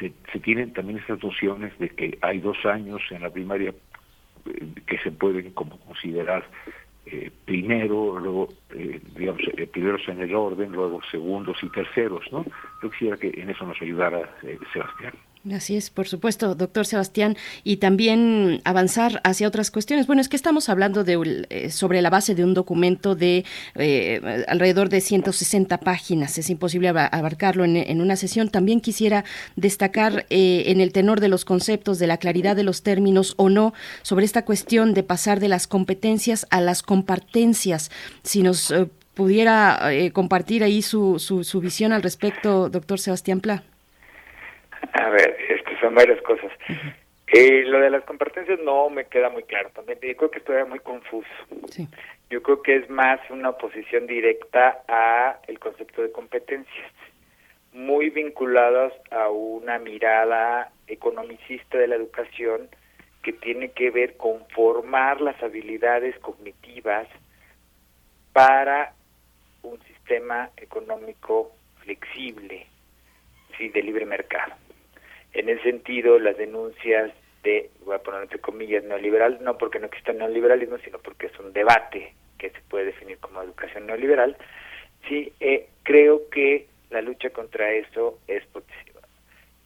se, 0.00 0.12
se 0.32 0.40
tienen 0.40 0.72
también 0.72 0.98
estas 0.98 1.22
nociones 1.22 1.78
de 1.78 1.90
que 1.90 2.18
hay 2.22 2.40
dos 2.40 2.56
años 2.64 3.00
en 3.10 3.22
la 3.22 3.30
primaria 3.30 3.72
eh, 4.46 4.66
que 4.86 4.98
se 4.98 5.12
pueden 5.12 5.52
como 5.52 5.78
considerar 5.78 6.44
eh, 7.06 7.30
primero, 7.44 8.18
luego, 8.18 8.48
eh, 8.70 9.00
digamos, 9.16 9.40
eh, 9.56 9.66
primeros 9.66 10.06
en 10.08 10.20
el 10.20 10.34
orden, 10.34 10.70
luego 10.70 11.00
segundos 11.10 11.56
y 11.62 11.68
terceros, 11.70 12.24
¿no? 12.30 12.44
Yo 12.82 12.90
quisiera 12.90 13.16
que 13.16 13.32
en 13.34 13.50
eso 13.50 13.66
nos 13.66 13.80
ayudara 13.82 14.36
Sebastián. 14.72 15.14
Así 15.50 15.74
es, 15.74 15.88
por 15.88 16.06
supuesto, 16.06 16.54
doctor 16.54 16.84
Sebastián, 16.84 17.34
y 17.64 17.78
también 17.78 18.60
avanzar 18.64 19.22
hacia 19.24 19.48
otras 19.48 19.70
cuestiones. 19.70 20.06
Bueno, 20.06 20.20
es 20.20 20.28
que 20.28 20.36
estamos 20.36 20.68
hablando 20.68 21.02
de, 21.02 21.46
eh, 21.48 21.70
sobre 21.70 22.02
la 22.02 22.10
base 22.10 22.34
de 22.34 22.44
un 22.44 22.52
documento 22.52 23.14
de 23.14 23.46
eh, 23.74 24.44
alrededor 24.48 24.90
de 24.90 25.00
160 25.00 25.78
páginas. 25.78 26.36
Es 26.36 26.50
imposible 26.50 26.90
abarcarlo 26.90 27.64
en, 27.64 28.00
una 28.02 28.16
sesión. 28.16 28.50
También 28.50 28.82
quisiera 28.82 29.24
destacar 29.56 30.26
eh, 30.28 30.64
en 30.66 30.82
el 30.82 30.92
tenor 30.92 31.20
de 31.20 31.28
los 31.28 31.46
conceptos, 31.46 31.98
de 31.98 32.06
la 32.06 32.18
claridad 32.18 32.54
de 32.54 32.64
los 32.64 32.82
términos 32.82 33.32
o 33.38 33.48
no, 33.48 33.72
sobre 34.02 34.26
esta 34.26 34.44
cuestión 34.44 34.92
de 34.92 35.04
pasar 35.04 35.40
de 35.40 35.48
las 35.48 35.66
competencias 35.66 36.46
a 36.50 36.60
las 36.60 36.82
compartencias. 36.82 37.90
Si 38.22 38.42
nos 38.42 38.74
pudiera 39.14 39.90
compartir 40.12 40.64
ahí 40.64 40.82
su, 40.82 41.18
su, 41.18 41.44
su 41.44 41.60
visión 41.60 41.94
al 41.94 42.02
respecto, 42.02 42.68
doctor 42.68 43.00
Sebastián 43.00 43.40
Pla. 43.40 43.64
A 44.92 45.08
ver, 45.10 45.36
este, 45.48 45.78
son 45.80 45.94
varias 45.94 46.20
cosas. 46.22 46.50
Eh, 47.32 47.62
lo 47.64 47.78
de 47.78 47.90
las 47.90 48.02
competencias 48.04 48.58
no 48.60 48.90
me 48.90 49.04
queda 49.04 49.30
muy 49.30 49.44
claro 49.44 49.70
también. 49.70 49.98
Yo 50.02 50.16
creo 50.16 50.30
que 50.30 50.38
estoy 50.38 50.64
muy 50.64 50.80
confuso. 50.80 51.28
Yo 52.28 52.42
creo 52.42 52.62
que 52.62 52.76
es 52.76 52.90
más 52.90 53.20
una 53.30 53.50
oposición 53.50 54.06
directa 54.06 54.82
a 54.88 55.38
el 55.46 55.58
concepto 55.58 56.02
de 56.02 56.10
competencias, 56.10 56.92
muy 57.72 58.10
vinculados 58.10 58.92
a 59.10 59.28
una 59.28 59.78
mirada 59.78 60.72
economicista 60.88 61.78
de 61.78 61.86
la 61.86 61.96
educación 61.96 62.68
que 63.22 63.32
tiene 63.32 63.70
que 63.72 63.90
ver 63.90 64.16
con 64.16 64.44
formar 64.48 65.20
las 65.20 65.40
habilidades 65.42 66.18
cognitivas 66.18 67.06
para 68.32 68.94
un 69.62 69.80
sistema 69.82 70.50
económico 70.56 71.52
flexible, 71.82 72.66
sí, 73.56 73.68
de 73.68 73.82
libre 73.82 74.06
mercado. 74.06 74.54
En 75.32 75.48
ese 75.48 75.62
sentido, 75.62 76.18
las 76.18 76.36
denuncias 76.36 77.12
de, 77.42 77.70
voy 77.84 77.96
a 77.96 78.02
poner 78.02 78.22
entre 78.22 78.38
comillas, 78.40 78.84
neoliberal, 78.84 79.38
no 79.42 79.56
porque 79.56 79.78
no 79.78 79.86
exista 79.86 80.12
neoliberalismo, 80.12 80.78
sino 80.78 80.98
porque 80.98 81.26
es 81.26 81.38
un 81.38 81.52
debate 81.52 82.14
que 82.38 82.50
se 82.50 82.60
puede 82.68 82.86
definir 82.86 83.18
como 83.18 83.42
educación 83.42 83.86
neoliberal, 83.86 84.36
sí, 85.08 85.32
eh, 85.40 85.68
creo 85.82 86.28
que 86.30 86.66
la 86.90 87.02
lucha 87.02 87.30
contra 87.30 87.70
eso 87.72 88.18
es 88.26 88.44
positiva. 88.46 89.00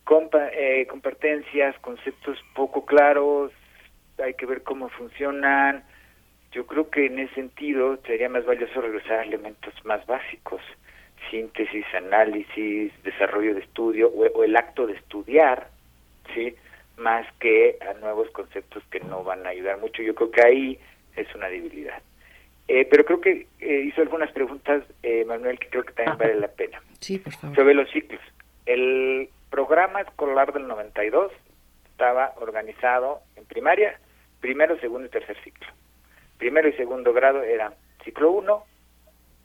Compa 0.04 0.48
eh, 0.52 0.86
competencias, 0.86 1.78
conceptos 1.80 2.38
poco 2.54 2.84
claros, 2.84 3.52
hay 4.22 4.34
que 4.34 4.46
ver 4.46 4.62
cómo 4.62 4.88
funcionan. 4.90 5.84
Yo 6.52 6.66
creo 6.66 6.90
que 6.90 7.06
en 7.06 7.18
ese 7.18 7.34
sentido 7.34 7.96
sería 8.06 8.28
más 8.28 8.44
valioso 8.44 8.80
regresar 8.80 9.20
a 9.20 9.24
elementos 9.24 9.72
más 9.84 10.04
básicos 10.06 10.60
síntesis, 11.30 11.84
análisis, 11.94 12.92
desarrollo 13.02 13.54
de 13.54 13.60
estudio 13.60 14.08
o, 14.08 14.44
el 14.44 14.56
acto 14.56 14.86
de 14.86 14.94
estudiar, 14.94 15.68
¿sí? 16.34 16.54
Más 16.96 17.26
que 17.40 17.78
a 17.80 17.94
nuevos 17.94 18.30
conceptos 18.30 18.82
que 18.90 19.00
no 19.00 19.24
van 19.24 19.44
a 19.46 19.50
ayudar 19.50 19.78
mucho. 19.78 20.02
Yo 20.02 20.14
creo 20.14 20.30
que 20.30 20.42
ahí 20.42 20.78
es 21.16 21.32
una 21.34 21.48
debilidad. 21.48 22.00
Eh, 22.66 22.86
pero 22.90 23.04
creo 23.04 23.20
que 23.20 23.46
eh, 23.60 23.80
hizo 23.86 24.00
algunas 24.00 24.32
preguntas, 24.32 24.84
eh, 25.02 25.24
Manuel, 25.24 25.58
que 25.58 25.68
creo 25.68 25.84
que 25.84 25.92
también 25.92 26.18
vale 26.18 26.34
la 26.36 26.48
pena. 26.48 26.80
Sí, 27.00 27.18
por 27.18 27.32
favor. 27.34 27.56
Sobre 27.56 27.74
los 27.74 27.90
ciclos. 27.90 28.20
El 28.64 29.28
programa 29.50 30.00
escolar 30.00 30.52
del 30.52 30.66
92 30.66 31.30
estaba 31.90 32.32
organizado 32.40 33.20
en 33.36 33.44
primaria, 33.44 33.98
primero, 34.40 34.78
segundo 34.80 35.06
y 35.06 35.10
tercer 35.10 35.36
ciclo. 35.44 35.66
Primero 36.38 36.68
y 36.68 36.72
segundo 36.72 37.12
grado 37.12 37.42
eran 37.42 37.74
ciclo 38.04 38.30
1, 38.32 38.64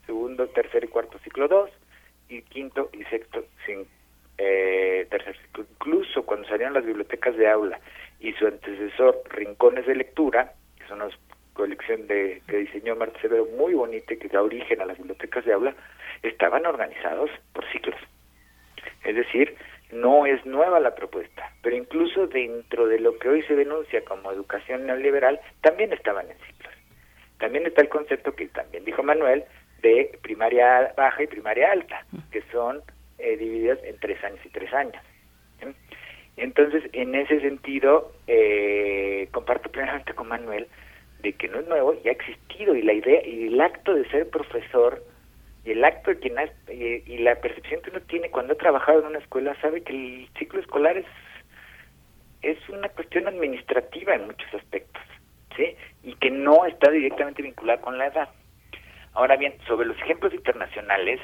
segundo, 0.06 0.48
tercer 0.48 0.84
y 0.84 0.88
cuarto 0.88 1.18
ciclo 1.20 1.48
2 1.48 1.70
y 2.28 2.42
quinto 2.42 2.90
y 2.92 3.04
sexto 3.04 3.44
eh, 4.38 5.06
tercer 5.10 5.36
ciclo, 5.36 5.66
incluso 5.70 6.22
cuando 6.24 6.48
salieron 6.48 6.72
las 6.72 6.84
bibliotecas 6.84 7.36
de 7.36 7.48
aula 7.48 7.78
y 8.20 8.32
su 8.34 8.46
antecesor 8.46 9.22
Rincones 9.30 9.86
de 9.86 9.94
Lectura, 9.94 10.54
que 10.78 10.86
son 10.86 11.02
una 11.02 11.14
colección 11.52 12.06
de, 12.06 12.42
que 12.48 12.58
diseñó 12.58 12.96
Marta 12.96 13.20
Severo 13.20 13.46
muy 13.58 13.74
bonita 13.74 14.14
y 14.14 14.16
que 14.16 14.28
da 14.28 14.42
origen 14.42 14.80
a 14.80 14.86
las 14.86 14.96
bibliotecas 14.96 15.44
de 15.44 15.52
aula, 15.52 15.74
estaban 16.22 16.64
organizados 16.64 17.30
por 17.52 17.70
ciclos. 17.70 18.00
Es 19.04 19.14
decir, 19.14 19.56
no 19.92 20.26
es 20.26 20.44
nueva 20.46 20.80
la 20.80 20.94
propuesta, 20.94 21.52
pero 21.62 21.76
incluso 21.76 22.26
dentro 22.26 22.86
de 22.86 23.00
lo 23.00 23.18
que 23.18 23.28
hoy 23.28 23.42
se 23.42 23.56
denuncia 23.56 24.04
como 24.04 24.32
educación 24.32 24.86
neoliberal, 24.86 25.40
también 25.60 25.92
estaban 25.92 26.30
en 26.30 26.38
ciclos. 26.46 26.72
También 27.38 27.66
está 27.66 27.82
el 27.82 27.88
concepto 27.88 28.34
que 28.34 28.48
también 28.48 28.84
dijo 28.84 29.02
Manuel 29.02 29.44
de 29.82 30.18
primaria 30.22 30.92
baja 30.96 31.22
y 31.22 31.26
primaria 31.26 31.72
alta, 31.72 32.04
que 32.30 32.42
son 32.52 32.82
eh, 33.18 33.36
divididas 33.36 33.78
en 33.84 33.98
tres 33.98 34.22
años 34.24 34.40
y 34.44 34.48
tres 34.48 34.72
años. 34.72 35.02
Entonces, 36.36 36.84
en 36.92 37.14
ese 37.14 37.40
sentido, 37.40 38.12
eh, 38.26 39.28
comparto 39.30 39.70
plenamente 39.70 40.14
con 40.14 40.28
Manuel 40.28 40.66
de 41.22 41.34
que 41.34 41.48
no 41.48 41.60
es 41.60 41.68
nuevo, 41.68 41.94
ya 42.02 42.10
ha 42.10 42.14
existido 42.14 42.74
y 42.74 42.82
la 42.82 42.94
idea 42.94 43.26
y 43.26 43.48
el 43.48 43.60
acto 43.60 43.94
de 43.94 44.08
ser 44.08 44.28
profesor 44.30 45.02
y 45.64 45.72
el 45.72 45.84
acto 45.84 46.10
de 46.10 46.18
quien 46.18 46.36
y, 46.70 47.18
la 47.18 47.34
percepción 47.36 47.82
que 47.82 47.90
uno 47.90 48.00
tiene 48.00 48.30
cuando 48.30 48.54
ha 48.54 48.56
trabajado 48.56 49.00
en 49.00 49.06
una 49.08 49.18
escuela 49.18 49.54
sabe 49.60 49.82
que 49.82 49.92
el 49.92 50.28
ciclo 50.38 50.60
escolar 50.60 50.96
es 50.96 51.06
es 52.42 52.56
una 52.70 52.88
cuestión 52.88 53.28
administrativa 53.28 54.14
en 54.14 54.26
muchos 54.26 54.54
aspectos, 54.54 55.02
¿sí? 55.56 55.76
Y 56.02 56.14
que 56.14 56.30
no 56.30 56.64
está 56.64 56.90
directamente 56.90 57.42
vinculada 57.42 57.82
con 57.82 57.98
la 57.98 58.06
edad. 58.06 58.30
Ahora 59.14 59.36
bien, 59.36 59.54
sobre 59.66 59.86
los 59.86 59.96
ejemplos 59.98 60.32
internacionales, 60.32 61.20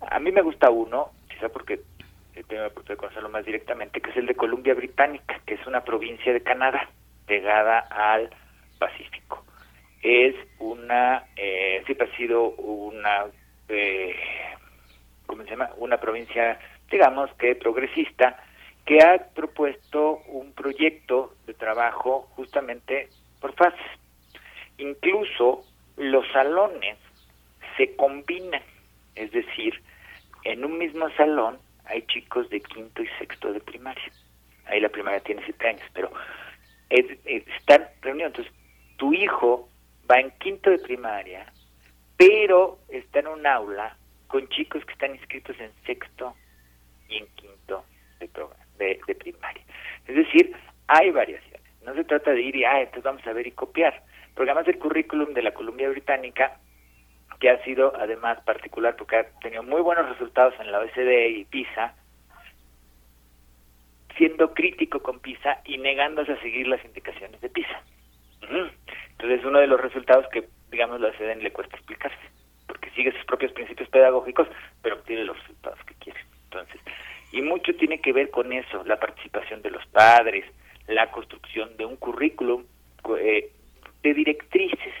a 0.00 0.18
mí 0.18 0.30
me 0.32 0.42
gusta 0.42 0.70
uno, 0.70 1.10
quizá 1.28 1.48
porque 1.48 1.80
tengo 2.48 2.62
la 2.62 2.68
oportunidad 2.68 2.94
de 2.94 2.96
conocerlo 2.96 3.28
más 3.30 3.44
directamente, 3.44 4.00
que 4.00 4.10
es 4.10 4.16
el 4.16 4.26
de 4.26 4.34
Columbia 4.34 4.74
Británica, 4.74 5.40
que 5.46 5.54
es 5.54 5.66
una 5.66 5.82
provincia 5.82 6.32
de 6.32 6.42
Canadá 6.42 6.88
pegada 7.26 7.80
al 7.90 8.30
Pacífico. 8.78 9.44
Es 10.02 10.34
una, 10.58 11.24
eh, 11.34 11.82
siempre 11.86 12.08
ha 12.08 12.16
sido 12.16 12.50
una 12.50 13.26
eh, 13.68 14.14
¿cómo 15.26 15.42
se 15.42 15.50
llama? 15.50 15.70
Una 15.78 15.98
provincia, 15.98 16.58
digamos 16.90 17.30
que 17.34 17.56
progresista, 17.56 18.42
que 18.84 19.02
ha 19.02 19.18
propuesto 19.34 20.22
un 20.28 20.52
proyecto 20.52 21.34
de 21.46 21.54
trabajo 21.54 22.28
justamente 22.36 23.08
por 23.40 23.52
fases. 23.54 23.80
Incluso 24.78 25.64
los 25.96 26.26
salones 26.32 26.96
se 27.76 27.94
combinan, 27.96 28.62
es 29.14 29.30
decir, 29.32 29.80
en 30.44 30.64
un 30.64 30.78
mismo 30.78 31.08
salón 31.10 31.58
hay 31.84 32.02
chicos 32.02 32.48
de 32.50 32.60
quinto 32.60 33.02
y 33.02 33.08
sexto 33.18 33.52
de 33.52 33.60
primaria. 33.60 34.10
Ahí 34.66 34.80
la 34.80 34.88
primaria 34.88 35.20
tiene 35.20 35.42
siete 35.44 35.68
años, 35.68 35.82
pero 35.92 36.10
están 36.88 37.86
reunidos. 38.02 38.30
Entonces, 38.30 38.52
tu 38.96 39.12
hijo 39.12 39.68
va 40.10 40.18
en 40.18 40.30
quinto 40.38 40.70
de 40.70 40.78
primaria 40.78 41.52
pero 42.16 42.78
está 42.88 43.20
en 43.20 43.28
un 43.28 43.46
aula 43.46 43.96
con 44.26 44.48
chicos 44.48 44.84
que 44.84 44.92
están 44.92 45.14
inscritos 45.14 45.58
en 45.60 45.70
sexto 45.84 46.34
y 47.08 47.18
en 47.18 47.26
quinto 47.36 47.84
de, 48.18 49.00
de, 49.06 49.14
primaria. 49.14 49.62
Es 50.06 50.16
decir, 50.16 50.54
hay 50.88 51.10
variaciones. 51.10 51.60
No 51.84 51.94
se 51.94 52.04
trata 52.04 52.32
de 52.32 52.42
ir 52.42 52.56
y, 52.56 52.64
ah, 52.64 52.80
entonces 52.80 53.04
vamos 53.04 53.26
a 53.26 53.32
ver 53.32 53.46
y 53.46 53.52
copiar. 53.52 54.02
Porque 54.34 54.50
además 54.50 54.68
el 54.68 54.78
currículum 54.78 55.34
de 55.34 55.42
la 55.42 55.54
Columbia 55.54 55.88
Británica, 55.88 56.58
que 57.38 57.50
ha 57.50 57.62
sido 57.64 57.92
además 57.96 58.40
particular 58.42 58.96
porque 58.96 59.16
ha 59.16 59.24
tenido 59.40 59.62
muy 59.62 59.82
buenos 59.82 60.08
resultados 60.08 60.54
en 60.60 60.72
la 60.72 60.78
OECD 60.80 61.28
y 61.28 61.44
PISA, 61.44 61.94
siendo 64.16 64.54
crítico 64.54 65.00
con 65.00 65.20
PISA 65.20 65.60
y 65.64 65.78
negándose 65.78 66.32
a 66.32 66.40
seguir 66.40 66.66
las 66.68 66.84
indicaciones 66.84 67.40
de 67.40 67.50
PISA. 67.50 67.82
Entonces, 69.10 69.44
uno 69.44 69.58
de 69.58 69.66
los 69.66 69.80
resultados 69.80 70.26
que 70.32 70.48
digamos, 70.70 71.00
la 71.00 71.16
SEDEN 71.16 71.42
le 71.42 71.52
cuesta 71.52 71.76
explicarse, 71.76 72.18
porque 72.66 72.90
sigue 72.90 73.12
sus 73.12 73.24
propios 73.24 73.52
principios 73.52 73.88
pedagógicos, 73.88 74.48
pero 74.82 74.96
obtiene 74.96 75.24
los 75.24 75.38
resultados 75.38 75.78
que 75.86 75.94
quiere. 75.94 76.20
Entonces, 76.44 76.80
y 77.32 77.42
mucho 77.42 77.74
tiene 77.76 78.00
que 78.00 78.12
ver 78.12 78.30
con 78.30 78.52
eso, 78.52 78.84
la 78.84 78.98
participación 78.98 79.62
de 79.62 79.70
los 79.70 79.84
padres, 79.86 80.44
la 80.88 81.10
construcción 81.10 81.76
de 81.76 81.84
un 81.84 81.96
currículum 81.96 82.64
eh, 83.18 83.50
de 84.02 84.14
directrices 84.14 84.94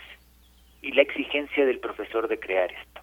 y 0.86 0.92
la 0.92 1.02
exigencia 1.02 1.66
del 1.66 1.80
profesor 1.80 2.28
de 2.28 2.38
crear 2.38 2.70
esto. 2.70 3.00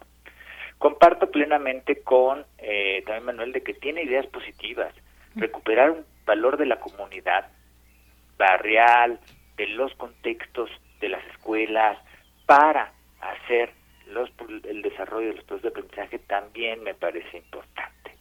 Comparto 0.78 1.30
plenamente 1.30 2.02
con 2.02 2.46
eh, 2.58 3.02
también 3.04 3.26
Manuel 3.26 3.52
de 3.52 3.62
que 3.62 3.74
tiene 3.74 4.02
ideas 4.02 4.26
positivas, 4.26 4.94
recuperar 5.36 5.90
un 5.90 6.04
valor 6.24 6.56
de 6.56 6.64
la 6.64 6.80
comunidad 6.80 7.46
barrial, 8.38 9.20
de 9.56 9.66
los 9.68 9.94
contextos 9.96 10.70
de 11.00 11.10
las 11.10 11.24
escuelas, 11.26 11.98
para 12.46 12.92
hacer 13.20 13.70
los, 14.06 14.30
el 14.64 14.80
desarrollo 14.80 15.28
de 15.28 15.34
los 15.34 15.44
procesos 15.44 15.62
de 15.62 15.68
aprendizaje 15.68 16.18
también 16.20 16.82
me 16.82 16.94
parece 16.94 17.36
importante. 17.36 18.12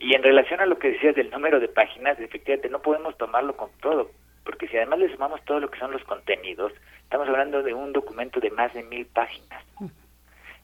Y 0.00 0.14
en 0.14 0.24
relación 0.24 0.60
a 0.60 0.66
lo 0.66 0.78
que 0.78 0.90
decías 0.90 1.14
del 1.14 1.30
número 1.30 1.60
de 1.60 1.68
páginas, 1.68 2.18
efectivamente 2.18 2.68
no 2.68 2.82
podemos 2.82 3.16
tomarlo 3.16 3.56
con 3.56 3.70
todo, 3.80 4.10
porque 4.48 4.66
si 4.66 4.78
además 4.78 5.00
le 5.00 5.12
sumamos 5.12 5.44
todo 5.44 5.60
lo 5.60 5.70
que 5.70 5.78
son 5.78 5.92
los 5.92 6.02
contenidos, 6.04 6.72
estamos 7.02 7.28
hablando 7.28 7.62
de 7.62 7.74
un 7.74 7.92
documento 7.92 8.40
de 8.40 8.50
más 8.50 8.72
de 8.72 8.82
mil 8.82 9.04
páginas, 9.04 9.62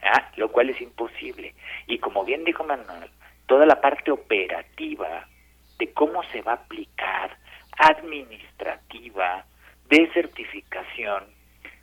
¿ah? 0.03 0.31
lo 0.37 0.51
cual 0.51 0.71
es 0.71 0.81
imposible. 0.81 1.55
Y 1.87 1.99
como 1.99 2.25
bien 2.25 2.45
dijo 2.45 2.65
Manuel, 2.65 3.11
toda 3.45 3.67
la 3.67 3.83
parte 3.83 4.11
operativa 4.11 5.29
de 5.79 5.93
cómo 5.93 6.23
se 6.33 6.41
va 6.41 6.53
a 6.53 6.55
aplicar, 6.55 7.37
administrativa, 7.77 9.45
de 9.91 10.11
certificación, 10.15 11.25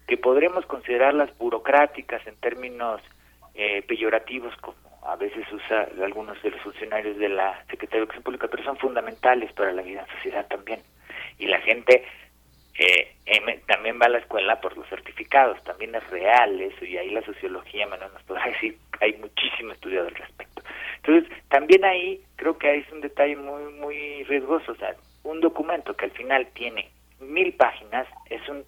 que 0.08 0.18
podremos 0.18 0.66
considerarlas 0.66 1.38
burocráticas 1.38 2.26
en 2.26 2.36
términos 2.38 3.00
eh, 3.54 3.84
peyorativos, 3.84 4.56
como 4.56 4.76
a 5.04 5.16
veces 5.18 5.46
usa 5.54 5.88
algunos 6.04 6.42
de 6.42 6.50
los 6.50 6.62
funcionarios 6.62 7.16
de 7.20 7.30
la 7.30 7.64
Secretaría 7.70 8.00
de 8.00 8.04
Educación 8.06 8.24
Pública, 8.24 8.48
pero 8.48 8.64
son 8.64 8.78
fundamentales 8.78 9.54
para 9.54 9.72
la 9.72 9.84
vida 9.84 10.02
en 10.02 10.16
sociedad 10.16 10.48
también. 10.48 10.82
Y 11.42 11.48
la 11.48 11.60
gente 11.62 12.06
eh, 12.78 13.16
em, 13.26 13.60
también 13.68 14.00
va 14.00 14.06
a 14.06 14.10
la 14.10 14.20
escuela 14.20 14.62
por 14.62 14.78
los 14.78 14.88
certificados, 14.88 15.62
también 15.64 15.94
es 15.96 16.08
real 16.10 16.62
eso, 16.62 16.86
y 16.86 16.98
ahí 16.98 17.10
la 17.10 17.24
sociología, 17.24 17.88
menos 17.88 18.14
nos 18.14 18.24
podrá 18.24 18.46
decir, 18.52 18.78
hay 19.00 19.14
muchísimo 19.18 19.74
estudiado 19.74 20.08
al 20.08 20.16
respecto. 20.16 20.62
Entonces, 20.98 21.32
también 21.50 21.84
ahí 21.84 22.22
creo 22.36 22.58
que 22.58 22.78
es 22.78 22.92
un 22.92 23.02
detalle 23.02 23.36
muy, 23.36 23.74
muy 23.74 24.24
riesgoso, 24.26 24.72
o 24.72 24.76
sea, 24.76 24.96
un 25.24 25.42
documento 25.42 25.96
que 25.96 26.06
al 26.06 26.12
final 26.12 26.48
tiene 26.54 26.90
mil 27.20 27.54
páginas 27.54 28.08
es 28.30 28.48
un 28.48 28.64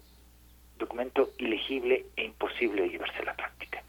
documento 0.78 1.30
ilegible 1.38 2.04
e 2.16 2.24
imposible 2.24 2.82
de 2.82 2.88
llevarse 2.90 3.18
a 3.20 3.26
la 3.26 3.34
práctica. 3.34 3.82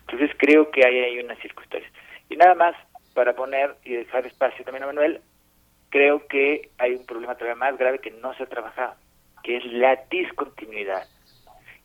Entonces 0.00 0.30
creo 0.36 0.70
que 0.70 0.84
hay, 0.84 0.98
hay 0.98 1.18
unas 1.20 1.38
circunstancias. 1.38 1.92
Y 2.28 2.36
nada 2.36 2.54
más, 2.54 2.74
para 3.14 3.34
poner 3.34 3.76
y 3.84 3.94
dejar 3.94 4.26
espacio 4.26 4.64
también 4.64 4.84
a 4.84 4.86
Manuel, 4.86 5.20
creo 5.90 6.26
que 6.26 6.70
hay 6.78 6.94
un 6.94 7.06
problema 7.06 7.34
todavía 7.34 7.56
más 7.56 7.76
grave 7.78 7.98
que 7.98 8.10
no 8.10 8.34
se 8.34 8.44
ha 8.44 8.46
trabajado, 8.46 8.94
que 9.42 9.58
es 9.58 9.64
la 9.66 9.96
discontinuidad 10.10 11.06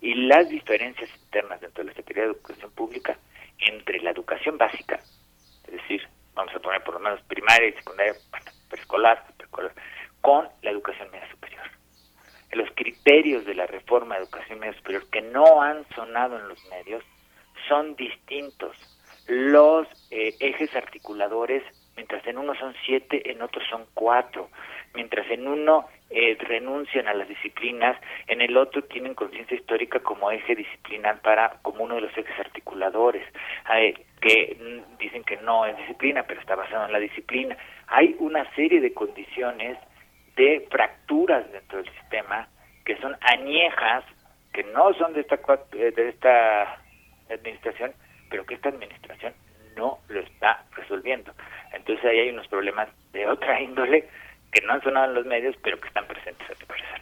y 0.02 0.14
las 0.14 0.48
diferencias 0.50 1.10
internas 1.24 1.62
dentro 1.62 1.84
de 1.84 1.90
la 1.90 1.96
Secretaría 1.96 2.24
de 2.24 2.34
Educación 2.34 2.72
Pública 2.72 3.18
entre 3.60 4.00
la 4.02 4.12
educación 4.12 4.58
básica, 4.58 5.00
es 5.66 5.72
decir, 5.72 6.08
vamos 6.34 6.54
a 6.56 6.60
poner 6.60 6.84
por 6.84 6.96
lo 6.96 7.00
menos 7.00 7.22
primaria 7.24 7.70
y 7.70 7.74
secundaria, 7.74 8.14
preescolar, 8.70 9.26
preescolar, 9.38 9.74
con 10.22 10.48
la 10.62 10.72
educación 10.72 11.10
media 11.12 11.30
superior 11.32 11.46
los 12.56 12.70
criterios 12.74 13.46
de 13.46 13.54
la 13.54 13.68
reforma 13.68 14.16
de 14.16 14.24
educación 14.24 14.60
media 14.60 14.78
superior 14.78 15.06
que 15.10 15.22
no 15.22 15.62
han 15.62 15.86
sonado 15.96 16.38
en 16.40 16.48
los 16.48 16.64
medios 16.66 17.04
son 17.68 17.96
distintos. 17.96 18.76
Los 19.28 19.88
eh, 20.12 20.36
ejes 20.40 20.76
articuladores, 20.76 21.64
mientras 21.96 22.26
en 22.28 22.38
uno 22.38 22.56
son 22.56 22.74
siete, 22.86 23.32
en 23.32 23.42
otro 23.42 23.62
son 23.70 23.86
cuatro. 23.94 24.50
Mientras 24.94 25.30
en 25.30 25.48
uno 25.48 25.88
eh, 26.10 26.38
renuncian 26.40 27.08
a 27.08 27.14
las 27.14 27.28
disciplinas, 27.28 27.98
en 28.28 28.42
el 28.42 28.56
otro 28.58 28.84
tienen 28.84 29.14
conciencia 29.14 29.58
histórica 29.58 30.00
como 30.00 30.32
eje 30.32 30.56
disciplinar 30.56 31.22
para 31.22 31.58
como 31.62 31.84
uno 31.84 31.96
de 31.96 32.02
los 32.02 32.18
ejes 32.18 32.40
articuladores, 32.40 33.24
eh, 33.76 33.94
que 34.22 34.84
dicen 35.00 35.24
que 35.24 35.38
no 35.38 35.66
es 35.66 35.78
disciplina, 35.78 36.24
pero 36.24 36.40
está 36.40 36.56
basado 36.56 36.86
en 36.86 36.94
la 36.94 37.00
disciplina. 37.00 37.58
Hay 37.88 38.16
una 38.20 38.50
serie 38.56 38.82
de 38.82 38.94
condiciones 38.94 39.78
de 40.36 40.68
fracturas 40.70 41.50
dentro 41.52 41.80
del 41.82 41.92
sistema 41.94 42.48
que 42.86 42.98
son 42.98 43.18
añejas, 43.22 44.04
que 44.54 44.64
no 44.64 44.94
son 44.94 45.14
de 45.14 45.22
esta, 45.22 45.40
eh, 45.74 45.92
de 45.92 46.10
esta 46.10 46.78
administración, 47.30 47.94
pero 48.30 48.46
que 48.46 48.56
esta 48.56 48.70
administración 48.70 49.34
no 49.76 50.00
lo 50.10 50.20
está 50.20 50.64
resolviendo. 50.76 51.34
Entonces 51.74 52.04
ahí 52.06 52.20
hay 52.20 52.30
unos 52.30 52.48
problemas 52.48 52.90
de 53.14 53.28
otra 53.28 53.62
índole 53.62 54.08
que 54.52 54.66
no 54.66 54.74
han 54.74 54.82
sonado 54.82 55.08
en 55.08 55.16
los 55.16 55.26
medios, 55.26 55.56
pero 55.64 55.80
que 55.80 55.88
están 55.88 56.06
presentes, 56.06 56.50
a 56.50 56.56
tu 56.56 56.66
parecer. 56.66 57.02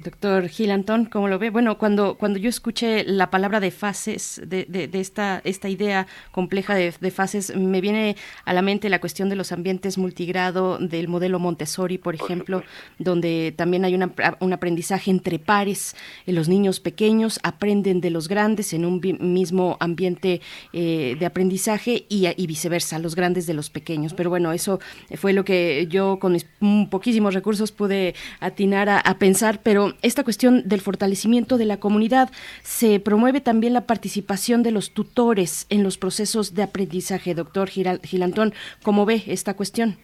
Doctor 0.00 0.48
Gil 0.48 0.72
Antón, 0.72 1.04
¿cómo 1.04 1.28
lo 1.28 1.38
ve? 1.38 1.50
Bueno, 1.50 1.78
cuando, 1.78 2.16
cuando 2.16 2.40
yo 2.40 2.48
escuché 2.48 3.04
la 3.04 3.30
palabra 3.30 3.60
de 3.60 3.70
fases, 3.70 4.42
de, 4.44 4.64
de, 4.64 5.00
esta, 5.00 5.40
esta 5.44 5.68
idea 5.68 6.08
compleja 6.32 6.74
de, 6.74 6.92
fases, 7.12 7.54
me 7.54 7.80
viene 7.80 8.16
a 8.44 8.52
la 8.52 8.62
mente 8.62 8.88
la 8.88 9.00
cuestión 9.00 9.28
de 9.28 9.36
los 9.36 9.52
ambientes 9.52 9.96
multigrado 9.96 10.78
del 10.78 11.06
modelo 11.06 11.38
Montessori, 11.38 11.98
por 11.98 12.16
ejemplo, 12.16 12.64
donde 12.98 13.54
también 13.56 13.84
hay 13.84 13.94
un 13.94 14.52
aprendizaje 14.52 15.12
entre 15.12 15.38
pares. 15.38 15.94
Los 16.26 16.48
niños 16.48 16.80
pequeños 16.80 17.38
aprenden 17.44 18.00
de 18.00 18.10
los 18.10 18.26
grandes 18.26 18.72
en 18.72 18.84
un 18.84 19.00
mismo 19.20 19.76
ambiente 19.78 20.40
eh, 20.72 21.16
de 21.18 21.26
aprendizaje 21.26 22.06
y, 22.08 22.26
y, 22.36 22.46
viceversa, 22.48 22.98
los 22.98 23.14
grandes 23.14 23.46
de 23.46 23.54
los 23.54 23.70
pequeños. 23.70 24.14
Pero 24.14 24.30
bueno, 24.30 24.52
eso 24.52 24.80
fue 25.14 25.32
lo 25.32 25.44
que 25.44 25.86
yo 25.88 26.18
con 26.18 26.32
mis 26.32 26.46
poquísimos 26.90 27.34
recursos 27.34 27.70
pude 27.70 28.16
atinar 28.40 28.88
a 28.88 29.18
pensar 29.18 29.43
pero 29.62 29.94
esta 30.02 30.24
cuestión 30.24 30.66
del 30.66 30.80
fortalecimiento 30.80 31.58
de 31.58 31.66
la 31.66 31.78
comunidad 31.78 32.30
se 32.62 33.00
promueve 33.00 33.40
también 33.40 33.74
la 33.74 33.86
participación 33.86 34.62
de 34.62 34.70
los 34.70 34.94
tutores 34.94 35.66
en 35.70 35.82
los 35.82 35.98
procesos 35.98 36.54
de 36.54 36.62
aprendizaje. 36.62 37.34
Doctor 37.34 37.68
Gilantón, 37.68 38.54
¿cómo 38.82 39.04
ve 39.04 39.22
esta 39.26 39.54
cuestión? 39.54 39.96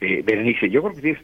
Eh, 0.00 0.22
Berenice, 0.24 0.70
yo 0.70 0.82
creo 0.82 0.94
que 0.94 1.18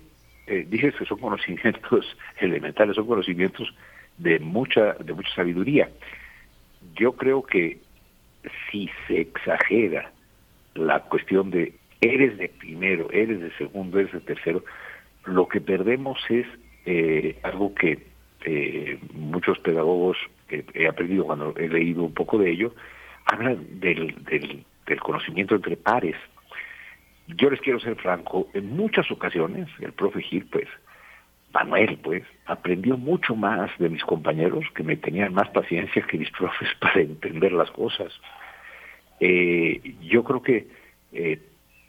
eh, 0.47 0.67
dices, 0.69 0.95
que 0.97 1.05
son 1.05 1.19
conocimientos 1.19 2.17
elementales, 2.41 2.97
son 2.97 3.07
conocimientos 3.07 3.73
de 4.19 4.39
mucha, 4.41 4.95
de 4.95 5.13
mucha 5.13 5.35
sabiduría. 5.35 5.89
Yo 6.97 7.13
creo 7.13 7.43
que 7.43 7.79
si 8.71 8.91
se 9.07 9.21
exagera 9.21 10.11
la 10.75 11.01
cuestión 11.05 11.51
de 11.51 11.75
eres 12.01 12.37
de 12.39 12.49
primero, 12.49 13.09
eres 13.13 13.41
de 13.41 13.53
segundo, 13.59 13.99
eres 13.99 14.13
de 14.13 14.21
tercero, 14.21 14.65
lo 15.25 15.47
que 15.49 15.61
perdemos 15.61 16.19
es 16.31 16.47
eh, 16.87 17.39
algo 17.43 17.75
que 17.75 17.99
eh, 18.45 18.99
muchos 19.13 19.59
pedagogos 19.59 20.17
que 20.49 20.65
he 20.75 20.89
aprendido 20.89 21.25
cuando 21.25 21.55
he 21.57 21.69
leído 21.69 22.03
un 22.03 22.15
poco 22.15 22.39
de 22.39 22.51
ello, 22.51 22.75
hablan 23.27 23.81
del, 23.81 24.25
del, 24.25 24.65
conocimiento 25.01 25.55
entre 25.55 25.77
pares. 25.77 26.17
Yo 27.29 27.49
les 27.49 27.61
quiero 27.61 27.79
ser 27.79 27.95
franco, 27.97 28.49
en 28.55 28.75
muchas 28.75 29.09
ocasiones 29.11 29.69
el 29.79 29.93
profe 29.93 30.21
Gil, 30.23 30.47
pues, 30.47 30.67
Manuel, 31.53 31.99
pues, 32.03 32.25
aprendió 32.47 32.97
mucho 32.97 33.37
más 33.37 33.71
de 33.79 33.89
mis 33.89 34.03
compañeros 34.03 34.65
que 34.75 34.83
me 34.83 34.97
tenían 34.97 35.33
más 35.33 35.49
paciencia 35.51 36.03
que 36.03 36.19
mis 36.19 36.31
profes 36.39 36.69
para 36.81 37.01
entender 37.01 37.53
las 37.53 37.71
cosas. 37.71 38.13
Eh, 39.21 39.95
yo 40.01 40.25
creo 40.25 40.43
que 40.43 40.67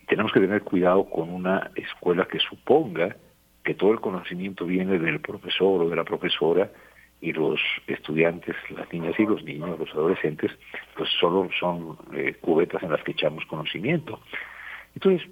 tenemos 0.08 0.32
que 0.34 0.42
tener 0.42 0.62
cuidado 0.64 1.10
con 1.10 1.30
una 1.30 1.72
escuela 1.76 2.28
que 2.28 2.40
suponga 2.40 3.16
que 3.64 3.74
todo 3.74 3.92
el 3.92 4.00
conocimiento 4.00 4.66
viene 4.66 4.98
del 5.00 5.20
profesor 5.20 5.84
o 5.84 5.90
de 5.90 5.96
la 5.96 6.04
profesora 6.04 6.72
y 7.22 7.34
los 7.34 7.60
estudiantes, 7.86 8.56
las 8.70 8.92
niñas 8.92 9.14
y 9.20 9.26
los 9.26 9.44
niños, 9.44 9.78
los 9.78 9.92
adolescentes, 9.92 10.52
pues 10.98 11.10
solo 11.20 11.50
son 11.60 11.98
eh, 12.14 12.36
cubetas 12.42 12.82
en 12.82 12.92
las 12.92 13.04
que 13.04 13.12
echamos 13.12 13.46
conocimiento. 13.46 14.20
Entonces, 14.96 15.30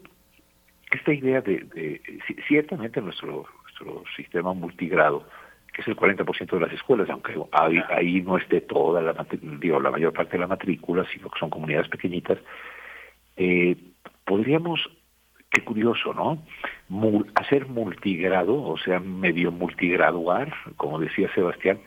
esta 0.92 1.14
idea 1.14 1.42
de, 1.42 2.02
ciertamente 2.48 3.02
nuestro, 3.02 3.46
nuestro 3.64 4.04
sistema 4.16 4.54
multigrado, 4.54 5.26
que 5.74 5.82
es 5.82 5.88
el 5.88 5.96
40% 5.96 6.52
de 6.52 6.60
las 6.60 6.74
escuelas, 6.74 7.10
aunque 7.10 7.36
ahí, 7.52 8.22
no 8.22 8.38
esté 8.38 8.62
toda 8.62 9.02
la, 9.02 9.26
digo, 9.60 9.80
la 9.80 9.92
mayor 9.92 10.14
parte 10.14 10.34
de 10.34 10.40
la 10.40 10.48
matrícula, 10.48 11.06
sino 11.12 11.30
que 11.30 11.40
son 11.40 11.50
comunidades 11.50 11.90
pequeñitas, 11.90 12.38
eh, 13.38 13.76
podríamos 14.26 14.90
qué 15.50 15.62
curioso, 15.64 16.14
¿no? 16.14 16.42
hacer 17.36 17.68
multigrado, 17.68 18.62
o 18.62 18.78
sea, 18.78 19.00
medio 19.00 19.52
multigraduar, 19.52 20.54
como 20.78 21.00
decía 21.00 21.30
Sebastián, 21.34 21.80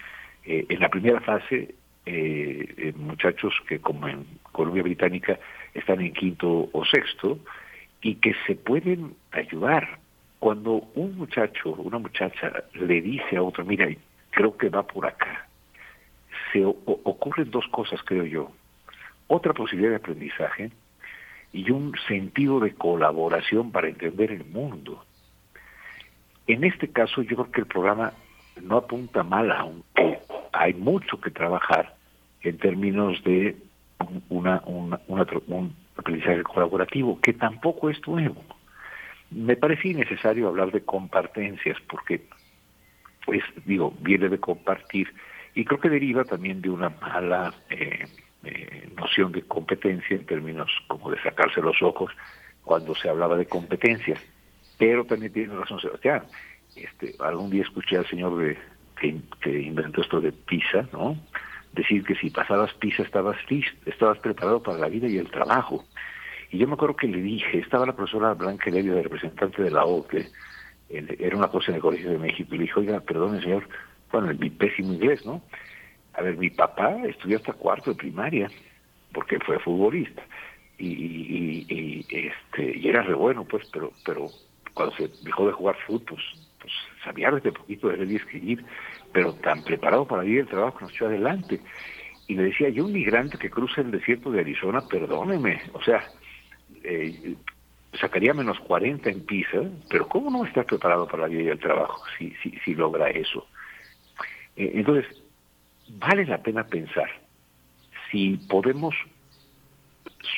eh, 0.44 0.66
en 0.68 0.80
la 0.80 0.88
primera 0.88 1.20
fase, 1.20 1.74
eh, 2.06 2.92
muchachos 2.96 3.54
que 3.68 3.78
como 3.80 4.08
en 4.08 4.26
Colombia 4.50 4.82
Británica 4.82 5.38
están 5.74 6.00
en 6.00 6.12
quinto 6.12 6.68
o 6.72 6.84
sexto, 6.84 7.38
y 8.02 8.16
que 8.16 8.34
se 8.46 8.56
pueden 8.56 9.14
ayudar. 9.30 9.98
Cuando 10.40 10.88
un 10.94 11.16
muchacho, 11.16 11.70
una 11.70 11.98
muchacha 11.98 12.52
le 12.74 13.00
dice 13.00 13.36
a 13.36 13.42
otro, 13.42 13.64
mira, 13.64 13.88
creo 14.30 14.56
que 14.56 14.68
va 14.68 14.82
por 14.84 15.06
acá, 15.06 15.46
se 16.52 16.64
ocurren 16.64 17.50
dos 17.50 17.66
cosas, 17.68 18.00
creo 18.02 18.24
yo. 18.24 18.50
Otra 19.28 19.52
posibilidad 19.54 19.90
de 19.90 19.96
aprendizaje, 19.96 20.72
y 21.52 21.70
un 21.70 21.94
sentido 22.08 22.60
de 22.60 22.74
colaboración 22.74 23.70
para 23.70 23.88
entender 23.88 24.32
el 24.32 24.44
mundo. 24.44 25.04
En 26.46 26.64
este 26.64 26.88
caso 26.88 27.22
yo 27.22 27.36
creo 27.36 27.52
que 27.52 27.60
el 27.60 27.66
programa 27.66 28.12
no 28.60 28.78
apunta 28.78 29.22
mal, 29.22 29.50
aunque 29.52 30.18
hay 30.52 30.74
mucho 30.74 31.20
que 31.20 31.30
trabajar 31.30 31.94
en 32.42 32.58
términos 32.58 33.22
de 33.24 33.56
una, 34.28 34.62
un 34.66 35.76
aprendizaje 35.96 36.42
colaborativo, 36.42 37.20
que 37.20 37.32
tampoco 37.32 37.90
es 37.90 38.06
nuevo. 38.06 38.42
Me 39.30 39.56
parece 39.56 39.88
innecesario 39.88 40.48
hablar 40.48 40.72
de 40.72 40.82
compartencias, 40.82 41.78
porque, 41.88 42.22
pues, 43.24 43.42
digo, 43.64 43.94
viene 44.00 44.28
de 44.28 44.38
compartir, 44.38 45.14
y 45.54 45.64
creo 45.64 45.80
que 45.80 45.88
deriva 45.88 46.24
también 46.24 46.60
de 46.60 46.70
una 46.70 46.90
mala 46.90 47.54
eh, 47.70 48.06
eh, 48.44 48.90
noción 48.96 49.32
de 49.32 49.42
competencia 49.42 50.16
en 50.16 50.26
términos 50.26 50.70
como 50.88 51.10
de 51.10 51.20
sacarse 51.22 51.60
los 51.60 51.80
ojos 51.82 52.12
cuando 52.64 52.94
se 52.94 53.08
hablaba 53.08 53.36
de 53.36 53.46
competencias. 53.46 54.20
Pero 54.78 55.04
también 55.04 55.32
tiene 55.32 55.54
razón 55.54 55.80
Sebastián. 55.80 56.22
Este, 56.74 57.14
algún 57.20 57.50
día 57.50 57.62
escuché 57.62 57.98
al 57.98 58.06
señor 58.06 58.36
de, 58.38 58.58
que, 59.40 59.62
inventó 59.62 60.00
esto 60.00 60.20
de 60.20 60.32
PISA, 60.32 60.88
¿no? 60.92 61.16
Decir 61.72 62.04
que 62.04 62.14
si 62.14 62.30
pasabas 62.30 62.72
PISA 62.74 63.02
estabas 63.02 63.36
listo, 63.48 63.72
estabas 63.90 64.18
preparado 64.18 64.62
para 64.62 64.78
la 64.78 64.88
vida 64.88 65.08
y 65.08 65.18
el 65.18 65.30
trabajo. 65.30 65.84
Y 66.50 66.58
yo 66.58 66.66
me 66.66 66.74
acuerdo 66.74 66.96
que 66.96 67.08
le 67.08 67.20
dije, 67.20 67.58
estaba 67.58 67.86
la 67.86 67.96
profesora 67.96 68.34
Blanca 68.34 68.70
de 68.70 69.02
representante 69.02 69.62
de 69.62 69.70
la 69.70 69.84
OCDE, 69.84 70.28
era 70.90 71.36
una 71.36 71.48
cosa 71.48 71.70
en 71.70 71.76
el 71.76 71.80
Colegio 71.80 72.10
de 72.10 72.18
México, 72.18 72.54
y 72.54 72.58
le 72.58 72.64
dije, 72.64 72.80
oiga, 72.80 73.00
perdone 73.00 73.40
señor, 73.40 73.66
bueno, 74.10 74.30
en 74.30 74.38
mi 74.38 74.50
pésimo 74.50 74.92
inglés, 74.92 75.24
¿no? 75.24 75.40
A 76.14 76.22
ver, 76.22 76.36
mi 76.36 76.50
papá 76.50 76.96
estudió 77.04 77.38
hasta 77.38 77.52
cuarto 77.52 77.90
de 77.90 77.96
primaria, 77.96 78.48
porque 79.12 79.38
fue 79.40 79.58
futbolista. 79.58 80.22
Y, 80.78 82.04
este 82.10 82.78
y 82.78 82.88
era 82.88 83.02
re 83.02 83.14
bueno, 83.14 83.44
pues, 83.44 83.68
pero 83.72 83.92
pero 84.04 84.26
cuando 84.74 84.96
se 84.96 85.08
dejó 85.22 85.46
de 85.46 85.52
jugar 85.52 85.76
fútbol, 85.86 86.18
pues, 86.60 86.72
sabía 87.04 87.30
desde 87.30 87.52
poquito 87.52 87.88
de 87.88 87.98
leer 87.98 88.12
y 88.12 88.16
escribir, 88.16 88.64
pero 89.12 89.34
tan 89.34 89.62
preparado 89.62 90.06
para 90.06 90.24
ir 90.24 90.40
el 90.40 90.48
trabajo 90.48 90.78
que 90.78 90.84
nos 90.84 90.94
echó 90.94 91.06
adelante. 91.06 91.60
Y 92.26 92.34
le 92.34 92.44
decía, 92.44 92.68
yo 92.68 92.84
un 92.84 92.92
migrante 92.92 93.38
que 93.38 93.50
cruza 93.50 93.80
el 93.80 93.90
desierto 93.90 94.30
de 94.30 94.40
Arizona, 94.40 94.86
perdóneme, 94.88 95.60
o 95.72 95.82
sea, 95.82 96.04
eh, 96.82 97.34
sacaría 98.00 98.32
menos 98.32 98.58
40 98.60 99.10
en 99.10 99.26
PISA, 99.26 99.62
pero 99.90 100.08
¿cómo 100.08 100.30
no 100.30 100.44
está 100.44 100.64
preparado 100.64 101.06
para 101.06 101.22
la 101.24 101.28
vida 101.28 101.42
y 101.42 101.48
el 101.48 101.58
trabajo 101.58 102.02
si, 102.18 102.30
si, 102.42 102.50
si 102.64 102.74
logra 102.74 103.10
eso? 103.10 103.46
Eh, 104.56 104.72
entonces, 104.74 105.21
vale 105.88 106.24
la 106.26 106.38
pena 106.38 106.64
pensar 106.64 107.10
si 108.10 108.36
podemos 108.48 108.94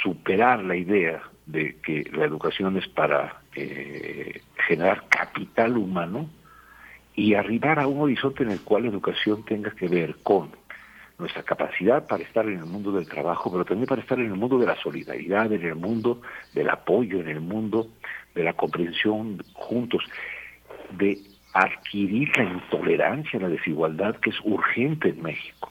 superar 0.03 0.63
la 0.65 0.77
idea 0.77 1.23
de 1.47 1.77
que 1.83 2.05
la 2.13 2.25
educación 2.25 2.77
es 2.77 2.89
para 2.89 3.41
eh, 3.55 4.41
generar 4.67 5.05
capital 5.09 5.77
humano 5.77 6.29
y 7.15 7.35
arribar 7.35 7.79
a 7.79 7.87
un 7.87 8.01
horizonte 8.01 8.43
en 8.43 8.51
el 8.51 8.61
cual 8.61 8.85
la 8.85 8.89
educación 8.89 9.45
tenga 9.45 9.71
que 9.73 9.89
ver 9.89 10.17
con 10.23 10.51
nuestra 11.19 11.43
capacidad 11.43 12.07
para 12.07 12.25
estar 12.25 12.47
en 12.47 12.59
el 12.59 12.65
mundo 12.65 12.91
del 12.93 13.09
trabajo, 13.09 13.51
pero 13.53 13.65
también 13.65 13.87
para 13.87 14.03
estar 14.03 14.19
en 14.19 14.27
el 14.27 14.35
mundo 14.35 14.59
de 14.59 14.67
la 14.67 14.77
solidaridad, 14.77 15.53
en 15.53 15.65
el 15.65 15.77
mundo 15.77 16.21
del 16.55 16.71
apoyo, 16.71 17.21
en 17.21 17.29
el 17.29 17.41
mundo 17.41 17.89
de 18.35 18.43
la 18.43 18.55
comprensión 18.55 19.43
juntos, 19.53 20.03
de 20.91 21.19
adquirir 21.55 22.37
la 22.37 22.45
intolerancia, 22.45 23.39
la 23.39 23.49
desigualdad 23.49 24.17
que 24.17 24.31
es 24.31 24.37
urgente 24.43 25.11
en 25.11 25.23
México. 25.23 25.71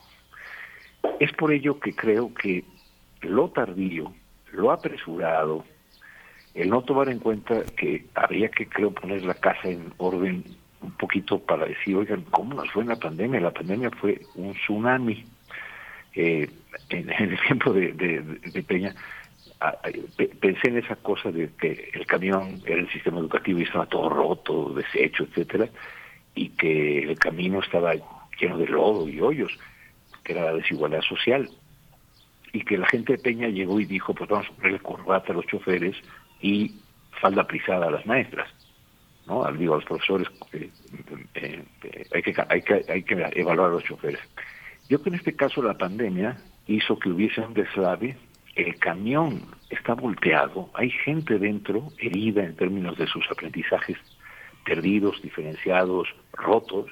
Es 1.20 1.30
por 1.32 1.52
ello 1.52 1.78
que 1.78 1.94
creo 1.94 2.32
que 2.34 2.64
lo 3.20 3.50
tardío, 3.50 4.12
lo 4.52 4.72
apresurado, 4.72 5.64
el 6.54 6.70
no 6.70 6.82
tomar 6.82 7.10
en 7.10 7.18
cuenta 7.18 7.62
que 7.76 8.06
habría 8.14 8.48
que, 8.48 8.66
creo, 8.66 8.92
poner 8.92 9.24
la 9.24 9.34
casa 9.34 9.68
en 9.68 9.92
orden 9.98 10.44
un 10.80 10.92
poquito 10.92 11.38
para 11.38 11.66
decir, 11.66 11.96
oigan, 11.96 12.22
¿cómo 12.30 12.54
nos 12.54 12.70
fue 12.70 12.82
en 12.82 12.88
la 12.88 12.96
pandemia? 12.96 13.40
La 13.40 13.50
pandemia 13.50 13.90
fue 13.90 14.20
un 14.36 14.54
tsunami. 14.54 15.24
Eh, 16.14 16.48
en, 16.90 17.10
el 17.10 17.38
tiempo 17.46 17.72
de, 17.72 17.92
de 17.92 18.62
Peña, 18.62 18.94
pensé 20.40 20.68
en 20.68 20.78
esa 20.78 20.96
cosa 20.96 21.30
de 21.30 21.50
que 21.58 21.90
el 21.92 22.06
camión 22.06 22.62
era 22.66 22.80
el 22.80 22.90
sistema 22.90 23.18
educativo 23.18 23.58
y 23.58 23.62
estaba 23.62 23.86
todo 23.86 24.08
roto, 24.08 24.74
deshecho, 24.74 25.24
etcétera, 25.24 25.68
y 26.34 26.50
que 26.50 27.04
el 27.04 27.18
camino 27.18 27.60
estaba 27.60 27.92
lleno 28.40 28.58
de 28.58 28.66
lodo 28.66 29.08
y 29.08 29.20
hoyos, 29.20 29.56
que 30.22 30.32
era 30.32 30.44
la 30.44 30.54
desigualdad 30.54 31.02
social, 31.02 31.48
y 32.52 32.64
que 32.64 32.78
la 32.78 32.86
gente 32.86 33.14
de 33.14 33.18
Peña 33.18 33.48
llegó 33.48 33.80
y 33.80 33.84
dijo, 33.84 34.14
pues 34.14 34.30
vamos 34.30 34.46
a 34.48 34.52
ponerle 34.54 34.78
corbata 34.78 35.32
a 35.32 35.36
los 35.36 35.46
choferes 35.46 35.96
y 36.40 36.74
falda 37.20 37.46
prisada 37.46 37.86
a 37.86 37.90
las 37.90 38.06
maestras. 38.06 38.48
¿no? 39.26 39.50
Digo, 39.52 39.74
a 39.74 39.76
los 39.78 39.86
profesores 39.86 40.28
eh, 40.52 40.70
eh, 41.34 41.64
hay 42.12 42.22
que, 42.22 42.34
hay, 42.48 42.62
que, 42.62 42.84
hay 42.88 43.02
que 43.02 43.30
evaluar 43.34 43.70
a 43.70 43.72
los 43.74 43.84
choferes. 43.84 44.20
Yo 44.88 45.00
creo 45.00 45.02
que 45.02 45.08
en 45.10 45.14
este 45.16 45.34
caso 45.34 45.62
la 45.62 45.78
pandemia 45.78 46.36
hizo 46.66 46.98
que 46.98 47.08
hubiese 47.08 47.40
un 47.40 47.54
deslave, 47.54 48.16
el 48.54 48.78
camión 48.78 49.42
está 49.70 49.94
volteado, 49.94 50.70
hay 50.74 50.90
gente 50.90 51.38
dentro 51.38 51.88
herida 51.98 52.44
en 52.44 52.56
términos 52.56 52.96
de 52.96 53.06
sus 53.06 53.24
aprendizajes 53.30 53.96
perdidos, 54.64 55.20
diferenciados, 55.22 56.08
rotos, 56.32 56.90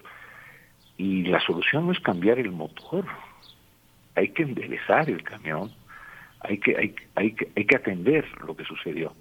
y 0.97 1.25
la 1.25 1.41
solución 1.41 1.87
no 1.87 1.93
es 1.93 2.01
cambiar 2.01 2.39
el 2.39 2.51
motor, 2.51 3.07
hay 4.15 4.29
que 4.29 4.43
enderezar 4.43 5.09
el 5.09 5.23
camión, 5.23 5.73
hay 6.41 6.59
que, 6.59 6.77
hay, 6.77 6.95
hay, 7.15 7.33
que, 7.33 7.49
hay 7.57 7.65
que 7.65 7.77
atender 7.77 8.27
lo 8.47 8.57
que 8.57 8.65
sucedió. 8.65 9.15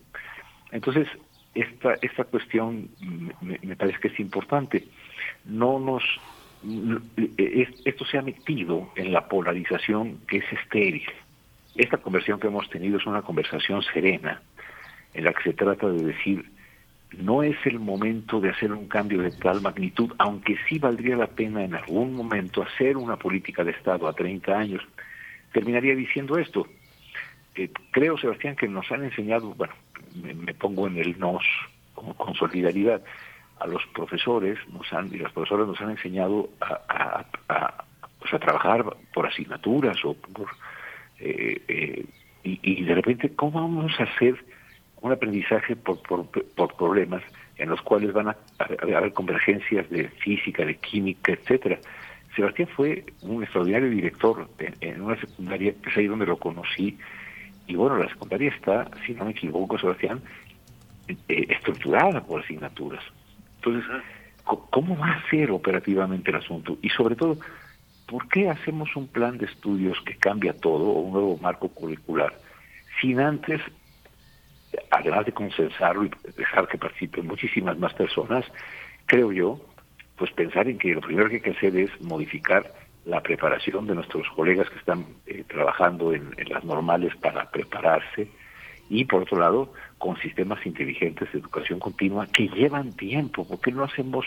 Entonces, 0.72 1.08
esta, 1.54 1.96
esta 2.02 2.24
cuestión 2.26 2.90
me, 3.42 3.60
me 3.62 3.76
parece 3.76 4.00
que 4.00 4.08
es 4.10 4.20
importante. 4.20 4.86
No 5.46 5.80
nos 5.80 6.04
esto 7.86 8.06
se 8.06 8.18
ha 8.18 8.22
metido 8.22 8.92
en 8.96 9.12
la 9.12 9.28
polarización 9.28 10.20
que 10.28 10.38
es 10.38 10.54
estéril. 10.54 11.04
Esta 11.76 11.98
conversación 11.98 12.40
que 12.40 12.48
hemos 12.48 12.70
tenido 12.70 12.98
es 12.98 13.06
una 13.06 13.22
conversación 13.22 13.82
serena, 13.94 14.42
en 15.14 15.26
la 15.26 15.34
que 15.34 15.44
se 15.44 15.54
trata 15.54 15.88
de 15.88 16.04
decir, 16.04 16.46
no 17.18 17.44
es 17.44 17.58
el 17.66 17.80
momento 17.80 18.40
de 18.40 18.50
hacer 18.50 18.72
un 18.72 18.88
cambio 18.88 19.22
de 19.22 19.32
tal 19.32 19.62
magnitud, 19.62 20.14
aunque 20.18 20.58
sí 20.68 20.80
valdría 20.80 21.16
la 21.16 21.28
pena 21.28 21.64
en 21.64 21.76
algún 21.76 22.14
momento 22.14 22.64
hacer 22.64 22.98
una 22.98 23.18
política 23.18 23.64
de 23.64 23.72
Estado 23.72 24.08
a 24.08 24.14
30 24.14 24.58
años. 24.58 24.82
Terminaría 25.52 25.96
diciendo 25.96 26.38
esto. 26.38 26.68
creo, 27.92 28.18
Sebastián, 28.18 28.56
que 28.56 28.68
nos 28.68 28.90
han 28.92 29.04
enseñado, 29.04 29.54
bueno, 29.54 29.74
me, 30.16 30.54
pongo 30.54 30.88
en 30.88 30.98
el 30.98 31.20
nos 31.20 31.44
como 31.94 32.16
con 32.16 32.34
solidaridad, 32.34 33.02
a 33.60 33.68
los 33.68 33.86
profesores 33.94 34.58
nos 34.70 34.92
han, 34.92 35.14
y 35.14 35.18
las 35.18 35.32
profesoras 35.34 35.68
nos 35.68 35.80
han 35.82 35.92
enseñado 35.92 36.50
a, 36.62 37.26
a, 37.48 37.86
pues 38.20 38.34
a 38.34 38.40
trabajar 38.40 38.86
por 39.14 39.28
asignaturas 39.28 39.98
o 40.04 40.14
por 40.14 40.48
eh, 41.22 41.62
eh, 41.68 42.06
y, 42.44 42.84
de 42.84 42.96
repente 42.96 43.30
cómo 43.36 43.62
vamos 43.62 43.92
a 44.00 44.04
hacer 44.04 44.36
un 45.02 45.12
aprendizaje 45.12 45.76
por, 45.76 46.02
por, 46.02 46.26
por 46.28 46.76
problemas 46.76 47.24
en 47.58 47.70
los 47.70 47.82
cuales 47.82 48.12
van 48.12 48.30
a, 48.30 48.38
haber 48.82 49.14
convergencias 49.14 49.88
de 49.90 50.10
física, 50.10 50.66
de 50.66 50.76
química, 50.76 51.34
etcétera. 51.34 51.80
Sebastián 52.36 52.68
fue 52.76 53.06
un 53.22 53.44
extraordinario 53.44 53.90
director 53.90 54.50
en, 54.80 55.02
una 55.02 55.20
secundaria, 55.20 55.74
es 55.86 55.98
ahí 55.98 56.08
donde 56.08 56.26
lo 56.26 56.38
conocí, 56.38 56.98
y 57.68 57.76
bueno, 57.76 57.98
la 57.98 58.10
secundaria 58.10 58.50
está, 58.50 58.90
si 59.06 59.14
no 59.14 59.26
me 59.26 59.32
equivoco, 59.32 59.78
Sebastián, 59.78 60.22
eh, 61.08 61.46
estructurada 61.50 62.24
por 62.24 62.42
asignaturas. 62.42 63.04
Entonces, 63.58 63.84
¿cómo 64.44 64.98
va 64.98 65.12
a 65.12 65.30
ser 65.30 65.52
operativamente 65.52 66.32
el 66.32 66.38
asunto? 66.38 66.78
Y 66.82 66.90
sobre 66.90 67.16
todo, 67.16 67.38
¿por 68.12 68.28
qué 68.28 68.50
hacemos 68.50 68.94
un 68.98 69.08
plan 69.08 69.38
de 69.38 69.46
estudios 69.46 69.98
que 70.02 70.18
cambia 70.18 70.52
todo 70.52 70.84
o 70.84 71.00
un 71.00 71.14
nuevo 71.14 71.38
marco 71.38 71.70
curricular 71.70 72.34
sin 73.00 73.22
antes, 73.22 73.62
además 74.92 75.26
de 75.26 75.32
consensarlo 75.32 76.04
y 76.04 76.12
dejar 76.36 76.68
que 76.68 76.78
participen 76.78 77.26
muchísimas 77.26 77.78
más 77.80 77.94
personas, 77.94 78.44
creo 79.06 79.32
yo, 79.32 79.62
pues 80.18 80.30
pensar 80.32 80.68
en 80.68 80.78
que 80.78 80.94
lo 80.94 81.00
primero 81.00 81.30
que 81.30 81.36
hay 81.36 81.42
que 81.42 81.52
hacer 81.52 81.74
es 81.78 81.90
modificar 82.02 82.74
la 83.06 83.24
preparación 83.24 83.88
de 83.88 83.96
nuestros 83.96 84.28
colegas 84.36 84.70
que 84.70 84.80
están 84.80 85.06
eh, 85.26 85.46
trabajando 85.48 86.14
en 86.14 86.36
las 86.50 86.66
normales 86.66 87.16
para 87.16 87.50
prepararse 87.50 88.28
y 88.90 89.06
por 89.06 89.22
otro 89.22 89.40
lado 89.40 89.74
con 89.98 90.18
sistemas 90.18 90.64
inteligentes 90.66 91.32
de 91.32 91.40
educación 91.40 91.80
continua 91.80 92.28
que 92.28 92.50
llevan 92.50 92.92
tiempo. 92.92 93.48
¿Por 93.48 93.62
qué 93.62 93.72
no 93.72 93.86
hacemos 93.86 94.26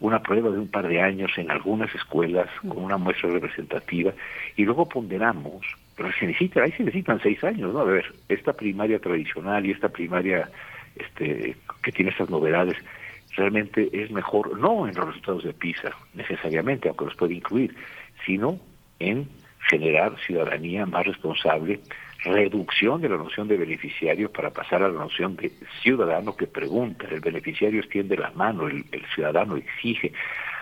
una 0.00 0.22
prueba 0.22 0.50
de 0.50 0.58
un 0.58 0.68
par 0.68 0.86
de 0.86 1.00
años 1.00 1.32
en 1.36 1.50
algunas 1.50 1.92
escuelas 1.94 2.48
con 2.60 2.78
una 2.78 2.96
muestra 2.96 3.30
representativa 3.30 4.12
y 4.56 4.64
luego 4.64 4.88
ponderamos? 4.88 5.66
Pero 5.96 6.10
se 6.12 6.26
necesita, 6.26 6.62
ahí 6.62 6.72
se 6.72 6.84
necesitan 6.84 7.20
seis 7.20 7.42
años, 7.42 7.72
¿no? 7.72 7.80
A 7.80 7.84
ver, 7.84 8.12
esta 8.28 8.52
primaria 8.52 8.98
tradicional 9.00 9.66
y 9.66 9.72
esta 9.72 9.88
primaria 9.88 10.48
este, 10.94 11.56
que 11.82 11.92
tiene 11.92 12.10
estas 12.10 12.30
novedades 12.30 12.76
realmente 13.36 13.88
es 13.92 14.10
mejor, 14.10 14.58
no 14.58 14.86
en 14.88 14.94
los 14.94 15.06
resultados 15.06 15.44
de 15.44 15.52
PISA 15.52 15.92
necesariamente, 16.14 16.88
aunque 16.88 17.06
los 17.06 17.14
puede 17.14 17.34
incluir, 17.34 17.74
sino 18.26 18.58
en 18.98 19.28
generar 19.68 20.18
ciudadanía 20.26 20.86
más 20.86 21.06
responsable, 21.06 21.80
reducción 22.24 23.00
de 23.00 23.08
la 23.08 23.16
noción 23.16 23.48
de 23.48 23.56
beneficiario 23.56 24.32
para 24.32 24.50
pasar 24.50 24.82
a 24.82 24.88
la 24.88 24.98
noción 24.98 25.36
de 25.36 25.52
ciudadano 25.82 26.36
que 26.36 26.46
pregunta, 26.46 27.06
el 27.10 27.20
beneficiario 27.20 27.80
extiende 27.80 28.16
la 28.16 28.30
mano, 28.32 28.66
el, 28.66 28.84
ciudadano 29.14 29.56
exige. 29.56 30.12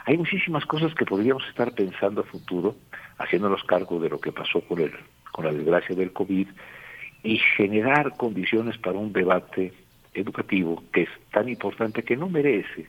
Hay 0.04 0.16
muchísimas 0.18 0.66
cosas 0.66 0.94
que 0.94 1.06
podríamos 1.06 1.46
estar 1.48 1.72
pensando 1.72 2.20
a 2.20 2.24
futuro, 2.24 2.76
haciéndonos 3.18 3.64
cargo 3.64 3.98
de 3.98 4.10
lo 4.10 4.20
que 4.20 4.32
pasó 4.32 4.60
con, 4.60 4.80
el, 4.80 4.92
con 5.32 5.46
la 5.46 5.52
desgracia 5.52 5.96
del 5.96 6.12
COVID 6.12 6.46
y 7.22 7.38
generar 7.56 8.16
condiciones 8.16 8.78
para 8.78 8.98
un 8.98 9.12
debate 9.12 9.72
educativo 10.14 10.84
que 10.92 11.02
es 11.02 11.08
tan 11.32 11.48
importante 11.48 12.02
que 12.02 12.16
no 12.16 12.28
merece 12.28 12.86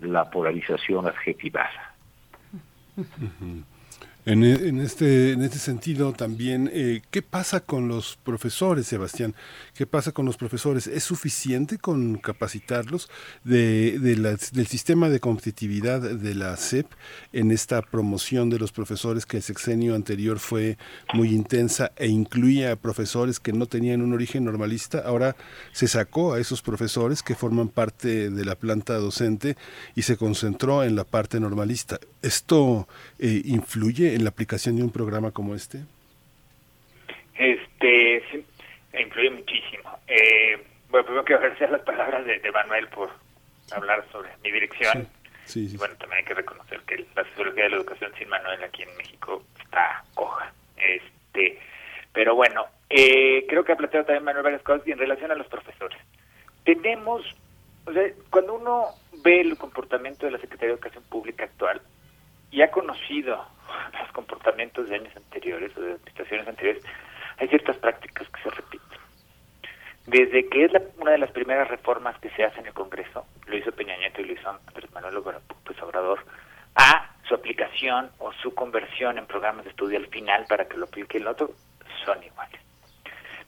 la 0.00 0.30
polarización 0.30 1.06
adjetivada. 1.06 1.94
En, 4.26 4.42
en, 4.42 4.80
este, 4.80 5.32
en 5.32 5.42
este 5.42 5.58
sentido 5.58 6.14
también, 6.14 6.70
eh, 6.72 7.02
¿qué 7.10 7.20
pasa 7.20 7.60
con 7.60 7.88
los 7.88 8.16
profesores, 8.24 8.86
Sebastián? 8.86 9.34
¿Qué 9.74 9.86
pasa 9.86 10.12
con 10.12 10.24
los 10.24 10.38
profesores? 10.38 10.86
¿Es 10.86 11.04
suficiente 11.04 11.76
con 11.76 12.16
capacitarlos 12.16 13.10
de, 13.44 13.98
de 13.98 14.14
del 14.14 14.66
sistema 14.66 15.10
de 15.10 15.20
competitividad 15.20 16.00
de 16.00 16.34
la 16.34 16.56
SEP 16.56 16.86
en 17.34 17.50
esta 17.50 17.82
promoción 17.82 18.48
de 18.48 18.58
los 18.58 18.72
profesores 18.72 19.26
que 19.26 19.36
el 19.36 19.42
sexenio 19.42 19.94
anterior 19.94 20.38
fue 20.38 20.78
muy 21.12 21.28
intensa 21.28 21.92
e 21.96 22.06
incluía 22.06 22.72
a 22.72 22.76
profesores 22.76 23.40
que 23.40 23.52
no 23.52 23.66
tenían 23.66 24.00
un 24.00 24.14
origen 24.14 24.44
normalista? 24.44 25.00
Ahora 25.04 25.36
se 25.72 25.86
sacó 25.86 26.32
a 26.32 26.40
esos 26.40 26.62
profesores 26.62 27.22
que 27.22 27.34
forman 27.34 27.68
parte 27.68 28.30
de 28.30 28.44
la 28.46 28.54
planta 28.54 28.94
docente 28.94 29.58
y 29.94 30.00
se 30.00 30.16
concentró 30.16 30.82
en 30.82 30.96
la 30.96 31.04
parte 31.04 31.40
normalista. 31.40 32.00
¿Esto 32.22 32.88
eh, 33.18 33.42
influye 33.44 34.13
en 34.14 34.24
la 34.24 34.30
aplicación 34.30 34.76
de 34.76 34.82
un 34.82 34.90
programa 34.90 35.32
como 35.32 35.54
este? 35.54 35.80
Este, 37.36 38.22
sí, 38.30 38.46
influye 38.98 39.30
muchísimo. 39.30 39.90
Eh, 40.06 40.62
bueno, 40.88 41.04
primero 41.04 41.24
quiero 41.24 41.40
agradecer 41.40 41.70
las 41.70 41.82
palabras 41.82 42.24
de, 42.24 42.52
Manuel 42.52 42.88
por 42.88 43.10
hablar 43.72 44.04
sobre 44.12 44.30
mi 44.42 44.52
dirección. 44.52 45.08
y 45.54 45.76
bueno, 45.76 45.94
también 45.96 46.18
hay 46.20 46.24
que 46.24 46.34
reconocer 46.34 46.80
que 46.86 47.04
la 47.16 47.24
sociología 47.24 47.64
de 47.64 47.70
la 47.70 47.76
educación 47.76 48.12
sin 48.16 48.28
Manuel 48.28 48.62
aquí 48.62 48.82
en 48.82 48.96
México 48.96 49.42
está 49.60 50.04
coja. 50.14 50.52
Este, 50.76 51.58
pero 52.12 52.36
bueno, 52.36 52.66
eh, 52.88 53.44
creo 53.48 53.64
que 53.64 53.72
ha 53.72 53.76
planteado 53.76 54.06
también 54.06 54.24
Manuel 54.24 54.44
varias 54.44 54.62
cosas 54.62 54.86
y 54.86 54.92
en 54.92 54.98
relación 54.98 55.32
a 55.32 55.34
los 55.34 55.48
profesores. 55.48 55.98
Tenemos, 56.64 57.22
o 57.84 57.92
sea, 57.92 58.04
cuando 58.30 58.54
uno 58.54 58.86
ve 59.24 59.40
el 59.40 59.58
comportamiento 59.58 60.26
de 60.26 60.32
la 60.32 60.38
Secretaría 60.38 60.68
de 60.68 60.74
Educación 60.74 61.02
Pública 61.10 61.44
actual 61.44 61.82
y 62.52 62.62
ha 62.62 62.70
conocido 62.70 63.44
los 64.00 64.12
comportamientos 64.12 64.88
de 64.88 64.96
años 64.96 65.16
anteriores 65.16 65.76
o 65.76 65.80
de 65.80 65.92
administraciones 65.92 66.48
anteriores, 66.48 66.84
hay 67.38 67.48
ciertas 67.48 67.76
prácticas 67.76 68.28
que 68.28 68.42
se 68.42 68.50
repiten. 68.50 68.98
Desde 70.06 70.48
que 70.48 70.66
es 70.66 70.72
una 70.98 71.12
de 71.12 71.18
las 71.18 71.30
primeras 71.30 71.68
reformas 71.68 72.18
que 72.18 72.30
se 72.30 72.44
hace 72.44 72.60
en 72.60 72.66
el 72.66 72.74
Congreso, 72.74 73.26
lo 73.46 73.56
hizo 73.56 73.72
Peña 73.72 73.96
Nieto 73.96 74.20
y 74.20 74.26
lo 74.26 74.32
hizo 74.34 74.50
Andrés 74.50 74.92
Manuel 74.92 75.14
López 75.14 75.82
Obrador, 75.82 76.24
a 76.76 77.10
su 77.26 77.34
aplicación 77.34 78.10
o 78.18 78.32
su 78.34 78.54
conversión 78.54 79.16
en 79.16 79.26
programas 79.26 79.64
de 79.64 79.70
estudio 79.70 79.98
al 79.98 80.08
final 80.08 80.44
para 80.46 80.66
que 80.66 80.76
lo 80.76 80.84
aplique 80.84 81.18
el 81.18 81.26
otro, 81.26 81.50
son 82.04 82.22
iguales. 82.22 82.60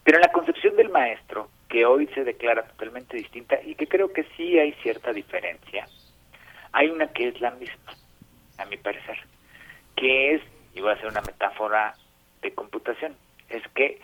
Pero 0.03 0.17
en 0.17 0.21
la 0.21 0.31
concepción 0.31 0.75
del 0.75 0.89
maestro, 0.89 1.49
que 1.69 1.85
hoy 1.85 2.07
se 2.07 2.23
declara 2.23 2.63
totalmente 2.63 3.17
distinta 3.17 3.59
y 3.61 3.75
que 3.75 3.87
creo 3.87 4.11
que 4.11 4.23
sí 4.35 4.57
hay 4.57 4.71
cierta 4.81 5.13
diferencia, 5.13 5.85
hay 6.71 6.89
una 6.89 7.07
que 7.07 7.27
es 7.27 7.39
la 7.39 7.51
misma, 7.51 7.93
a 8.57 8.65
mi 8.65 8.77
parecer 8.77 9.17
que 9.97 10.35
es, 10.35 10.41
y 10.73 10.79
voy 10.79 10.91
a 10.91 10.93
hacer 10.93 11.07
una 11.07 11.21
metáfora 11.21 11.95
de 12.41 12.53
computación, 12.53 13.17
es 13.49 13.67
que 13.69 13.99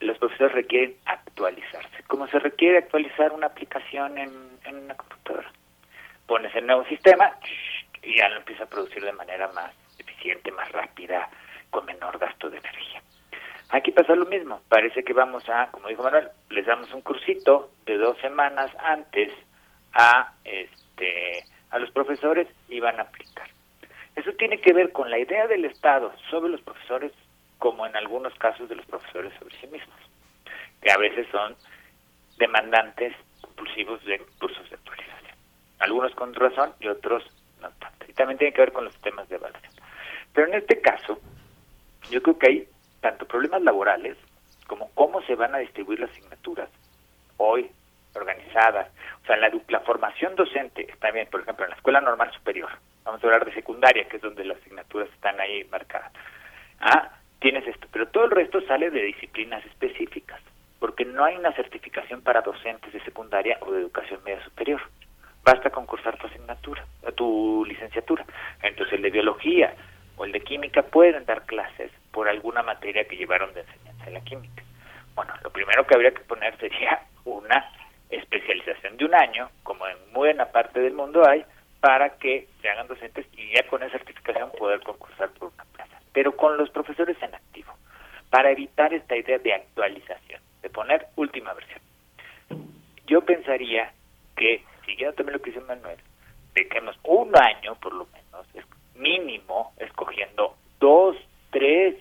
los 0.00 0.18
profesores 0.18 0.52
requieren 0.52 0.96
actualizarse. 1.06 2.02
Como 2.08 2.26
se 2.26 2.38
requiere 2.38 2.78
actualizar 2.78 3.32
una 3.32 3.46
aplicación 3.46 4.18
en, 4.18 4.30
una 4.66 4.94
computadora, 4.94 5.50
pones 6.26 6.54
el 6.54 6.66
nuevo 6.66 6.84
sistema 6.84 7.32
y 8.02 8.18
ya 8.18 8.28
lo 8.28 8.38
empieza 8.38 8.64
a 8.64 8.68
producir 8.68 9.02
de 9.02 9.12
manera 9.12 9.48
más 9.52 9.72
eficiente, 9.98 10.50
más 10.50 10.70
rápida, 10.72 11.30
con 11.70 11.86
menor 11.86 12.18
gasto 12.18 12.50
de 12.50 12.58
energía. 12.58 13.00
Aquí 13.70 13.92
pasa 13.92 14.14
lo 14.14 14.26
mismo. 14.26 14.60
Parece 14.68 15.04
que 15.04 15.12
vamos 15.12 15.48
a, 15.48 15.70
como 15.70 15.88
dijo 15.88 16.02
Manuel, 16.02 16.28
les 16.50 16.66
damos 16.66 16.92
un 16.92 17.00
cursito 17.02 17.70
de 17.86 17.96
dos 17.96 18.18
semanas 18.18 18.70
antes 18.78 19.32
a 19.94 20.32
este 20.44 21.44
a 21.70 21.78
los 21.78 21.90
profesores 21.90 22.48
y 22.68 22.80
van 22.80 22.98
a 22.98 23.04
aplicar. 23.04 23.51
Eso 24.16 24.32
tiene 24.32 24.60
que 24.60 24.72
ver 24.72 24.92
con 24.92 25.10
la 25.10 25.18
idea 25.18 25.46
del 25.46 25.64
Estado 25.64 26.12
sobre 26.30 26.50
los 26.50 26.60
profesores, 26.60 27.12
como 27.58 27.86
en 27.86 27.96
algunos 27.96 28.34
casos 28.34 28.68
de 28.68 28.74
los 28.74 28.86
profesores 28.86 29.32
sobre 29.38 29.56
sí 29.58 29.66
mismos, 29.68 29.96
que 30.80 30.90
a 30.90 30.98
veces 30.98 31.26
son 31.30 31.56
demandantes 32.38 33.14
compulsivos 33.40 34.04
de 34.04 34.18
cursos 34.38 34.68
de 34.68 34.76
actualización. 34.76 35.36
Algunos 35.78 36.14
con 36.14 36.34
razón 36.34 36.72
y 36.80 36.88
otros 36.88 37.24
no 37.60 37.70
tanto. 37.78 38.06
y 38.08 38.12
también 38.12 38.38
tiene 38.38 38.52
que 38.52 38.60
ver 38.60 38.72
con 38.72 38.84
los 38.84 38.92
sistemas 38.92 39.28
de 39.28 39.36
evaluación. 39.36 39.72
Pero 40.32 40.48
en 40.48 40.54
este 40.54 40.80
caso, 40.80 41.18
yo 42.10 42.22
creo 42.22 42.38
que 42.38 42.46
hay 42.48 42.68
tanto 43.00 43.26
problemas 43.26 43.62
laborales 43.62 44.16
como 44.66 44.90
cómo 44.94 45.22
se 45.22 45.34
van 45.34 45.54
a 45.54 45.58
distribuir 45.58 46.00
las 46.00 46.10
asignaturas 46.10 46.68
hoy 47.36 47.70
organizadas. 48.14 48.88
O 49.22 49.26
sea, 49.26 49.36
la, 49.36 49.50
la 49.68 49.80
formación 49.80 50.34
docente 50.34 50.86
bien, 51.12 51.28
por 51.30 51.42
ejemplo, 51.42 51.64
en 51.64 51.70
la 51.70 51.76
escuela 51.76 52.00
normal 52.00 52.32
superior. 52.32 52.70
Vamos 53.04 53.22
a 53.22 53.26
hablar 53.26 53.44
de 53.44 53.54
secundaria, 53.54 54.08
que 54.08 54.16
es 54.16 54.22
donde 54.22 54.44
las 54.44 54.58
asignaturas 54.58 55.08
están 55.10 55.40
ahí 55.40 55.64
marcadas. 55.70 56.12
Ah, 56.80 57.10
tienes 57.40 57.66
esto, 57.66 57.88
pero 57.92 58.06
todo 58.08 58.24
el 58.24 58.30
resto 58.30 58.60
sale 58.62 58.90
de 58.90 59.02
disciplinas 59.02 59.64
específicas, 59.66 60.40
porque 60.78 61.04
no 61.04 61.24
hay 61.24 61.36
una 61.36 61.52
certificación 61.52 62.22
para 62.22 62.42
docentes 62.42 62.92
de 62.92 63.02
secundaria 63.02 63.58
o 63.60 63.72
de 63.72 63.80
educación 63.80 64.20
media 64.24 64.42
superior. 64.44 64.80
Basta 65.44 65.70
concursar 65.70 66.16
tu 66.18 66.28
asignatura, 66.28 66.84
tu 67.16 67.64
licenciatura. 67.66 68.24
Entonces 68.62 68.94
el 68.94 69.02
de 69.02 69.10
biología 69.10 69.74
o 70.16 70.24
el 70.24 70.32
de 70.32 70.40
química 70.40 70.82
pueden 70.82 71.24
dar 71.24 71.44
clases 71.46 71.90
por 72.12 72.28
alguna 72.28 72.62
materia 72.62 73.04
que 73.04 73.16
llevaron 73.16 73.52
de 73.54 73.60
enseñanza 73.60 74.04
de 74.04 74.12
la 74.12 74.20
química. 74.20 74.62
Bueno, 75.14 75.32
lo 75.42 75.50
primero 75.50 75.86
que 75.86 75.94
habría 75.94 76.12
que 76.12 76.20
poner 76.20 76.56
sería 76.58 77.02
una 77.24 77.70
especialización 78.10 78.96
de 78.96 79.04
un 79.04 79.14
año, 79.14 79.50
como 79.62 79.86
en 79.88 79.96
buena 80.12 80.46
parte 80.46 80.80
del 80.80 80.94
mundo 80.94 81.26
hay, 81.28 81.44
para 81.82 82.10
que 82.10 82.46
se 82.60 82.68
hagan 82.68 82.86
docentes 82.86 83.26
y 83.36 83.52
ya 83.52 83.66
con 83.66 83.82
esa 83.82 83.98
certificación 83.98 84.52
poder 84.52 84.80
concursar 84.82 85.30
por 85.30 85.52
una 85.52 85.64
plaza. 85.64 86.00
Pero 86.12 86.36
con 86.36 86.56
los 86.56 86.70
profesores 86.70 87.20
en 87.20 87.34
activo, 87.34 87.72
para 88.30 88.52
evitar 88.52 88.94
esta 88.94 89.16
idea 89.16 89.38
de 89.38 89.52
actualización, 89.52 90.40
de 90.62 90.70
poner 90.70 91.08
última 91.16 91.52
versión. 91.54 91.80
Yo 93.08 93.22
pensaría 93.22 93.92
que, 94.36 94.64
siguiendo 94.86 95.16
también 95.16 95.38
lo 95.38 95.42
que 95.42 95.50
dice 95.50 95.60
Manuel, 95.64 95.98
dejemos 96.54 96.96
un 97.02 97.32
año 97.36 97.74
por 97.74 97.92
lo 97.92 98.06
menos, 98.06 98.46
mínimo, 98.94 99.72
escogiendo 99.78 100.54
dos, 100.78 101.16
tres, 101.50 101.96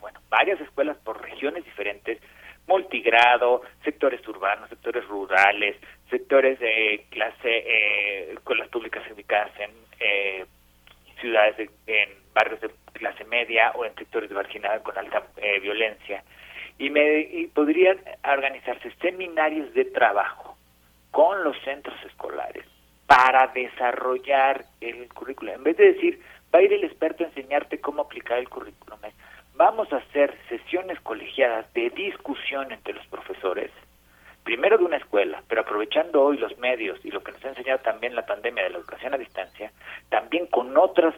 bueno, 0.00 0.18
varias 0.30 0.58
escuelas 0.62 0.96
por 1.04 1.20
regiones 1.20 1.62
diferentes, 1.62 2.22
multigrado, 2.68 3.62
sectores 3.82 4.26
urbanos, 4.28 4.68
sectores 4.68 5.04
rurales, 5.08 5.76
sectores 6.10 6.60
de 6.60 7.06
clase, 7.10 7.64
eh, 7.66 8.38
con 8.44 8.58
las 8.58 8.68
públicas 8.68 9.02
ubicadas 9.10 9.50
en 9.58 9.70
eh, 9.98 10.44
ciudades, 11.20 11.70
en 11.86 12.10
barrios 12.34 12.60
de 12.60 12.70
clase 12.92 13.24
media 13.24 13.72
o 13.74 13.84
en 13.84 13.94
sectores 13.94 14.28
de 14.28 14.34
marginal 14.34 14.82
con 14.82 14.96
alta 14.96 15.24
eh, 15.38 15.58
violencia. 15.60 16.22
Y, 16.78 16.90
me, 16.90 17.20
y 17.20 17.48
podrían 17.48 17.98
organizarse 18.22 18.92
seminarios 19.00 19.74
de 19.74 19.86
trabajo 19.86 20.56
con 21.10 21.42
los 21.42 21.56
centros 21.64 21.96
escolares 22.04 22.64
para 23.06 23.48
desarrollar 23.48 24.64
el 24.80 25.08
currículum. 25.08 25.54
En 25.54 25.64
vez 25.64 25.76
de 25.76 25.94
decir, 25.94 26.22
va 26.54 26.60
a 26.60 26.62
ir 26.62 26.72
el 26.72 26.84
experto 26.84 27.24
a 27.24 27.28
enseñarte 27.28 27.80
cómo 27.80 28.02
aplicar 28.02 28.38
el 28.38 28.48
currículum, 28.48 29.00
vamos 29.58 29.92
a 29.92 29.96
hacer 29.96 30.32
sesiones 30.48 31.00
colegiadas 31.00 31.70
de 31.74 31.90
discusión 31.90 32.70
entre 32.70 32.94
los 32.94 33.04
profesores, 33.08 33.72
primero 34.44 34.78
de 34.78 34.84
una 34.84 34.98
escuela, 34.98 35.42
pero 35.48 35.62
aprovechando 35.62 36.22
hoy 36.22 36.38
los 36.38 36.56
medios 36.58 37.04
y 37.04 37.10
lo 37.10 37.24
que 37.24 37.32
nos 37.32 37.44
ha 37.44 37.48
enseñado 37.48 37.80
también 37.80 38.14
la 38.14 38.24
pandemia 38.24 38.62
de 38.62 38.70
la 38.70 38.78
educación 38.78 39.14
a 39.14 39.18
distancia, 39.18 39.72
también 40.10 40.46
con 40.46 40.76
otras 40.76 41.12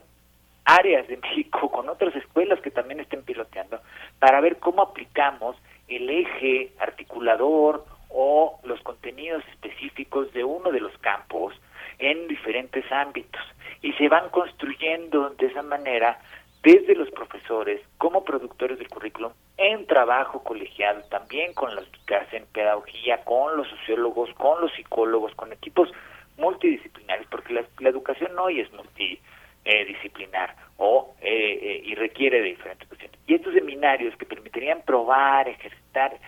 áreas 0.65 1.07
de 1.07 1.17
México, 1.23 1.71
con 1.71 1.91
otras 1.91 2.17
escuelas 2.17 2.59
que 2.63 2.71
también 2.71 3.01
estén 3.01 3.23
piloteando, 3.25 3.79
para 4.19 4.41
ver 4.41 4.57
cómo 4.57 4.81
aplicamos 4.81 5.57
el 5.87 6.09
eje 6.09 6.73
articulador 6.79 7.85
o 8.09 8.59
los 8.65 8.81
contenidos 8.81 9.45
específicos 9.49 10.33
de 10.33 10.45
uno 10.45 10.71
de 10.71 10.81
los 10.81 10.97
campos 10.99 11.55
en 11.99 12.27
diferentes 12.27 12.91
ámbitos. 12.91 13.43
Y 13.83 13.93
se 13.93 14.09
van 14.09 14.31
construyendo 14.31 15.29
de 15.31 15.47
esa 15.47 15.63
manera 15.63 16.19
desde 16.63 16.95
los 16.95 17.11
profesores 17.11 17.81
como 17.99 18.25
productores 18.25 18.79
del 18.79 18.89
currículum 18.89 19.33
en 19.57 19.87
trabajo 19.87 20.43
colegial, 20.43 21.05
también 21.11 21.55
con 21.55 21.75
los 21.75 21.87
que 22.07 22.15
hacen 22.15 22.47
pedagogía, 22.53 23.25
con 23.25 23.57
los 23.57 23.69
sociólogos, 23.69 24.31
con 24.35 24.61
los 24.61 24.73
psicólogos, 24.73 25.35
con 25.35 25.53
equipos 25.53 25.91
multidisciplinarios, 26.37 27.27
porque 27.31 27.55
la, 27.55 27.89
educación 27.89 28.39
hoy 28.39 28.61
es 28.61 28.69
multidisciplinar 28.73 30.55
o 30.79 31.15
eh, 31.21 31.59
eh, 31.63 31.83
y 31.85 31.95
requiere 31.95 32.41
de 32.41 32.49
diferentes 32.49 32.89
cuestiones. 32.89 33.19
Y 33.27 33.35
estos 33.35 33.55
seminarios 33.55 34.17
que 34.17 34.27
permitirían 34.27 34.83
probar, 34.83 35.49
ejercitar, 35.49 36.19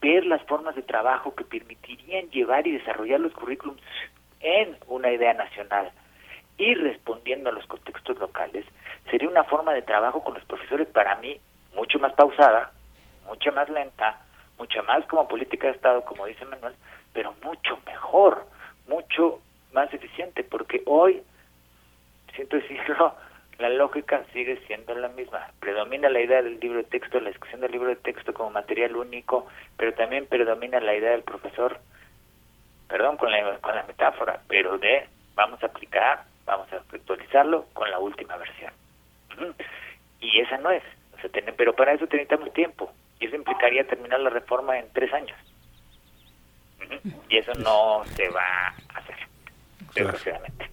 ver 0.00 0.26
las 0.26 0.42
formas 0.42 0.76
de 0.76 0.82
trabajo 0.82 1.34
que 1.34 1.44
permitirían 1.44 2.30
llevar 2.30 2.66
y 2.66 2.72
desarrollar 2.72 3.20
los 3.20 3.32
currículums 3.32 3.80
en 4.40 4.76
una 4.88 5.10
idea 5.10 5.32
nacional 5.34 5.90
y 6.58 6.74
respondiendo 6.74 7.50
a 7.50 7.52
los 7.52 7.66
contextos 7.66 8.18
locales, 8.18 8.66
sería 9.10 9.28
una 9.28 9.44
forma 9.44 9.72
de 9.72 9.82
trabajo 9.82 10.22
con 10.22 10.34
los 10.34 10.44
profesores 10.44 10.88
para 10.88 11.16
mí 11.16 11.40
mucho 11.74 11.98
más 11.98 12.12
pausada, 12.14 12.72
mucho 13.26 13.52
más 13.52 13.68
lenta, 13.68 14.20
mucho 14.58 14.82
más 14.84 15.04
como 15.06 15.28
política 15.28 15.66
de 15.68 15.74
Estado, 15.74 16.04
como 16.04 16.26
dice 16.26 16.44
Manuel, 16.44 16.74
pero 17.12 17.34
mucho 17.42 17.78
mejor, 17.86 18.46
mucho 18.86 19.40
más 19.72 19.92
eficiente, 19.92 20.44
porque 20.44 20.82
hoy, 20.86 21.22
siento 22.34 22.56
decirlo, 22.56 23.14
la 23.58 23.68
lógica 23.70 24.24
sigue 24.32 24.60
siendo 24.66 24.94
la 24.94 25.08
misma. 25.08 25.48
Predomina 25.60 26.08
la 26.08 26.20
idea 26.20 26.42
del 26.42 26.60
libro 26.60 26.78
de 26.78 26.84
texto, 26.84 27.20
la 27.20 27.30
discusión 27.30 27.60
del 27.60 27.72
libro 27.72 27.88
de 27.88 27.96
texto 27.96 28.32
como 28.34 28.50
material 28.50 28.96
único, 28.96 29.46
pero 29.76 29.94
también 29.94 30.26
predomina 30.26 30.80
la 30.80 30.94
idea 30.94 31.12
del 31.12 31.22
profesor, 31.22 31.78
perdón 32.88 33.16
con 33.16 33.30
la, 33.30 33.58
con 33.58 33.74
la 33.74 33.84
metáfora, 33.84 34.40
pero 34.48 34.78
de 34.78 35.06
vamos 35.34 35.62
a 35.62 35.66
aplicar, 35.66 36.24
vamos 36.44 36.70
a 36.72 36.76
actualizarlo 36.76 37.66
con 37.72 37.90
la 37.90 37.98
última 37.98 38.36
versión. 38.36 38.72
Y 40.20 40.40
esa 40.40 40.58
no 40.58 40.70
es. 40.70 40.82
pero 41.56 41.74
para 41.74 41.92
eso 41.92 42.04
necesitamos 42.04 42.52
tiempo. 42.52 42.92
Y 43.20 43.26
eso 43.26 43.36
implicaría 43.36 43.86
terminar 43.86 44.20
la 44.20 44.30
reforma 44.30 44.78
en 44.78 44.86
tres 44.92 45.12
años. 45.12 45.36
Y 47.28 47.36
eso 47.36 47.52
no 47.54 48.04
se 48.16 48.28
va 48.28 48.66
a 48.94 48.98
hacer, 48.98 49.16
desgraciadamente. 49.94 50.66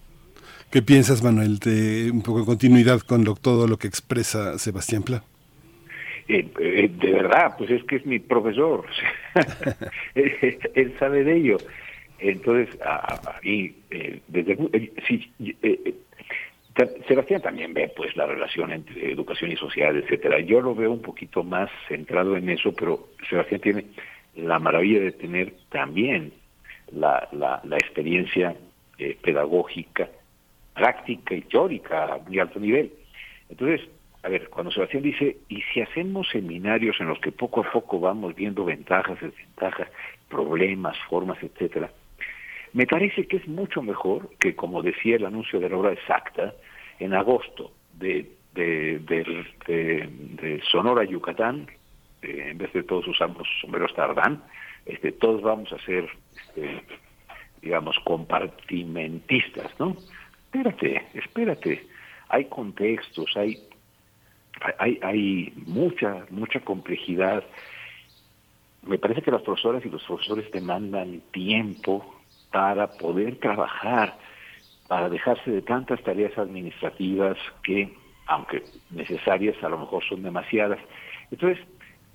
¿Qué 0.70 0.82
piensas, 0.82 1.22
Manuel, 1.22 1.58
de 1.58 2.10
un 2.12 2.22
poco 2.22 2.40
de 2.40 2.46
continuidad 2.46 3.00
con 3.00 3.24
todo 3.36 3.66
lo 3.66 3.76
que 3.76 3.88
expresa 3.88 4.58
Sebastián 4.58 5.02
Pla? 5.02 5.22
Eh, 6.28 6.48
eh, 6.60 6.88
de 6.92 7.12
verdad, 7.12 7.56
pues 7.58 7.70
es 7.70 7.82
que 7.84 7.96
es 7.96 8.06
mi 8.06 8.20
profesor. 8.20 8.86
él 10.14 10.94
sabe 10.98 11.24
de 11.24 11.36
ello. 11.36 11.56
Entonces, 12.20 12.78
y 13.42 13.74
eh, 13.90 14.20
desde 14.28 14.56
sí, 15.08 15.32
Sebastián 17.08 17.42
también 17.42 17.74
ve 17.74 17.92
pues 17.94 18.16
la 18.16 18.26
relación 18.26 18.72
entre 18.72 19.12
educación 19.12 19.50
y 19.50 19.56
sociedad, 19.56 19.94
etcétera. 19.94 20.40
Yo 20.40 20.60
lo 20.60 20.74
veo 20.74 20.92
un 20.92 21.02
poquito 21.02 21.42
más 21.42 21.68
centrado 21.88 22.36
en 22.36 22.48
eso, 22.48 22.72
pero 22.72 23.08
Sebastián 23.28 23.60
tiene 23.60 23.84
la 24.36 24.58
maravilla 24.58 25.00
de 25.00 25.12
tener 25.12 25.52
también 25.70 26.32
la, 26.92 27.28
la, 27.32 27.76
experiencia 27.76 28.54
eh, 28.98 29.16
pedagógica, 29.20 30.08
práctica 30.74 31.34
y 31.34 31.42
teórica 31.42 32.14
a 32.14 32.18
muy 32.18 32.38
alto 32.38 32.60
nivel. 32.60 32.92
Entonces, 33.48 33.88
a 34.22 34.28
ver, 34.28 34.48
cuando 34.48 34.70
Sebastián 34.70 35.02
dice, 35.02 35.38
¿y 35.48 35.62
si 35.72 35.80
hacemos 35.80 36.28
seminarios 36.28 37.00
en 37.00 37.08
los 37.08 37.18
que 37.20 37.32
poco 37.32 37.62
a 37.62 37.72
poco 37.72 38.00
vamos 38.00 38.34
viendo 38.34 38.64
ventajas, 38.64 39.20
desventajas, 39.20 39.88
problemas, 40.28 40.96
formas, 41.08 41.42
etcétera? 41.42 41.90
Me 42.72 42.86
parece 42.86 43.26
que 43.26 43.38
es 43.38 43.48
mucho 43.48 43.82
mejor 43.82 44.30
que, 44.38 44.54
como 44.54 44.82
decía 44.82 45.16
el 45.16 45.26
anuncio 45.26 45.58
de 45.58 45.68
la 45.68 45.76
obra 45.76 45.92
exacta, 45.92 46.54
en 46.98 47.14
agosto 47.14 47.72
de, 47.94 48.30
de, 48.54 50.60
Sonora, 50.70 51.04
Yucatán, 51.04 51.66
eh, 52.22 52.48
en 52.50 52.58
vez 52.58 52.72
de 52.72 52.82
todos 52.82 53.06
usamos 53.08 53.48
sombreros 53.60 53.94
tardán, 53.94 54.42
este, 54.86 55.12
todos 55.12 55.42
vamos 55.42 55.72
a 55.72 55.78
ser, 55.84 56.08
este, 56.34 56.82
digamos, 57.62 57.96
compartimentistas, 58.04 59.78
¿no? 59.78 59.96
Espérate, 60.44 61.06
espérate. 61.14 61.86
Hay 62.28 62.46
contextos, 62.46 63.36
hay, 63.36 63.56
hay, 64.78 64.98
hay 65.02 65.52
mucha, 65.66 66.26
mucha 66.30 66.60
complejidad. 66.60 67.44
Me 68.82 68.98
parece 68.98 69.22
que 69.22 69.30
las 69.30 69.42
profesoras 69.42 69.84
y 69.84 69.90
los 69.90 70.02
profesores 70.04 70.50
demandan 70.52 71.20
tiempo, 71.32 72.19
para 72.50 72.88
poder 72.88 73.36
trabajar, 73.36 74.16
para 74.88 75.08
dejarse 75.08 75.50
de 75.50 75.62
tantas 75.62 76.02
tareas 76.02 76.36
administrativas 76.36 77.36
que, 77.62 77.94
aunque 78.26 78.64
necesarias, 78.90 79.56
a 79.62 79.68
lo 79.68 79.78
mejor 79.78 80.02
son 80.04 80.22
demasiadas. 80.22 80.80
Entonces, 81.30 81.64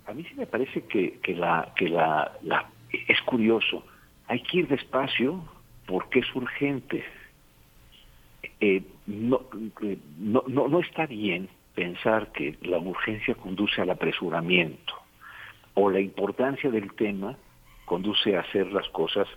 a 0.06 0.12
mí 0.12 0.24
sí 0.24 0.34
me 0.34 0.46
parece 0.46 0.82
que, 0.82 1.18
que, 1.20 1.34
la, 1.34 1.72
que 1.76 1.88
la, 1.88 2.32
es 3.08 3.20
curioso, 3.22 3.84
hay 4.28 4.40
que 4.40 4.58
ir 4.58 4.68
despacio 4.68 5.42
porque 5.86 6.20
es 6.20 6.34
urgente. 6.34 7.04
Eh, 8.60 8.82
no, 9.06 9.42
no, 10.18 10.44
no, 10.46 10.68
no 10.68 10.80
está 10.80 11.06
bien 11.06 11.48
pensar 11.74 12.32
que 12.32 12.56
la 12.62 12.78
urgencia 12.78 13.34
conduce 13.34 13.80
al 13.82 13.90
apresuramiento 13.90 14.94
o 15.74 15.90
la 15.90 16.00
importancia 16.00 16.70
del 16.70 16.92
tema 16.94 17.36
conduce 17.84 18.36
a 18.36 18.40
hacer 18.40 18.66
las 18.72 18.88
cosas 18.88 19.28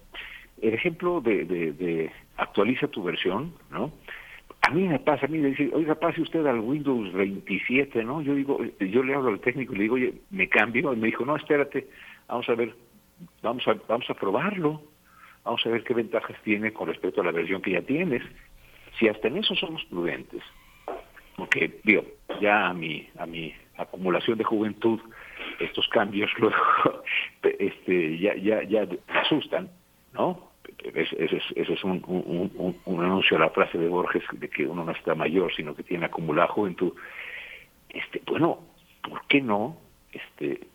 el 0.61 0.73
ejemplo 0.73 1.22
de, 1.22 1.45
de, 1.45 2.11
actualiza 2.38 2.88
tu 2.88 3.03
versión, 3.03 3.53
¿no? 3.72 3.91
a 4.61 4.72
mí 4.72 4.88
me 4.88 4.99
pasa, 4.99 5.26
a 5.26 5.30
mí 5.30 5.38
me 5.38 5.49
dice, 5.49 5.69
oiga, 5.73 5.95
pase 5.95 6.22
usted 6.22 6.45
al 6.45 6.60
Windows 6.60 7.11
27, 7.14 8.03
¿no? 8.03 8.22
Yo 8.22 8.36
digo, 8.36 8.60
yo 8.80 9.03
le 9.03 9.15
hablo 9.15 9.30
al 9.30 9.40
técnico 9.40 9.73
y 9.73 9.77
le 9.77 9.84
digo, 9.84 9.95
oye, 9.95 10.14
me 10.31 10.49
cambio. 10.49 10.94
Y 10.94 10.98
me 10.98 11.07
dijo, 11.07 11.26
no, 11.26 11.36
espérate, 11.36 11.88
vamos 12.27 12.48
a 12.49 12.56
ver, 12.56 12.76
vamos 13.41 13.68
a, 13.68 13.76
vamos 13.88 14.10
a 14.10 14.14
probarlo. 14.14 14.81
Vamos 15.45 15.65
a 15.65 15.69
ver 15.69 15.84
qué 15.84 15.94
ventajas 15.94 16.36
tiene 16.44 16.73
con 16.73 16.88
respecto 16.88 17.22
a 17.22 17.23
la 17.23 17.31
versión 17.31 17.61
que 17.61 17.72
ya 17.72 17.81
tienes. 17.81 18.22
Si 18.99 19.07
hasta 19.07 19.30
en 19.30 19.38
eso 19.38 19.56
somos 19.56 19.84
prudentes, 19.86 20.44
porque, 21.38 21.80
digo, 21.84 22.03
ya 22.41 22.68
a 22.68 22.73
mi, 22.73 23.07
a 23.18 23.26
mi 23.26 23.53
acumulación 23.77 24.38
de 24.38 24.44
juventud, 24.44 24.99
estos 25.60 25.88
cambios 25.88 26.30
luego 26.38 26.56
este, 27.44 28.19
ya, 28.19 28.36
ya, 28.36 28.64
ya 28.64 28.88
asustan, 29.07 29.69
¿no? 30.14 30.49
Ese 30.84 31.42
es, 31.56 31.84
un, 31.84 32.02
un, 32.86 33.04
anuncio 33.04 33.38
a 33.38 33.42
la 33.42 33.50
frase 33.50 33.78
de 33.78 33.88
Borges 33.88 34.24
de 34.34 34.50
que 34.50 34.66
uno 34.66 34.86
no 34.86 34.92
está 34.92 35.14
mayor, 35.14 35.54
sino 35.54 35.76
que 35.76 35.84
tiene 35.84 36.06
acumulada 36.06 36.48
juventud. 36.48 36.94
Este, 37.90 38.22
bueno, 38.26 38.60
¿por 39.02 39.22
qué 39.28 39.42
no 39.42 39.78
este, 40.12 40.68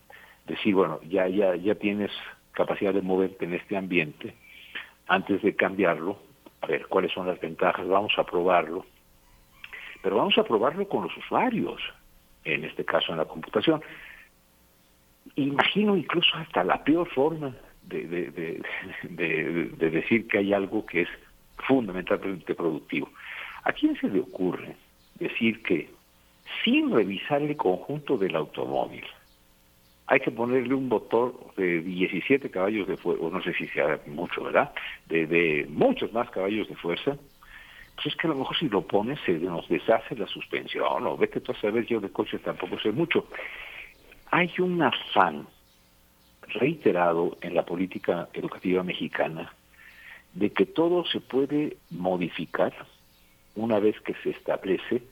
decir, 0.47 0.75
bueno, 0.75 1.01
ya, 1.09 1.29
ya, 1.29 1.57
ya 1.57 1.75
tienes 1.77 2.11
capacidad 2.53 2.93
de 2.93 3.03
moverte 3.03 3.45
en 3.45 3.55
este 3.55 3.77
ambiente, 3.77 4.35
antes 5.07 5.43
de 5.43 5.57
cambiarlo, 5.57 6.19
a 6.61 6.67
ver 6.67 6.87
cuáles 6.87 7.13
son 7.13 7.27
las 7.27 7.41
ventajas, 7.41 7.87
vamos 7.87 8.13
a 8.17 8.25
probarlo, 8.25 8.87
pero 10.03 10.17
vamos 10.17 10.37
a 10.39 10.45
probarlo 10.45 10.89
con 10.89 11.05
los 11.05 11.17
usuarios, 11.17 11.81
en 12.45 12.65
este 12.65 12.85
caso 12.85 13.13
en 13.13 13.19
la 13.19 13.25
computación. 13.25 13.83
Imagino 15.37 15.97
incluso 15.97 16.37
hasta 16.37 16.63
la 16.63 16.85
peor 16.85 17.09
forma 17.09 17.55
de, 17.89 18.63
de, 19.09 19.91
decir 19.91 20.27
que 20.29 20.39
hay 20.39 20.53
algo 20.53 20.85
que 20.87 21.03
es 21.03 21.09
fundamentalmente 21.67 22.55
productivo. 22.55 23.11
¿A 23.65 23.73
quién 23.73 23.97
se 24.01 24.09
le 24.09 24.21
ocurre 24.21 24.77
decir 25.19 25.63
que 25.63 25.91
sin 26.65 26.91
revisar 26.93 27.43
el 27.43 27.57
conjunto 27.57 28.17
del 28.17 28.37
automóvil 28.37 29.05
hay 30.07 30.21
que 30.21 30.31
ponerle 30.31 30.75
un 30.75 30.89
motor 30.89 31.55
de 31.57 31.81
17 31.81 32.51
caballos 32.51 32.87
de 32.87 32.97
fuerza, 32.97 33.25
o 33.25 33.31
no 33.31 33.43
sé 33.43 33.55
si 33.55 33.67
sea 33.69 33.99
mucho, 34.07 34.45
¿verdad? 34.45 34.71
De, 35.07 35.27
de 35.27 35.67
muchos 35.71 36.13
más 36.13 36.29
caballos 36.31 36.69
de 36.69 36.77
fuerza, 36.77 37.17
pues 37.95 38.07
es 38.07 38.17
que 38.17 38.27
a 38.27 38.31
lo 38.31 38.37
mejor 38.37 38.57
si 38.57 38.69
lo 38.69 38.83
pones 38.83 39.19
se 39.25 39.33
nos 39.33 39.67
deshace 39.69 40.15
la 40.17 40.27
suspensión, 40.27 41.07
o 41.07 41.17
vete 41.17 41.41
tú 41.41 41.53
a 41.53 41.61
saber, 41.61 41.87
yo 41.87 42.01
de 42.01 42.11
coches 42.11 42.43
tampoco 42.43 42.79
sé 42.81 42.93
mucho. 42.93 43.27
Hay 44.31 44.53
un 44.59 44.83
afán 44.83 45.47
reiterado 46.49 47.37
en 47.41 47.55
la 47.55 47.65
política 47.65 48.29
educativa 48.33 48.83
mexicana 48.83 49.53
de 50.35 50.51
que 50.51 50.67
todo 50.67 51.05
se 51.07 51.21
puede 51.21 51.77
modificar 51.91 52.73
una 53.55 53.79
vez 53.79 54.01
que 54.01 54.15
se 54.23 54.31
establece 54.31 55.03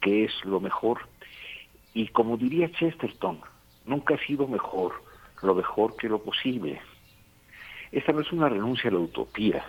que 0.00 0.24
es 0.24 0.32
lo 0.44 0.60
mejor. 0.60 1.00
Y 1.94 2.08
como 2.08 2.36
diría 2.36 2.70
Chesterton, 2.72 3.40
nunca 3.84 4.14
ha 4.14 4.26
sido 4.26 4.46
mejor 4.46 4.92
lo 5.42 5.54
mejor 5.54 5.96
que 5.96 6.08
lo 6.08 6.22
posible. 6.22 6.80
Esta 7.92 8.12
no 8.12 8.20
es 8.20 8.32
una 8.32 8.48
renuncia 8.48 8.90
a 8.90 8.92
la 8.92 8.98
utopía, 8.98 9.64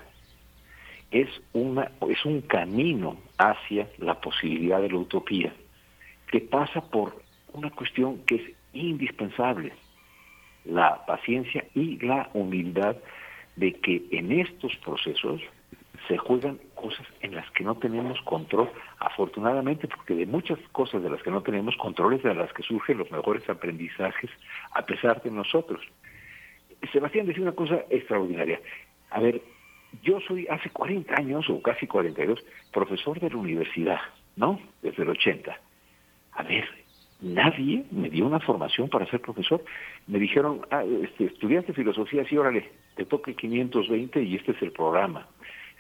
es, 1.11 1.29
una, 1.53 1.91
es 2.09 2.25
un 2.25 2.41
camino 2.41 3.17
hacia 3.37 3.89
la 3.99 4.19
posibilidad 4.19 4.81
de 4.81 4.89
la 4.89 4.97
utopía, 4.97 5.53
que 6.31 6.41
pasa 6.41 6.81
por 6.81 7.21
una 7.53 7.69
cuestión 7.69 8.19
que 8.25 8.35
es 8.35 8.51
indispensable, 8.73 9.73
la 10.67 11.05
paciencia 11.05 11.65
y 11.73 11.97
la 12.05 12.29
humildad 12.33 12.95
de 13.55 13.73
que 13.73 14.03
en 14.11 14.31
estos 14.31 14.75
procesos 14.77 15.41
se 16.07 16.17
juegan 16.17 16.59
cosas 16.75 17.05
en 17.21 17.35
las 17.35 17.49
que 17.51 17.63
no 17.63 17.75
tenemos 17.75 18.21
control, 18.21 18.69
afortunadamente, 18.99 19.87
porque 19.87 20.15
de 20.15 20.25
muchas 20.25 20.59
cosas 20.71 21.01
de 21.03 21.09
las 21.09 21.21
que 21.23 21.31
no 21.31 21.41
tenemos 21.41 21.75
control 21.77 22.13
es 22.13 22.23
de 22.23 22.33
las 22.33 22.51
que 22.53 22.63
surgen 22.63 22.99
los 22.99 23.11
mejores 23.11 23.49
aprendizajes 23.49 24.29
a 24.73 24.85
pesar 24.85 25.21
de 25.23 25.31
nosotros. 25.31 25.81
Sebastián 26.91 27.25
decía 27.25 27.43
una 27.43 27.53
cosa 27.53 27.83
extraordinaria. 27.89 28.61
A 29.09 29.19
ver, 29.19 29.41
yo 30.03 30.19
soy 30.21 30.47
hace 30.47 30.69
40 30.69 31.15
años 31.15 31.49
o 31.49 31.61
casi 31.61 31.87
42 31.87 32.43
profesor 32.71 33.19
de 33.19 33.29
la 33.29 33.37
universidad, 33.37 33.99
¿no? 34.35 34.59
Desde 34.81 35.03
el 35.03 35.09
80. 35.09 35.59
A 36.33 36.43
ver, 36.43 36.67
nadie 37.21 37.85
me 37.91 38.09
dio 38.09 38.25
una 38.25 38.39
formación 38.39 38.89
para 38.89 39.05
ser 39.07 39.21
profesor. 39.21 39.63
Me 40.07 40.19
dijeron, 40.19 40.61
ah, 40.71 40.83
este, 40.83 41.25
estudiaste 41.25 41.73
filosofía, 41.73 42.25
sí, 42.25 42.37
órale, 42.37 42.69
te 42.95 43.05
toque 43.05 43.35
520 43.35 44.21
y 44.23 44.35
este 44.35 44.51
es 44.51 44.61
el 44.61 44.71
programa, 44.71 45.27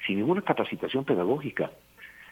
sin 0.05 0.17
ninguna 0.17 0.41
capacitación 0.41 1.05
pedagógica. 1.05 1.71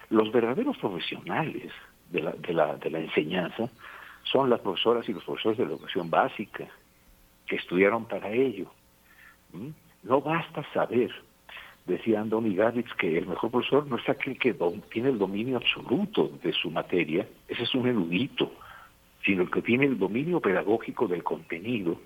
Los 0.10 0.32
verdaderos 0.32 0.78
profesionales 0.78 1.72
de 2.12 2.22
la, 2.22 2.32
de 2.32 2.54
la, 2.54 2.76
de 2.78 2.90
la 2.90 3.00
enseñanza 3.00 3.70
son 4.24 4.50
las 4.50 4.60
profesoras 4.60 5.08
y 5.08 5.14
los 5.14 5.24
profesores 5.24 5.58
de 5.58 5.66
la 5.66 5.72
educación 5.72 6.10
básica, 6.10 6.68
que 7.48 7.56
estudiaron 7.58 8.06
para 8.06 8.32
ello. 8.32 8.72
¿Mm? 9.54 9.70
No 10.04 10.22
basta 10.22 10.64
saber, 10.74 11.12
decía 11.86 12.22
Andoni 12.22 12.56
Gavitz, 12.56 12.94
que 12.96 13.18
el 13.18 13.28
mejor 13.28 13.52
profesor 13.52 13.86
no 13.88 13.98
es 13.98 14.10
aquel 14.10 14.38
que 14.38 14.56
tiene 14.92 15.10
el 15.10 15.20
dominio 15.20 15.58
absoluto 15.58 16.32
de 16.44 16.54
su 16.54 16.72
materia, 16.72 17.28
ese 17.48 17.64
es 17.64 17.76
un 17.76 17.88
erudito 17.88 18.52
sino 19.26 19.44
el 19.44 19.52
que 19.52 19.62
tiene 19.62 19.86
el 19.86 19.98
dominio 19.98 20.40
pedagógico 20.40 21.08
del 21.08 21.24
contenido 21.24 22.00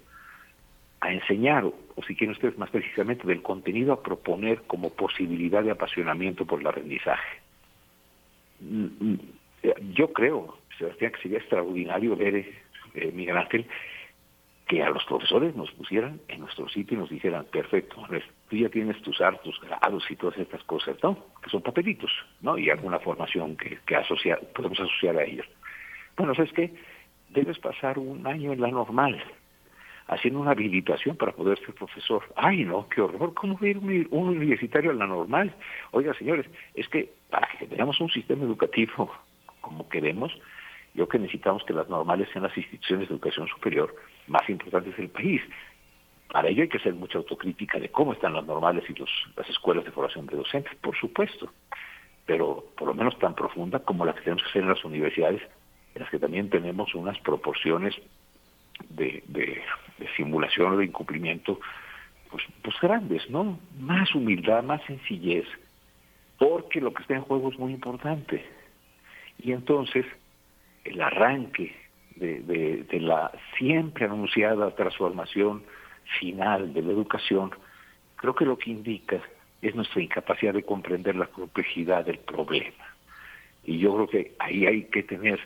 a 1.01 1.11
enseñar, 1.11 1.65
o, 1.65 1.73
si 2.07 2.15
quieren 2.15 2.35
ustedes 2.35 2.57
más 2.57 2.69
precisamente, 2.69 3.27
del 3.27 3.41
contenido 3.41 3.93
a 3.93 4.03
proponer 4.03 4.63
como 4.63 4.89
posibilidad 4.89 5.63
de 5.63 5.71
apasionamiento 5.71 6.45
por 6.45 6.59
el 6.59 6.67
aprendizaje. 6.67 7.39
Mm, 8.59 8.85
mm, 8.99 9.19
yo 9.93 10.11
creo, 10.13 10.57
Sebastián, 10.77 11.11
que 11.13 11.21
sería 11.21 11.37
extraordinario 11.39 12.15
ver, 12.15 12.35
eh, 12.35 13.11
Miguel 13.13 13.37
Ángel, 13.37 13.65
que 14.67 14.83
a 14.83 14.89
los 14.89 15.03
profesores 15.05 15.55
nos 15.55 15.71
pusieran 15.71 16.19
en 16.27 16.41
nuestro 16.41 16.69
sitio 16.69 16.95
y 16.95 17.01
nos 17.01 17.09
dijeran, 17.09 17.45
perfecto, 17.45 18.05
tú 18.49 18.55
ya 18.55 18.69
tienes 18.69 19.01
tus 19.01 19.19
hartos 19.19 19.59
grados 19.61 20.05
y 20.09 20.15
todas 20.15 20.37
estas 20.37 20.63
cosas, 20.65 20.95
¿no? 21.01 21.17
Que 21.41 21.49
son 21.49 21.63
papelitos, 21.63 22.11
¿no? 22.41 22.57
Y 22.57 22.69
alguna 22.69 22.99
formación 22.99 23.57
que, 23.57 23.79
que 23.85 23.95
asociar, 23.95 24.39
podemos 24.53 24.79
asociar 24.79 25.17
a 25.17 25.23
ellos. 25.23 25.47
Bueno, 26.15 26.35
¿sabes 26.35 26.51
qué? 26.53 26.71
Debes 27.29 27.59
pasar 27.59 27.99
un 27.99 28.25
año 28.27 28.53
en 28.53 28.61
la 28.61 28.69
normal, 28.69 29.21
haciendo 30.07 30.39
una 30.39 30.51
habilitación 30.51 31.15
para 31.15 31.31
poder 31.31 31.59
ser 31.59 31.73
profesor. 31.75 32.23
Ay, 32.35 32.65
no, 32.65 32.87
qué 32.89 33.01
horror, 33.01 33.33
¿cómo 33.33 33.57
ir 33.61 33.77
un, 33.77 34.27
universitario 34.27 34.91
a 34.91 34.95
la 34.95 35.07
normal? 35.07 35.53
Oiga, 35.91 36.13
señores, 36.15 36.45
es 36.73 36.87
que 36.89 37.13
para 37.29 37.47
que 37.57 37.67
tengamos 37.67 37.99
un 38.01 38.09
sistema 38.09 38.43
educativo 38.43 39.11
como 39.61 39.87
queremos, 39.89 40.31
yo 40.95 41.07
que 41.07 41.19
necesitamos 41.19 41.63
que 41.63 41.73
las 41.73 41.87
normales 41.89 42.27
sean 42.33 42.43
las 42.43 42.57
instituciones 42.57 43.07
de 43.07 43.13
educación 43.13 43.47
superior 43.47 43.95
más 44.27 44.49
importantes 44.49 44.97
del 44.97 45.09
país. 45.09 45.41
Para 46.31 46.49
ello 46.49 46.63
hay 46.63 46.69
que 46.69 46.77
hacer 46.77 46.93
mucha 46.93 47.19
autocrítica 47.19 47.79
de 47.79 47.89
cómo 47.89 48.13
están 48.13 48.33
las 48.33 48.45
normales 48.45 48.83
y 48.89 48.93
los, 48.93 49.09
las 49.35 49.47
escuelas 49.49 49.85
de 49.85 49.91
formación 49.91 50.25
de 50.25 50.37
docentes, 50.37 50.73
por 50.75 50.95
supuesto, 50.97 51.51
pero 52.25 52.65
por 52.77 52.87
lo 52.87 52.93
menos 52.93 53.17
tan 53.19 53.35
profunda 53.35 53.79
como 53.79 54.05
la 54.05 54.13
que 54.13 54.21
tenemos 54.21 54.43
que 54.43 54.49
hacer 54.49 54.63
en 54.63 54.69
las 54.69 54.83
universidades 54.83 55.41
las 55.99 56.09
que 56.09 56.19
también 56.19 56.49
tenemos 56.49 56.95
unas 56.95 57.19
proporciones 57.19 57.95
de, 58.89 59.23
de, 59.27 59.61
simulación 60.15 60.73
o 60.73 60.77
de 60.77 60.85
incumplimiento 60.85 61.59
pues, 62.31 62.43
pues 62.61 62.75
grandes, 62.81 63.29
¿no? 63.29 63.59
Más 63.79 64.13
humildad, 64.15 64.63
más 64.63 64.81
sencillez, 64.85 65.45
porque 66.37 66.79
lo 66.79 66.93
que 66.93 67.01
está 67.01 67.15
en 67.15 67.21
juego 67.21 67.51
es 67.51 67.59
muy 67.59 67.73
importante. 67.73 68.45
Y 69.39 69.51
entonces 69.51 70.05
el 70.83 71.01
arranque 71.01 71.75
de, 72.15 72.41
de, 72.41 72.83
de 72.83 72.99
la 72.99 73.31
siempre 73.57 74.05
anunciada 74.05 74.75
transformación 74.75 75.63
final 76.19 76.73
de 76.73 76.81
la 76.81 76.91
educación, 76.91 77.51
creo 78.15 78.35
que 78.35 78.45
lo 78.45 78.57
que 78.57 78.71
indica 78.71 79.21
es 79.61 79.75
nuestra 79.75 80.01
incapacidad 80.01 80.53
de 80.53 80.63
comprender 80.63 81.15
la 81.15 81.27
complejidad 81.27 82.05
del 82.05 82.19
problema. 82.19 82.85
Y 83.63 83.79
yo 83.79 83.93
creo 83.93 84.07
que 84.07 84.35
ahí 84.39 84.65
hay 84.65 84.83
que 84.85 85.03
tener 85.03 85.39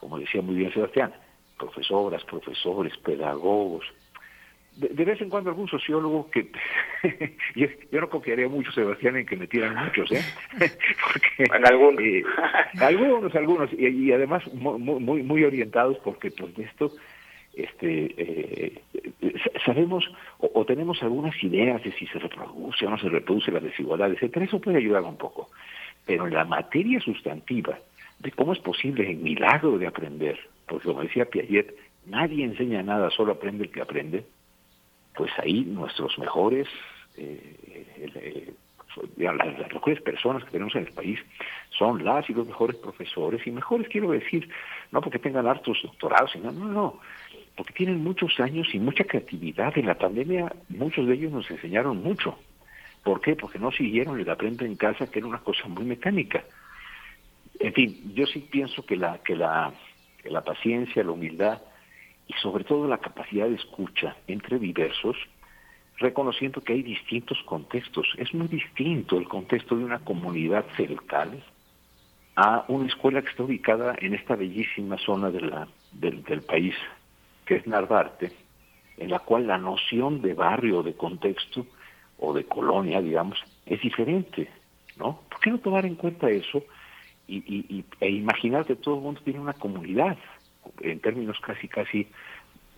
como 0.00 0.18
decía 0.18 0.42
muy 0.42 0.56
bien 0.56 0.72
Sebastián, 0.72 1.12
profesoras, 1.56 2.24
profesores, 2.24 2.96
pedagogos, 2.98 3.84
de, 4.76 5.04
vez 5.04 5.20
en 5.20 5.28
cuando 5.28 5.50
algún 5.50 5.68
sociólogo 5.68 6.30
que 6.30 6.50
yo, 7.54 7.66
no 8.00 8.08
confiaría 8.08 8.48
mucho 8.48 8.72
Sebastián 8.72 9.16
en 9.16 9.26
que 9.26 9.36
metieran 9.36 9.84
muchos 9.84 10.10
eh 10.12 10.22
porque, 10.58 11.52
algunos. 11.64 12.00
eh, 12.00 12.22
algunos 12.80 13.34
algunos. 13.34 13.70
Y, 13.72 14.12
además 14.12 14.42
muy, 14.54 15.22
muy 15.22 15.44
orientados 15.44 15.98
porque 15.98 16.30
pues 16.30 16.54
de 16.56 16.64
esto 16.64 16.92
este 17.52 18.14
eh, 18.16 18.80
sabemos 19.66 20.08
o, 20.38 20.64
tenemos 20.64 21.02
algunas 21.02 21.34
ideas 21.42 21.82
de 21.82 21.92
si 21.92 22.06
se 22.06 22.18
reproduce 22.18 22.86
o 22.86 22.90
no 22.90 22.98
se 22.98 23.08
reproduce 23.08 23.50
la 23.50 23.60
desigualdad 23.60 24.12
etcétera. 24.12 24.46
Eso 24.46 24.60
puede 24.60 24.78
ayudar 24.78 25.02
un 25.02 25.18
poco. 25.18 25.50
Pero 26.06 26.26
en 26.26 26.34
la 26.34 26.44
materia 26.44 27.00
sustantiva 27.00 27.78
de 28.20 28.30
cómo 28.32 28.52
es 28.52 28.58
posible 28.60 29.10
el 29.10 29.18
milagro 29.18 29.78
de 29.78 29.86
aprender, 29.86 30.38
porque 30.66 30.86
como 30.86 31.02
decía 31.02 31.24
Piaget, 31.24 31.74
nadie 32.06 32.44
enseña 32.44 32.82
nada, 32.82 33.10
solo 33.10 33.32
aprende 33.32 33.64
el 33.64 33.70
que 33.70 33.80
aprende, 33.80 34.24
pues 35.14 35.30
ahí 35.38 35.64
nuestros 35.64 36.18
mejores 36.18 36.68
eh, 37.16 38.54
las, 39.16 39.72
mejores 39.72 40.00
personas 40.00 40.44
que 40.44 40.50
tenemos 40.50 40.74
en 40.74 40.86
el 40.86 40.92
país 40.92 41.18
son 41.78 42.04
las 42.04 42.28
y 42.28 42.34
los 42.34 42.46
mejores 42.46 42.76
profesores, 42.76 43.46
y 43.46 43.50
mejores 43.50 43.88
quiero 43.88 44.10
decir, 44.10 44.48
no 44.90 45.00
porque 45.00 45.18
tengan 45.18 45.46
hartos 45.46 45.78
doctorados, 45.82 46.32
sino, 46.32 46.50
no, 46.52 46.66
no, 46.66 47.00
porque 47.56 47.72
tienen 47.72 48.02
muchos 48.02 48.38
años 48.40 48.68
y 48.72 48.78
mucha 48.78 49.04
creatividad. 49.04 49.76
En 49.76 49.86
la 49.86 49.96
pandemia 49.96 50.52
muchos 50.68 51.06
de 51.06 51.14
ellos 51.14 51.32
nos 51.32 51.50
enseñaron 51.50 52.02
mucho. 52.02 52.38
¿Por 53.02 53.20
qué? 53.20 53.34
Porque 53.34 53.58
no 53.58 53.70
siguieron 53.70 54.20
el 54.20 54.28
aprende 54.28 54.66
en 54.66 54.76
casa, 54.76 55.10
que 55.10 55.20
era 55.20 55.28
una 55.28 55.38
cosa 55.38 55.68
muy 55.68 55.84
mecánica. 55.84 56.44
En 57.60 57.74
fin, 57.74 58.12
yo 58.14 58.26
sí 58.26 58.40
pienso 58.50 58.84
que 58.84 58.96
la, 58.96 59.18
que 59.18 59.36
la, 59.36 59.72
la 60.24 60.40
paciencia, 60.42 61.04
la 61.04 61.12
humildad 61.12 61.60
y 62.26 62.32
sobre 62.34 62.64
todo 62.64 62.88
la 62.88 62.98
capacidad 62.98 63.48
de 63.48 63.56
escucha 63.56 64.16
entre 64.26 64.58
diversos, 64.58 65.16
reconociendo 65.98 66.62
que 66.62 66.72
hay 66.72 66.82
distintos 66.82 67.38
contextos. 67.44 68.08
Es 68.16 68.32
muy 68.32 68.48
distinto 68.48 69.18
el 69.18 69.28
contexto 69.28 69.76
de 69.76 69.84
una 69.84 69.98
comunidad 69.98 70.64
cercal 70.74 71.44
a 72.34 72.64
una 72.68 72.86
escuela 72.86 73.20
que 73.20 73.28
está 73.28 73.42
ubicada 73.42 73.94
en 74.00 74.14
esta 74.14 74.36
bellísima 74.36 74.96
zona 74.96 75.30
del, 75.30 75.52
del 75.92 76.42
país, 76.42 76.74
que 77.44 77.56
es 77.56 77.66
Narvarte, 77.66 78.32
en 78.96 79.10
la 79.10 79.18
cual 79.18 79.46
la 79.46 79.58
noción 79.58 80.22
de 80.22 80.32
barrio, 80.32 80.82
de 80.82 80.94
contexto 80.94 81.66
o 82.18 82.32
de 82.32 82.44
colonia, 82.44 83.02
digamos, 83.02 83.38
es 83.66 83.82
diferente, 83.82 84.48
¿no? 84.96 85.20
¿Por 85.28 85.40
qué 85.40 85.50
no 85.50 85.58
tomar 85.58 85.84
en 85.84 85.96
cuenta 85.96 86.30
eso 86.30 86.64
y, 87.36 87.84
e 88.00 88.10
imaginar 88.10 88.66
que 88.66 88.76
todo 88.76 88.96
el 88.96 89.02
mundo 89.02 89.20
tiene 89.24 89.40
una 89.40 89.52
comunidad, 89.52 90.18
en 90.80 91.00
términos 91.00 91.38
casi, 91.40 91.68
casi 91.68 92.08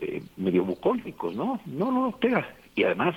eh, 0.00 0.22
medio 0.36 0.64
bucólicos, 0.64 1.34
¿no? 1.34 1.60
No, 1.66 1.90
no, 1.90 2.10
espera, 2.10 2.54
y 2.74 2.84
además, 2.84 3.16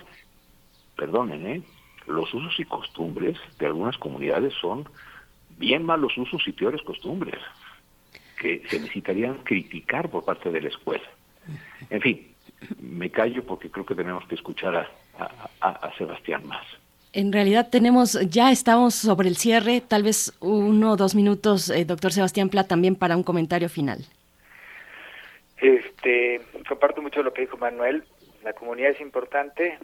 perdonen, 0.96 1.46
¿eh? 1.48 1.62
los 2.08 2.34
usos 2.34 2.60
y 2.60 2.66
costumbres 2.66 3.38
de 3.60 3.66
algunas 3.66 3.98
comunidades 3.98 4.54
son 4.54 4.88
bien 5.58 5.86
malos 5.86 6.18
usos 6.18 6.48
y 6.48 6.52
peores 6.52 6.82
costumbres 6.82 7.40
que 8.40 8.62
se 8.68 8.80
necesitarían 8.80 9.36
criticar 9.44 10.10
por 10.10 10.26
parte 10.26 10.52
de 10.52 10.62
la 10.62 10.70
escuela. 10.70 11.06
En 11.90 12.02
fin, 12.02 12.28
me 12.82 13.10
callo 13.10 13.44
porque 13.46 13.70
creo 13.70 13.86
que 13.86 13.96
tenemos 13.96 14.26
que 14.28 14.36
escuchar 14.36 14.76
a, 14.76 15.50
a, 15.62 15.98
Sebastián 15.98 16.46
más. 16.46 16.66
En 17.16 17.32
realidad 17.32 17.70
tenemos, 17.72 18.20
ya 18.30 18.52
estamos 18.52 18.94
sobre 18.94 19.30
el 19.30 19.38
cierre, 19.38 19.80
tal 19.80 20.04
vez 20.04 20.34
uno 20.42 20.92
o 20.92 20.96
dos 20.98 21.16
minutos, 21.16 21.70
eh, 21.70 21.86
doctor 21.86 22.12
Sebastián 22.12 22.50
Pla, 22.50 22.66
también 22.66 22.98
para 22.98 23.16
un 23.16 23.24
comentario 23.24 23.70
final. 23.70 24.00
Este, 25.56 26.42
comparto 26.68 27.02
mucho 27.02 27.24
lo 27.24 27.32
que 27.32 27.44
dijo 27.44 27.56
Manuel. 27.56 28.04
La 28.44 28.52
comunidad 28.52 28.92
es 28.92 29.00
importante, 29.00 29.80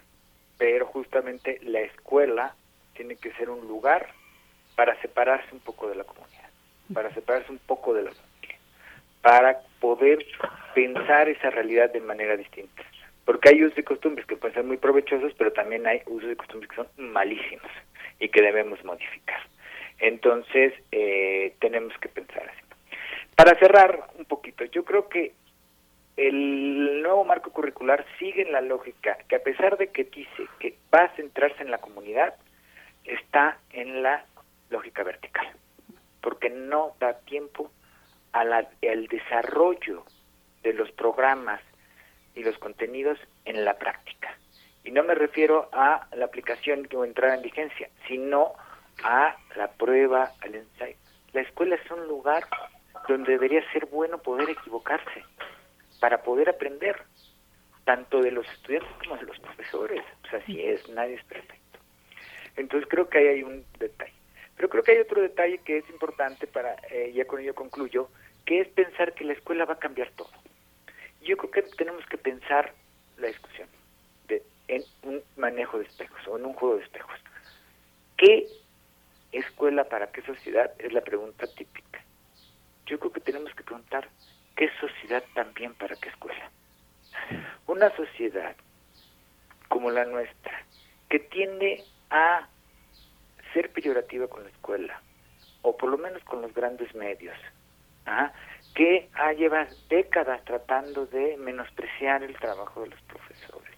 pero 0.57 0.85
justamente 0.87 1.61
la 1.63 1.79
escuela 1.79 2.53
tiene 2.95 3.15
que 3.15 3.31
ser 3.31 3.49
un 3.49 3.65
lugar 3.65 4.09
para 4.75 4.99
separarse 5.01 5.53
un 5.53 5.61
poco 5.61 5.87
de 5.87 5.95
la 5.95 6.03
comunidad, 6.03 6.49
para 6.93 7.13
separarse 7.13 7.49
un 7.49 7.59
poco 7.59 7.93
de 7.93 8.03
la 8.03 8.11
familia, 8.11 8.59
para 9.21 9.61
poder 9.79 10.25
pensar 10.75 11.29
esa 11.29 11.49
realidad 11.49 11.93
de 11.93 12.01
manera 12.01 12.35
distinta. 12.35 12.83
Porque 13.25 13.49
hay 13.49 13.63
usos 13.63 13.77
y 13.77 13.83
costumbres 13.83 14.25
que 14.25 14.35
pueden 14.35 14.55
ser 14.55 14.63
muy 14.63 14.77
provechosos, 14.77 15.33
pero 15.37 15.51
también 15.53 15.85
hay 15.85 16.01
usos 16.07 16.31
y 16.31 16.35
costumbres 16.35 16.69
que 16.69 16.75
son 16.75 16.87
malísimos 16.97 17.71
y 18.19 18.29
que 18.29 18.41
debemos 18.41 18.83
modificar. 18.83 19.41
Entonces, 19.99 20.73
eh, 20.91 21.53
tenemos 21.59 21.93
que 21.99 22.09
pensar 22.09 22.43
así. 22.49 22.61
Para 23.35 23.57
cerrar 23.59 24.07
un 24.17 24.25
poquito, 24.25 24.65
yo 24.65 24.83
creo 24.83 25.07
que 25.07 25.33
el 26.17 27.01
nuevo 27.01 27.23
marco 27.23 27.51
curricular 27.51 28.05
sigue 28.19 28.43
en 28.43 28.51
la 28.51 28.61
lógica 28.61 29.17
que 29.27 29.37
a 29.37 29.43
pesar 29.43 29.77
de 29.77 29.87
que 29.87 30.03
dice 30.03 30.47
que 30.59 30.75
va 30.93 31.05
a 31.05 31.15
centrarse 31.15 31.63
en 31.63 31.71
la 31.71 31.79
comunidad, 31.79 32.35
está 33.05 33.57
en 33.71 34.03
la 34.03 34.25
lógica 34.69 35.03
vertical, 35.03 35.47
porque 36.21 36.49
no 36.49 36.95
da 36.99 37.19
tiempo 37.21 37.71
al 38.33 38.67
desarrollo 39.07 40.03
de 40.63 40.73
los 40.73 40.91
programas 40.91 41.61
y 42.35 42.43
los 42.43 42.57
contenidos 42.57 43.19
en 43.45 43.65
la 43.65 43.77
práctica. 43.77 44.37
Y 44.83 44.91
no 44.91 45.03
me 45.03 45.15
refiero 45.15 45.69
a 45.71 46.07
la 46.15 46.25
aplicación 46.25 46.87
o 46.95 47.05
entrar 47.05 47.35
en 47.35 47.43
vigencia, 47.43 47.89
sino 48.07 48.53
a 49.03 49.35
la 49.55 49.71
prueba, 49.71 50.31
al 50.41 50.55
ensayo. 50.55 50.95
La 51.33 51.41
escuela 51.41 51.75
es 51.75 51.91
un 51.91 52.07
lugar 52.07 52.43
donde 53.07 53.33
debería 53.33 53.61
ser 53.71 53.85
bueno 53.85 54.17
poder 54.17 54.49
equivocarse 54.49 55.23
para 55.99 56.23
poder 56.23 56.49
aprender, 56.49 57.03
tanto 57.85 58.21
de 58.21 58.31
los 58.31 58.47
estudiantes 58.49 58.91
como 59.03 59.17
de 59.17 59.23
los 59.23 59.39
profesores. 59.39 60.03
Sea, 60.29 60.39
así 60.39 60.61
es, 60.61 60.87
nadie 60.89 61.15
es 61.15 61.23
perfecto. 61.25 61.79
Entonces 62.57 62.89
creo 62.89 63.07
que 63.07 63.19
ahí 63.19 63.27
hay 63.27 63.43
un 63.43 63.63
detalle. 63.79 64.13
Pero 64.55 64.69
creo 64.69 64.83
que 64.83 64.91
hay 64.91 64.99
otro 64.99 65.21
detalle 65.21 65.59
que 65.59 65.77
es 65.77 65.89
importante 65.89 66.47
para, 66.47 66.75
eh, 66.89 67.11
ya 67.13 67.25
con 67.25 67.39
ello 67.39 67.55
concluyo, 67.55 68.09
que 68.45 68.61
es 68.61 68.67
pensar 68.67 69.13
que 69.13 69.23
la 69.23 69.33
escuela 69.33 69.65
va 69.65 69.75
a 69.75 69.79
cambiar 69.79 70.11
todo. 70.11 70.29
Yo 71.21 71.37
creo 71.37 71.51
que 71.51 71.61
tenemos 71.77 72.05
que 72.07 72.17
pensar 72.17 72.73
la 73.17 73.27
discusión 73.27 73.67
de, 74.27 74.43
en 74.67 74.83
un 75.03 75.21
manejo 75.37 75.77
de 75.77 75.85
espejos 75.85 76.19
o 76.27 76.37
en 76.37 76.45
un 76.45 76.53
juego 76.53 76.77
de 76.77 76.83
espejos. 76.83 77.19
¿Qué 78.17 78.47
escuela 79.31 79.83
para 79.85 80.11
qué 80.11 80.21
sociedad? 80.23 80.71
Es 80.79 80.93
la 80.93 81.01
pregunta 81.01 81.47
típica. 81.55 82.03
Yo 82.85 82.99
creo 82.99 83.11
que 83.11 83.21
tenemos 83.21 83.53
que 83.55 83.63
preguntar 83.63 84.09
¿qué 84.55 84.69
sociedad 84.79 85.23
también 85.33 85.73
para 85.75 85.95
qué 85.95 86.09
escuela? 86.09 86.51
Una 87.67 87.95
sociedad 87.95 88.55
como 89.67 89.89
la 89.89 90.05
nuestra, 90.05 90.65
que 91.09 91.19
tiende 91.19 91.83
a 92.09 92.47
ser 93.53 93.71
peyorativa 93.71 94.27
con 94.27 94.43
la 94.43 94.49
escuela, 94.49 95.01
o 95.61 95.77
por 95.77 95.89
lo 95.89 95.97
menos 95.97 96.23
con 96.23 96.41
los 96.41 96.53
grandes 96.53 96.93
medios, 96.93 97.35
¿ah? 98.05 98.33
Que 98.75 99.09
ha 99.13 99.33
lleva 99.33 99.67
décadas 99.89 100.43
tratando 100.45 101.05
de 101.05 101.37
menospreciar 101.37 102.23
el 102.23 102.37
trabajo 102.37 102.81
de 102.81 102.89
los 102.89 103.01
profesores. 103.01 103.75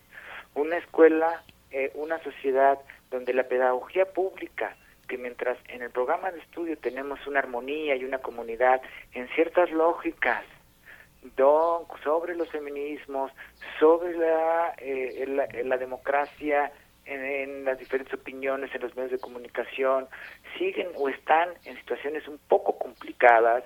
Una 0.55 0.77
escuela, 0.77 1.43
eh, 1.71 1.91
una 1.95 2.19
sociedad 2.23 2.79
donde 3.09 3.33
la 3.33 3.43
pedagogía 3.43 4.05
pública, 4.05 4.75
que 5.07 5.17
mientras 5.17 5.57
en 5.67 5.81
el 5.81 5.91
programa 5.91 6.31
de 6.31 6.39
estudio 6.39 6.77
tenemos 6.77 7.25
una 7.27 7.39
armonía 7.39 7.95
y 7.95 8.05
una 8.05 8.19
comunidad 8.19 8.81
en 9.13 9.27
ciertas 9.29 9.71
lógicas, 9.71 10.43
sobre 12.03 12.35
los 12.35 12.49
feminismos, 12.49 13.31
sobre 13.79 14.17
la, 14.17 14.73
eh, 14.77 15.25
la, 15.63 15.77
democracia, 15.77 16.71
en, 17.05 17.65
las 17.65 17.79
diferentes 17.79 18.13
opiniones 18.13 18.73
en 18.73 18.81
los 18.81 18.95
medios 18.95 19.11
de 19.11 19.19
comunicación, 19.19 20.07
siguen 20.57 20.87
o 20.95 21.09
están 21.09 21.49
en 21.65 21.77
situaciones 21.77 22.27
un 22.27 22.39
poco 22.47 22.77
complicadas 22.77 23.63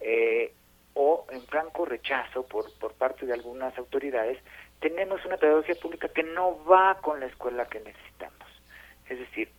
eh, 0.00 0.52
o 0.98 1.26
en 1.30 1.42
franco 1.42 1.84
rechazo 1.84 2.46
por, 2.46 2.72
por 2.78 2.94
parte 2.94 3.26
de 3.26 3.34
algunas 3.34 3.76
autoridades, 3.76 4.38
tenemos 4.80 5.22
una 5.26 5.36
pedagogía 5.36 5.74
pública 5.74 6.08
que 6.08 6.22
no 6.22 6.64
va 6.64 6.98
con 7.02 7.20
la 7.20 7.26
escuela 7.26 7.66
que 7.66 7.80
necesitamos. 7.80 8.48
Es 9.08 9.18
decir, 9.18 9.50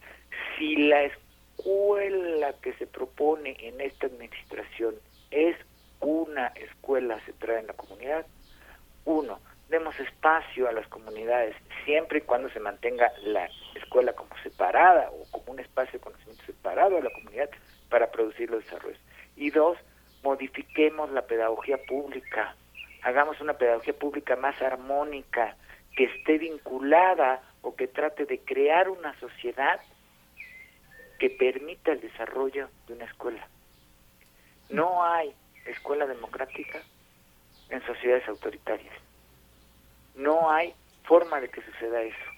si 0.57 0.75
la 0.75 1.03
escuela 1.03 2.53
que 2.61 2.73
se 2.73 2.87
propone 2.87 3.55
en 3.59 3.79
esta 3.79 4.07
administración 4.07 4.95
es 5.29 5.55
una 5.99 6.47
escuela 6.47 7.19
centrada 7.25 7.59
en 7.59 7.67
la 7.67 7.73
comunidad. 7.73 8.25
Uno, 9.05 9.39
demos 9.69 9.99
espacio 9.99 10.67
a 10.67 10.71
las 10.71 10.87
comunidades 10.87 11.55
siempre 11.85 12.19
y 12.19 12.21
cuando 12.21 12.49
se 12.49 12.59
mantenga 12.59 13.11
la 13.23 13.47
escuela 13.75 14.13
como 14.13 14.35
separada 14.41 15.11
o 15.11 15.23
como 15.31 15.53
un 15.53 15.59
espacio 15.59 15.93
de 15.93 16.03
conocimiento 16.03 16.43
separado 16.45 16.97
a 16.97 17.01
la 17.01 17.11
comunidad 17.11 17.49
para 17.89 18.09
producir 18.11 18.49
los 18.49 18.63
desarrollos. 18.63 18.99
Y 19.35 19.51
dos, 19.51 19.77
modifiquemos 20.27 21.09
la 21.11 21.21
pedagogía 21.21 21.77
pública, 21.87 22.53
hagamos 23.01 23.39
una 23.39 23.53
pedagogía 23.53 23.93
pública 23.93 24.35
más 24.35 24.61
armónica, 24.61 25.55
que 25.95 26.03
esté 26.03 26.37
vinculada 26.37 27.41
o 27.61 27.77
que 27.77 27.87
trate 27.87 28.25
de 28.25 28.39
crear 28.39 28.89
una 28.89 29.17
sociedad 29.21 29.79
que 31.17 31.29
permita 31.29 31.93
el 31.93 32.01
desarrollo 32.01 32.67
de 32.87 32.93
una 32.95 33.05
escuela. 33.05 33.47
No 34.69 35.01
hay 35.05 35.33
escuela 35.65 36.05
democrática 36.05 36.81
en 37.69 37.81
sociedades 37.85 38.27
autoritarias. 38.27 38.95
No 40.15 40.51
hay 40.51 40.73
forma 41.05 41.39
de 41.39 41.47
que 41.47 41.61
suceda 41.61 42.01
eso. 42.01 42.29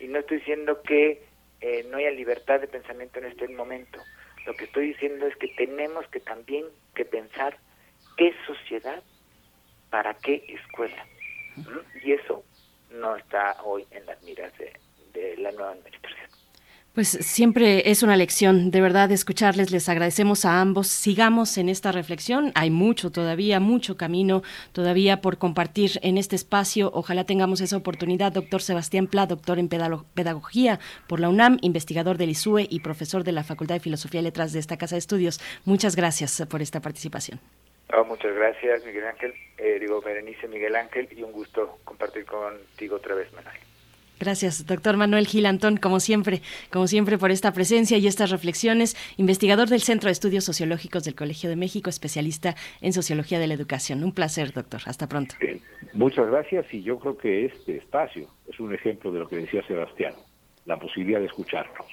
Y 0.00 0.08
no 0.08 0.18
estoy 0.18 0.38
diciendo 0.38 0.82
que 0.82 1.22
eh, 1.60 1.86
no 1.88 1.98
haya 1.98 2.10
libertad 2.10 2.58
de 2.58 2.66
pensamiento 2.66 3.20
en 3.20 3.26
este 3.26 3.46
momento. 3.46 4.00
Lo 4.48 4.56
que 4.56 4.64
estoy 4.64 4.88
diciendo 4.94 5.26
es 5.26 5.36
que 5.36 5.48
tenemos 5.48 6.08
que 6.08 6.20
también 6.20 6.64
que 6.94 7.04
pensar 7.04 7.58
qué 8.16 8.34
sociedad, 8.46 9.02
para 9.90 10.14
qué 10.14 10.42
escuela. 10.48 11.04
Y 12.02 12.12
eso 12.12 12.42
no 12.90 13.14
está 13.16 13.62
hoy 13.62 13.86
en 13.90 14.06
las 14.06 14.22
miras 14.22 14.50
de, 14.56 15.36
la 15.36 15.52
nueva 15.52 15.72
administración. 15.72 16.27
Pues 16.98 17.10
siempre 17.10 17.88
es 17.92 18.02
una 18.02 18.16
lección, 18.16 18.72
de 18.72 18.80
verdad, 18.80 19.12
escucharles. 19.12 19.70
Les 19.70 19.88
agradecemos 19.88 20.44
a 20.44 20.60
ambos. 20.60 20.88
Sigamos 20.88 21.56
en 21.56 21.68
esta 21.68 21.92
reflexión. 21.92 22.50
Hay 22.56 22.70
mucho 22.70 23.12
todavía, 23.12 23.60
mucho 23.60 23.96
camino 23.96 24.42
todavía 24.72 25.20
por 25.20 25.38
compartir 25.38 25.92
en 26.02 26.18
este 26.18 26.34
espacio. 26.34 26.90
Ojalá 26.92 27.22
tengamos 27.22 27.60
esa 27.60 27.76
oportunidad. 27.76 28.32
Doctor 28.32 28.62
Sebastián 28.62 29.06
Pla, 29.06 29.26
doctor 29.26 29.60
en 29.60 29.68
Pedagogía 29.68 30.80
por 31.06 31.20
la 31.20 31.28
UNAM, 31.28 31.58
investigador 31.60 32.18
del 32.18 32.30
ISUE 32.30 32.66
y 32.68 32.80
profesor 32.80 33.22
de 33.22 33.30
la 33.30 33.44
Facultad 33.44 33.76
de 33.76 33.80
Filosofía 33.80 34.20
y 34.20 34.24
Letras 34.24 34.52
de 34.52 34.58
esta 34.58 34.76
Casa 34.76 34.96
de 34.96 34.98
Estudios. 34.98 35.38
Muchas 35.66 35.94
gracias 35.94 36.44
por 36.50 36.62
esta 36.62 36.80
participación. 36.80 37.38
Oh, 37.96 38.02
muchas 38.06 38.34
gracias, 38.34 38.84
Miguel 38.84 39.06
Ángel. 39.06 39.34
Eh, 39.56 39.78
digo, 39.78 40.00
Berenice 40.00 40.48
Miguel 40.48 40.74
Ángel, 40.74 41.08
y 41.16 41.22
un 41.22 41.30
gusto 41.30 41.78
compartir 41.84 42.24
contigo 42.24 42.96
otra 42.96 43.14
vez, 43.14 43.32
Manuel. 43.34 43.67
Gracias, 44.18 44.66
doctor 44.66 44.96
Manuel 44.96 45.26
Gil 45.26 45.46
Antón, 45.46 45.76
como 45.76 46.00
siempre, 46.00 46.42
como 46.72 46.88
siempre 46.88 47.18
por 47.18 47.30
esta 47.30 47.52
presencia 47.52 47.98
y 47.98 48.06
estas 48.06 48.30
reflexiones, 48.30 48.96
investigador 49.16 49.68
del 49.68 49.80
Centro 49.80 50.08
de 50.08 50.12
Estudios 50.12 50.44
Sociológicos 50.44 51.04
del 51.04 51.14
Colegio 51.14 51.48
de 51.48 51.56
México, 51.56 51.88
especialista 51.88 52.56
en 52.80 52.92
Sociología 52.92 53.38
de 53.38 53.46
la 53.46 53.54
Educación. 53.54 54.02
Un 54.02 54.12
placer, 54.12 54.52
doctor. 54.52 54.80
Hasta 54.86 55.08
pronto. 55.08 55.36
muchas 55.92 56.26
gracias 56.28 56.66
y 56.72 56.82
yo 56.82 56.98
creo 56.98 57.16
que 57.16 57.46
este 57.46 57.76
espacio 57.76 58.28
es 58.48 58.58
un 58.58 58.74
ejemplo 58.74 59.12
de 59.12 59.20
lo 59.20 59.28
que 59.28 59.36
decía 59.36 59.66
Sebastián, 59.66 60.14
la 60.66 60.78
posibilidad 60.78 61.20
de 61.20 61.26
escucharnos. 61.26 61.86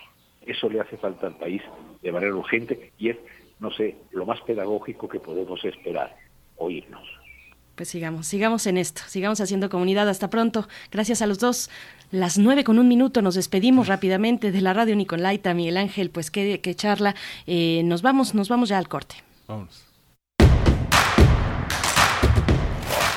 Eso 0.45 0.69
le 0.69 0.79
hace 0.79 0.97
falta 0.97 1.27
al 1.27 1.37
país 1.37 1.61
de 2.01 2.11
manera 2.11 2.35
urgente 2.35 2.91
y 2.97 3.09
es, 3.09 3.17
no 3.59 3.71
sé, 3.71 3.95
lo 4.11 4.25
más 4.25 4.41
pedagógico 4.41 5.07
que 5.07 5.19
podemos 5.19 5.63
esperar, 5.63 6.15
oírnos 6.57 7.24
pues 7.75 7.89
sigamos, 7.89 8.27
sigamos 8.27 8.65
en 8.67 8.77
esto, 8.77 9.01
sigamos 9.07 9.41
haciendo 9.41 9.69
comunidad. 9.69 10.09
Hasta 10.09 10.29
pronto. 10.29 10.67
Gracias 10.91 11.21
a 11.21 11.27
los 11.27 11.39
dos. 11.39 11.69
Las 12.11 12.37
nueve 12.37 12.63
con 12.63 12.79
un 12.79 12.87
minuto 12.87 13.21
nos 13.21 13.35
despedimos 13.35 13.87
rápidamente 13.87 14.51
de 14.51 14.61
la 14.61 14.73
radio 14.73 14.95
Nicolaita, 14.95 15.53
Miguel 15.53 15.77
Ángel, 15.77 16.09
pues 16.09 16.31
qué, 16.31 16.61
qué 16.61 16.75
charla. 16.75 17.15
Eh, 17.47 17.81
nos 17.85 18.01
vamos, 18.01 18.33
nos 18.33 18.47
vamos 18.47 18.69
ya 18.69 18.77
al 18.77 18.87
corte. 18.87 19.15
Vamos. 19.47 19.83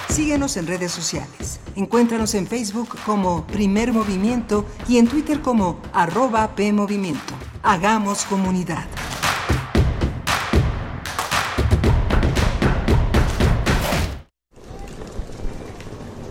Síguenos 0.09 0.57
en 0.57 0.67
redes 0.67 0.91
sociales. 0.91 1.61
Encuéntranos 1.77 2.35
en 2.35 2.49
Facebook 2.49 2.89
como 3.07 3.47
Primer 3.47 3.93
Movimiento 3.93 4.67
y 4.89 4.99
en 4.99 5.07
Twitter 5.07 5.41
como 5.41 5.81
arroba 5.93 6.57
PMovimiento. 6.57 7.35
Hagamos 7.63 8.25
comunidad. 8.25 8.85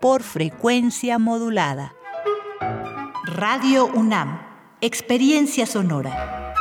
por 0.00 0.22
frecuencia 0.22 1.18
modulada. 1.18 1.94
Radio 3.26 3.84
UNAM, 3.86 4.40
Experiencia 4.80 5.66
Sonora. 5.66 6.54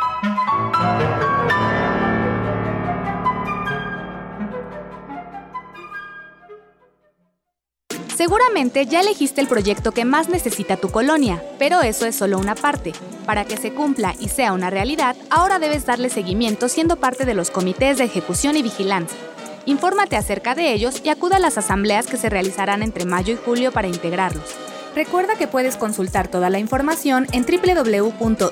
Seguramente 8.13 8.85
ya 8.85 8.99
elegiste 8.99 9.39
el 9.39 9.47
proyecto 9.47 9.93
que 9.93 10.03
más 10.03 10.27
necesita 10.27 10.75
tu 10.75 10.89
colonia, 10.89 11.41
pero 11.57 11.81
eso 11.81 12.05
es 12.05 12.17
solo 12.17 12.37
una 12.37 12.55
parte. 12.55 12.91
Para 13.25 13.45
que 13.45 13.55
se 13.55 13.73
cumpla 13.73 14.13
y 14.19 14.27
sea 14.27 14.51
una 14.51 14.69
realidad, 14.69 15.15
ahora 15.29 15.59
debes 15.59 15.85
darle 15.85 16.09
seguimiento 16.09 16.67
siendo 16.67 16.97
parte 16.97 17.23
de 17.23 17.33
los 17.33 17.51
comités 17.51 17.99
de 17.99 18.03
ejecución 18.03 18.57
y 18.57 18.63
vigilancia 18.63 19.28
Infórmate 19.69 20.17
acerca 20.17 20.55
de 20.55 20.73
ellos 20.73 20.99
y 21.03 21.09
acuda 21.09 21.35
a 21.35 21.39
las 21.39 21.59
asambleas 21.59 22.07
que 22.07 22.17
se 22.17 22.27
realizarán 22.27 22.81
entre 22.81 23.05
mayo 23.05 23.35
y 23.35 23.37
julio 23.37 23.71
para 23.71 23.87
integrarlos. 23.87 24.55
Recuerda 24.95 25.35
que 25.35 25.45
puedes 25.45 25.77
consultar 25.77 26.27
toda 26.27 26.49
la 26.49 26.57
información 26.57 27.27
en 27.33 27.45
www.ism.mx. 27.45 28.49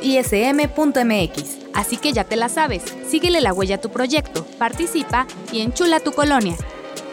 Así 1.73 1.98
que 1.98 2.14
ya 2.14 2.23
te 2.23 2.35
la 2.35 2.49
sabes, 2.49 2.84
síguele 3.10 3.41
la 3.41 3.52
huella 3.52 3.77
a 3.77 3.81
tu 3.81 3.89
proyecto, 3.89 4.45
participa 4.60 5.26
y 5.52 5.61
enchula 5.61 6.02
tu 6.02 6.11
colonia. 6.11 6.56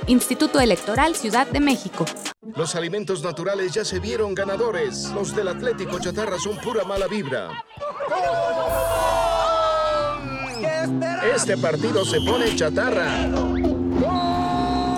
Instituto 0.06 0.60
Electoral 0.60 1.16
Ciudad 1.16 1.47
de 1.47 1.60
México. 1.60 2.05
Los 2.55 2.74
alimentos 2.74 3.22
naturales 3.22 3.72
ya 3.72 3.86
se 3.86 4.01
vieron 4.01 4.35
ganadores. 4.35 5.12
Los 5.14 5.35
del 5.35 5.48
Atlético 5.48 5.98
Chatarra 5.98 6.39
son 6.39 6.59
pura 6.59 6.85
mala 6.85 7.06
vibra. 7.06 7.64
Este 11.35 11.56
partido 11.56 12.05
se 12.05 12.20
pone 12.20 12.55
chatarra. 12.55 13.31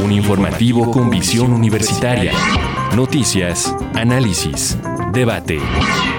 Un 0.00 0.12
informativo 0.12 0.90
con 0.90 1.10
visión 1.10 1.52
universitaria. 1.52 2.32
Noticias, 2.96 3.74
análisis, 3.94 4.78
debate. 5.12 5.58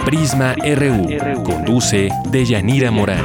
Prisma 0.05 0.55
RU. 0.55 1.43
Conduce 1.43 2.09
Deyanira 2.29 2.91
Morán. 2.91 3.23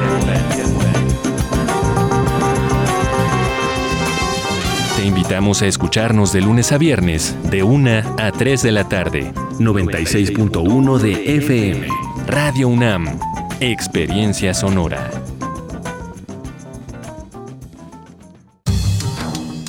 Te 4.96 5.04
invitamos 5.04 5.62
a 5.62 5.66
escucharnos 5.66 6.32
de 6.32 6.40
lunes 6.40 6.72
a 6.72 6.78
viernes, 6.78 7.36
de 7.50 7.62
1 7.62 7.90
a 8.18 8.32
3 8.32 8.62
de 8.62 8.72
la 8.72 8.88
tarde. 8.88 9.32
96.1 9.58 10.98
de 10.98 11.36
FM. 11.36 11.88
Radio 12.26 12.68
UNAM. 12.68 13.18
Experiencia 13.60 14.54
Sonora. 14.54 15.10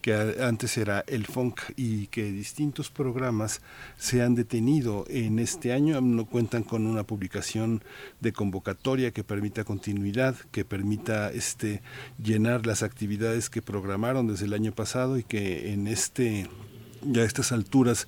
que 0.00 0.14
antes 0.40 0.76
era 0.76 1.04
el 1.06 1.26
FONC, 1.26 1.60
y 1.76 2.08
que 2.08 2.32
distintos 2.32 2.90
programas 2.90 3.60
se 3.96 4.22
han 4.22 4.34
detenido 4.34 5.04
en 5.08 5.38
este 5.38 5.72
año, 5.72 6.00
no 6.00 6.24
cuentan 6.24 6.64
con 6.64 6.86
una 6.86 7.04
publicación 7.04 7.84
de 8.20 8.32
convocatoria 8.32 9.12
que 9.12 9.22
permita 9.22 9.64
continuidad, 9.64 10.34
que 10.50 10.64
permita 10.64 11.30
este, 11.30 11.82
llenar 12.22 12.66
las 12.66 12.82
actividades 12.82 13.50
que 13.50 13.62
programaron 13.62 14.26
desde 14.26 14.46
el 14.46 14.54
año 14.54 14.72
pasado 14.72 15.18
y 15.18 15.22
que 15.22 15.72
en 15.72 15.86
este 15.86 16.48
ya 17.06 17.22
a 17.22 17.24
estas 17.24 17.52
alturas 17.52 18.06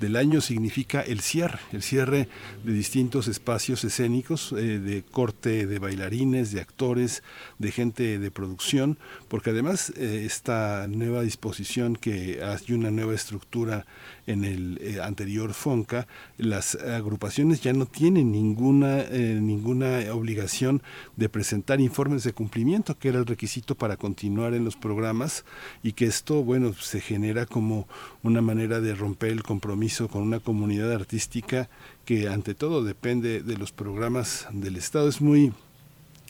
del 0.00 0.16
año 0.16 0.40
significa 0.40 1.00
el 1.00 1.20
cierre, 1.20 1.58
el 1.72 1.82
cierre 1.82 2.28
de 2.64 2.72
distintos 2.72 3.28
espacios 3.28 3.82
escénicos, 3.84 4.52
eh, 4.52 4.78
de 4.78 5.02
corte 5.02 5.66
de 5.66 5.78
bailarines, 5.78 6.52
de 6.52 6.60
actores, 6.60 7.22
de 7.58 7.72
gente 7.72 8.18
de 8.18 8.30
producción, 8.30 8.98
porque 9.28 9.50
además 9.50 9.92
eh, 9.96 10.24
esta 10.26 10.86
nueva 10.88 11.22
disposición 11.22 11.96
que 11.96 12.42
hay 12.42 12.74
una 12.74 12.90
nueva 12.90 13.14
estructura 13.14 13.86
en 14.26 14.44
el 14.44 14.78
eh, 14.80 15.00
anterior 15.02 15.54
FONCA, 15.54 16.06
las 16.36 16.74
agrupaciones 16.74 17.60
ya 17.60 17.72
no 17.72 17.86
tienen 17.86 18.32
ninguna, 18.32 19.04
ninguna 19.04 20.00
obligación 20.12 20.82
de 21.16 21.28
presentar 21.28 21.80
informes 21.80 22.24
de 22.24 22.32
cumplimiento, 22.32 22.98
que 22.98 23.08
era 23.08 23.18
el 23.18 23.26
requisito 23.26 23.74
para 23.74 23.96
continuar 23.96 24.54
en 24.54 24.64
los 24.64 24.76
programas, 24.76 25.44
y 25.82 25.92
que 25.92 26.06
esto, 26.06 26.42
bueno, 26.42 26.72
se 26.74 27.00
genera 27.00 27.46
como 27.46 27.88
una 28.22 28.42
manera 28.42 28.80
de 28.80 28.94
romper 28.94 29.30
el 29.30 29.42
compromiso 29.42 30.08
con 30.08 30.22
una 30.22 30.40
comunidad 30.40 30.92
artística 30.92 31.68
que 32.04 32.28
ante 32.28 32.54
todo 32.54 32.84
depende 32.84 33.42
de 33.42 33.56
los 33.56 33.72
programas 33.72 34.46
del 34.52 34.76
Estado. 34.76 35.08
Es 35.08 35.20
muy 35.20 35.52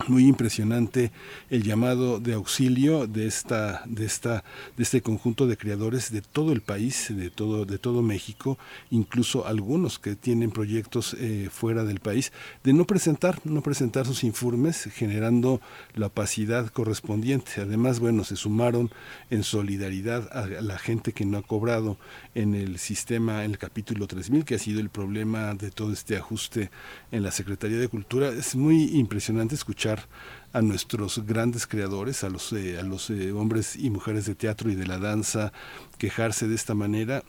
muy 0.09 0.27
impresionante 0.27 1.11
el 1.51 1.63
llamado 1.63 2.21
de 2.21 2.35
auxilio 2.35 3.07
de 3.07 3.27
esta 3.27 3.83
de 3.87 4.05
esta 4.05 4.45
de 4.77 4.83
este 4.83 5.01
conjunto 5.01 5.47
de 5.47 5.57
creadores 5.57 6.13
de 6.13 6.21
todo 6.21 6.53
el 6.53 6.61
país 6.61 7.07
de 7.11 7.31
todo 7.31 7.65
de 7.65 7.79
todo 7.79 8.03
México 8.03 8.59
incluso 8.91 9.47
algunos 9.47 9.99
que 9.99 10.15
tienen 10.15 10.51
proyectos 10.51 11.17
eh, 11.19 11.49
fuera 11.51 11.85
del 11.85 12.01
país 12.01 12.33
de 12.63 12.73
no 12.73 12.85
presentar 12.85 13.41
no 13.45 13.63
presentar 13.63 14.07
sus 14.07 14.23
informes 14.23 14.85
generando 14.95 15.61
la 15.95 16.07
opacidad 16.07 16.69
correspondiente. 16.69 17.61
Además 17.61 17.99
bueno 18.01 18.25
se 18.25 18.37
sumaron 18.37 18.91
en 19.31 19.43
solidaridad 19.43 20.29
a 20.33 20.47
la 20.47 20.79
gente 20.79 21.13
que 21.13 21.25
no 21.25 21.39
ha 21.39 21.43
cobrado 21.43 21.97
en 22.37 22.55
el 22.55 22.79
sistema 22.79 23.45
en 23.45 23.53
el 23.53 23.59
capítulo 23.59 24.07
3000 24.07 24.45
que 24.45 24.57
ha 24.57 24.59
sido 24.59 24.81
el 24.81 24.91
problema 24.91 25.55
de 25.55 25.71
todo 25.71 25.91
este 25.91 26.19
ajuste 26.19 26.71
en 27.11 27.23
la 27.23 27.31
Secretaría 27.31 27.79
de 27.79 27.89
Cultura. 27.89 28.29
Es 28.29 28.55
muy 28.55 28.99
impresionante 28.99 29.55
escuchar 29.55 30.07
a 30.53 30.61
nuestros 30.61 31.25
grandes 31.27 31.67
creadores, 31.67 32.25
a 32.25 32.29
los, 32.29 32.53
eh, 32.53 32.79
a 32.79 32.83
los 32.83 33.09
eh, 33.09 33.33
hombres 33.33 33.77
y 33.77 33.89
mujeres 33.89 34.27
de 34.27 34.35
teatro 34.35 34.71
y 34.71 34.75
de 34.75 34.87
la 34.87 34.99
danza, 34.99 35.51
quejarse 35.97 36.47
de 36.47 36.55
esta 36.55 36.75
manera, 36.75 37.23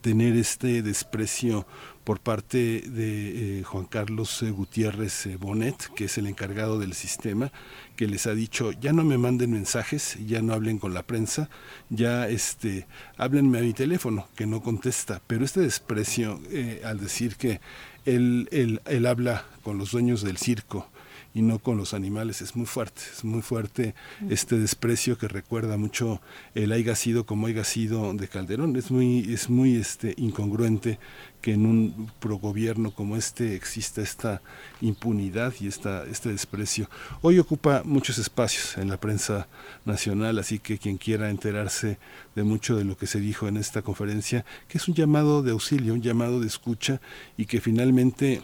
tener 0.00 0.36
este 0.36 0.82
desprecio 0.82 1.66
por 2.04 2.20
parte 2.20 2.82
de 2.82 3.60
eh, 3.60 3.62
Juan 3.62 3.84
Carlos 3.84 4.42
Gutiérrez 4.42 5.28
Bonet, 5.38 5.76
que 5.94 6.04
es 6.06 6.18
el 6.18 6.26
encargado 6.26 6.78
del 6.78 6.94
sistema, 6.94 7.52
que 7.96 8.06
les 8.06 8.26
ha 8.26 8.34
dicho 8.34 8.72
ya 8.72 8.92
no 8.92 9.04
me 9.04 9.18
manden 9.18 9.52
mensajes, 9.52 10.16
ya 10.26 10.42
no 10.42 10.52
hablen 10.54 10.78
con 10.78 10.94
la 10.94 11.02
prensa, 11.02 11.50
ya 11.88 12.28
este 12.28 12.86
háblenme 13.16 13.58
a 13.58 13.62
mi 13.62 13.72
teléfono, 13.72 14.28
que 14.36 14.46
no 14.46 14.62
contesta. 14.62 15.20
Pero 15.26 15.44
este 15.44 15.60
desprecio 15.60 16.40
al 16.84 17.00
decir 17.00 17.36
que 17.36 17.60
él, 18.04 18.48
él, 18.50 18.80
él 18.86 19.06
habla 19.06 19.44
con 19.62 19.78
los 19.78 19.92
dueños 19.92 20.22
del 20.22 20.38
circo, 20.38 20.88
y 21.34 21.42
no 21.42 21.58
con 21.58 21.76
los 21.76 21.94
animales. 21.94 22.42
Es 22.42 22.56
muy 22.56 22.66
fuerte, 22.66 23.02
es 23.12 23.24
muy 23.24 23.42
fuerte 23.42 23.94
este 24.28 24.58
desprecio 24.58 25.16
que 25.16 25.28
recuerda 25.28 25.76
mucho 25.76 26.20
el 26.54 26.72
haya 26.72 26.94
sido 26.94 27.24
como 27.24 27.46
haya 27.46 27.64
sido 27.64 28.12
de 28.14 28.28
Calderón. 28.28 28.76
Es 28.76 28.90
muy, 28.90 29.32
es 29.32 29.48
muy 29.48 29.76
este, 29.76 30.14
incongruente 30.16 30.98
que 31.40 31.52
en 31.52 31.66
un 31.66 32.10
progobierno 32.20 32.90
como 32.90 33.16
este 33.16 33.54
exista 33.54 34.02
esta 34.02 34.42
impunidad 34.80 35.54
y 35.60 35.68
esta, 35.68 36.04
este 36.04 36.30
desprecio. 36.30 36.90
Hoy 37.22 37.38
ocupa 37.38 37.82
muchos 37.84 38.18
espacios 38.18 38.76
en 38.76 38.88
la 38.88 38.98
prensa 38.98 39.48
nacional, 39.84 40.38
así 40.38 40.58
que 40.58 40.78
quien 40.78 40.98
quiera 40.98 41.30
enterarse 41.30 41.98
de 42.34 42.42
mucho 42.42 42.76
de 42.76 42.84
lo 42.84 42.96
que 42.96 43.06
se 43.06 43.20
dijo 43.20 43.48
en 43.48 43.56
esta 43.56 43.82
conferencia, 43.82 44.44
que 44.68 44.78
es 44.78 44.88
un 44.88 44.94
llamado 44.94 45.42
de 45.42 45.52
auxilio, 45.52 45.94
un 45.94 46.02
llamado 46.02 46.40
de 46.40 46.46
escucha 46.46 47.00
y 47.36 47.46
que 47.46 47.60
finalmente 47.60 48.42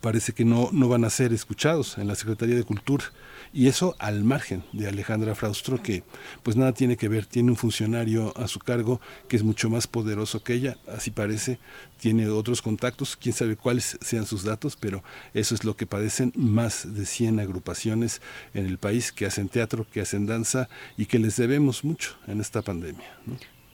parece 0.00 0.32
que 0.32 0.44
no, 0.44 0.70
no 0.72 0.88
van 0.88 1.04
a 1.04 1.10
ser 1.10 1.32
escuchados 1.32 1.98
en 1.98 2.08
la 2.08 2.14
Secretaría 2.14 2.56
de 2.56 2.64
Cultura. 2.64 3.04
Y 3.52 3.68
eso 3.68 3.94
al 4.00 4.24
margen 4.24 4.64
de 4.72 4.88
Alejandra 4.88 5.36
Fraustro, 5.36 5.80
que 5.80 6.02
pues 6.42 6.56
nada 6.56 6.72
tiene 6.72 6.96
que 6.96 7.08
ver, 7.08 7.24
tiene 7.26 7.52
un 7.52 7.56
funcionario 7.56 8.36
a 8.36 8.48
su 8.48 8.58
cargo 8.58 9.00
que 9.28 9.36
es 9.36 9.44
mucho 9.44 9.70
más 9.70 9.86
poderoso 9.86 10.42
que 10.42 10.54
ella, 10.54 10.76
así 10.88 11.12
parece, 11.12 11.60
tiene 12.00 12.28
otros 12.28 12.62
contactos, 12.62 13.16
quién 13.16 13.32
sabe 13.32 13.56
cuáles 13.56 13.96
sean 14.00 14.26
sus 14.26 14.42
datos, 14.42 14.76
pero 14.76 15.04
eso 15.34 15.54
es 15.54 15.62
lo 15.62 15.76
que 15.76 15.86
padecen 15.86 16.32
más 16.34 16.94
de 16.94 17.06
100 17.06 17.38
agrupaciones 17.38 18.20
en 18.54 18.66
el 18.66 18.78
país 18.78 19.12
que 19.12 19.24
hacen 19.24 19.48
teatro, 19.48 19.86
que 19.88 20.00
hacen 20.00 20.26
danza 20.26 20.68
y 20.96 21.06
que 21.06 21.20
les 21.20 21.36
debemos 21.36 21.84
mucho 21.84 22.16
en 22.26 22.40
esta 22.40 22.60
pandemia. 22.60 23.06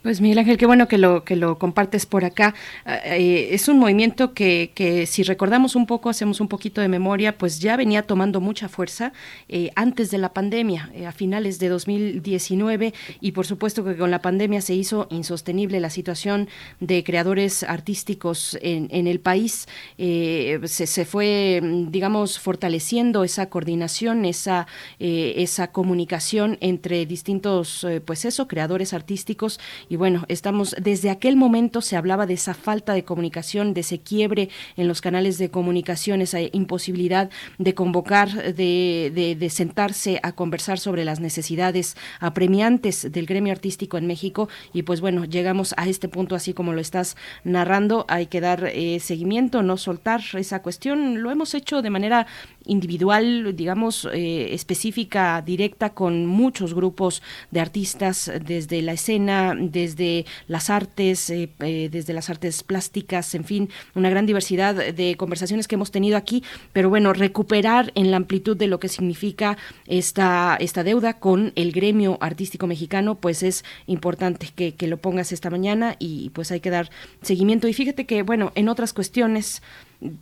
Pues 0.03 0.23
Miguel 0.23 0.39
Ángel, 0.39 0.57
qué 0.57 0.65
bueno 0.65 0.89
que 0.89 0.97
lo 0.97 1.25
que 1.25 1.37
lo 1.37 1.59
compartes 1.59 2.07
por 2.07 2.25
acá. 2.25 2.55
Ah, 2.87 3.01
eh, 3.05 3.49
es 3.53 3.69
un 3.69 3.79
movimiento 3.79 4.33
que, 4.33 4.73
que, 4.75 5.05
si 5.05 5.23
recordamos 5.23 5.77
un 5.77 5.85
poco, 5.85 6.09
hacemos 6.09 6.41
un 6.41 6.49
poquito 6.49 6.81
de 6.81 6.89
memoria, 6.89 7.37
pues 7.37 7.61
ya 7.61 7.77
venía 7.77 8.07
tomando 8.07 8.41
mucha 8.41 8.71
fuerza 8.71 9.13
eh, 9.51 9.71
antes 9.77 10.11
de 10.11 10.17
la 10.17 10.33
pandemia, 10.33 10.91
eh, 10.95 11.05
a 11.05 11.13
finales 11.13 11.59
de 11.59 11.69
2019, 11.69 12.95
y 13.21 13.33
por 13.33 13.45
supuesto 13.45 13.85
que 13.85 13.95
con 13.95 14.11
la 14.11 14.23
pandemia 14.23 14.63
se 14.63 14.73
hizo 14.73 15.07
insostenible 15.11 15.81
la 15.81 15.91
situación 15.91 16.49
de 16.81 17.05
creadores 17.05 17.63
artísticos 17.63 18.57
en, 18.63 18.89
en 18.93 19.07
el 19.07 19.21
país. 19.21 19.69
Se, 19.99 20.87
se, 20.87 21.05
fue, 21.05 21.61
digamos, 21.89 22.39
fortaleciendo 22.39 23.23
esa 23.23 23.51
coordinación, 23.51 24.25
esa, 24.25 24.67
esa 24.99 25.73
comunicación 25.73 26.57
entre 26.63 27.05
distintos, 27.05 27.87
pues 28.07 28.25
eso, 28.25 28.49
creadores 28.49 28.95
artísticos 28.95 29.61
y 29.91 29.97
bueno, 29.97 30.25
estamos, 30.29 30.77
desde 30.81 31.11
aquel 31.11 31.35
momento 31.35 31.81
se 31.81 31.97
hablaba 31.97 32.25
de 32.25 32.35
esa 32.35 32.55
falta 32.55 32.95
de 32.95 33.03
comunicación, 33.03 33.75
de 33.75 33.81
ese 33.81 33.99
quiebre 33.99 34.49
en 34.77 34.87
los 34.87 35.01
canales 35.01 35.37
de 35.37 35.51
comunicación, 35.51 36.21
esa 36.21 36.39
imposibilidad 36.41 37.29
de 37.59 37.75
convocar, 37.75 38.55
de, 38.55 39.35
de, 39.37 39.51
sentarse 39.51 40.21
a 40.23 40.31
conversar 40.31 40.79
sobre 40.79 41.05
las 41.05 41.19
necesidades 41.19 41.97
apremiantes 42.21 43.11
del 43.11 43.27
gremio 43.27 43.53
artístico 43.53 43.99
en 43.99 44.07
México. 44.07 44.49
Y 44.73 44.83
pues 44.83 45.01
bueno, 45.01 45.25
llegamos 45.25 45.75
a 45.77 45.89
este 45.89 46.09
punto 46.09 46.37
así 46.37 46.55
como 46.55 46.73
lo 46.73 46.81
estás 46.81 47.17
narrando. 47.43 48.05
Hay 48.07 48.27
que 48.27 48.41
dar 48.41 48.71
eh, 48.73 49.01
seguimiento, 49.01 49.65
no 49.65 49.77
soltar 49.77 50.21
esa 50.35 50.63
cuestión. 50.63 51.21
Lo 51.21 51.33
hemos 51.33 51.53
hecho 51.53 51.83
de 51.83 51.91
manera 51.91 52.29
individual, 52.71 53.55
digamos, 53.57 54.09
eh, 54.13 54.55
específica, 54.55 55.43
directa, 55.43 55.91
con 55.91 56.25
muchos 56.27 56.73
grupos 56.73 57.21
de 57.51 57.61
artistas 57.61 58.31
desde 58.45 58.81
la 58.81 58.93
escena, 58.93 59.55
desde 59.59 60.25
las 60.47 60.71
artes, 60.71 61.29
eh, 61.31 61.51
desde 61.59 62.13
las 62.13 62.31
artes 62.31 62.63
plásticas, 62.63 63.35
en 63.35 63.45
fin, 63.45 63.69
una 63.95 64.09
gran 64.09 64.25
diversidad 64.25 64.75
de 64.75 65.17
conversaciones 65.17 65.67
que 65.67 65.75
hemos 65.75 65.91
tenido 65.91 66.17
aquí, 66.17 66.45
pero 66.73 66.89
bueno, 66.89 67.13
recuperar 67.13 67.91
en 67.97 68.11
la 68.11 68.17
amplitud 68.17 68.57
de 68.57 68.69
lo 68.69 68.79
que 68.79 68.89
significa 68.89 69.59
esta, 69.87 70.57
esta 70.61 70.85
deuda 70.85 71.19
con 71.19 71.53
el 71.57 71.73
gremio 71.73 72.19
artístico 72.21 72.69
mexicano, 72.69 73.17
pues 73.17 73.43
es 73.43 73.65
importante 73.87 74.51
que, 74.55 74.75
que 74.75 74.87
lo 74.87 74.99
pongas 74.99 75.33
esta 75.33 75.51
mañana 75.51 75.97
y 75.99 76.31
pues 76.31 76.53
hay 76.53 76.61
que 76.61 76.71
dar 76.71 76.91
seguimiento. 77.23 77.67
Y 77.67 77.75
fíjate 77.75 78.07
que, 78.07 78.23
bueno, 78.23 78.53
en 78.55 78.69
otras 78.69 78.93
cuestiones, 78.93 79.61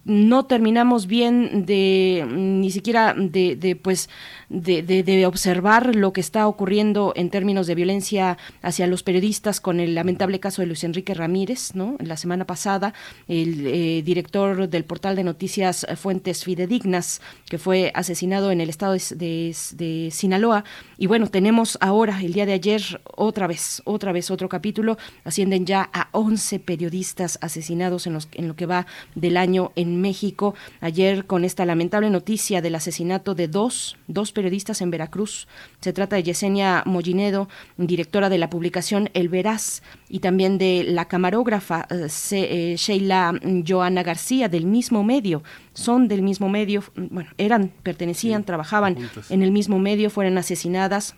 no 0.05 0.47
terminamos 0.47 1.07
bien 1.07 1.65
de 1.65 2.27
ni 2.29 2.71
siquiera 2.71 3.15
de, 3.17 3.55
de 3.55 3.77
pues 3.77 4.09
de, 4.49 4.83
de, 4.83 5.27
observar 5.27 5.95
lo 5.95 6.13
que 6.13 6.21
está 6.21 6.49
ocurriendo 6.49 7.13
en 7.15 7.29
términos 7.29 7.67
de 7.67 7.75
violencia 7.75 8.39
hacia 8.63 8.87
los 8.87 9.03
periodistas 9.03 9.61
con 9.61 9.79
el 9.79 9.95
lamentable 9.95 10.41
caso 10.41 10.63
de 10.63 10.67
Luis 10.67 10.85
Enrique 10.85 11.13
Ramírez, 11.13 11.75
¿no? 11.75 11.97
La 12.01 12.17
semana 12.17 12.47
pasada, 12.47 12.95
el 13.29 13.67
eh, 13.67 14.03
director 14.03 14.69
del 14.69 14.85
portal 14.85 15.17
de 15.17 15.25
noticias 15.25 15.87
Fuentes 15.97 16.45
Fidedignas, 16.45 17.21
que 17.49 17.59
fue 17.59 17.93
asesinado 17.95 18.51
en 18.51 18.63
el 18.63 18.71
estado 18.71 18.95
de, 18.95 19.55
de, 19.75 20.09
Sinaloa. 20.11 20.65
Y 20.97 21.07
bueno, 21.07 21.27
tenemos 21.29 21.77
ahora, 21.81 22.21
el 22.23 22.33
día 22.33 22.47
de 22.47 22.55
ayer, 22.55 22.83
otra 23.05 23.47
vez, 23.47 23.83
otra 23.85 24.13
vez 24.13 24.31
otro 24.31 24.49
capítulo. 24.49 24.97
Ascienden 25.25 25.67
ya 25.67 25.91
a 25.93 26.09
11 26.13 26.59
periodistas 26.61 27.39
asesinados 27.43 28.07
en, 28.07 28.15
los, 28.15 28.29
en 28.33 28.49
lo 28.49 28.57
que 28.57 28.67
va 28.67 28.87
del 29.15 29.37
año 29.37 29.68
en 29.77 30.01
México. 30.01 30.55
Ayer 30.81 31.27
con 31.27 31.45
esta 31.45 31.65
lamentable 31.65 32.11
noticia 32.11 32.63
del 32.63 32.75
asesinato 32.75 33.35
de 33.35 33.49
dos, 33.49 33.97
dos 34.07 34.33
periodistas 34.33 34.81
en 34.81 34.91
Veracruz. 34.91 35.49
Se 35.81 35.93
trata 35.93 36.17
de 36.17 36.23
Yesenia 36.23 36.83
Mollinedo, 36.87 37.49
directora 37.77 38.29
de 38.29 38.39
la 38.39 38.51
publicación 38.51 39.11
El 39.15 39.29
Veraz, 39.29 39.83
y 40.09 40.21
también 40.21 40.59
de 40.59 40.85
la 40.87 41.07
camarógrafa 41.07 41.87
eh, 41.91 42.09
eh, 42.33 42.75
Sheila 42.77 43.39
Joana 43.67 44.03
García, 44.03 44.49
del 44.49 44.67
mismo 44.67 45.05
medio. 45.05 45.43
Son 45.73 46.09
del 46.09 46.23
mismo 46.23 46.49
medio, 46.49 46.83
bueno, 46.97 47.31
eran, 47.39 47.73
pertenecían, 47.83 48.45
trabajaban 48.45 48.97
en 49.31 49.43
el 49.43 49.51
mismo 49.51 49.79
medio, 49.79 50.11
fueron 50.11 50.39
asesinadas 50.39 51.15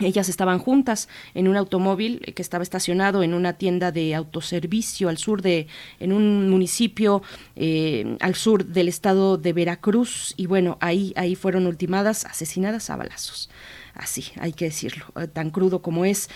ellas 0.00 0.28
estaban 0.28 0.58
juntas 0.58 1.08
en 1.34 1.48
un 1.48 1.56
automóvil 1.56 2.20
que 2.34 2.42
estaba 2.42 2.62
estacionado 2.62 3.22
en 3.22 3.34
una 3.34 3.54
tienda 3.54 3.92
de 3.92 4.14
autoservicio 4.14 5.08
al 5.08 5.18
sur 5.18 5.42
de, 5.42 5.66
en 6.00 6.12
un 6.12 6.50
municipio 6.50 7.22
eh, 7.54 8.16
al 8.20 8.34
sur 8.34 8.66
del 8.66 8.88
estado 8.88 9.38
de 9.38 9.52
Veracruz 9.52 10.34
y 10.36 10.46
bueno, 10.46 10.76
ahí, 10.80 11.12
ahí 11.16 11.34
fueron 11.34 11.66
ultimadas, 11.66 12.24
asesinadas 12.24 12.90
a 12.90 12.96
balazos. 12.96 13.50
Así, 13.96 14.24
hay 14.38 14.52
que 14.52 14.66
decirlo, 14.66 15.06
eh, 15.18 15.26
tan 15.26 15.50
crudo 15.50 15.80
como 15.80 16.04
es. 16.04 16.28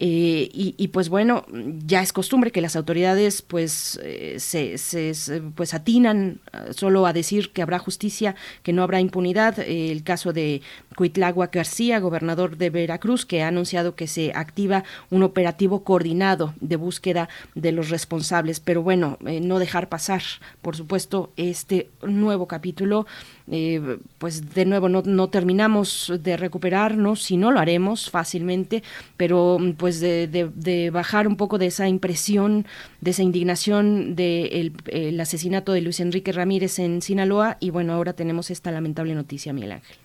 Eh, 0.00 0.48
y, 0.52 0.88
pues 0.88 1.08
bueno, 1.08 1.44
ya 1.84 2.02
es 2.02 2.12
costumbre 2.12 2.52
que 2.52 2.60
las 2.60 2.76
autoridades 2.76 3.42
pues 3.42 3.98
eh, 4.04 4.36
se, 4.38 5.42
pues 5.56 5.74
atinan 5.74 6.40
solo 6.70 7.04
a 7.04 7.12
decir 7.12 7.52
que 7.52 7.62
habrá 7.62 7.80
justicia, 7.80 8.36
que 8.62 8.72
no 8.72 8.84
habrá 8.84 9.00
impunidad. 9.00 9.58
el 9.58 10.04
caso 10.04 10.32
de 10.32 10.62
Cuitlagua 10.98 11.46
García, 11.52 12.00
gobernador 12.00 12.56
de 12.56 12.70
Veracruz, 12.70 13.24
que 13.24 13.44
ha 13.44 13.46
anunciado 13.46 13.94
que 13.94 14.08
se 14.08 14.32
activa 14.34 14.82
un 15.10 15.22
operativo 15.22 15.84
coordinado 15.84 16.54
de 16.60 16.74
búsqueda 16.74 17.28
de 17.54 17.70
los 17.70 17.88
responsables. 17.88 18.58
Pero 18.58 18.82
bueno, 18.82 19.16
no 19.20 19.60
dejar 19.60 19.88
pasar, 19.88 20.22
por 20.60 20.74
supuesto, 20.74 21.30
este 21.36 21.88
nuevo 22.02 22.48
capítulo 22.48 23.06
eh, 23.50 23.98
pues 24.18 24.54
de 24.54 24.64
nuevo 24.64 24.88
no, 24.88 25.28
terminamos 25.28 26.12
de 26.20 26.36
recuperarnos, 26.36 27.22
si 27.22 27.36
no 27.36 27.52
lo 27.52 27.60
haremos 27.60 28.10
fácilmente, 28.10 28.82
pero 29.16 29.58
pues 29.76 30.00
de, 30.00 30.90
bajar 30.92 31.28
un 31.28 31.36
poco 31.36 31.58
de 31.58 31.66
esa 31.66 31.86
impresión, 31.86 32.66
de 33.00 33.12
esa 33.12 33.22
indignación 33.22 34.16
del 34.16 34.72
de 34.72 35.10
el 35.10 35.20
asesinato 35.20 35.72
de 35.72 35.80
Luis 35.80 36.00
Enrique 36.00 36.32
Ramírez 36.32 36.80
en 36.80 37.02
Sinaloa 37.02 37.56
y 37.60 37.70
bueno, 37.70 37.92
ahora 37.94 38.14
tenemos 38.14 38.50
esta 38.50 38.72
lamentable 38.72 39.14
noticia, 39.14 39.52
Miguel 39.52 39.72
Ángel. 39.72 39.97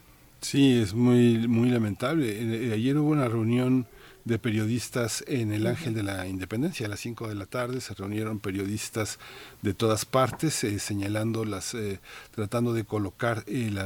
Sí, 0.43 0.77
es 0.77 0.93
muy, 0.93 1.47
muy 1.47 1.69
lamentable. 1.69 2.27
Eh, 2.27 2.73
ayer 2.73 2.97
hubo 2.97 3.11
una 3.11 3.29
reunión 3.29 3.87
de 4.25 4.39
periodistas 4.39 5.23
en 5.25 5.53
el 5.53 5.65
Ángel 5.65 5.93
de 5.93 6.03
la 6.03 6.27
Independencia. 6.27 6.85
A 6.85 6.89
las 6.89 6.99
5 6.99 7.29
de 7.29 7.35
la 7.35 7.45
tarde 7.45 7.79
se 7.79 7.93
reunieron 7.93 8.41
periodistas 8.41 9.19
de 9.63 9.73
todas 9.73 10.03
partes, 10.05 10.63
eh, 10.65 10.77
señalando 10.77 11.45
las, 11.45 11.73
eh, 11.73 12.01
tratando 12.31 12.73
de 12.73 12.83
colocar 12.83 13.45
el, 13.47 13.77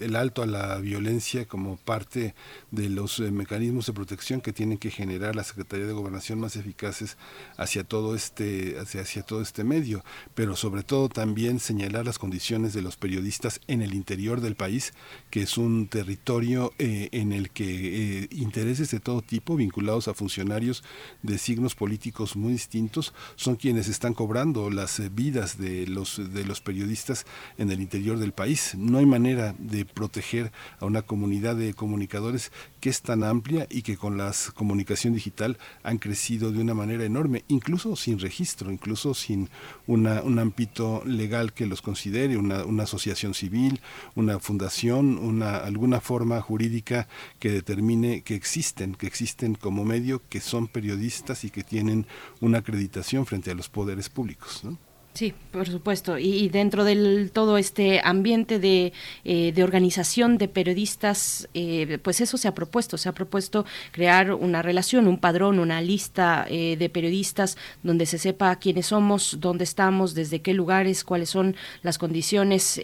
el, 0.00 0.16
alto 0.16 0.42
a 0.42 0.46
la 0.46 0.76
violencia 0.78 1.44
como 1.46 1.76
parte 1.76 2.36
de 2.70 2.88
los 2.88 3.18
eh, 3.18 3.32
mecanismos 3.32 3.86
de 3.86 3.92
protección 3.92 4.40
que 4.40 4.52
tienen 4.52 4.78
que 4.78 4.92
generar 4.92 5.34
la 5.34 5.42
Secretaría 5.42 5.86
de 5.86 5.92
Gobernación 5.92 6.38
más 6.38 6.54
eficaces 6.54 7.16
hacia 7.56 7.82
todo 7.82 8.14
este, 8.14 8.78
hacia, 8.78 9.00
hacia 9.00 9.22
todo 9.24 9.42
este 9.42 9.64
medio, 9.64 10.04
pero 10.36 10.54
sobre 10.54 10.84
todo 10.84 11.08
también 11.08 11.58
señalar 11.58 12.06
las 12.06 12.20
condiciones 12.20 12.72
de 12.72 12.82
los 12.82 12.96
periodistas 12.96 13.60
en 13.66 13.82
el 13.82 13.94
interior 13.94 14.40
del 14.40 14.54
país, 14.54 14.94
que 15.30 15.42
es 15.42 15.58
un 15.58 15.88
territorio 15.88 16.72
en 16.78 17.32
el 17.32 17.50
que 17.50 18.28
intereses 18.30 18.92
de 18.92 19.00
todo 19.00 19.20
tipo, 19.20 19.56
vinculados 19.56 20.06
a 20.06 20.14
funcionarios 20.14 20.84
de 21.22 21.38
signos 21.38 21.74
políticos 21.74 22.36
muy 22.36 22.52
distintos 22.52 23.12
son 23.34 23.56
quienes 23.56 23.88
están 23.88 24.14
cobrando 24.14 24.70
las 24.70 25.00
eh, 25.07 25.07
vidas 25.08 25.58
de 25.58 25.86
los, 25.86 26.32
de 26.32 26.44
los 26.44 26.60
periodistas 26.60 27.26
en 27.56 27.70
el 27.70 27.80
interior 27.80 28.18
del 28.18 28.32
país. 28.32 28.74
No 28.76 28.98
hay 28.98 29.06
manera 29.06 29.54
de 29.58 29.84
proteger 29.84 30.52
a 30.80 30.86
una 30.86 31.02
comunidad 31.02 31.56
de 31.56 31.74
comunicadores 31.74 32.52
que 32.80 32.90
es 32.90 33.02
tan 33.02 33.24
amplia 33.24 33.66
y 33.70 33.82
que 33.82 33.96
con 33.96 34.16
la 34.16 34.32
comunicación 34.54 35.14
digital 35.14 35.58
han 35.82 35.98
crecido 35.98 36.52
de 36.52 36.60
una 36.60 36.74
manera 36.74 37.04
enorme, 37.04 37.44
incluso 37.48 37.96
sin 37.96 38.18
registro, 38.18 38.70
incluso 38.70 39.14
sin 39.14 39.48
una, 39.86 40.22
un 40.22 40.38
ámbito 40.38 41.02
legal 41.04 41.52
que 41.52 41.66
los 41.66 41.82
considere, 41.82 42.36
una, 42.36 42.64
una 42.64 42.84
asociación 42.84 43.34
civil, 43.34 43.80
una 44.14 44.38
fundación, 44.38 45.18
una, 45.18 45.56
alguna 45.56 46.00
forma 46.00 46.40
jurídica 46.40 47.08
que 47.38 47.50
determine 47.50 48.22
que 48.22 48.34
existen, 48.34 48.94
que 48.94 49.06
existen 49.06 49.54
como 49.54 49.84
medio 49.84 50.22
que 50.28 50.40
son 50.40 50.68
periodistas 50.68 51.44
y 51.44 51.50
que 51.50 51.64
tienen 51.64 52.06
una 52.40 52.58
acreditación 52.58 53.26
frente 53.26 53.50
a 53.50 53.54
los 53.54 53.68
poderes 53.68 54.08
públicos. 54.08 54.62
¿no? 54.64 54.78
Sí, 55.18 55.34
por 55.50 55.68
supuesto. 55.68 56.16
Y, 56.16 56.48
dentro 56.48 56.84
de 56.84 57.28
todo 57.32 57.58
este 57.58 58.00
ambiente 58.04 58.60
de, 58.60 58.92
eh, 59.24 59.50
de 59.52 59.64
organización 59.64 60.38
de 60.38 60.46
periodistas, 60.46 61.48
eh, 61.54 61.98
pues 62.04 62.20
eso 62.20 62.36
se 62.36 62.46
ha 62.46 62.54
propuesto. 62.54 62.96
Se 62.98 63.08
ha 63.08 63.12
propuesto 63.12 63.66
crear 63.90 64.32
una 64.32 64.62
relación, 64.62 65.08
un 65.08 65.18
padrón, 65.18 65.58
una 65.58 65.80
lista 65.80 66.46
eh, 66.48 66.76
de 66.78 66.88
periodistas 66.88 67.58
donde 67.82 68.06
se 68.06 68.18
sepa 68.18 68.54
quiénes 68.60 68.86
somos, 68.86 69.38
dónde 69.40 69.64
estamos, 69.64 70.14
desde 70.14 70.40
qué 70.40 70.54
lugares, 70.54 71.02
cuáles 71.02 71.30
son 71.30 71.56
las 71.82 71.98
condiciones, 71.98 72.80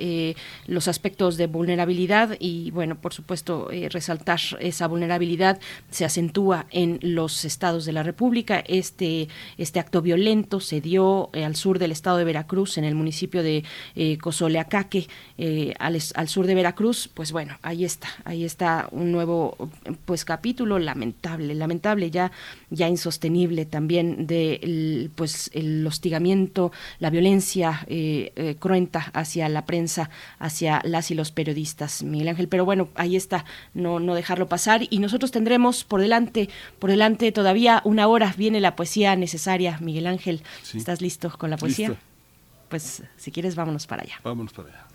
los 0.66 0.88
aspectos 0.88 1.36
de 1.36 1.46
vulnerabilidad 1.46 2.36
y, 2.40 2.72
bueno, 2.72 3.00
por 3.00 3.14
supuesto, 3.14 3.68
resaltar 3.90 4.40
esa 4.58 4.88
vulnerabilidad 4.88 5.60
se 5.90 6.04
acentúa 6.04 6.66
en 6.70 6.98
los 7.00 7.44
estados 7.44 7.84
de 7.84 7.92
la 7.92 8.02
República. 8.02 8.58
Este, 8.66 9.28
este 9.56 9.78
acto 9.78 10.02
violento 10.02 10.58
se 10.58 10.80
dio 10.80 11.30
al 11.32 11.54
sur 11.54 11.78
del 11.78 11.92
estado 11.92 12.16
de 12.16 12.23
Veracruz, 12.24 12.78
en 12.78 12.84
el 12.84 12.94
municipio 12.94 13.42
de 13.42 13.64
eh, 13.94 14.18
Cozoleacaque, 14.18 15.08
eh, 15.38 15.74
al, 15.78 16.28
sur 16.28 16.46
de 16.46 16.54
Veracruz, 16.54 17.08
pues 17.12 17.32
bueno, 17.32 17.58
ahí 17.62 17.84
está, 17.84 18.08
ahí 18.24 18.44
está 18.44 18.88
un 18.90 19.12
nuevo 19.12 19.56
pues 20.04 20.24
capítulo 20.24 20.78
lamentable, 20.78 21.54
lamentable 21.54 22.10
ya, 22.10 22.32
ya 22.70 22.88
insostenible 22.88 23.66
también 23.66 24.26
de 24.26 25.10
pues 25.14 25.50
el 25.52 25.86
hostigamiento, 25.86 26.72
la 26.98 27.10
violencia 27.10 27.84
eh, 27.86 28.32
eh, 28.36 28.56
cruenta 28.58 29.10
hacia 29.12 29.48
la 29.48 29.66
prensa, 29.66 30.10
hacia 30.38 30.80
las 30.84 31.10
y 31.10 31.14
los 31.14 31.32
periodistas, 31.32 32.02
Miguel 32.02 32.28
Ángel. 32.28 32.48
Pero 32.48 32.64
bueno, 32.64 32.88
ahí 32.94 33.16
está, 33.16 33.44
no, 33.74 34.00
no 34.00 34.14
dejarlo 34.14 34.48
pasar 34.48 34.82
y 34.88 34.98
nosotros 34.98 35.30
tendremos 35.30 35.84
por 35.84 36.00
delante, 36.00 36.48
por 36.78 36.90
delante 36.90 37.32
todavía 37.32 37.82
una 37.84 38.08
hora 38.08 38.34
viene 38.36 38.60
la 38.60 38.76
poesía 38.76 39.16
necesaria, 39.16 39.78
Miguel 39.80 40.06
Ángel. 40.06 40.42
¿Estás 40.74 41.00
listo 41.00 41.30
con 41.36 41.50
la 41.50 41.56
poesía? 41.56 41.96
Pues 42.68 43.02
si 43.16 43.30
quieres 43.30 43.54
vámonos 43.54 43.86
para 43.86 44.02
allá. 44.02 44.20
Vámonos 44.22 44.52
para 44.52 44.68
allá. 44.68 44.86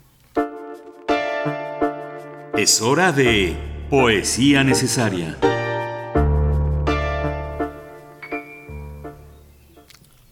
Es 2.56 2.82
hora 2.82 3.12
de 3.12 3.56
Poesía 3.88 4.62
Necesaria. 4.64 5.36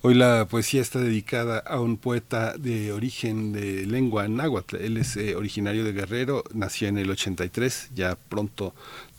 Hoy 0.00 0.14
la 0.14 0.46
poesía 0.48 0.80
está 0.80 1.00
dedicada 1.00 1.58
a 1.58 1.80
un 1.80 1.96
poeta 1.96 2.56
de 2.56 2.92
origen 2.92 3.52
de 3.52 3.84
lengua 3.84 4.28
náhuatl. 4.28 4.76
Él 4.76 4.96
es 4.96 5.16
eh, 5.16 5.34
originario 5.36 5.84
de 5.84 5.92
Guerrero, 5.92 6.44
nació 6.54 6.88
en 6.88 6.98
el 6.98 7.10
83, 7.10 7.90
ya 7.94 8.16
pronto 8.16 8.74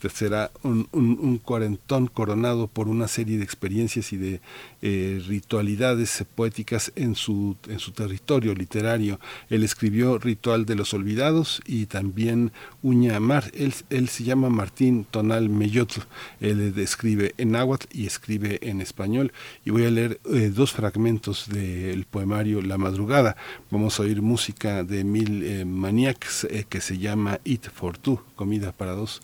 será 0.07 0.51
un, 0.63 1.39
cuarentón 1.43 2.07
coronado 2.07 2.67
por 2.67 2.88
una 2.88 3.07
serie 3.07 3.38
de 3.38 3.43
experiencias 3.43 4.13
y 4.13 4.17
de 4.17 4.41
eh, 4.81 5.21
ritualidades 5.27 6.23
poéticas 6.35 6.93
en 6.95 7.15
su, 7.15 7.57
en 7.67 7.80
su 7.80 7.91
territorio 7.91 8.53
literario. 8.53 9.19
Él 9.49 9.63
escribió 9.63 10.17
Ritual 10.17 10.65
de 10.65 10.76
los 10.76 10.93
Olvidados 10.93 11.61
y 11.65 11.88
también 11.88 12.51
Uña 12.81 13.19
Mar. 13.19 13.51
Él, 13.53 14.07
se 14.09 14.23
llama 14.23 14.49
Martín 14.49 15.05
Tonal 15.09 15.49
Meyotl. 15.49 16.01
Él 16.39 16.73
escribe 16.77 17.34
en 17.38 17.51
náhuatl 17.51 17.88
y 17.91 18.05
escribe 18.05 18.59
en 18.61 18.80
español. 18.80 19.34
Y 19.65 19.71
voy 19.71 19.85
a 19.85 19.91
leer 19.91 20.21
eh, 20.31 20.51
dos 20.53 20.71
fragmentos 20.71 21.49
del 21.49 22.05
poemario 22.05 22.61
La 22.61 22.77
Madrugada. 22.77 23.35
Vamos 23.71 23.99
a 23.99 24.03
oír 24.03 24.21
música 24.21 24.84
de 24.84 25.03
Mil 25.03 25.43
eh, 25.43 25.65
Maniacs 25.65 26.47
que 26.69 26.81
se 26.81 26.97
llama 26.97 27.39
Eat 27.43 27.69
for 27.69 27.97
Two, 27.97 28.23
comida 28.35 28.71
para 28.71 28.93
dos. 28.93 29.21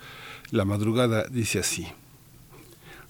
La 0.51 0.63
madrugada 0.63 1.25
dice 1.27 1.57
así. 1.57 1.87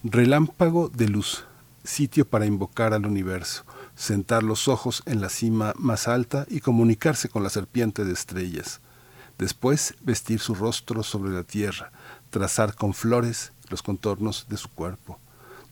Relámpago 0.03 0.87
de 0.87 1.09
luz, 1.09 1.43
sitio 1.83 2.25
para 2.25 2.45
invocar 2.45 2.93
al 2.93 3.05
universo, 3.05 3.65
sentar 3.93 4.41
los 4.41 4.69
ojos 4.69 5.03
en 5.05 5.19
la 5.19 5.27
cima 5.27 5.73
más 5.77 6.07
alta 6.07 6.45
y 6.49 6.61
comunicarse 6.61 7.27
con 7.27 7.43
la 7.43 7.49
serpiente 7.49 8.05
de 8.05 8.13
estrellas. 8.13 8.79
Después 9.37 9.95
vestir 9.99 10.39
su 10.39 10.55
rostro 10.55 11.03
sobre 11.03 11.31
la 11.31 11.43
tierra, 11.43 11.91
trazar 12.29 12.73
con 12.73 12.93
flores 12.93 13.51
los 13.69 13.83
contornos 13.83 14.45
de 14.47 14.55
su 14.55 14.69
cuerpo. 14.69 15.19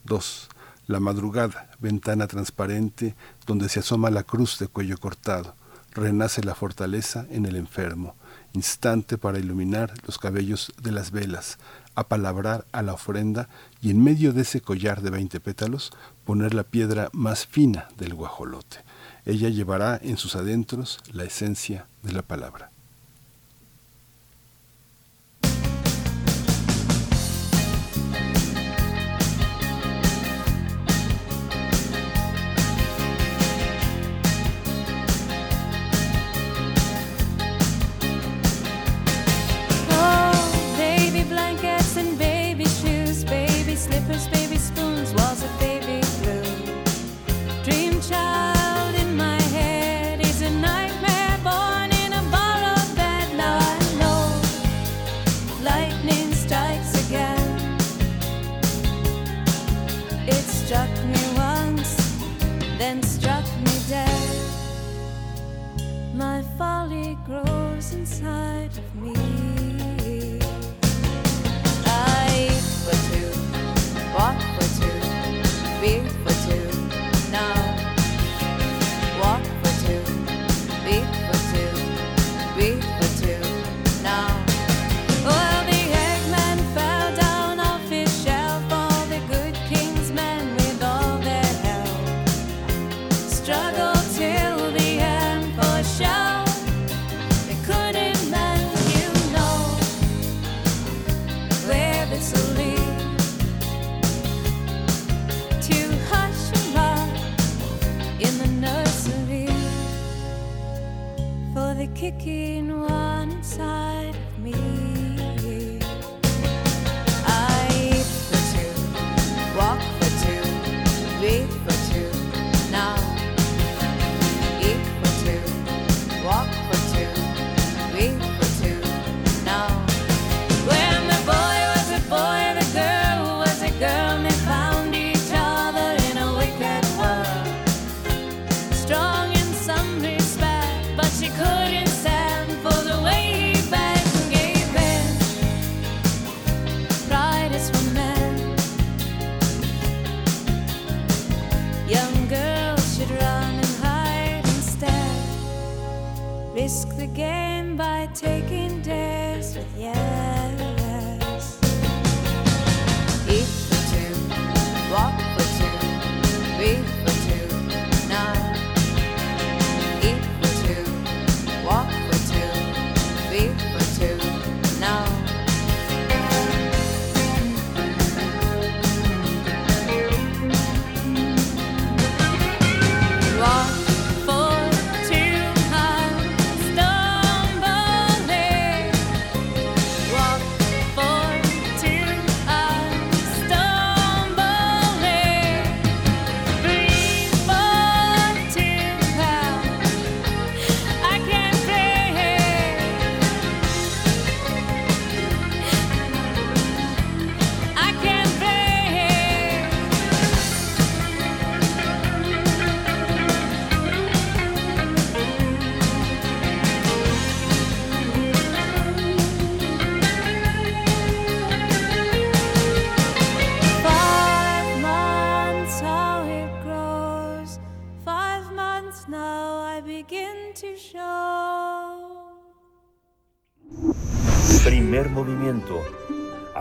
2. 0.03 0.49
La 0.87 0.99
madrugada, 0.99 1.71
ventana 1.79 2.27
transparente 2.27 3.15
donde 3.47 3.69
se 3.69 3.79
asoma 3.79 4.11
la 4.11 4.23
cruz 4.23 4.59
de 4.59 4.67
cuello 4.67 4.97
cortado. 4.97 5.55
Renace 5.93 6.43
la 6.43 6.55
fortaleza 6.55 7.25
en 7.29 7.45
el 7.45 7.55
enfermo 7.55 8.15
instante 8.53 9.17
para 9.17 9.39
iluminar 9.39 9.93
los 10.05 10.17
cabellos 10.17 10.73
de 10.81 10.91
las 10.91 11.11
velas, 11.11 11.57
apalabrar 11.95 12.65
a 12.71 12.81
la 12.81 12.93
ofrenda 12.93 13.49
y 13.81 13.91
en 13.91 14.03
medio 14.03 14.33
de 14.33 14.43
ese 14.43 14.61
collar 14.61 15.01
de 15.01 15.09
veinte 15.09 15.39
pétalos 15.39 15.91
poner 16.23 16.53
la 16.53 16.63
piedra 16.63 17.09
más 17.13 17.45
fina 17.45 17.89
del 17.97 18.13
guajolote. 18.13 18.77
Ella 19.25 19.49
llevará 19.49 19.99
en 20.01 20.17
sus 20.17 20.35
adentros 20.35 20.99
la 21.11 21.23
esencia 21.23 21.87
de 22.01 22.13
la 22.13 22.21
palabra. 22.21 22.72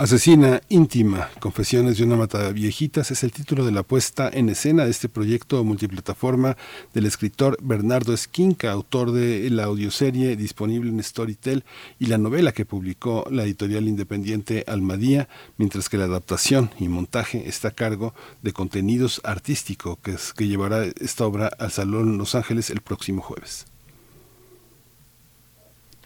Asesina 0.00 0.60
íntima, 0.68 1.28
Confesiones 1.40 1.98
de 1.98 2.04
una 2.04 2.14
mata 2.14 2.52
viejitas 2.52 3.10
es 3.10 3.24
el 3.24 3.32
título 3.32 3.66
de 3.66 3.72
la 3.72 3.82
puesta 3.82 4.30
en 4.32 4.48
escena 4.48 4.84
de 4.84 4.92
este 4.92 5.08
proyecto 5.08 5.64
multiplataforma 5.64 6.56
del 6.94 7.04
escritor 7.04 7.58
Bernardo 7.60 8.14
Esquinca, 8.14 8.70
autor 8.70 9.10
de 9.10 9.50
la 9.50 9.64
audioserie 9.64 10.36
disponible 10.36 10.90
en 10.90 11.02
Storytel 11.02 11.64
y 11.98 12.06
la 12.06 12.16
novela 12.16 12.52
que 12.52 12.64
publicó 12.64 13.26
la 13.28 13.42
editorial 13.42 13.88
independiente 13.88 14.62
Almadía, 14.68 15.28
mientras 15.56 15.88
que 15.88 15.98
la 15.98 16.04
adaptación 16.04 16.70
y 16.78 16.86
montaje 16.86 17.48
está 17.48 17.68
a 17.68 17.72
cargo 17.72 18.14
de 18.40 18.52
contenidos 18.52 19.20
artístico 19.24 19.98
que, 20.00 20.14
que 20.36 20.46
llevará 20.46 20.84
esta 21.00 21.26
obra 21.26 21.50
al 21.58 21.72
Salón 21.72 22.18
Los 22.18 22.36
Ángeles 22.36 22.70
el 22.70 22.82
próximo 22.82 23.20
jueves. 23.20 23.66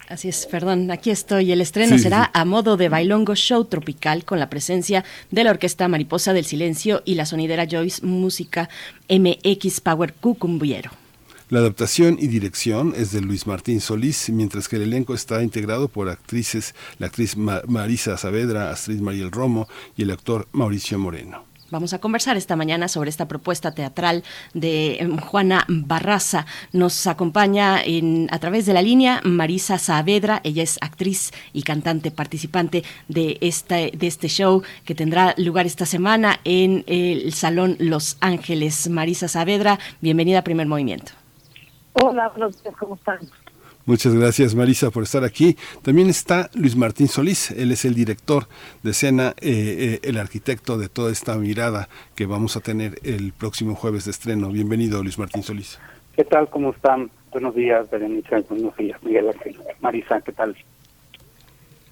Así 0.08 0.28
es, 0.28 0.46
perdón, 0.46 0.90
aquí 0.90 1.10
estoy. 1.10 1.52
El 1.52 1.60
estreno 1.60 1.96
sí, 1.96 2.02
será 2.02 2.24
sí. 2.24 2.30
a 2.34 2.44
modo 2.44 2.76
de 2.76 2.88
bailongo 2.88 3.34
show 3.34 3.64
tropical 3.64 4.24
con 4.24 4.38
la 4.38 4.50
presencia 4.50 5.04
de 5.30 5.44
la 5.44 5.50
Orquesta 5.50 5.88
Mariposa 5.88 6.32
del 6.32 6.44
Silencio 6.44 7.02
y 7.04 7.14
la 7.14 7.26
sonidera 7.26 7.66
Joyce 7.70 8.04
Música 8.04 8.68
MX 9.08 9.80
Power 9.80 10.12
Cucumbiero. 10.14 10.90
La 11.52 11.58
adaptación 11.58 12.16
y 12.18 12.28
dirección 12.28 12.94
es 12.96 13.12
de 13.12 13.20
Luis 13.20 13.46
Martín 13.46 13.82
Solís, 13.82 14.30
mientras 14.30 14.68
que 14.68 14.76
el 14.76 14.82
elenco 14.82 15.12
está 15.12 15.42
integrado 15.42 15.88
por 15.88 16.08
actrices, 16.08 16.74
la 16.98 17.08
actriz 17.08 17.36
Marisa 17.36 18.16
Saavedra, 18.16 18.70
Astrid 18.70 19.00
Mariel 19.00 19.30
Romo 19.30 19.68
y 19.94 20.02
el 20.04 20.12
actor 20.12 20.48
Mauricio 20.52 20.98
Moreno. 20.98 21.51
Vamos 21.72 21.94
a 21.94 22.00
conversar 22.00 22.36
esta 22.36 22.54
mañana 22.54 22.86
sobre 22.86 23.08
esta 23.08 23.26
propuesta 23.26 23.72
teatral 23.72 24.24
de 24.52 24.98
em, 24.98 25.16
Juana 25.16 25.64
Barraza. 25.68 26.44
Nos 26.74 27.06
acompaña 27.06 27.82
en, 27.82 28.28
a 28.30 28.38
través 28.38 28.66
de 28.66 28.74
la 28.74 28.82
línea 28.82 29.22
Marisa 29.24 29.78
Saavedra. 29.78 30.42
Ella 30.44 30.62
es 30.62 30.76
actriz 30.82 31.30
y 31.54 31.62
cantante 31.62 32.10
participante 32.10 32.84
de 33.08 33.38
este, 33.40 33.90
de 33.96 34.06
este 34.06 34.28
show 34.28 34.62
que 34.84 34.94
tendrá 34.94 35.34
lugar 35.38 35.64
esta 35.64 35.86
semana 35.86 36.40
en 36.44 36.84
el 36.86 37.32
Salón 37.32 37.76
Los 37.78 38.18
Ángeles. 38.20 38.90
Marisa 38.90 39.26
Saavedra, 39.26 39.78
bienvenida 40.02 40.40
a 40.40 40.44
Primer 40.44 40.66
Movimiento. 40.66 41.12
Hola, 41.94 42.30
¿cómo 42.78 42.96
están? 42.96 43.18
Muchas 43.84 44.14
gracias 44.14 44.54
Marisa 44.54 44.90
por 44.90 45.02
estar 45.02 45.24
aquí. 45.24 45.56
También 45.82 46.08
está 46.08 46.50
Luis 46.54 46.76
Martín 46.76 47.08
Solís, 47.08 47.50
él 47.50 47.72
es 47.72 47.84
el 47.84 47.94
director 47.94 48.46
de 48.84 48.92
escena, 48.92 49.34
eh, 49.40 50.00
eh, 50.00 50.00
el 50.04 50.18
arquitecto 50.18 50.78
de 50.78 50.88
toda 50.88 51.10
esta 51.10 51.36
mirada 51.36 51.88
que 52.14 52.26
vamos 52.26 52.56
a 52.56 52.60
tener 52.60 53.00
el 53.02 53.32
próximo 53.32 53.74
jueves 53.74 54.04
de 54.04 54.12
estreno. 54.12 54.50
Bienvenido 54.50 55.02
Luis 55.02 55.18
Martín 55.18 55.42
Solís. 55.42 55.80
¿Qué 56.14 56.24
tal? 56.24 56.48
¿Cómo 56.50 56.70
están? 56.70 57.10
Buenos 57.32 57.54
días, 57.56 57.90
Berenice. 57.90 58.44
Buenos 58.48 58.76
días, 58.76 59.02
Miguel 59.02 59.28
Ángel. 59.28 59.56
Marisa, 59.80 60.20
¿qué 60.20 60.32
tal? 60.32 60.54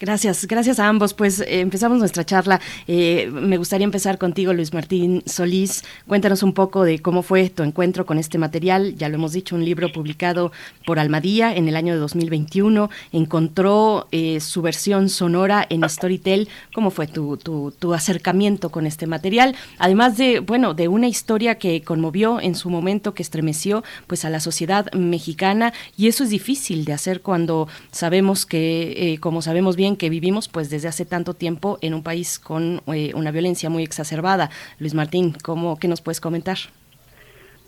Gracias, 0.01 0.47
gracias 0.47 0.81
a 0.81 0.89
ambos. 0.89 1.13
Pues 1.13 1.41
eh, 1.41 1.61
empezamos 1.61 1.99
nuestra 1.99 2.25
charla. 2.25 2.59
Eh, 2.89 3.31
me 3.31 3.59
gustaría 3.59 3.85
empezar 3.85 4.17
contigo, 4.17 4.55
Luis 4.55 4.73
Martín 4.73 5.23
Solís. 5.27 5.85
Cuéntanos 6.07 6.43
un 6.43 6.55
poco 6.55 6.85
de 6.85 7.01
cómo 7.01 7.23
fue 7.23 7.51
tu 7.51 7.63
encuentro 7.63 8.07
con 8.07 8.17
este 8.17 8.39
material. 8.39 8.97
Ya 8.97 9.11
lo 9.11 9.17
hemos 9.17 9.33
dicho, 9.33 9.55
un 9.55 9.63
libro 9.63 9.93
publicado 9.93 10.53
por 10.87 10.99
Almadía 10.99 11.55
en 11.55 11.69
el 11.69 11.77
año 11.77 11.93
de 11.93 12.01
2021. 12.01 12.89
Encontró 13.13 14.09
eh, 14.11 14.41
su 14.41 14.63
versión 14.63 15.11
sonora 15.11 15.67
en 15.69 15.87
Storytel. 15.87 16.49
¿Cómo 16.73 16.91
fue 16.91 17.07
tu, 17.07 17.37
tu, 17.37 17.71
tu, 17.79 17.93
acercamiento 17.93 18.71
con 18.71 18.87
este 18.87 19.07
material? 19.07 19.55
Además 19.77 20.17
de, 20.17 20.41
bueno, 20.41 20.73
de 20.73 20.89
una 20.89 21.09
historia 21.09 21.59
que 21.59 21.83
conmovió 21.83 22.41
en 22.41 22.55
su 22.55 22.71
momento, 22.71 23.13
que 23.13 23.23
estremeció 23.23 23.85
pues 24.07 24.25
a 24.25 24.31
la 24.31 24.41
sociedad 24.41 24.91
mexicana. 24.95 25.75
Y 25.99 26.09
eso 26.09 26.25
es 26.25 26.31
difícil 26.31 26.87
de 26.87 26.95
hacer 26.95 27.21
cuando 27.21 27.69
sabemos 27.91 28.47
que, 28.47 29.19
como 29.21 29.43
sabemos 29.43 29.77
bien, 29.77 29.90
que 29.97 30.11
vivimos 30.11 30.49
pues 30.49 30.71
desde 30.71 30.89
hace 30.89 31.05
tanto 31.05 31.35
tiempo 31.35 31.79
en 31.81 31.95
un 31.95 32.03
país 32.03 32.39
con 32.39 32.83
eh, 32.87 33.13
una 33.15 33.31
violencia 33.31 33.71
muy 33.71 33.83
exacerbada. 33.83 34.51
Luis 34.79 34.95
Martín, 34.95 35.35
¿cómo, 35.43 35.79
¿qué 35.79 35.89
nos 35.89 36.01
puedes 36.01 36.21
comentar? 36.21 36.59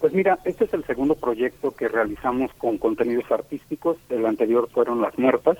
Pues 0.01 0.13
mira, 0.13 0.39
este 0.45 0.65
es 0.65 0.75
el 0.75 0.85
segundo 0.85 1.15
proyecto 1.15 1.71
que 1.71 1.89
realizamos 1.89 2.53
con 2.59 2.79
contenidos 2.79 3.31
artísticos. 3.31 3.97
El 4.09 4.27
anterior 4.27 4.69
fueron 4.73 5.01
Las 5.01 5.17
Muertas. 5.17 5.59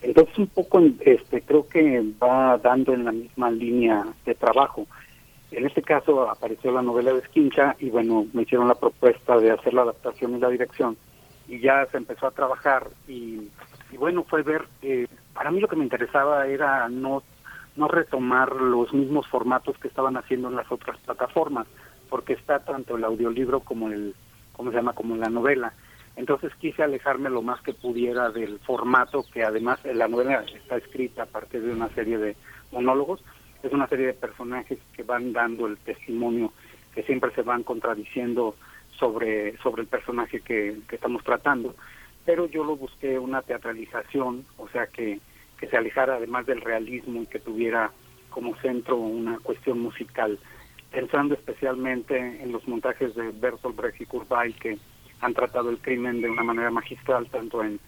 Entonces 0.00 0.38
un 0.38 0.46
poco 0.46 0.80
este 1.00 1.42
creo 1.42 1.68
que 1.68 2.02
va 2.22 2.58
dando 2.58 2.92
en 2.92 3.04
la 3.04 3.12
misma 3.12 3.50
línea 3.50 4.06
de 4.24 4.34
trabajo. 4.34 4.86
En 5.50 5.66
este 5.66 5.82
caso 5.82 6.28
apareció 6.28 6.72
la 6.72 6.82
novela 6.82 7.12
de 7.12 7.20
Esquincha 7.20 7.76
y 7.78 7.90
bueno, 7.90 8.26
me 8.32 8.42
hicieron 8.42 8.68
la 8.68 8.74
propuesta 8.74 9.38
de 9.38 9.50
hacer 9.50 9.72
la 9.72 9.82
adaptación 9.82 10.34
y 10.34 10.40
la 10.40 10.48
dirección 10.48 10.96
y 11.46 11.60
ya 11.60 11.86
se 11.90 11.98
empezó 11.98 12.26
a 12.26 12.30
trabajar 12.30 12.88
y, 13.06 13.50
y 13.92 13.96
bueno, 13.98 14.24
fue 14.24 14.42
ver 14.42 14.66
eh, 14.82 15.06
para 15.34 15.50
mí 15.50 15.60
lo 15.60 15.68
que 15.68 15.76
me 15.76 15.84
interesaba 15.84 16.46
era 16.46 16.88
no 16.88 17.22
no 17.76 17.88
retomar 17.88 18.54
los 18.54 18.92
mismos 18.92 19.26
formatos 19.26 19.76
que 19.78 19.88
estaban 19.88 20.16
haciendo 20.16 20.48
en 20.48 20.56
las 20.56 20.70
otras 20.70 20.98
plataformas, 20.98 21.66
porque 22.08 22.34
está 22.34 22.60
tanto 22.60 22.96
el 22.96 23.04
audiolibro 23.04 23.60
como 23.60 23.88
el, 23.88 24.14
¿cómo 24.52 24.70
se 24.70 24.76
llama?, 24.76 24.92
como 24.92 25.16
la 25.16 25.28
novela. 25.28 25.72
Entonces 26.16 26.54
quise 26.60 26.84
alejarme 26.84 27.30
lo 27.30 27.42
más 27.42 27.60
que 27.62 27.74
pudiera 27.74 28.30
del 28.30 28.60
formato 28.60 29.24
que 29.32 29.42
además 29.42 29.80
la 29.84 30.06
novela 30.06 30.44
está 30.54 30.76
escrita 30.76 31.24
a 31.24 31.26
partir 31.26 31.62
de 31.62 31.72
una 31.72 31.88
serie 31.88 32.18
de 32.18 32.36
monólogos, 32.70 33.20
es 33.64 33.72
una 33.72 33.88
serie 33.88 34.06
de 34.06 34.14
personajes 34.14 34.78
que 34.94 35.02
van 35.02 35.32
dando 35.32 35.66
el 35.66 35.76
testimonio, 35.78 36.52
que 36.94 37.02
siempre 37.02 37.32
se 37.34 37.42
van 37.42 37.64
contradiciendo 37.64 38.54
sobre, 38.96 39.56
sobre 39.58 39.82
el 39.82 39.88
personaje 39.88 40.40
que, 40.40 40.78
que 40.86 40.94
estamos 40.94 41.24
tratando 41.24 41.74
pero 42.24 42.46
yo 42.46 42.64
lo 42.64 42.76
busqué 42.76 43.18
una 43.18 43.42
teatralización, 43.42 44.44
o 44.56 44.68
sea 44.68 44.86
que, 44.86 45.20
que 45.58 45.66
se 45.66 45.76
alejara 45.76 46.16
además 46.16 46.46
del 46.46 46.60
realismo 46.60 47.22
y 47.22 47.26
que 47.26 47.38
tuviera 47.38 47.90
como 48.30 48.56
centro 48.56 48.96
una 48.96 49.38
cuestión 49.38 49.80
musical, 49.80 50.38
pensando 50.90 51.34
especialmente 51.34 52.16
en 52.16 52.52
los 52.52 52.66
montajes 52.66 53.14
de 53.14 53.30
Bertolt 53.30 53.76
Brecht 53.76 54.00
y 54.00 54.06
Weill 54.10 54.54
que 54.56 54.78
han 55.20 55.34
tratado 55.34 55.70
el 55.70 55.78
crimen 55.78 56.20
de 56.20 56.30
una 56.30 56.42
manera 56.42 56.70
magistral, 56.70 57.28
tanto 57.28 57.62
en 57.62 57.78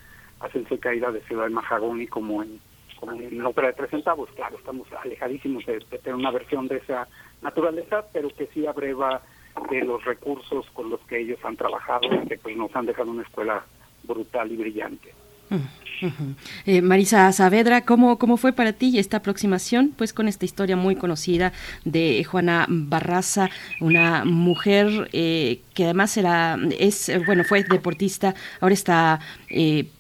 Ascenso 0.41 0.75
y 0.75 0.79
Caída 0.79 1.11
de 1.11 1.21
Ciudad 1.23 1.45
de 1.45 1.51
Mahagoni 1.51 2.07
como 2.07 2.43
en, 2.43 2.61
como 3.01 3.13
en 3.13 3.43
la 3.43 3.49
ópera 3.49 3.69
de 3.69 3.75
tres 3.75 3.91
centavos. 3.91 4.31
Claro, 4.37 4.57
estamos 4.57 4.87
alejadísimos 4.93 5.65
de, 5.67 5.79
de 5.91 5.99
tener 5.99 6.15
una 6.15 6.31
versión 6.31 6.69
de 6.69 6.77
esa 6.77 7.09
naturaleza, 7.43 8.05
pero 8.13 8.29
que 8.31 8.47
sí 8.55 8.67
abreva 8.67 9.23
de 9.71 9.83
los 9.85 10.05
recursos 10.05 10.69
con 10.71 10.91
los 10.91 11.01
que 11.03 11.21
ellos 11.21 11.39
han 11.43 11.57
trabajado 11.57 12.07
y 12.13 12.29
que 12.29 12.39
pues 12.39 12.57
nos 12.57 12.75
han 12.77 12.87
dejado 12.87 13.11
una 13.11 13.23
escuela 13.23 13.65
brutal 14.07 14.53
y 14.53 14.57
brillante. 14.57 15.13
Eh, 16.67 16.83
Marisa 16.83 17.31
Saavedra, 17.33 17.83
¿cómo, 17.83 18.19
¿cómo 18.19 18.37
fue 18.37 18.53
para 18.53 18.73
ti 18.73 18.99
esta 18.99 19.19
aproximación? 19.19 19.95
Pues 19.97 20.13
con 20.13 20.29
esta 20.29 20.45
historia 20.45 20.77
muy 20.77 20.97
conocida 20.97 21.53
de 21.85 22.23
Juana 22.25 22.67
Barraza, 22.69 23.49
una 23.81 24.25
mujer 24.25 25.09
eh, 25.13 25.61
que 25.77 25.85
además 25.85 26.17
era, 26.17 26.59
es, 26.79 27.13
bueno, 27.27 27.45
fue 27.45 27.63
deportista, 27.63 28.35
ahora 28.61 28.73
está, 28.73 29.21
eh, 29.51 29.91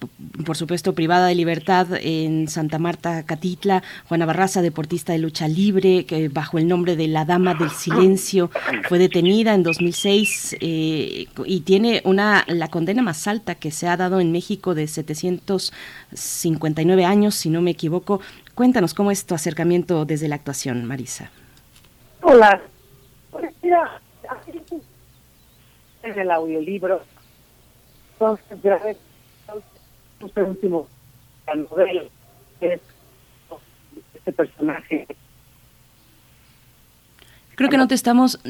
por 0.44 0.56
supuesto, 0.56 0.94
privada 0.94 1.26
de 1.26 1.34
libertad 1.34 1.88
en 2.00 2.48
Santa 2.48 2.78
Marta, 2.78 3.24
Catitla. 3.24 3.82
Juana 4.08 4.24
Barraza, 4.24 4.62
deportista 4.62 5.12
de 5.12 5.18
lucha 5.18 5.48
libre, 5.48 6.06
que 6.06 6.30
bajo 6.30 6.56
el 6.56 6.66
nombre 6.66 6.96
de 6.96 7.08
la 7.08 7.26
Dama 7.26 7.52
del 7.54 7.68
Silencio 7.70 8.50
fue 8.88 8.98
detenida 8.98 9.52
en 9.52 9.62
2006 9.62 10.56
eh, 10.60 11.26
y 11.44 11.60
tiene 11.60 12.00
una 12.04 12.44
la 12.46 12.68
condena 12.68 13.02
más 13.02 13.26
alta 13.26 13.56
que 13.56 13.70
se 13.70 13.86
ha 13.86 13.98
dado 13.98 14.20
en 14.20 14.32
México 14.32 14.74
de 14.74 14.86
759 14.86 17.04
años, 17.04 17.34
si 17.34 17.50
no 17.50 17.60
me 17.60 17.72
equivoco. 17.72 18.22
Cuéntanos 18.54 18.94
cómo 18.94 19.10
es 19.10 19.26
tu 19.26 19.34
acercamiento 19.34 20.06
desde 20.06 20.28
la 20.28 20.36
actuación, 20.36 20.86
Marisa. 20.86 21.30
Hola. 22.22 22.62
Pues 23.30 23.52
mira, 23.62 24.00
en 26.06 26.18
el 26.18 26.30
audiolibro. 26.30 27.02
Entonces, 28.12 28.96
este 30.20 30.42
último, 30.42 30.88
la 31.46 31.54
novela, 31.54 32.02
es 32.60 32.80
este 34.14 34.32
personaje. 34.32 35.06
Creo 37.54 37.70
que 37.70 37.78
no 37.78 37.88
te 37.88 37.94
estamos, 37.94 38.40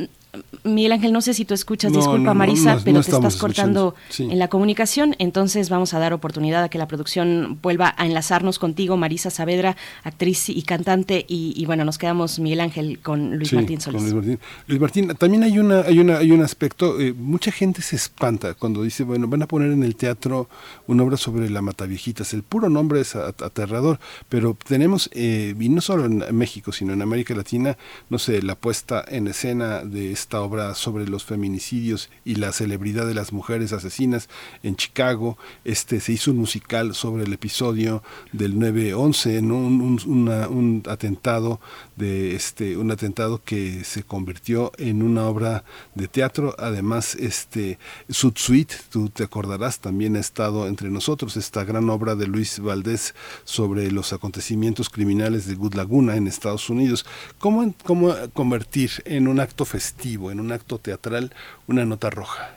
Miguel 0.64 0.92
Ángel, 0.92 1.12
no 1.12 1.20
sé 1.20 1.34
si 1.34 1.44
tú 1.44 1.54
escuchas, 1.54 1.92
No, 1.92 1.98
disculpa 1.98 2.18
no, 2.18 2.24
no, 2.26 2.34
Marisa, 2.34 2.78
pero 2.84 3.02
te 3.02 3.10
estás 3.10 3.36
cortando 3.36 3.94
sí. 4.08 4.24
en 4.30 4.38
la 4.38 4.48
comunicación, 4.48 5.14
entonces 5.18 5.68
vamos 5.70 5.94
a 5.94 5.98
dar 5.98 6.12
oportunidad 6.12 6.64
a 6.64 6.68
que 6.68 6.78
la 6.78 6.86
producción 6.88 7.58
vuelva 7.62 7.94
a 7.96 8.06
enlazarnos 8.06 8.58
contigo, 8.58 8.96
Marisa 8.96 9.30
Saavedra, 9.30 9.76
actriz 10.04 10.48
y 10.48 10.62
cantante, 10.62 11.24
y, 11.28 11.52
y 11.56 11.66
bueno, 11.66 11.84
nos 11.84 11.98
quedamos, 11.98 12.38
Miguel 12.38 12.60
Ángel, 12.60 12.98
con 13.00 13.36
Luis 13.36 13.50
Sí, 13.50 13.56
Martín 13.56 13.76
con 13.76 13.84
Solís. 13.84 14.02
Luis 14.02 14.14
Martín. 14.14 14.38
Luis 14.66 14.80
Martín, 14.80 15.08
también 15.18 15.42
hay 15.44 15.58
una, 15.58 15.80
hay 15.82 15.98
una, 15.98 16.18
hay 16.18 16.32
un 16.32 16.42
aspecto, 16.42 17.00
eh, 17.00 17.12
mucha 17.12 17.50
gente 17.52 17.82
se 17.82 17.96
espanta 17.96 18.54
cuando 18.54 18.82
dice, 18.82 19.04
bueno, 19.04 19.28
van 19.28 19.42
a 19.42 19.46
poner 19.46 19.70
en 19.72 19.82
el 19.82 19.96
teatro 19.96 20.48
una 20.86 21.02
obra 21.04 21.16
sobre 21.16 21.48
la 21.50 21.62
Mataviejitas. 21.62 22.32
El 22.34 22.42
puro 22.42 22.68
nombre 22.68 23.00
es 23.00 23.14
at- 23.16 23.42
aterrador, 23.42 23.98
pero 24.28 24.56
tenemos, 24.66 25.08
eh, 25.12 25.54
y 25.58 25.68
no 25.68 25.80
solo 25.80 26.04
en 26.06 26.24
México, 26.36 26.72
sino 26.72 26.92
en 26.92 27.02
América 27.02 27.34
Latina, 27.34 27.76
no 28.10 28.18
sé, 28.18 28.42
la 28.42 28.54
puesta 28.54 29.04
en 29.08 29.28
escena 29.28 29.80
de 29.84 30.12
esta 30.26 30.40
obra 30.40 30.74
sobre 30.74 31.06
los 31.06 31.22
feminicidios 31.22 32.10
y 32.24 32.34
la 32.34 32.50
celebridad 32.50 33.06
de 33.06 33.14
las 33.14 33.32
mujeres 33.32 33.72
asesinas 33.72 34.28
en 34.64 34.74
Chicago. 34.74 35.38
Este 35.64 36.00
se 36.00 36.14
hizo 36.14 36.32
un 36.32 36.38
musical 36.38 36.96
sobre 36.96 37.22
el 37.22 37.32
episodio 37.32 38.02
del 38.32 38.56
9/11, 38.56 39.40
¿no? 39.40 39.56
un, 39.58 40.82
atentado 40.88 41.60
de 41.94 42.34
este 42.34 42.76
un 42.76 42.90
atentado 42.90 43.40
que 43.44 43.84
se 43.84 44.02
convirtió 44.02 44.72
en 44.78 45.04
una 45.04 45.28
obra 45.28 45.62
de 45.94 46.08
teatro. 46.08 46.56
Además, 46.58 47.14
este 47.14 47.78
Sud 48.08 48.34
Suite, 48.34 48.74
tú 48.90 49.08
te 49.10 49.22
acordarás, 49.22 49.78
también 49.78 50.16
ha 50.16 50.20
estado 50.20 50.66
entre 50.66 50.90
nosotros 50.90 51.36
esta 51.36 51.62
gran 51.62 51.88
obra 51.88 52.16
de 52.16 52.26
Luis 52.26 52.58
Valdés 52.58 53.14
sobre 53.44 53.92
los 53.92 54.12
acontecimientos 54.12 54.90
criminales 54.90 55.46
de 55.46 55.54
Good 55.54 55.74
Laguna 55.74 56.16
en 56.16 56.26
Estados 56.26 56.68
Unidos. 56.68 57.06
¿Cómo, 57.38 57.72
cómo 57.84 58.12
convertir 58.32 58.90
en 59.04 59.28
un 59.28 59.38
acto 59.38 59.64
festivo, 59.64 60.15
en 60.30 60.40
un 60.40 60.52
acto 60.52 60.78
teatral, 60.78 61.32
una 61.66 61.84
nota 61.84 62.10
roja? 62.10 62.50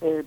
Eh, 0.00 0.24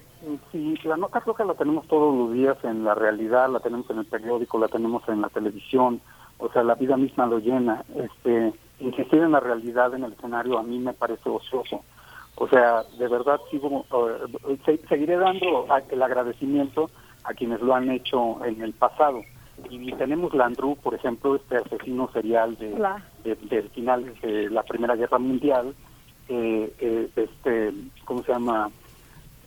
sí, 0.52 0.78
la 0.84 0.98
nota 0.98 1.20
roja 1.20 1.44
la 1.44 1.54
tenemos 1.56 1.88
todos 1.88 2.16
los 2.16 2.34
días 2.34 2.58
en 2.64 2.84
la 2.84 2.96
realidad, 2.96 3.50
la 3.50 3.60
tenemos 3.60 3.90
en 3.90 4.00
el 4.00 4.06
periódico, 4.06 4.58
la 4.58 4.68
tenemos 4.68 5.08
en 5.10 5.22
la 5.22 5.30
televisión, 5.30 6.02
o 6.38 6.50
sea, 6.50 6.64
la 6.64 6.76
vida 6.76 6.98
misma 6.98 7.26
lo 7.26 7.40
llena. 7.40 7.84
Este, 7.96 8.54
insistir 8.80 9.22
en 9.22 9.32
la 9.32 9.40
realidad 9.40 9.94
en 9.94 10.04
el 10.04 10.14
escenario 10.14 10.58
a 10.58 10.64
mí 10.64 10.80
me 10.80 10.94
parece 10.94 11.30
ocioso. 11.30 11.82
O 12.38 12.48
sea, 12.48 12.84
de 12.98 13.08
verdad 13.08 13.40
sigo, 13.50 13.86
eh, 14.48 14.80
seguiré 14.90 15.18
dando 15.18 15.66
el 15.90 16.04
agradecimiento 16.04 16.90
a 17.24 17.34
quienes 17.34 17.62
lo 17.62 17.74
han 17.74 17.90
hecho 17.90 18.44
en 18.46 18.62
el 18.62 18.74
pasado. 18.74 19.22
Y 19.70 19.92
tenemos 19.94 20.34
Landru, 20.34 20.76
por 20.76 20.94
ejemplo, 20.94 21.36
este 21.36 21.58
asesino 21.58 22.10
serial 22.12 22.58
de, 22.58 22.76
de, 23.24 23.64
finales 23.70 24.20
de 24.22 24.50
la 24.50 24.64
Primera 24.64 24.96
Guerra 24.96 25.18
Mundial, 25.18 25.74
eh, 26.28 26.74
eh, 26.80 27.10
este, 27.16 27.74
¿cómo 28.04 28.24
se 28.24 28.32
llama? 28.32 28.70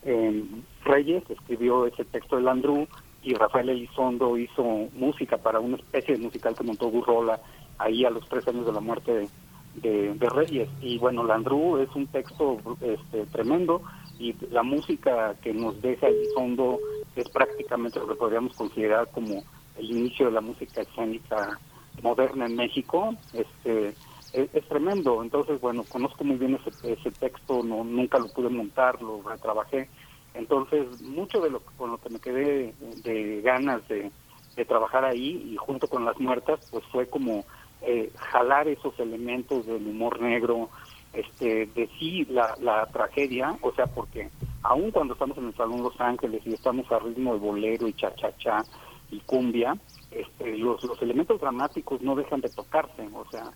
Eh, 0.04 0.44
Reyes 0.84 1.22
escribió 1.28 1.86
ese 1.86 2.04
texto 2.04 2.36
de 2.36 2.42
Landru 2.42 2.86
y 3.22 3.34
Rafael 3.34 3.68
Elizondo 3.68 4.38
hizo 4.38 4.62
música 4.94 5.36
para 5.36 5.60
una 5.60 5.76
especie 5.76 6.16
de 6.16 6.22
musical 6.22 6.54
que 6.54 6.64
montó 6.64 6.90
Burrola 6.90 7.40
ahí 7.78 8.04
a 8.04 8.10
los 8.10 8.28
tres 8.28 8.46
años 8.48 8.64
de 8.64 8.72
la 8.72 8.80
muerte 8.80 9.28
de, 9.74 10.14
de, 10.14 10.28
Reyes. 10.28 10.68
Y 10.80 10.98
bueno, 10.98 11.24
Landru 11.24 11.78
es 11.78 11.94
un 11.94 12.06
texto 12.06 12.58
este, 12.80 13.26
tremendo 13.26 13.82
y 14.18 14.34
la 14.50 14.62
música 14.62 15.34
que 15.42 15.52
nos 15.52 15.80
deja 15.82 16.06
Elizondo 16.06 16.78
es 17.16 17.28
prácticamente 17.30 17.98
lo 17.98 18.08
que 18.08 18.14
podríamos 18.14 18.54
considerar 18.54 19.08
como 19.10 19.42
el 19.76 19.90
inicio 19.90 20.26
de 20.26 20.32
la 20.32 20.40
música 20.40 20.82
escénica 20.82 21.58
moderna 22.02 22.46
en 22.46 22.56
México. 22.56 23.14
Este, 23.32 23.94
es, 24.32 24.68
tremendo. 24.68 25.22
Entonces, 25.22 25.60
bueno, 25.60 25.84
conozco 25.88 26.24
muy 26.24 26.36
bien 26.36 26.58
ese, 26.66 26.92
ese 26.92 27.10
texto, 27.12 27.62
no 27.62 27.84
nunca 27.84 28.18
lo 28.18 28.28
pude 28.28 28.48
montar, 28.48 29.00
lo 29.02 29.22
retrabajé. 29.22 29.88
Entonces, 30.34 31.00
mucho 31.02 31.40
de 31.40 31.50
lo 31.50 31.60
con 31.60 31.90
lo 31.90 31.98
que 31.98 32.10
me 32.10 32.20
quedé 32.20 32.74
de 33.02 33.40
ganas 33.42 33.86
de, 33.88 34.10
de 34.56 34.64
trabajar 34.64 35.04
ahí 35.04 35.52
y 35.52 35.56
junto 35.56 35.88
con 35.88 36.04
las 36.04 36.18
muertas, 36.20 36.68
pues 36.70 36.84
fue 36.92 37.08
como 37.08 37.44
eh, 37.80 38.10
jalar 38.16 38.68
esos 38.68 38.98
elementos 38.98 39.66
del 39.66 39.86
humor 39.86 40.20
negro, 40.20 40.68
este, 41.12 41.66
de 41.66 41.88
sí 41.98 42.24
la, 42.26 42.54
la 42.60 42.86
tragedia, 42.86 43.56
o 43.62 43.72
sea, 43.72 43.86
porque 43.86 44.30
aun 44.62 44.90
cuando 44.90 45.14
estamos 45.14 45.38
en 45.38 45.46
el 45.46 45.54
Salón 45.54 45.82
Los 45.82 45.98
Ángeles 46.00 46.42
y 46.44 46.54
estamos 46.54 46.90
a 46.90 46.98
ritmo 46.98 47.34
de 47.34 47.40
bolero 47.40 47.88
y 47.88 47.92
cha-cha-cha 47.94 48.64
y 49.10 49.20
cumbia, 49.20 49.76
este, 50.10 50.56
los, 50.58 50.82
los 50.84 51.00
elementos 51.00 51.40
dramáticos 51.40 52.02
no 52.02 52.14
dejan 52.14 52.40
de 52.40 52.50
tocarse, 52.50 53.08
o 53.14 53.24
sea, 53.30 53.50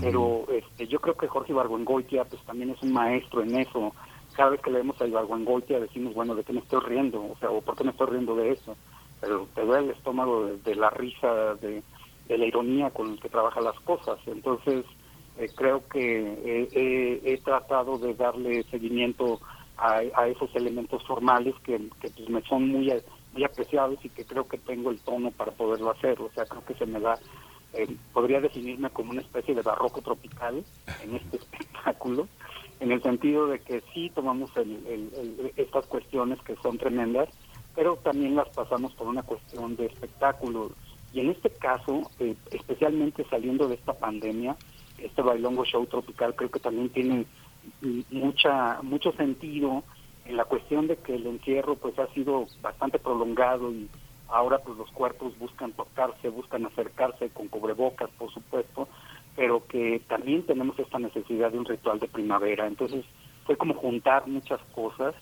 pero 0.00 0.46
este, 0.50 0.86
yo 0.86 0.98
creo 0.98 1.14
que 1.14 1.28
Jorge 1.28 1.52
Ibargüengoitia 1.52 2.24
pues 2.24 2.42
también 2.44 2.70
es 2.70 2.82
un 2.82 2.92
maestro 2.92 3.42
en 3.42 3.56
eso. 3.56 3.92
Cada 4.34 4.50
vez 4.50 4.60
que 4.62 4.70
leemos 4.70 5.00
a 5.00 5.06
Ibargüengoitia 5.06 5.78
decimos, 5.78 6.14
bueno, 6.14 6.34
¿de 6.34 6.42
qué 6.42 6.52
me 6.52 6.60
estoy 6.60 6.80
riendo? 6.80 7.20
O 7.22 7.36
sea, 7.38 7.50
¿o 7.50 7.60
por 7.60 7.76
qué 7.76 7.84
me 7.84 7.90
estoy 7.90 8.08
riendo 8.08 8.34
de 8.34 8.52
eso? 8.52 8.76
Pero 9.20 9.46
te 9.54 9.62
duele 9.62 9.86
el 9.86 9.90
estómago 9.92 10.46
de, 10.46 10.74
la 10.74 10.90
risa, 10.90 11.54
de, 11.54 11.82
la 12.28 12.44
ironía 12.46 12.90
con 12.90 13.12
el 13.12 13.20
que 13.20 13.28
trabaja 13.28 13.60
las 13.60 13.78
cosas. 13.80 14.18
Entonces, 14.26 14.84
eh, 15.38 15.48
creo 15.54 15.86
que 15.88 16.68
he 16.72 17.38
tratado 17.38 17.98
de 17.98 18.14
darle 18.14 18.62
seguimiento 18.64 19.40
a, 19.76 20.26
esos 20.28 20.54
elementos 20.54 21.04
formales 21.06 21.54
que, 21.64 21.76
que 22.00 22.08
pues, 22.10 22.28
me 22.28 22.42
son 22.42 22.68
muy, 22.68 22.92
muy 23.32 23.44
apreciados 23.44 23.98
y 24.04 24.08
que 24.08 24.24
creo 24.24 24.46
que 24.46 24.58
tengo 24.58 24.90
el 24.90 25.00
tono 25.00 25.30
para 25.30 25.52
poderlo 25.52 25.90
hacer. 25.90 26.20
O 26.20 26.30
sea, 26.34 26.44
creo 26.46 26.64
que 26.64 26.74
se 26.74 26.86
me 26.86 27.00
da 27.00 27.18
eh, 27.74 27.96
podría 28.12 28.40
definirme 28.40 28.90
como 28.90 29.10
una 29.10 29.20
especie 29.20 29.54
de 29.54 29.62
barroco 29.62 30.00
tropical 30.00 30.64
en 31.02 31.16
este 31.16 31.36
espectáculo, 31.38 32.28
en 32.80 32.92
el 32.92 33.02
sentido 33.02 33.46
de 33.46 33.60
que 33.60 33.82
sí 33.92 34.10
tomamos 34.14 34.50
estas 35.56 35.86
cuestiones 35.86 36.40
que 36.42 36.56
son 36.56 36.78
tremendas, 36.78 37.28
pero 37.74 37.96
también 37.96 38.36
las 38.36 38.48
pasamos 38.50 38.92
por 38.94 39.08
una 39.08 39.22
cuestión 39.22 39.76
de 39.76 39.86
espectáculo. 39.86 40.72
Y 41.12 41.20
en 41.20 41.30
este 41.30 41.50
caso, 41.50 42.10
eh, 42.18 42.34
especialmente 42.50 43.24
saliendo 43.30 43.68
de 43.68 43.76
esta 43.76 43.92
pandemia, 43.94 44.56
este 44.98 45.22
bailongo 45.22 45.64
show 45.64 45.86
tropical 45.86 46.34
creo 46.34 46.50
que 46.50 46.60
también 46.60 46.88
tiene 46.90 47.26
mucha 48.10 48.82
mucho 48.82 49.12
sentido 49.12 49.82
en 50.26 50.36
la 50.36 50.44
cuestión 50.44 50.86
de 50.86 50.96
que 50.96 51.14
el 51.14 51.26
encierro 51.26 51.76
pues 51.76 51.98
ha 51.98 52.06
sido 52.14 52.46
bastante 52.62 52.98
prolongado 52.98 53.72
y 53.72 53.88
Ahora 54.28 54.58
pues 54.58 54.76
los 54.78 54.90
cuerpos 54.90 55.38
buscan 55.38 55.72
tocarse, 55.72 56.28
buscan 56.28 56.66
acercarse 56.66 57.30
con 57.30 57.48
cubrebocas, 57.48 58.10
por 58.18 58.32
supuesto, 58.32 58.88
pero 59.36 59.66
que 59.66 60.00
también 60.08 60.44
tenemos 60.46 60.78
esta 60.78 60.98
necesidad 60.98 61.52
de 61.52 61.58
un 61.58 61.64
ritual 61.64 61.98
de 62.00 62.08
primavera. 62.08 62.66
Entonces 62.66 63.04
fue 63.44 63.56
como 63.56 63.74
juntar 63.74 64.26
muchas 64.26 64.60
cosas 64.74 65.14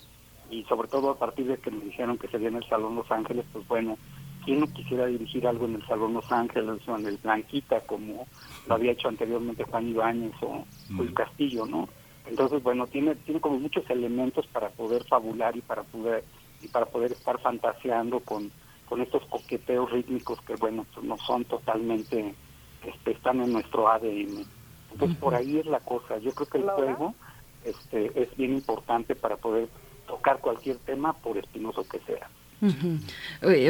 y 0.51 0.65
sobre 0.65 0.89
todo 0.89 1.11
a 1.11 1.19
partir 1.19 1.47
de 1.47 1.57
que 1.57 1.71
me 1.71 1.85
dijeron 1.85 2.19
que 2.19 2.29
sería 2.29 2.49
en 2.49 2.57
el 2.57 2.69
Salón 2.69 2.95
Los 2.95 3.11
Ángeles, 3.11 3.45
pues 3.53 3.67
bueno, 3.67 3.97
¿quién 4.45 4.61
no 4.61 4.67
quisiera 4.67 5.07
dirigir 5.07 5.47
algo 5.47 5.65
en 5.65 5.77
el 5.77 5.87
Salón 5.87 6.15
Los 6.15 6.31
Ángeles 6.31 6.87
o 6.87 6.97
en 6.97 7.07
el 7.07 7.17
Blanquita 7.17 7.81
como 7.81 8.27
lo 8.67 8.75
había 8.75 8.93
hecho 8.93 9.09
anteriormente 9.09 9.65
Juan 9.65 9.89
Ibáñez 9.89 10.35
o, 10.43 10.65
el 10.91 11.11
mm. 11.11 11.15
Castillo, 11.15 11.67
¿no? 11.67 11.89
Entonces, 12.27 12.63
bueno, 12.63 12.87
tiene 12.87 13.17
tiene 13.17 13.41
como 13.41 13.59
muchos 13.59 13.89
elementos 13.91 14.47
para 14.47 14.69
poder 14.71 15.05
fabular 15.05 15.57
y 15.57 15.61
para 15.61 15.83
poder 15.83 16.25
y 16.63 16.69
para 16.69 16.87
poder 16.87 17.13
estar 17.13 17.41
fantaseando 17.41 18.21
con 18.21 18.51
con 18.93 19.01
estos 19.01 19.25
coqueteos 19.25 19.91
rítmicos 19.91 20.39
que, 20.43 20.55
bueno, 20.57 20.85
pues, 20.93 21.07
no 21.07 21.17
son 21.17 21.47
totalmente, 21.47 22.35
este, 22.85 23.13
están 23.13 23.41
en 23.41 23.51
nuestro 23.51 23.89
ADN. 23.89 24.45
Entonces, 24.93 25.17
por 25.17 25.35
ahí 25.35 25.57
es 25.57 25.65
la 25.65 25.81
cosa. 25.81 26.19
Yo 26.19 26.31
creo 26.33 26.47
que 26.47 26.59
el 26.59 26.69
juego 26.69 27.15
este, 27.65 28.13
es 28.15 28.37
bien 28.37 28.53
importante 28.53 29.15
para 29.15 29.39
poder 29.39 29.71
tocar 30.07 30.41
cualquier 30.41 30.77
tema, 30.77 31.15
por 31.15 31.39
espinoso 31.39 31.89
que 31.89 32.01
sea. 32.01 32.29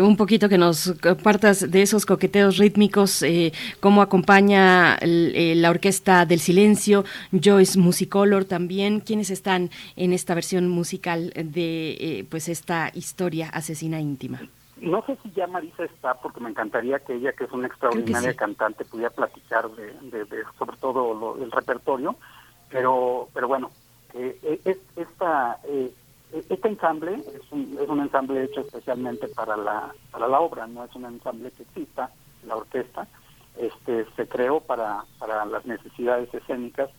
Un 0.02 0.16
poquito 0.16 0.48
que 0.48 0.58
nos 0.58 0.92
partas 1.22 1.70
de 1.70 1.82
esos 1.82 2.04
coqueteos 2.04 2.58
rítmicos, 2.58 3.22
eh, 3.22 3.52
cómo 3.78 4.02
acompaña 4.02 4.98
eh, 5.00 5.54
la 5.56 5.70
Orquesta 5.70 6.26
del 6.26 6.40
Silencio, 6.40 7.04
Joyce 7.30 7.78
Musicolor 7.78 8.44
también, 8.44 8.98
quienes 8.98 9.30
están 9.30 9.70
en 9.94 10.12
esta 10.12 10.34
versión 10.34 10.66
musical 10.66 11.32
de 11.36 11.92
eh, 11.92 12.26
pues 12.28 12.48
esta 12.48 12.90
historia 12.92 13.50
asesina 13.50 14.00
íntima. 14.00 14.40
No 14.82 15.00
sé 15.06 15.16
si 15.22 15.30
ya 15.30 15.46
Marisa 15.46 15.84
está, 15.84 16.14
porque 16.14 16.40
me 16.40 16.50
encantaría 16.50 16.98
que 16.98 17.14
ella, 17.14 17.32
que 17.32 17.44
es 17.44 17.52
una 17.52 17.68
extraordinaria 17.68 18.34
cantante, 18.34 18.84
pudiera 18.84 19.10
platicar 19.10 19.70
de, 19.70 19.92
de, 20.10 20.42
sobre 20.58 20.76
todo 20.78 21.36
el 21.40 21.52
repertorio, 21.52 22.16
pero 22.68 23.28
pero 23.32 23.46
bueno, 23.46 23.70
eh, 24.14 24.60
eh 24.64 24.76
esta, 24.96 25.60
eh, 25.64 25.94
este 26.32 26.68
ensamble 26.68 27.14
es 27.14 27.52
un, 27.52 27.78
es 27.80 27.88
un 27.88 28.00
ensamble 28.00 28.42
hecho 28.42 28.62
especialmente 28.62 29.28
para 29.28 29.56
la, 29.56 29.94
para 30.10 30.26
la 30.26 30.40
obra, 30.40 30.66
no 30.66 30.84
es 30.84 30.92
un 30.96 31.04
ensamble 31.04 31.52
que 31.52 31.62
exista, 31.62 32.10
la 32.44 32.56
orquesta, 32.56 33.06
este 33.56 34.04
se 34.16 34.26
creó 34.26 34.58
para, 34.58 35.04
para 35.20 35.44
las 35.44 35.64
necesidades 35.64 36.32
escénicas 36.34 36.90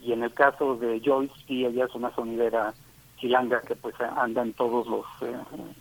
y 0.00 0.12
en 0.12 0.22
el 0.22 0.32
caso 0.32 0.76
de 0.76 1.02
Joyce, 1.04 1.34
sí, 1.46 1.66
ella 1.66 1.84
es 1.84 1.94
una 1.94 2.14
sonidera 2.14 2.72
chilanga 3.16 3.60
que 3.62 3.76
pues 3.76 3.94
anda 4.00 4.42
en 4.42 4.52
todos 4.52 4.86
los 4.86 5.04
eh, 5.22 5.36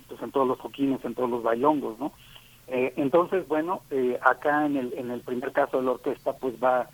pues 0.08 0.22
en 0.22 0.32
todos 0.32 0.48
los 0.48 0.58
toquines, 0.60 1.04
en 1.04 1.16
todos 1.16 1.30
los 1.30 1.44
bailongos, 1.44 2.00
¿no? 2.00 2.12
Eh, 2.68 2.94
entonces, 2.98 3.48
bueno, 3.48 3.82
eh, 3.92 4.20
acá 4.22 4.66
en 4.66 4.78
el 4.78 4.94
en 4.94 5.12
el 5.12 5.22
primer 5.22 5.52
caso 5.52 5.78
de 5.78 5.84
la 5.84 5.92
orquesta 5.92 6.34
pues 6.34 6.56
va 6.64 6.88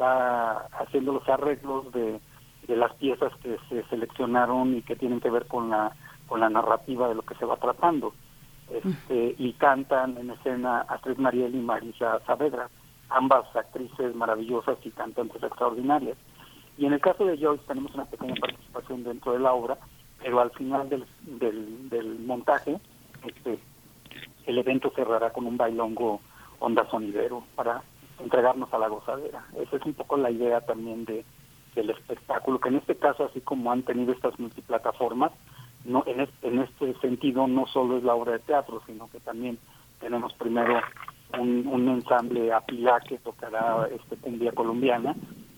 va 0.00 0.66
haciendo 0.78 1.12
los 1.12 1.28
arreglos 1.28 1.90
de, 1.92 2.20
de 2.68 2.76
las 2.76 2.92
piezas 2.94 3.32
que 3.42 3.56
se 3.68 3.82
seleccionaron 3.84 4.76
y 4.76 4.82
que 4.82 4.96
tienen 4.96 5.20
que 5.20 5.30
ver 5.30 5.46
con 5.46 5.70
la 5.70 5.92
con 6.28 6.40
la 6.40 6.50
narrativa 6.50 7.08
de 7.08 7.14
lo 7.14 7.22
que 7.22 7.34
se 7.36 7.44
va 7.44 7.56
tratando. 7.56 8.12
Este, 8.70 9.36
y 9.38 9.52
cantan 9.52 10.16
en 10.18 10.30
escena 10.30 10.80
Astrid 10.88 11.18
Mariel 11.18 11.54
y 11.54 11.60
Marisa 11.60 12.18
Saavedra, 12.26 12.68
ambas 13.10 13.44
actrices 13.54 14.14
maravillosas 14.14 14.76
y 14.84 14.90
cantantes 14.90 15.40
extraordinarias. 15.40 16.16
Y 16.78 16.86
en 16.86 16.92
el 16.92 17.00
caso 17.00 17.24
de 17.24 17.38
Joyce 17.38 17.64
tenemos 17.66 17.94
una 17.94 18.04
pequeña 18.04 18.34
participación 18.40 19.04
dentro 19.04 19.32
de 19.32 19.38
la 19.38 19.52
obra, 19.52 19.78
pero 20.22 20.40
al 20.40 20.50
final 20.50 20.88
del, 20.88 21.06
del, 21.22 22.18
montaje, 22.20 22.78
este, 23.26 23.58
el 24.46 24.58
evento 24.58 24.92
cerrará 24.94 25.32
con 25.32 25.46
un 25.46 25.56
bailongo 25.56 26.20
onda 26.58 26.88
sonidero 26.90 27.44
para 27.54 27.82
entregarnos 28.18 28.72
a 28.72 28.78
la 28.78 28.88
gozadera. 28.88 29.44
Esa 29.56 29.76
es 29.76 29.82
un 29.84 29.94
poco 29.94 30.16
la 30.16 30.30
idea 30.30 30.60
también 30.60 31.04
de, 31.04 31.24
del 31.74 31.90
espectáculo, 31.90 32.58
que 32.60 32.68
en 32.68 32.76
este 32.76 32.96
caso, 32.96 33.24
así 33.24 33.40
como 33.40 33.72
han 33.72 33.82
tenido 33.82 34.12
estas 34.12 34.38
multiplataformas, 34.38 35.32
no 35.84 36.02
en, 36.06 36.28
en 36.42 36.58
este 36.60 36.94
sentido 37.00 37.46
no 37.46 37.66
solo 37.66 37.98
es 37.98 38.04
la 38.04 38.14
obra 38.14 38.32
de 38.32 38.38
teatro, 38.40 38.82
sino 38.86 39.08
que 39.08 39.20
también 39.20 39.58
tenemos 40.00 40.32
primero 40.34 40.80
un, 41.38 41.88
ensamble 41.88 42.52
Apilá 42.52 43.00
que 43.00 43.18
tocará 43.18 43.88
este 43.92 44.16
cumbia 44.16 44.52
colombiana 44.52 45.14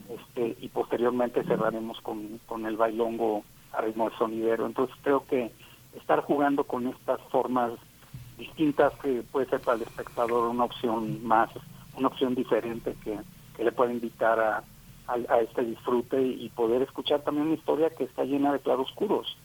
este, 0.08 0.56
y 0.60 0.68
posteriormente 0.68 1.44
cerraremos 1.44 2.00
con, 2.00 2.40
con 2.46 2.66
el 2.66 2.76
bailongo 2.76 3.44
a 3.72 3.82
ritmo 3.82 4.08
de 4.10 4.16
sonidero. 4.16 4.66
Entonces 4.66 4.96
creo 5.02 5.26
que 5.26 5.52
estar 5.94 6.22
jugando 6.22 6.64
con 6.64 6.86
estas 6.86 7.20
formas 7.30 7.72
distintas 8.38 8.92
que 9.00 9.22
puede 9.22 9.48
ser 9.48 9.60
para 9.60 9.76
el 9.76 9.82
espectador 9.82 10.48
una 10.48 10.64
opción 10.64 11.24
más, 11.26 11.50
una 11.96 12.08
opción 12.08 12.34
diferente 12.34 12.94
que, 13.04 13.18
que 13.56 13.64
le 13.64 13.72
puede 13.72 13.92
invitar 13.92 14.38
a, 14.38 14.64
a, 15.08 15.40
este 15.40 15.64
disfrute 15.64 16.22
y 16.22 16.48
poder 16.50 16.82
escuchar 16.82 17.22
también 17.22 17.46
una 17.46 17.56
historia 17.56 17.90
que 17.90 18.04
está 18.04 18.24
llena 18.24 18.52
de 18.52 18.60
claroscuros. 18.60 19.36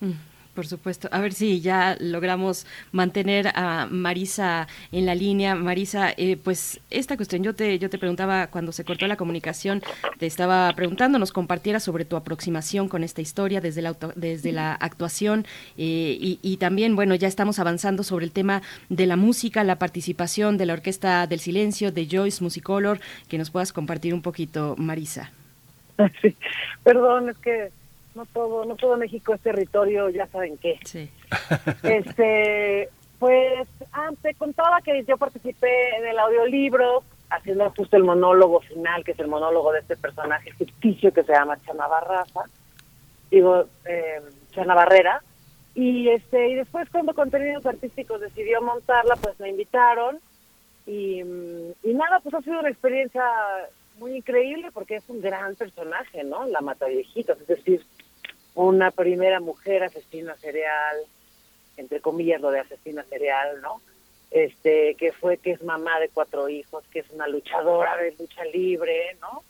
Mm. 0.00 0.12
Por 0.54 0.66
supuesto. 0.68 1.08
A 1.10 1.20
ver 1.20 1.32
si 1.32 1.60
ya 1.60 1.96
logramos 1.98 2.64
mantener 2.92 3.48
a 3.56 3.88
Marisa 3.90 4.68
en 4.92 5.04
la 5.04 5.16
línea. 5.16 5.56
Marisa, 5.56 6.12
eh, 6.16 6.36
pues 6.36 6.80
esta 6.90 7.16
cuestión, 7.16 7.42
yo 7.42 7.54
te, 7.54 7.78
yo 7.80 7.90
te 7.90 7.98
preguntaba 7.98 8.46
cuando 8.46 8.70
se 8.70 8.84
cortó 8.84 9.06
la 9.08 9.16
comunicación, 9.16 9.82
te 10.18 10.26
estaba 10.26 10.72
preguntando, 10.74 11.18
nos 11.18 11.32
compartieras 11.32 11.82
sobre 11.82 12.04
tu 12.04 12.14
aproximación 12.14 12.88
con 12.88 13.02
esta 13.02 13.20
historia 13.20 13.60
desde 13.60 13.82
la, 13.82 13.96
desde 14.14 14.52
la 14.52 14.74
actuación 14.74 15.44
eh, 15.76 16.16
y, 16.20 16.38
y, 16.40 16.56
también, 16.58 16.94
bueno, 16.94 17.16
ya 17.16 17.26
estamos 17.26 17.58
avanzando 17.58 18.04
sobre 18.04 18.24
el 18.24 18.30
tema 18.30 18.62
de 18.88 19.06
la 19.06 19.16
música, 19.16 19.64
la 19.64 19.80
participación 19.80 20.56
de 20.56 20.66
la 20.66 20.74
Orquesta 20.74 21.26
del 21.26 21.40
Silencio, 21.40 21.90
de 21.90 22.06
Joyce 22.08 22.44
Musicolor, 22.44 23.00
que 23.28 23.38
nos 23.38 23.50
puedas 23.50 23.72
compartir 23.72 24.14
un 24.14 24.22
poquito, 24.22 24.76
Marisa. 24.78 25.32
Sí, 26.22 26.36
perdón, 26.82 27.30
es 27.30 27.38
que 27.38 27.70
no 28.14 28.26
todo, 28.26 28.64
no 28.64 28.76
todo 28.76 28.96
México 28.96 29.34
es 29.34 29.40
territorio, 29.40 30.08
ya 30.08 30.26
saben 30.28 30.56
qué. 30.58 30.78
Sí. 30.84 31.10
Este, 31.82 32.88
pues, 33.18 33.68
antes 33.92 34.36
contaba 34.36 34.80
que 34.82 35.04
yo 35.04 35.16
participé 35.16 35.96
en 35.96 36.06
el 36.06 36.18
audiolibro, 36.18 37.02
haciendo 37.30 37.70
justo 37.70 37.96
el 37.96 38.04
monólogo 38.04 38.60
final, 38.60 39.04
que 39.04 39.12
es 39.12 39.18
el 39.18 39.28
monólogo 39.28 39.72
de 39.72 39.80
este 39.80 39.96
personaje 39.96 40.52
ficticio 40.52 41.12
que 41.12 41.24
se 41.24 41.32
llama 41.32 41.60
Chana 41.64 41.86
Barraza, 41.86 42.44
digo, 43.30 43.64
eh, 43.86 44.20
Chana 44.52 44.74
Barrera, 44.74 45.22
y 45.74 46.08
este, 46.08 46.48
y 46.48 46.54
después 46.54 46.88
cuando 46.90 47.14
Contenidos 47.14 47.66
Artísticos 47.66 48.20
decidió 48.20 48.62
montarla, 48.62 49.16
pues 49.16 49.38
me 49.40 49.48
invitaron, 49.48 50.20
y, 50.86 51.20
y 51.20 51.94
nada, 51.94 52.20
pues 52.20 52.34
ha 52.34 52.42
sido 52.42 52.60
una 52.60 52.68
experiencia 52.68 53.24
muy 53.98 54.16
increíble 54.16 54.70
porque 54.72 54.96
es 54.96 55.04
un 55.08 55.20
gran 55.20 55.54
personaje, 55.54 56.24
¿no? 56.24 56.46
La 56.46 56.60
mata 56.60 56.86
viejitos, 56.86 57.40
es 57.40 57.46
decir, 57.46 57.84
una 58.54 58.90
primera 58.90 59.40
mujer 59.40 59.82
asesina 59.82 60.36
serial, 60.36 60.96
entre 61.76 62.00
comillas 62.00 62.40
lo 62.40 62.50
de 62.50 62.60
asesina 62.60 63.04
serial, 63.04 63.60
¿no? 63.60 63.80
Este, 64.30 64.94
que 64.96 65.12
fue, 65.12 65.38
que 65.38 65.52
es 65.52 65.62
mamá 65.62 66.00
de 66.00 66.08
cuatro 66.08 66.48
hijos, 66.48 66.84
que 66.92 67.00
es 67.00 67.10
una 67.10 67.28
luchadora 67.28 67.96
de 67.96 68.14
lucha 68.18 68.44
libre, 68.46 69.16
¿no? 69.20 69.42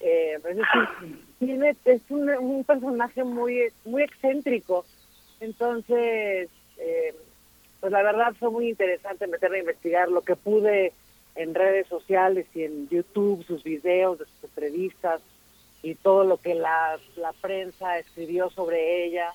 Eh, 0.00 0.34
es 0.36 0.42
decir, 0.42 0.64
tiene, 1.38 1.76
es 1.84 2.02
un, 2.08 2.28
un, 2.30 2.64
personaje 2.64 3.24
muy, 3.24 3.70
muy 3.84 4.02
excéntrico. 4.02 4.84
Entonces, 5.40 6.48
eh, 6.78 7.14
pues 7.80 7.92
la 7.92 8.02
verdad 8.02 8.34
fue 8.38 8.50
muy 8.50 8.68
interesante 8.70 9.26
meterme 9.26 9.58
a 9.58 9.60
investigar 9.60 10.08
lo 10.08 10.22
que 10.22 10.36
pude 10.36 10.92
en 11.34 11.54
redes 11.54 11.86
sociales 11.88 12.46
y 12.54 12.62
en 12.62 12.88
YouTube, 12.88 13.44
sus 13.44 13.62
videos 13.62 14.18
de 14.18 14.24
sus 14.24 14.44
entrevistas, 14.44 15.20
y 15.84 15.94
todo 15.96 16.24
lo 16.24 16.38
que 16.38 16.54
la, 16.54 16.98
la 17.16 17.32
prensa 17.34 17.98
escribió 17.98 18.48
sobre 18.48 19.04
ella 19.04 19.34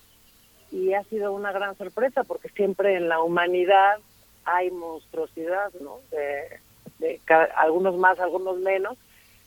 y 0.71 0.93
ha 0.93 1.03
sido 1.03 1.31
una 1.31 1.51
gran 1.51 1.77
sorpresa 1.77 2.23
porque 2.23 2.49
siempre 2.49 2.95
en 2.95 3.07
la 3.07 3.21
humanidad 3.21 3.99
hay 4.45 4.71
monstruosidad, 4.71 5.71
¿no? 5.79 5.99
De, 6.09 6.59
de 6.97 7.21
algunos 7.55 7.97
más, 7.97 8.19
algunos 8.19 8.57
menos, 8.57 8.97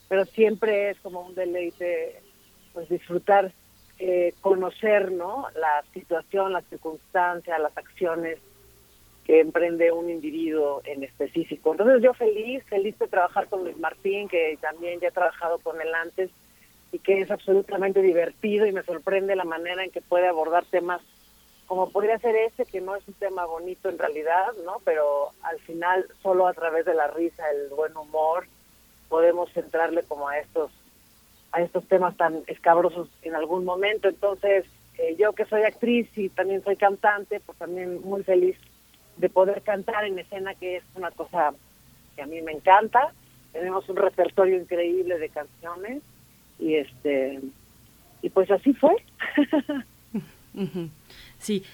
pero 0.09 0.25
siempre 0.27 0.91
es 0.91 1.01
como 1.01 1.23
un 1.23 1.35
deleite 1.35 2.21
pues 2.73 2.89
disfrutar, 2.89 3.53
eh, 3.99 4.33
conocer, 4.41 5.11
¿no? 5.11 5.49
La 5.57 5.83
situación, 5.93 6.53
las 6.53 6.65
circunstancias, 6.67 7.59
las 7.59 7.77
acciones 7.77 8.39
que 9.25 9.41
emprende 9.41 9.91
un 9.91 10.09
individuo 10.09 10.83
en 10.85 11.03
específico. 11.03 11.73
Entonces 11.73 12.01
yo 12.01 12.15
feliz, 12.15 12.65
feliz 12.65 12.97
de 12.99 13.09
trabajar 13.09 13.49
con 13.49 13.65
Luis 13.65 13.79
Martín, 13.79 14.29
que 14.29 14.57
también 14.61 15.01
ya 15.01 15.09
he 15.09 15.13
trabajado 15.13 15.59
con 15.59 15.81
él 15.81 15.93
antes, 15.95 16.31
y 16.93 16.99
que 16.99 17.23
es 17.23 17.31
absolutamente 17.31 18.03
divertido 18.03 18.67
y 18.67 18.73
me 18.73 18.83
sorprende 18.83 19.35
la 19.35 19.45
manera 19.45 19.83
en 19.83 19.91
que 19.91 20.03
puede 20.03 20.29
abordar 20.29 20.65
temas 20.67 21.01
como 21.67 21.89
podría 21.89 22.19
ser 22.19 22.37
este, 22.37 22.67
que 22.67 22.83
no 22.83 22.95
es 22.97 23.09
un 23.09 23.15
tema 23.15 23.47
bonito 23.47 23.89
en 23.89 23.99
realidad, 23.99 24.53
¿no? 24.63 24.83
Pero 24.85 25.31
al 25.43 25.59
final 25.61 26.07
solo 26.23 26.47
a 26.47 26.53
través 26.53 26.85
de 26.85 26.93
la 26.93 27.07
risa, 27.07 27.51
el 27.51 27.71
buen 27.71 27.97
humor, 27.97 28.47
podemos 29.09 29.51
centrarle 29.53 30.03
como 30.03 30.29
a 30.29 30.39
estos 30.39 30.71
a 31.51 31.63
estos 31.63 31.89
temas 31.89 32.15
tan 32.17 32.43
escabrosos 32.47 33.09
en 33.23 33.35
algún 33.35 33.65
momento. 33.65 34.09
Entonces, 34.09 34.67
eh, 34.99 35.17
yo 35.19 35.33
que 35.33 35.47
soy 35.47 35.63
actriz 35.63 36.09
y 36.17 36.29
también 36.29 36.63
soy 36.63 36.77
cantante, 36.77 37.41
pues 37.41 37.57
también 37.57 38.03
muy 38.03 38.23
feliz 38.23 38.59
de 39.17 39.31
poder 39.31 39.63
cantar 39.63 40.05
en 40.05 40.19
escena, 40.19 40.55
que 40.55 40.77
es 40.77 40.85
una 40.95 41.11
cosa 41.11 41.55
que 42.17 42.23
a 42.23 42.27
mí 42.27 42.43
me 42.43 42.53
encanta. 42.53 43.15
Tenemos 43.53 43.89
un 43.89 43.97
repertorio 43.97 44.59
increíble 44.59 45.19
de 45.19 45.31
canciones 45.31 46.03
y 46.63 46.77
este 46.77 47.41
y 48.23 48.31
pues 48.31 48.51
así 48.51 48.73
fue. 48.73 48.95
sí, 51.39 51.65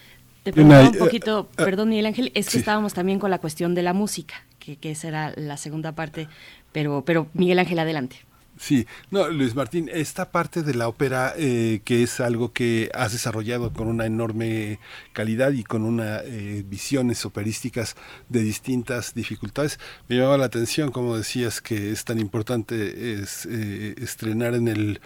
te 0.43 0.53
preguntaba 0.53 0.89
un 0.89 0.95
eh, 0.95 0.99
poquito, 0.99 1.49
eh, 1.53 1.65
perdón 1.65 1.91
Miguel 1.91 2.07
Ángel, 2.07 2.33
es 2.35 2.47
que 2.47 2.53
sí. 2.53 2.59
estábamos 2.59 2.95
también 2.95 3.19
con 3.19 3.31
la 3.31 3.39
cuestión 3.39 3.75
de 3.75 3.83
la 3.83 3.93
música, 3.93 4.47
que, 4.59 4.77
que 4.77 4.95
será 4.95 5.35
la 5.37 5.57
segunda 5.57 5.93
parte, 5.93 6.29
pero, 6.73 7.05
pero 7.05 7.29
Miguel 7.35 7.59
Ángel, 7.59 7.79
adelante. 7.79 8.17
Sí, 8.59 8.87
no, 9.11 9.29
Luis 9.29 9.55
Martín, 9.55 9.89
esta 9.93 10.33
parte 10.33 10.63
de 10.65 10.75
la 10.75 10.89
ópera, 10.89 11.33
eh, 11.37 11.81
que 11.85 12.03
es 12.03 12.19
algo 12.19 12.53
que 12.53 12.91
has 12.93 13.13
desarrollado 13.13 13.73
con 13.73 13.87
una 13.87 14.05
enorme 14.05 14.81
calidad 15.13 15.53
y 15.53 15.63
con 15.63 15.83
una 15.85 16.19
eh, 16.25 16.65
visiones 16.67 17.25
operísticas 17.25 17.95
de 18.29 18.41
distintas 18.43 19.15
dificultades, 19.15 19.79
me 20.09 20.17
llamaba 20.17 20.39
la 20.39 20.47
atención, 20.47 20.91
como 20.91 21.17
decías, 21.17 21.61
que 21.61 21.93
es 21.93 22.05
tan 22.05 22.19
importante 22.19 22.75
eh, 22.75 23.95
estrenar 23.99 24.55
en 24.55 24.67
el 24.67 25.01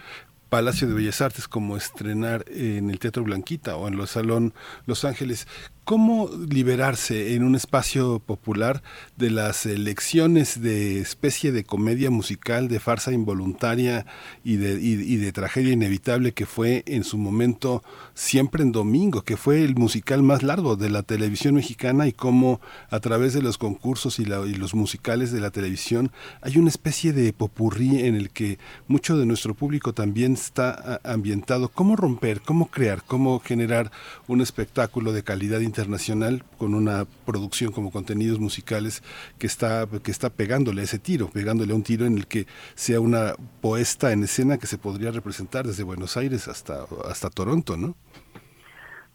Palacio 0.52 0.86
de 0.86 0.92
Bellas 0.92 1.22
Artes 1.22 1.48
como 1.48 1.78
estrenar 1.78 2.44
en 2.48 2.90
el 2.90 2.98
Teatro 2.98 3.24
Blanquita 3.24 3.76
o 3.76 3.88
en 3.88 3.98
el 3.98 4.06
Salón 4.06 4.52
Los 4.84 5.06
Ángeles. 5.06 5.46
¿Cómo 5.84 6.30
liberarse 6.48 7.34
en 7.34 7.42
un 7.42 7.56
espacio 7.56 8.20
popular 8.20 8.84
de 9.16 9.30
las 9.30 9.66
lecciones 9.66 10.62
de 10.62 11.00
especie 11.00 11.50
de 11.50 11.64
comedia 11.64 12.08
musical, 12.08 12.68
de 12.68 12.78
farsa 12.78 13.10
involuntaria 13.10 14.06
y 14.44 14.58
de, 14.58 14.80
y, 14.80 15.16
de 15.16 15.32
tragedia 15.32 15.72
inevitable 15.72 16.34
que 16.34 16.46
fue 16.46 16.84
en 16.86 17.02
su 17.02 17.18
momento 17.18 17.82
siempre 18.14 18.62
en 18.62 18.70
domingo, 18.70 19.22
que 19.22 19.36
fue 19.36 19.64
el 19.64 19.74
musical 19.74 20.22
más 20.22 20.44
largo 20.44 20.76
de 20.76 20.88
la 20.88 21.02
televisión 21.02 21.56
mexicana 21.56 22.06
y 22.06 22.12
cómo 22.12 22.60
a 22.88 23.00
través 23.00 23.32
de 23.32 23.42
los 23.42 23.58
concursos 23.58 24.20
y, 24.20 24.24
la, 24.24 24.46
y 24.46 24.54
los 24.54 24.76
musicales 24.76 25.32
de 25.32 25.40
la 25.40 25.50
televisión 25.50 26.12
hay 26.42 26.58
una 26.58 26.68
especie 26.68 27.12
de 27.12 27.32
popurrí 27.32 28.06
en 28.06 28.14
el 28.14 28.30
que 28.30 28.60
mucho 28.86 29.18
de 29.18 29.26
nuestro 29.26 29.54
público 29.54 29.92
también 29.92 30.34
está 30.34 31.00
ambientado? 31.02 31.70
¿Cómo 31.70 31.96
romper, 31.96 32.40
cómo 32.40 32.66
crear, 32.70 33.02
cómo 33.04 33.40
generar 33.40 33.90
un 34.28 34.40
espectáculo 34.40 35.12
de 35.12 35.24
calidad 35.24 35.60
internacional 35.72 36.44
con 36.58 36.74
una 36.74 37.06
producción 37.24 37.72
como 37.72 37.90
contenidos 37.90 38.38
musicales 38.38 39.02
que 39.38 39.46
está 39.46 39.86
que 40.04 40.10
está 40.10 40.28
pegándole 40.30 40.82
a 40.82 40.84
ese 40.84 40.98
tiro, 40.98 41.28
pegándole 41.28 41.72
a 41.72 41.76
un 41.76 41.82
tiro 41.82 42.04
en 42.04 42.18
el 42.18 42.26
que 42.26 42.46
sea 42.74 43.00
una 43.00 43.34
poesta 43.60 44.12
en 44.12 44.22
escena 44.22 44.58
que 44.58 44.66
se 44.66 44.78
podría 44.78 45.10
representar 45.10 45.66
desde 45.66 45.82
Buenos 45.82 46.16
Aires 46.16 46.48
hasta 46.48 46.84
hasta 47.08 47.30
Toronto, 47.30 47.76
¿no? 47.76 47.94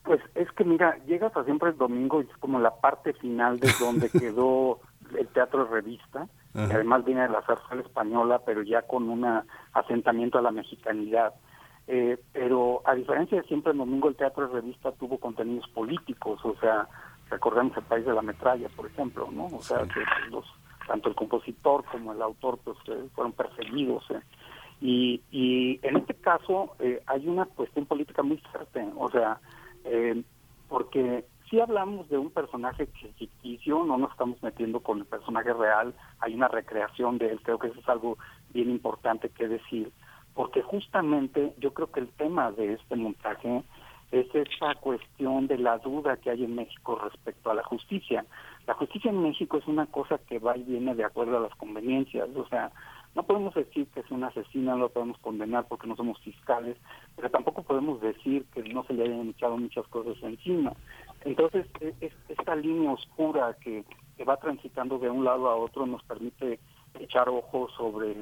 Pues 0.04 0.22
es 0.36 0.50
que 0.54 0.64
mira, 0.64 0.98
llegas 1.06 1.36
a 1.36 1.44
siempre 1.44 1.70
el 1.70 1.78
domingo 1.78 2.22
y 2.22 2.26
es 2.26 2.38
como 2.38 2.60
la 2.60 2.76
parte 2.80 3.14
final 3.14 3.60
de 3.60 3.70
donde 3.80 4.10
quedó 4.24 4.80
el 5.18 5.28
teatro 5.28 5.66
de 5.66 5.72
revista, 5.72 6.28
que 6.54 6.74
además 6.74 7.06
viene 7.06 7.22
de 7.22 7.30
la 7.30 7.42
zarzuela 7.44 7.84
española, 7.84 8.42
pero 8.46 8.64
ya 8.64 8.82
con 8.82 9.10
un 9.10 9.26
asentamiento 9.74 10.38
a 10.38 10.42
la 10.42 10.52
mexicanidad. 10.52 11.34
Eh, 11.88 12.18
pero 12.34 12.82
a 12.86 12.96
diferencia 12.96 13.42
de 13.42 13.48
siempre 13.48 13.72
el 13.72 13.78
domingo 13.78 14.10
el 14.10 14.16
teatro 14.16 14.48
de 14.48 14.56
revista 14.56 14.92
tuvo 14.92 15.18
contenidos 15.20 15.68
políticos, 15.70 16.40
o 16.44 16.54
sea, 16.60 16.88
recordemos 17.30 17.78
el 17.78 17.84
país 17.84 18.06
de 18.06 18.14
la 18.14 18.22
metralla, 18.22 18.68
por 18.76 18.88
ejemplo, 18.88 19.30
¿no? 19.32 19.46
O 19.46 19.62
sea, 19.62 19.80
que 19.80 20.02
los, 20.30 20.46
tanto 20.86 21.10
el 21.10 21.16
compositor 21.16 21.84
como 21.86 22.14
el 22.14 22.22
autor 22.22 22.60
pues 22.64 22.78
eh, 22.88 23.08
fueron 23.14 23.34
perseguidos. 23.34 24.04
Eh. 24.12 24.22
Y, 24.80 25.22
y 25.32 25.80
en 25.82 25.98
este 25.98 26.14
caso 26.16 26.76
eh, 26.80 27.02
hay 27.08 27.28
una 27.28 27.46
cuestión 27.46 27.86
política 27.86 28.22
muy 28.22 28.38
fuerte, 28.38 28.86
o 28.96 29.10
sea, 29.10 29.40
eh, 29.86 30.22
porque 30.70 31.26
si 31.50 31.60
hablamos 31.60 32.10
de 32.10 32.18
un 32.18 32.30
personaje 32.30 32.88
que 32.88 33.08
ficticio, 33.14 33.86
no 33.86 33.98
nos 33.98 34.12
estamos 34.12 34.42
metiendo 34.44 34.82
con 34.82 35.00
el 35.00 35.06
personaje 35.06 35.54
real, 35.54 35.94
hay 36.20 36.36
una 36.36 36.48
recreación 36.48 37.18
de 37.18 37.32
él, 37.32 37.40
creo 37.42 37.58
que 37.58 37.68
eso 37.68 37.80
es 37.80 37.90
algo 37.90 38.18
bien 38.54 38.70
importante 38.70 39.30
que 39.30 39.48
decir 39.48 39.92
porque 40.38 40.62
justamente 40.62 41.56
yo 41.58 41.74
creo 41.74 41.92
que 41.92 42.00
el 42.00 42.10
tema 42.10 42.52
de 42.52 42.74
este 42.74 42.96
montaje 42.96 43.64
es 44.12 44.28
esa 44.36 44.76
cuestión 44.76 45.48
de 45.48 45.58
la 45.58 45.80
duda 45.80 46.16
que 46.18 46.30
hay 46.30 46.44
en 46.44 46.54
México 46.54 46.96
respecto 47.04 47.50
a 47.50 47.56
la 47.56 47.64
justicia. 47.64 48.24
La 48.68 48.76
justicia 48.76 49.10
en 49.10 49.24
México 49.24 49.58
es 49.58 49.66
una 49.66 49.88
cosa 49.88 50.20
que 50.30 50.38
va 50.38 50.56
y 50.56 50.62
viene 50.62 50.94
de 50.94 51.04
acuerdo 51.04 51.38
a 51.38 51.42
las 51.42 51.56
conveniencias, 51.56 52.30
o 52.36 52.48
sea, 52.50 52.72
no 53.16 53.24
podemos 53.24 53.56
decir 53.56 53.88
que 53.88 54.02
es 54.02 54.12
una 54.12 54.28
asesina, 54.28 54.74
no 54.74 54.78
lo 54.78 54.90
podemos 54.90 55.18
condenar 55.18 55.66
porque 55.68 55.88
no 55.88 55.96
somos 55.96 56.20
fiscales, 56.20 56.78
pero 57.16 57.32
tampoco 57.32 57.64
podemos 57.64 58.00
decir 58.00 58.46
que 58.54 58.62
no 58.62 58.84
se 58.84 58.94
le 58.94 59.06
hayan 59.06 59.30
echado 59.30 59.58
muchas 59.58 59.88
cosas 59.88 60.22
encima. 60.22 60.72
Entonces, 61.26 61.66
e, 61.82 61.96
es, 62.00 62.14
esta 62.30 62.56
línea 62.56 62.92
oscura 62.92 63.58
que, 63.60 63.84
que 64.16 64.24
va 64.24 64.38
transitando 64.38 65.00
de 65.00 65.10
un 65.10 65.26
lado 65.26 65.50
a 65.50 65.56
otro 65.56 65.88
nos 65.88 66.04
permite 66.04 66.60
echar 67.00 67.28
ojos 67.28 67.72
sobre 67.76 68.16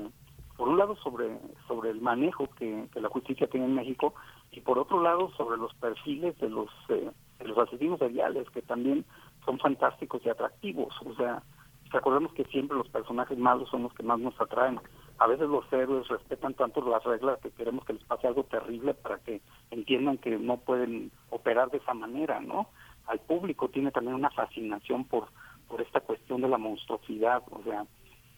por 0.57 0.69
un 0.69 0.77
lado 0.77 0.95
sobre 0.97 1.37
sobre 1.67 1.89
el 1.89 2.01
manejo 2.01 2.47
que, 2.57 2.87
la 2.95 3.09
justicia 3.09 3.47
tiene 3.47 3.65
en 3.65 3.75
México 3.75 4.13
y 4.51 4.61
por 4.61 4.79
otro 4.79 5.01
lado 5.01 5.29
sobre 5.31 5.57
los 5.57 5.73
perfiles 5.75 6.37
de 6.39 6.49
los 6.49 6.69
eh, 6.89 7.11
de 7.39 7.47
los 7.47 7.57
asesinos 7.57 7.99
seriales 7.99 8.49
que 8.51 8.61
también 8.61 9.05
son 9.45 9.59
fantásticos 9.59 10.21
y 10.25 10.29
atractivos. 10.29 10.93
O 11.05 11.13
sea 11.15 11.43
recordemos 11.89 12.33
que 12.33 12.45
siempre 12.45 12.77
los 12.77 12.89
personajes 12.89 13.37
malos 13.37 13.69
son 13.69 13.83
los 13.83 13.93
que 13.93 14.03
más 14.03 14.19
nos 14.19 14.39
atraen. 14.39 14.79
A 15.17 15.27
veces 15.27 15.47
los 15.47 15.71
héroes 15.71 16.07
respetan 16.07 16.53
tanto 16.53 16.81
las 16.81 17.03
reglas 17.03 17.39
que 17.39 17.51
queremos 17.51 17.85
que 17.85 17.93
les 17.93 18.03
pase 18.03 18.27
algo 18.27 18.43
terrible 18.43 18.93
para 18.93 19.19
que 19.19 19.41
entiendan 19.71 20.17
que 20.17 20.37
no 20.37 20.57
pueden 20.57 21.11
operar 21.29 21.69
de 21.71 21.77
esa 21.77 21.93
manera 21.93 22.39
no 22.39 22.67
al 23.07 23.19
público 23.19 23.69
tiene 23.69 23.91
también 23.91 24.15
una 24.15 24.31
fascinación 24.31 25.05
por 25.05 25.27
por 25.67 25.81
esta 25.81 26.01
cuestión 26.01 26.41
de 26.41 26.49
la 26.49 26.57
monstruosidad 26.57 27.43
o 27.51 27.63
sea 27.63 27.85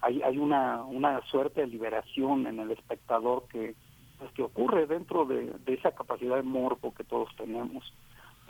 hay, 0.02 0.22
hay 0.22 0.38
una, 0.38 0.84
una 0.84 1.22
suerte 1.28 1.62
de 1.62 1.68
liberación 1.68 2.48
en 2.48 2.60
el 2.60 2.72
espectador 2.72 3.48
que, 3.50 3.76
pues, 4.20 4.32
que 4.32 4.44
ocurre 4.44 4.86
dentro 4.86 5.26
de, 5.26 5.54
esa 5.68 5.92
capacidad 5.92 6.36
de 6.36 6.44
morbo 6.44 6.94
que 6.94 7.04
todos 7.04 7.30
tenemos. 7.36 7.94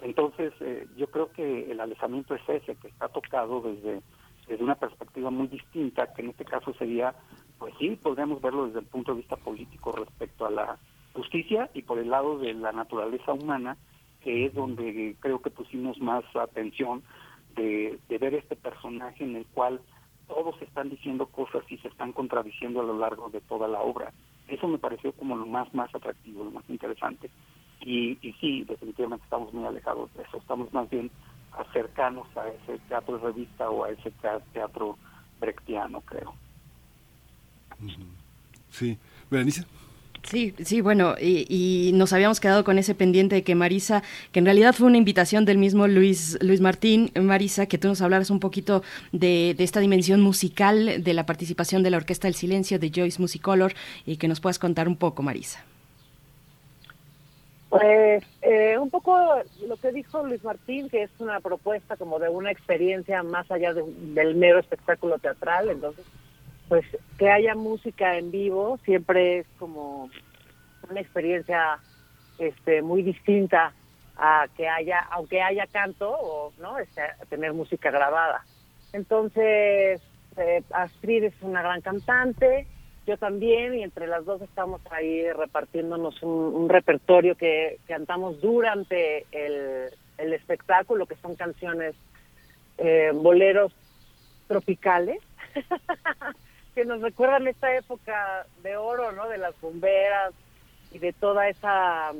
Entonces, 0.01 0.53
eh, 0.59 0.87
yo 0.95 1.07
creo 1.07 1.31
que 1.31 1.71
el 1.71 1.79
alejamiento 1.79 2.35
es 2.35 2.41
ese, 2.47 2.75
que 2.75 2.87
está 2.87 3.07
tocado 3.07 3.61
desde, 3.61 4.01
desde 4.47 4.63
una 4.63 4.75
perspectiva 4.75 5.31
muy 5.31 5.47
distinta, 5.47 6.13
que 6.13 6.21
en 6.21 6.29
este 6.29 6.45
caso 6.45 6.73
sería, 6.73 7.15
pues 7.57 7.73
sí, 7.79 7.97
podríamos 8.01 8.41
verlo 8.41 8.67
desde 8.67 8.79
el 8.79 8.85
punto 8.85 9.13
de 9.13 9.21
vista 9.21 9.37
político 9.37 9.91
respecto 9.91 10.45
a 10.45 10.51
la 10.51 10.77
justicia 11.13 11.69
y 11.73 11.81
por 11.81 11.97
el 11.97 12.09
lado 12.09 12.37
de 12.37 12.53
la 12.53 12.71
naturaleza 12.71 13.33
humana, 13.33 13.77
que 14.21 14.45
es 14.45 14.53
donde 14.53 15.15
creo 15.19 15.41
que 15.41 15.49
pusimos 15.49 15.99
más 15.99 16.23
atención 16.35 17.01
de, 17.55 17.97
de 18.07 18.17
ver 18.19 18.35
este 18.35 18.55
personaje 18.55 19.23
en 19.23 19.35
el 19.35 19.45
cual 19.47 19.81
todos 20.27 20.61
están 20.61 20.89
diciendo 20.89 21.25
cosas 21.27 21.63
y 21.69 21.77
se 21.77 21.87
están 21.87 22.13
contradiciendo 22.13 22.81
a 22.81 22.83
lo 22.83 22.97
largo 22.97 23.29
de 23.29 23.41
toda 23.41 23.67
la 23.67 23.81
obra. 23.81 24.11
Eso 24.47 24.67
me 24.67 24.77
pareció 24.77 25.11
como 25.13 25.35
lo 25.35 25.45
más, 25.45 25.73
más 25.73 25.93
atractivo, 25.93 26.43
lo 26.43 26.51
más 26.51 26.63
interesante. 26.69 27.29
Y, 27.81 28.17
y 28.21 28.33
sí, 28.39 28.63
definitivamente 28.63 29.23
estamos 29.23 29.53
muy 29.53 29.65
alejados 29.65 30.13
de 30.15 30.23
eso, 30.23 30.37
estamos 30.37 30.71
más 30.73 30.89
bien 30.89 31.11
cercanos 31.73 32.27
a 32.37 32.47
ese 32.47 32.79
teatro 32.87 33.17
de 33.17 33.25
revista 33.25 33.69
o 33.69 33.83
a 33.83 33.89
ese 33.89 34.11
teatro 34.53 34.97
brechtiano, 35.39 36.01
creo. 36.01 36.33
Sí, 38.69 38.97
Berenice. 39.29 39.65
Sí, 40.29 40.53
sí, 40.61 40.81
bueno, 40.81 41.15
y, 41.17 41.91
nos 41.93 42.11
habíamos 42.11 42.41
quedado 42.41 42.65
con 42.65 42.77
ese 42.77 42.93
pendiente 42.93 43.35
de 43.35 43.43
que 43.43 43.55
Marisa, 43.55 44.03
que 44.33 44.39
en 44.39 44.45
realidad 44.45 44.73
fue 44.73 44.87
una 44.87 44.97
invitación 44.97 45.45
del 45.45 45.57
mismo 45.57 45.87
Luis, 45.87 46.37
Luis 46.41 46.59
Martín, 46.59 47.11
Marisa, 47.15 47.65
que 47.67 47.77
tú 47.77 47.87
nos 47.87 48.01
hablaras 48.01 48.29
un 48.29 48.41
poquito 48.41 48.83
de, 49.13 49.55
esta 49.57 49.79
dimensión 49.79 50.19
musical 50.19 51.01
de 51.01 51.13
la 51.13 51.25
participación 51.25 51.81
de 51.81 51.91
la 51.91 51.97
Orquesta 51.97 52.27
del 52.27 52.35
Silencio 52.35 52.77
de 52.77 52.91
Joyce 52.93 53.21
Musicolor 53.21 53.71
y 54.05 54.17
que 54.17 54.27
nos 54.27 54.41
puedas 54.41 54.59
contar 54.59 54.89
un 54.89 54.97
poco, 54.97 55.23
Marisa. 55.23 55.63
Pues 57.69 58.23
eh, 58.41 58.77
un 58.77 58.89
poco 58.89 59.17
lo 59.65 59.77
que 59.77 59.93
dijo 59.93 60.25
Luis 60.25 60.43
Martín, 60.43 60.89
que 60.89 61.03
es 61.03 61.11
una 61.19 61.39
propuesta 61.39 61.95
como 61.95 62.19
de 62.19 62.27
una 62.27 62.51
experiencia 62.51 63.23
más 63.23 63.49
allá 63.49 63.73
del 63.73 64.35
mero 64.35 64.59
espectáculo 64.59 65.19
teatral, 65.19 65.69
entonces 65.69 66.05
pues 66.67 66.85
que 67.17 67.29
haya 67.29 67.55
música 67.55 68.17
en 68.17 68.31
vivo 68.31 68.79
siempre 68.83 69.39
es 69.39 69.47
como 69.57 70.09
una 70.89 70.99
experiencia 70.99 71.79
este 72.39 72.81
muy 72.81 73.03
distinta 73.03 73.73
a 74.17 74.47
que 74.55 74.67
haya 74.67 74.99
aunque 75.11 75.41
haya 75.41 75.65
canto 75.67 76.09
o 76.09 76.53
no 76.59 76.77
este, 76.79 77.01
tener 77.29 77.53
música 77.53 77.91
grabada. 77.91 78.43
Entonces 78.93 80.01
eh, 80.37 80.63
Astrid 80.71 81.25
es 81.25 81.41
una 81.41 81.61
gran 81.61 81.81
cantante 81.81 82.67
yo 83.07 83.17
también 83.17 83.73
y 83.73 83.83
entre 83.83 84.05
las 84.05 84.25
dos 84.25 84.41
estamos 84.41 84.81
ahí 84.91 85.31
repartiéndonos 85.31 86.21
un, 86.23 86.67
repertorio 86.67 87.35
que 87.35 87.79
cantamos 87.87 88.41
durante 88.41 89.25
el, 89.31 89.89
el 90.17 90.33
espectáculo 90.33 91.05
que 91.05 91.15
son 91.15 91.35
canciones 91.35 91.95
eh, 92.77 93.11
boleros 93.13 93.71
tropicales 94.47 95.19
que 96.77 96.85
nos 96.85 97.01
recuerdan 97.01 97.47
esta 97.47 97.75
época 97.75 98.45
de 98.61 98.77
oro, 98.77 99.11
¿no? 99.11 99.27
De 99.27 99.39
las 99.39 99.59
bomberas 99.61 100.31
y 100.91 100.99
de 100.99 101.11
toda 101.11 101.49
esa 101.49 102.13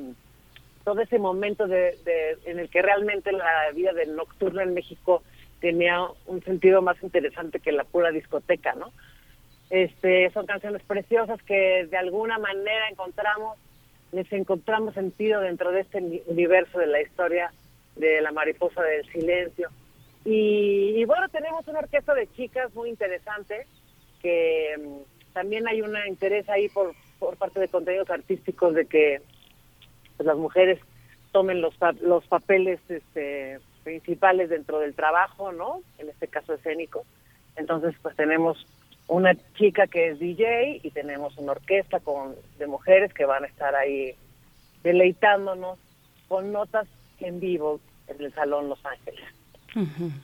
todo 0.83 0.99
ese 1.01 1.19
momento 1.19 1.67
de, 1.67 1.95
en 2.43 2.57
el 2.57 2.67
que 2.67 2.81
realmente 2.81 3.31
la 3.31 3.69
vida 3.75 3.93
del 3.93 4.15
nocturno 4.15 4.61
en 4.61 4.73
México 4.73 5.21
tenía 5.59 5.99
un 6.25 6.41
sentido 6.43 6.81
más 6.81 6.97
interesante 7.03 7.59
que 7.59 7.71
la 7.71 7.83
pura 7.83 8.09
discoteca, 8.09 8.73
¿no? 8.73 8.91
Este, 9.69 10.31
son 10.31 10.47
canciones 10.47 10.81
preciosas 10.81 11.39
que 11.43 11.85
de 11.85 11.97
alguna 11.97 12.39
manera 12.39 12.89
encontramos, 12.89 13.59
les 14.11 14.31
encontramos 14.33 14.95
sentido 14.95 15.39
dentro 15.41 15.71
de 15.71 15.81
este 15.81 15.99
universo 16.25 16.79
de 16.79 16.87
la 16.87 17.01
historia 17.01 17.51
de 17.95 18.21
la 18.21 18.31
mariposa 18.31 18.81
del 18.81 19.05
silencio. 19.11 19.69
Y 20.25 21.05
bueno, 21.05 21.29
tenemos 21.29 21.67
una 21.67 21.79
orquesta 21.79 22.15
de 22.15 22.27
chicas 22.33 22.73
muy 22.73 22.89
interesante, 22.89 23.67
que 24.21 24.75
mm, 24.77 25.33
también 25.33 25.67
hay 25.67 25.81
un 25.81 25.95
interés 26.07 26.47
ahí 26.49 26.69
por, 26.69 26.93
por 27.19 27.37
parte 27.37 27.59
de 27.59 27.67
contenidos 27.67 28.09
artísticos 28.09 28.73
de 28.73 28.85
que 28.85 29.21
pues, 30.15 30.25
las 30.25 30.37
mujeres 30.37 30.79
tomen 31.31 31.61
los, 31.61 31.75
los 32.01 32.25
papeles 32.27 32.79
este, 32.89 33.59
principales 33.83 34.49
dentro 34.49 34.79
del 34.79 34.95
trabajo, 34.95 35.51
¿no? 35.51 35.81
En 35.97 36.09
este 36.09 36.27
caso 36.27 36.53
escénico. 36.53 37.05
Entonces, 37.55 37.95
pues 38.01 38.15
tenemos 38.15 38.65
una 39.07 39.35
chica 39.55 39.87
que 39.87 40.09
es 40.09 40.19
DJ 40.19 40.81
y 40.83 40.91
tenemos 40.91 41.37
una 41.37 41.53
orquesta 41.53 41.99
con 41.99 42.35
de 42.57 42.67
mujeres 42.67 43.13
que 43.13 43.25
van 43.25 43.43
a 43.43 43.47
estar 43.47 43.75
ahí 43.75 44.15
deleitándonos 44.83 45.79
con 46.27 46.51
notas 46.51 46.87
en 47.19 47.39
vivo 47.39 47.79
en 48.07 48.21
el 48.21 48.33
Salón 48.33 48.69
Los 48.69 48.85
Ángeles. 48.85 49.23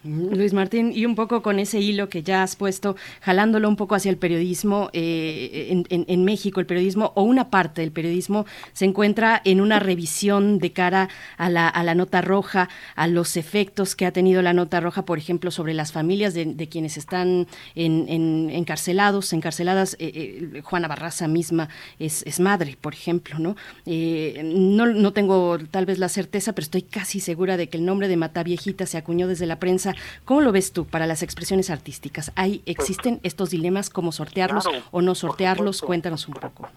Luis 0.03 0.53
Martín, 0.53 0.91
y 0.93 1.05
un 1.05 1.15
poco 1.15 1.41
con 1.41 1.59
ese 1.59 1.79
hilo 1.79 2.09
que 2.09 2.23
ya 2.23 2.43
has 2.43 2.55
puesto, 2.55 2.95
jalándolo 3.21 3.67
un 3.67 3.75
poco 3.75 3.95
hacia 3.95 4.09
el 4.09 4.17
periodismo, 4.17 4.89
eh, 4.93 5.83
en, 5.89 6.23
México 6.23 6.59
el 6.59 6.65
periodismo, 6.65 7.11
o 7.15 7.23
una 7.23 7.49
parte 7.49 7.81
del 7.81 7.91
periodismo, 7.91 8.45
se 8.71 8.85
encuentra 8.85 9.41
en 9.43 9.61
una 9.61 9.79
revisión 9.79 10.59
de 10.59 10.71
cara 10.71 11.09
a 11.37 11.49
la, 11.49 11.67
a 11.67 11.83
la 11.83 11.93
nota 11.93 12.21
roja, 12.21 12.69
a 12.95 13.07
los 13.07 13.37
efectos 13.37 13.95
que 13.95 14.05
ha 14.05 14.11
tenido 14.11 14.41
la 14.41 14.53
nota 14.53 14.79
roja, 14.79 15.05
por 15.05 15.17
ejemplo, 15.17 15.51
sobre 15.51 15.73
las 15.73 15.91
familias 15.91 16.33
de, 16.33 16.67
quienes 16.69 16.97
están 16.97 17.47
en, 17.75 18.49
encarcelados, 18.49 19.33
encarceladas. 19.33 19.95
Eh, 19.99 20.11
eh, 20.55 20.61
Juana 20.63 20.87
Barraza 20.87 21.27
misma 21.27 21.69
es, 21.99 22.39
madre, 22.39 22.77
por 22.79 22.93
ejemplo, 22.93 23.37
¿no? 23.39 23.55
¿no? 23.85 24.85
No 24.85 25.13
tengo 25.13 25.57
tal 25.69 25.85
vez 25.85 25.99
la 25.99 26.09
certeza, 26.09 26.53
pero 26.53 26.63
estoy 26.63 26.83
casi 26.83 27.19
segura 27.19 27.57
de 27.57 27.67
que 27.67 27.77
el 27.77 27.85
nombre 27.85 28.07
de 28.07 28.17
Mata 28.17 28.43
Viejita 28.43 28.85
se 28.85 28.97
acuñó 28.97 29.27
desde 29.33 29.45
la 29.45 29.59
prensa. 29.59 29.93
¿Cómo 30.25 30.41
lo 30.41 30.51
ves 30.51 30.73
tú 30.73 30.85
para 30.85 31.07
las 31.07 31.23
expresiones 31.23 31.69
artísticas? 31.69 32.31
¿Hay, 32.35 32.61
¿Existen 32.65 33.19
estos 33.23 33.49
dilemas, 33.49 33.89
cómo 33.89 34.11
sortearlos 34.11 34.69
o 34.91 35.01
no 35.01 35.15
sortearlos? 35.15 35.81
Cuéntanos 35.81 36.27
un 36.27 36.35
poco. 36.35 36.69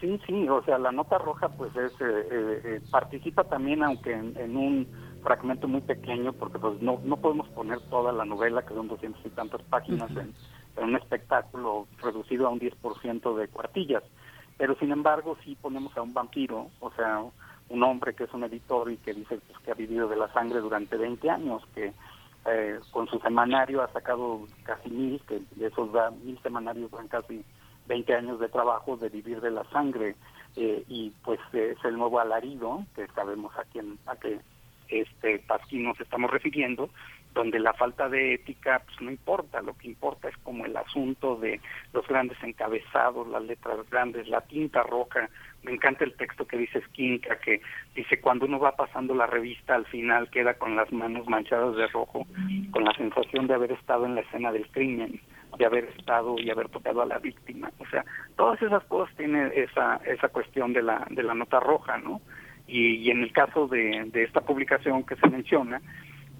Sí, 0.00 0.20
sí, 0.26 0.48
o 0.48 0.62
sea, 0.64 0.78
la 0.78 0.92
nota 0.92 1.18
roja 1.18 1.48
pues 1.48 1.74
es, 1.74 1.92
eh, 1.92 2.28
eh, 2.30 2.60
eh, 2.64 2.80
participa 2.90 3.44
también, 3.44 3.82
aunque 3.82 4.12
en, 4.12 4.56
un 4.56 4.86
fragmento 5.22 5.68
muy 5.68 5.80
pequeño, 5.80 6.32
porque 6.34 6.58
pues 6.58 6.80
no, 6.82 7.00
no 7.02 7.16
podemos 7.16 7.48
poner 7.48 7.80
toda 7.88 8.12
la 8.12 8.24
novela, 8.24 8.62
que 8.62 8.74
son 8.74 8.88
doscientos 8.88 9.22
y 9.24 9.30
tantas 9.30 9.62
páginas, 9.62 10.10
en, 10.10 10.34
un 10.76 10.94
espectáculo 10.94 11.88
reducido 12.02 12.46
a 12.46 12.50
un 12.50 12.60
10% 12.60 13.36
de 13.36 13.48
cuartillas. 13.48 14.02
Pero 14.58 14.76
sin 14.78 14.92
embargo 14.92 15.36
sí 15.42 15.56
ponemos 15.60 15.96
a 15.96 16.02
un 16.02 16.12
vampiro, 16.12 16.68
o 16.80 16.90
sea, 16.92 17.22
un 17.68 17.82
hombre 17.82 18.14
que 18.14 18.24
es 18.24 18.32
un 18.32 18.44
editor 18.44 18.90
y 18.90 18.96
que 18.98 19.14
dice 19.14 19.38
pues, 19.46 19.58
que 19.60 19.70
ha 19.70 19.74
vivido 19.74 20.08
de 20.08 20.16
la 20.16 20.32
sangre 20.32 20.60
durante 20.60 20.96
20 20.96 21.28
años, 21.30 21.62
que 21.74 21.92
eh, 22.46 22.78
con 22.92 23.08
su 23.08 23.18
semanario 23.18 23.82
ha 23.82 23.92
sacado 23.92 24.46
casi 24.62 24.88
mil, 24.90 25.20
que 25.26 25.40
de 25.56 25.66
esos 25.66 25.92
da 25.92 26.10
mil 26.10 26.38
semanarios 26.42 26.90
dan 26.92 27.08
casi 27.08 27.44
20 27.88 28.14
años 28.14 28.40
de 28.40 28.48
trabajo 28.48 28.96
de 28.96 29.08
vivir 29.08 29.40
de 29.40 29.50
la 29.50 29.64
sangre 29.70 30.14
eh, 30.56 30.84
y 30.88 31.10
pues 31.24 31.40
es 31.52 31.76
el 31.84 31.96
nuevo 31.96 32.20
alarido 32.20 32.84
que 32.94 33.06
sabemos 33.08 33.52
a 33.58 33.64
quién 33.64 33.98
a 34.06 34.16
qué 34.16 34.40
este 34.88 35.40
Pasquín 35.40 35.84
nos 35.84 36.00
estamos 36.00 36.30
refiriendo, 36.30 36.90
donde 37.36 37.60
la 37.60 37.74
falta 37.74 38.08
de 38.08 38.34
ética 38.34 38.82
pues 38.84 38.98
no 39.02 39.10
importa, 39.10 39.60
lo 39.60 39.76
que 39.76 39.88
importa 39.88 40.28
es 40.28 40.36
como 40.38 40.64
el 40.64 40.74
asunto 40.74 41.36
de 41.36 41.60
los 41.92 42.08
grandes 42.08 42.42
encabezados, 42.42 43.28
las 43.28 43.42
letras 43.44 43.78
grandes, 43.90 44.26
la 44.26 44.40
tinta 44.40 44.82
roja. 44.82 45.28
Me 45.62 45.72
encanta 45.72 46.04
el 46.04 46.16
texto 46.16 46.46
que 46.46 46.56
dice 46.56 46.80
Skinka, 46.80 47.38
que 47.40 47.60
dice 47.94 48.20
cuando 48.20 48.46
uno 48.46 48.58
va 48.58 48.74
pasando 48.74 49.14
la 49.14 49.26
revista 49.26 49.74
al 49.74 49.84
final 49.84 50.30
queda 50.30 50.54
con 50.54 50.76
las 50.76 50.90
manos 50.92 51.28
manchadas 51.28 51.76
de 51.76 51.86
rojo, 51.88 52.26
con 52.70 52.84
la 52.84 52.94
sensación 52.94 53.46
de 53.46 53.54
haber 53.54 53.72
estado 53.72 54.06
en 54.06 54.14
la 54.14 54.22
escena 54.22 54.50
del 54.50 54.68
crimen, 54.70 55.20
de 55.58 55.66
haber 55.66 55.84
estado 55.98 56.36
y 56.38 56.48
haber 56.48 56.70
tocado 56.70 57.02
a 57.02 57.06
la 57.06 57.18
víctima. 57.18 57.70
O 57.78 57.86
sea, 57.86 58.02
todas 58.36 58.62
esas 58.62 58.82
cosas 58.84 59.14
tienen 59.16 59.52
esa 59.54 60.00
esa 60.06 60.28
cuestión 60.28 60.72
de 60.72 60.82
la 60.82 61.06
de 61.10 61.22
la 61.22 61.34
nota 61.34 61.60
roja, 61.60 61.98
¿no? 61.98 62.22
Y, 62.66 62.96
y 62.96 63.10
en 63.10 63.22
el 63.22 63.32
caso 63.32 63.68
de, 63.68 64.08
de 64.10 64.24
esta 64.24 64.40
publicación 64.40 65.04
que 65.04 65.14
se 65.16 65.28
menciona, 65.28 65.80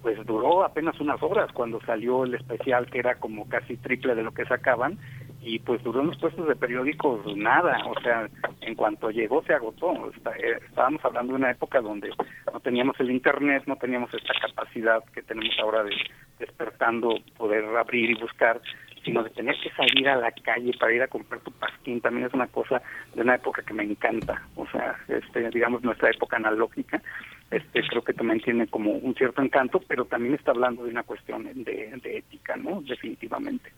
pues 0.01 0.23
duró 0.25 0.63
apenas 0.63 0.99
unas 0.99 1.21
horas 1.21 1.51
cuando 1.53 1.81
salió 1.81 2.23
el 2.23 2.35
especial 2.35 2.89
que 2.89 2.99
era 2.99 3.15
como 3.15 3.47
casi 3.49 3.77
triple 3.77 4.15
de 4.15 4.23
lo 4.23 4.33
que 4.33 4.45
sacaban 4.45 4.97
y 5.41 5.59
pues 5.59 5.81
duró 5.83 6.01
en 6.01 6.07
los 6.07 6.17
puestos 6.17 6.47
de 6.47 6.55
periódicos 6.55 7.21
nada, 7.37 7.77
o 7.85 7.99
sea, 8.01 8.27
en 8.61 8.75
cuanto 8.75 9.09
llegó 9.11 9.43
se 9.43 9.53
agotó. 9.53 9.93
Eh, 9.93 10.59
estábamos 10.67 11.03
hablando 11.05 11.33
de 11.33 11.39
una 11.39 11.51
época 11.51 11.79
donde 11.79 12.09
no 12.51 12.59
teníamos 12.59 12.99
el 12.99 13.11
internet, 13.11 13.63
no 13.65 13.75
teníamos 13.77 14.13
esta 14.13 14.33
capacidad 14.41 15.03
que 15.13 15.21
tenemos 15.21 15.55
ahora 15.59 15.83
de 15.83 15.95
despertando 16.39 17.15
poder 17.37 17.65
abrir 17.77 18.11
y 18.11 18.21
buscar, 18.21 18.61
sino 19.03 19.23
de 19.23 19.29
tener 19.31 19.55
que 19.61 19.71
salir 19.71 20.07
a 20.09 20.17
la 20.17 20.31
calle 20.31 20.71
para 20.79 20.93
ir 20.93 21.01
a 21.01 21.07
comprar 21.07 21.41
tu 21.41 21.51
pasquín, 21.51 22.01
también 22.01 22.27
es 22.27 22.33
una 22.33 22.47
cosa 22.47 22.81
de 23.15 23.21
una 23.21 23.35
época 23.35 23.63
que 23.63 23.73
me 23.73 23.83
encanta, 23.83 24.41
o 24.55 24.67
sea, 24.67 24.95
este 25.07 25.49
digamos 25.49 25.81
nuestra 25.81 26.09
época 26.09 26.35
analógica 26.35 27.01
este 27.51 27.81
creo 27.87 28.03
que 28.03 28.13
también 28.13 28.41
tiene 28.41 28.67
como 28.67 28.91
un 28.91 29.15
cierto 29.15 29.41
encanto, 29.41 29.81
pero 29.87 30.05
también 30.05 30.35
está 30.35 30.51
hablando 30.51 30.83
de 30.83 30.91
una 30.91 31.03
cuestión 31.03 31.43
de, 31.43 31.99
ética, 32.03 32.55
¿no? 32.57 32.81
Definitivamente. 32.81 33.71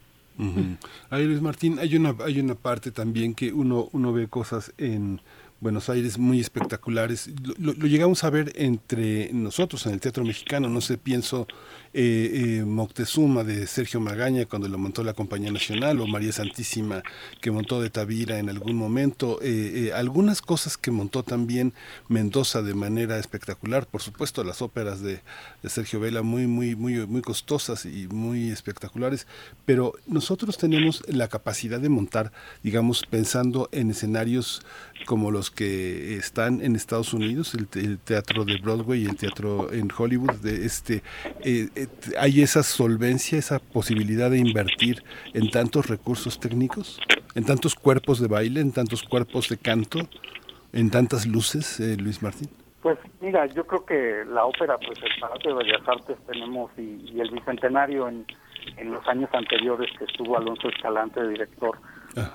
Ahí 1.09 1.25
Luis 1.25 1.41
Martín, 1.41 1.79
hay 1.79 1.97
una 1.97 2.15
hay 2.25 2.39
una 2.39 2.55
parte 2.55 2.91
también 2.91 3.35
que 3.35 3.51
uno 3.51 3.89
uno 3.91 4.13
ve 4.13 4.29
cosas 4.29 4.73
en 4.77 5.19
Buenos 5.59 5.89
Aires 5.89 6.17
muy 6.17 6.39
espectaculares. 6.39 7.29
Lo, 7.57 7.73
llegamos 7.73 8.23
a 8.23 8.29
ver 8.29 8.53
entre 8.55 9.29
nosotros 9.33 9.85
en 9.85 9.93
el 9.93 9.99
teatro 9.99 10.23
mexicano. 10.23 10.69
No 10.69 10.79
sé, 10.79 10.97
pienso 10.97 11.47
eh, 11.93 12.59
eh, 12.59 12.65
Moctezuma 12.65 13.43
de 13.43 13.65
Sergio 13.65 13.99
Magaña 13.99 14.45
cuando 14.45 14.67
lo 14.67 14.77
montó 14.77 15.03
la 15.03 15.13
Compañía 15.13 15.51
Nacional 15.51 15.99
o 15.99 16.07
María 16.07 16.31
Santísima 16.31 17.01
que 17.41 17.51
montó 17.51 17.81
de 17.81 17.89
Tavira 17.89 18.39
en 18.39 18.49
algún 18.49 18.75
momento. 18.75 19.39
Eh, 19.41 19.91
algunas 19.95 20.41
cosas 20.41 20.77
que 20.77 20.91
montó 20.91 21.23
también 21.23 21.73
Mendoza 22.07 22.61
de 22.61 22.73
manera 22.73 23.17
espectacular. 23.17 23.87
Por 23.87 24.01
supuesto, 24.01 24.43
las 24.43 24.61
óperas 24.61 25.01
de, 25.01 25.21
Sergio 25.67 25.99
Vela 25.99 26.21
muy, 26.21 26.47
muy, 26.47 26.75
muy, 26.75 27.05
muy 27.07 27.21
costosas 27.21 27.85
y 27.85 28.07
muy 28.07 28.49
espectaculares. 28.49 29.25
Pero 29.65 29.93
nosotros 30.07 30.57
tenemos 30.57 31.03
la 31.07 31.27
capacidad 31.27 31.79
de 31.79 31.89
montar, 31.89 32.31
digamos, 32.63 33.05
pensando 33.09 33.69
en 33.71 33.91
escenarios 33.91 34.61
como 35.05 35.31
los 35.31 35.49
que 35.49 36.17
están 36.17 36.61
en 36.61 36.75
Estados 36.75 37.13
Unidos, 37.13 37.55
el, 37.55 37.97
teatro 37.99 38.45
de 38.45 38.57
Broadway 38.57 39.03
y 39.03 39.05
el 39.05 39.15
teatro 39.15 39.71
en 39.71 39.89
Hollywood, 39.95 40.35
de 40.35 40.65
este, 40.65 41.03
eh, 41.43 41.69
eh, 41.75 41.78
¿hay 42.17 42.41
esa 42.41 42.63
solvencia, 42.63 43.37
esa 43.37 43.59
posibilidad 43.59 44.29
de 44.29 44.39
invertir 44.39 45.03
en 45.33 45.49
tantos 45.51 45.87
recursos 45.87 46.39
técnicos, 46.39 46.99
en 47.35 47.45
tantos 47.45 47.75
cuerpos 47.75 48.19
de 48.19 48.27
baile, 48.27 48.61
en 48.61 48.71
tantos 48.71 49.03
cuerpos 49.03 49.49
de 49.49 49.57
canto, 49.57 49.99
en 50.73 50.89
tantas 50.89 51.25
luces, 51.25 51.79
eh, 51.79 51.95
Luis 51.97 52.21
Martín? 52.21 52.49
Pues 52.81 52.97
mira, 53.19 53.45
yo 53.47 53.65
creo 53.67 53.85
que 53.85 54.23
la 54.31 54.45
ópera, 54.45 54.77
pues 54.77 54.97
el 55.03 55.19
Palacio 55.19 55.55
de 55.55 55.63
Bellas 55.63 55.87
Artes 55.87 56.17
tenemos 56.27 56.71
y, 56.77 57.11
y 57.13 57.19
el 57.19 57.29
Bicentenario 57.31 58.07
en, 58.07 58.25
en 58.77 58.91
los 58.91 59.05
años 59.07 59.29
anteriores 59.33 59.89
que 59.97 60.05
estuvo 60.05 60.37
Alonso 60.37 60.69
Escalante 60.69 61.21
de 61.21 61.29
director, 61.29 61.77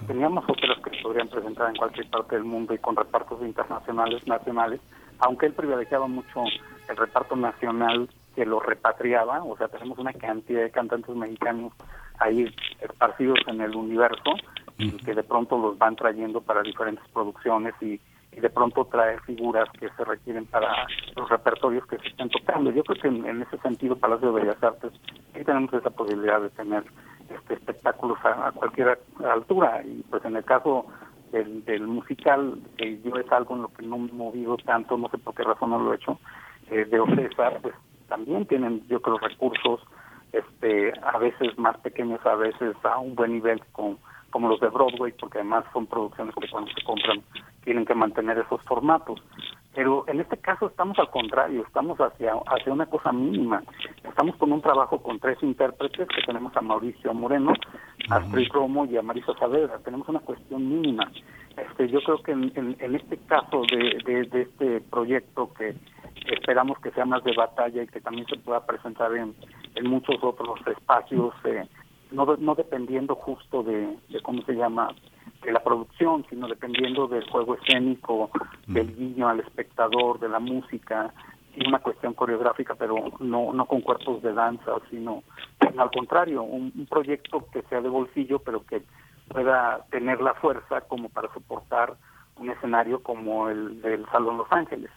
Teníamos 0.07 0.45
óperas 0.49 0.79
que 0.85 0.97
se 0.97 1.03
podrían 1.03 1.29
presentar 1.29 1.69
en 1.69 1.77
cualquier 1.77 2.09
parte 2.09 2.37
del 2.37 2.45
mundo 2.45 2.75
y 2.75 2.79
con 2.79 2.97
repartos 2.97 3.43
internacionales, 3.43 4.27
nacionales, 4.27 4.81
aunque 5.19 5.47
él 5.47 5.53
privilegiaba 5.53 6.07
mucho 6.07 6.45
el 6.89 6.97
reparto 6.97 7.37
nacional 7.37 8.09
que 8.35 8.45
lo 8.45 8.61
repatriaba, 8.61 9.43
o 9.45 9.57
sea, 9.57 9.69
tenemos 9.69 9.99
una 9.99 10.13
cantidad 10.13 10.63
de 10.63 10.71
cantantes 10.71 11.15
mexicanos 11.15 11.73
ahí 12.19 12.53
esparcidos 12.81 13.39
en 13.47 13.61
el 13.61 13.75
universo 13.75 14.35
y 14.79 14.91
que 14.91 15.15
de 15.15 15.23
pronto 15.23 15.59
los 15.59 15.79
van 15.79 15.97
trayendo 15.97 16.41
para 16.41 16.63
diferentes 16.63 17.07
producciones 17.13 17.75
y, 17.81 18.01
de 18.35 18.51
pronto 18.51 18.85
traer 18.87 19.21
figuras 19.21 19.69
que 19.79 19.89
se 19.91 20.05
requieren 20.05 20.45
para 20.47 20.89
los 21.15 21.29
repertorios 21.29 21.87
que 21.87 21.99
se 21.99 22.09
están 22.09 22.29
tocando. 22.31 22.73
Yo 22.73 22.83
creo 22.83 23.01
que 23.01 23.07
en, 23.07 23.43
ese 23.43 23.57
sentido 23.59 23.95
Palacio 23.95 24.33
de 24.33 24.41
Bellas 24.41 24.61
Artes 24.61 24.91
ahí 25.37 25.45
tenemos 25.45 25.73
esa 25.73 25.91
posibilidad 25.91 26.41
de 26.41 26.51
tener 26.51 26.83
este, 27.31 27.55
espectáculos 27.55 28.19
a, 28.25 28.51
cualquier 28.51 28.99
altura 29.25 29.83
y 29.85 30.03
pues 30.11 30.25
en 30.25 30.35
el 30.35 30.45
caso 30.45 30.85
del, 31.31 31.87
musical 31.87 32.59
que 32.77 33.01
yo 33.03 33.15
es 33.17 33.31
algo 33.31 33.55
en 33.55 33.63
lo 33.63 33.69
que 33.69 33.87
no 33.87 33.99
me 33.99 34.11
he 34.11 34.13
movido 34.13 34.57
tanto 34.57 34.99
no 34.99 35.09
sé 35.11 35.19
por 35.19 35.35
qué 35.35 35.45
razón 35.45 35.71
no 35.71 35.79
lo 35.79 35.93
he 35.93 35.97
hecho 35.97 36.19
eh, 36.71 36.85
de 36.85 37.01
Ocesa 37.01 37.53
pues 37.63 37.75
también 38.09 38.47
tienen 38.47 38.87
yo 38.89 39.01
creo 39.01 39.19
recursos 39.19 39.81
este 40.33 40.93
a 41.03 41.19
veces 41.19 41.57
más 41.59 41.77
pequeños 41.79 42.25
a 42.27 42.35
veces 42.35 42.77
a 42.85 42.99
un 42.99 43.15
buen 43.15 43.33
nivel 43.33 43.63
con 43.73 43.99
como 44.31 44.49
los 44.49 44.61
de 44.61 44.69
Broadway 44.69 45.13
porque 45.13 45.39
además 45.39 45.65
son 45.73 45.87
producciones 45.87 46.35
que 46.35 46.49
cuando 46.51 46.71
se 46.73 46.83
compran 46.83 47.23
tienen 47.65 47.85
que 47.85 47.95
mantener 47.95 48.39
esos 48.39 48.61
formatos 48.63 49.21
pero 49.75 50.05
en 50.07 50.21
este 50.21 50.37
caso 50.37 50.69
estamos 50.69 50.99
al 50.99 51.11
contrario, 51.11 51.65
estamos 51.67 51.99
hacia, 51.99 52.35
hacia 52.47 52.73
una 52.73 52.87
cosa 52.87 53.13
mínima. 53.13 53.63
Estamos 54.05 54.37
con 54.37 54.53
un 54.53 54.63
trabajo 54.63 55.03
con 55.03 55.19
tres 55.19 55.43
intérpretes, 55.43 56.07
que 56.09 56.23
tenemos 56.25 56.57
a 56.57 56.61
Mauricio 56.61 57.13
Moreno, 57.13 57.53
a 58.09 58.17
Astrid 58.17 58.53
Romo 58.53 58.87
y 58.87 58.97
a 58.97 59.03
Marisa 59.03 59.35
Saavedra. 59.37 59.79
Tenemos 59.81 60.09
una 60.09 60.21
cuestión 60.21 60.69
mínima. 60.69 61.11
Este, 61.57 61.89
yo 61.89 62.01
creo 62.03 62.23
que 62.23 62.33
en, 62.33 62.53
en, 62.79 62.95
este 62.95 63.17
caso 63.19 63.63
de, 63.71 63.99
de, 64.05 64.43
este 64.43 64.81
proyecto 64.81 65.53
que 65.55 65.75
esperamos 66.33 66.79
que 66.81 66.91
sea 66.91 67.05
más 67.05 67.23
de 67.23 67.33
batalla 67.33 67.83
y 67.83 67.87
que 67.87 68.01
también 68.01 68.27
se 68.27 68.39
pueda 68.39 68.67
presentar 68.67 69.15
en, 69.15 69.35
en 69.77 69.89
muchos 69.89 70.17
otros 70.23 70.59
espacios, 70.67 71.33
eh, 71.45 71.65
no, 72.11 72.27
no 72.39 72.55
dependiendo 72.55 73.15
justo 73.15 73.63
de, 73.63 73.97
de 74.09 74.21
cómo 74.23 74.43
se 74.43 74.55
llama 74.55 74.89
de 75.45 75.53
la 75.53 75.63
producción, 75.63 76.25
sino 76.29 76.49
dependiendo 76.49 77.07
del 77.07 77.29
juego 77.31 77.55
escénico, 77.57 78.31
del 78.67 78.95
guiño 78.97 79.29
al 79.29 79.41
espectador, 79.41 80.19
de 80.19 80.29
la 80.29 80.41
música, 80.41 81.13
y 81.57 81.69
una 81.69 81.79
cuestión 81.79 82.15
coreográfica, 82.15 82.75
pero 82.75 82.97
no, 83.21 83.53
no 83.53 83.67
con 83.67 83.81
cuerpos 83.81 84.23
de 84.23 84.33
danza, 84.33 84.73
sino 84.91 85.23
al 85.77 85.91
contrario, 85.91 86.43
un, 86.43 86.73
un 86.77 86.87
proyecto 86.87 87.47
que 87.53 87.63
sea 87.63 87.81
de 87.81 87.89
bolsillo, 87.89 88.41
pero 88.41 88.65
que 88.67 88.83
pueda 89.29 89.85
tener 89.91 90.21
la 90.21 90.35
fuerza 90.35 90.83
como 90.83 91.09
para 91.09 91.33
soportar 91.33 91.95
un 92.37 92.51
escenario 92.51 93.03
como 93.03 93.49
el 93.49 93.81
del 93.83 94.07
Salón 94.07 94.39
Los 94.39 94.51
Ángeles. 94.51 94.91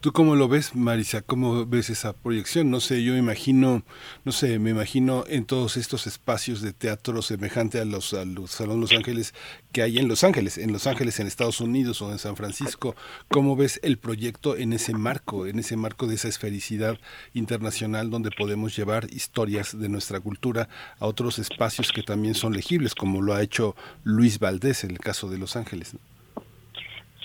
¿Tú 0.00 0.12
cómo 0.12 0.36
lo 0.36 0.48
ves, 0.48 0.74
Marisa? 0.74 1.20
¿Cómo 1.20 1.66
ves 1.66 1.90
esa 1.90 2.14
proyección? 2.14 2.70
No 2.70 2.80
sé, 2.80 3.02
yo 3.02 3.12
me 3.12 3.18
imagino, 3.18 3.82
no 4.24 4.32
sé, 4.32 4.58
me 4.58 4.70
imagino 4.70 5.24
en 5.28 5.44
todos 5.44 5.76
estos 5.76 6.06
espacios 6.06 6.62
de 6.62 6.72
teatro 6.72 7.20
semejante 7.20 7.78
a 7.78 7.84
los, 7.84 8.14
a 8.14 8.24
los 8.24 8.52
Salón 8.52 8.80
Los 8.80 8.92
Ángeles 8.92 9.34
que 9.70 9.82
hay 9.82 9.98
en 9.98 10.08
Los 10.08 10.24
Ángeles, 10.24 10.56
en 10.56 10.72
Los 10.72 10.86
Ángeles, 10.86 11.20
en 11.20 11.26
Estados 11.26 11.60
Unidos 11.60 12.00
o 12.00 12.10
en 12.10 12.18
San 12.18 12.36
Francisco. 12.36 12.96
¿Cómo 13.28 13.54
ves 13.54 13.80
el 13.82 13.98
proyecto 13.98 14.56
en 14.56 14.72
ese 14.72 14.94
marco, 14.94 15.46
en 15.46 15.58
ese 15.58 15.76
marco 15.76 16.06
de 16.06 16.14
esa 16.14 16.28
esfericidad 16.28 16.98
internacional 17.34 18.08
donde 18.08 18.30
podemos 18.30 18.74
llevar 18.74 19.12
historias 19.12 19.78
de 19.78 19.90
nuestra 19.90 20.20
cultura 20.20 20.70
a 21.00 21.06
otros 21.06 21.38
espacios 21.38 21.92
que 21.92 22.02
también 22.02 22.34
son 22.34 22.54
legibles, 22.54 22.94
como 22.94 23.20
lo 23.20 23.34
ha 23.34 23.42
hecho 23.42 23.76
Luis 24.04 24.38
Valdés 24.38 24.84
en 24.84 24.92
el 24.92 24.98
caso 24.98 25.28
de 25.28 25.36
Los 25.36 25.54
Ángeles? 25.54 25.96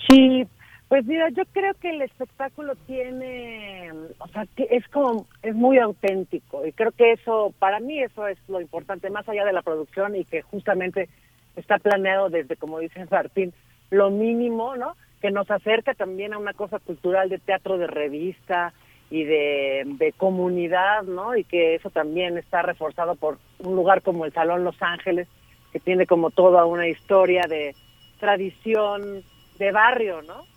Sí, 0.06 0.46
pues 0.94 1.06
mira, 1.06 1.28
yo 1.30 1.42
creo 1.46 1.74
que 1.74 1.90
el 1.90 2.02
espectáculo 2.02 2.76
tiene, 2.86 3.90
o 4.18 4.28
sea, 4.28 4.46
es 4.56 4.86
como, 4.86 5.26
es 5.42 5.52
muy 5.52 5.76
auténtico 5.78 6.64
y 6.64 6.70
creo 6.70 6.92
que 6.92 7.10
eso, 7.10 7.52
para 7.58 7.80
mí 7.80 8.00
eso 8.00 8.28
es 8.28 8.38
lo 8.46 8.60
importante, 8.60 9.10
más 9.10 9.28
allá 9.28 9.44
de 9.44 9.52
la 9.52 9.62
producción 9.62 10.14
y 10.14 10.24
que 10.24 10.42
justamente 10.42 11.08
está 11.56 11.78
planeado 11.78 12.30
desde, 12.30 12.54
como 12.54 12.78
dice 12.78 13.04
Martín, 13.10 13.52
lo 13.90 14.12
mínimo, 14.12 14.76
¿no? 14.76 14.94
Que 15.20 15.32
nos 15.32 15.50
acerca 15.50 15.94
también 15.94 16.32
a 16.32 16.38
una 16.38 16.52
cosa 16.52 16.78
cultural 16.78 17.28
de 17.28 17.40
teatro 17.40 17.76
de 17.76 17.88
revista 17.88 18.72
y 19.10 19.24
de, 19.24 19.82
de 19.98 20.12
comunidad, 20.12 21.02
¿no? 21.02 21.36
Y 21.36 21.42
que 21.42 21.74
eso 21.74 21.90
también 21.90 22.38
está 22.38 22.62
reforzado 22.62 23.16
por 23.16 23.38
un 23.58 23.74
lugar 23.74 24.00
como 24.02 24.26
el 24.26 24.32
Salón 24.32 24.62
Los 24.62 24.80
Ángeles, 24.80 25.26
que 25.72 25.80
tiene 25.80 26.06
como 26.06 26.30
toda 26.30 26.66
una 26.66 26.86
historia 26.86 27.48
de 27.48 27.74
tradición 28.20 29.24
de 29.58 29.72
barrio, 29.72 30.22
¿no? 30.22 30.53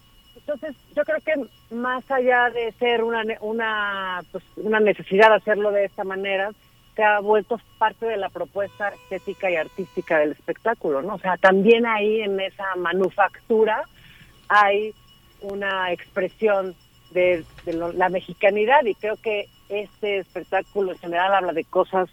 Entonces, 0.47 0.77
yo 0.95 1.03
creo 1.03 1.19
que 1.19 1.75
más 1.75 2.09
allá 2.09 2.49
de 2.49 2.71
ser 2.79 3.03
una, 3.03 3.21
una, 3.41 4.21
pues, 4.31 4.45
una 4.55 4.79
necesidad 4.79 5.29
de 5.29 5.35
hacerlo 5.35 5.71
de 5.71 5.83
esta 5.83 6.05
manera, 6.05 6.51
se 6.95 7.03
ha 7.03 7.19
vuelto 7.19 7.59
parte 7.77 8.05
de 8.05 8.15
la 8.15 8.29
propuesta 8.29 8.87
estética 8.89 9.51
y 9.51 9.57
artística 9.57 10.19
del 10.19 10.31
espectáculo, 10.31 11.01
¿no? 11.01 11.15
O 11.15 11.19
sea, 11.19 11.35
también 11.35 11.85
ahí 11.85 12.21
en 12.21 12.39
esa 12.39 12.75
manufactura 12.77 13.83
hay 14.47 14.93
una 15.41 15.91
expresión 15.91 16.75
de, 17.11 17.43
la 17.65 18.07
mexicanidad 18.07 18.85
y 18.85 18.95
creo 18.95 19.17
que 19.17 19.49
este 19.67 20.19
espectáculo 20.19 20.93
en 20.93 20.97
general 20.97 21.35
habla 21.35 21.51
de 21.51 21.65
cosas, 21.65 22.09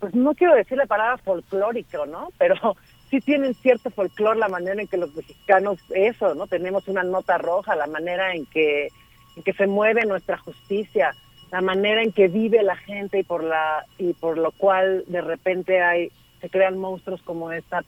pues 0.00 0.12
no 0.12 0.34
quiero 0.34 0.56
decir 0.56 0.76
la 0.76 0.86
palabra 0.86 1.18
folclórico, 1.18 2.04
¿no? 2.04 2.30
Pero 2.36 2.76
sí 3.10 3.20
tienen 3.20 3.54
cierto 3.54 3.90
folclore 3.90 4.38
la 4.38 4.48
manera 4.48 4.80
en 4.80 4.88
que 4.88 4.96
los 4.96 5.14
mexicanos, 5.14 5.78
eso, 5.90 6.34
¿no? 6.34 6.46
Tenemos 6.46 6.88
una 6.88 7.02
nota 7.02 7.38
roja, 7.38 7.76
la 7.76 7.86
manera 7.86 8.34
en 8.34 8.46
que, 8.46 8.88
en 9.36 9.42
que 9.42 9.52
se 9.52 9.66
mueve 9.66 10.04
nuestra 10.06 10.38
justicia, 10.38 11.14
la 11.50 11.60
manera 11.60 12.02
en 12.02 12.12
que 12.12 12.28
vive 12.28 12.62
la 12.62 12.76
gente 12.76 13.20
y 13.20 13.22
por 13.22 13.44
la 13.44 13.86
y 13.98 14.12
por 14.14 14.36
lo 14.36 14.50
cual 14.52 15.04
de 15.06 15.20
repente 15.20 15.80
hay 15.80 16.10
se 16.40 16.50
crean 16.50 16.78
monstruos 16.78 17.22
como 17.22 17.52
esta 17.52 17.84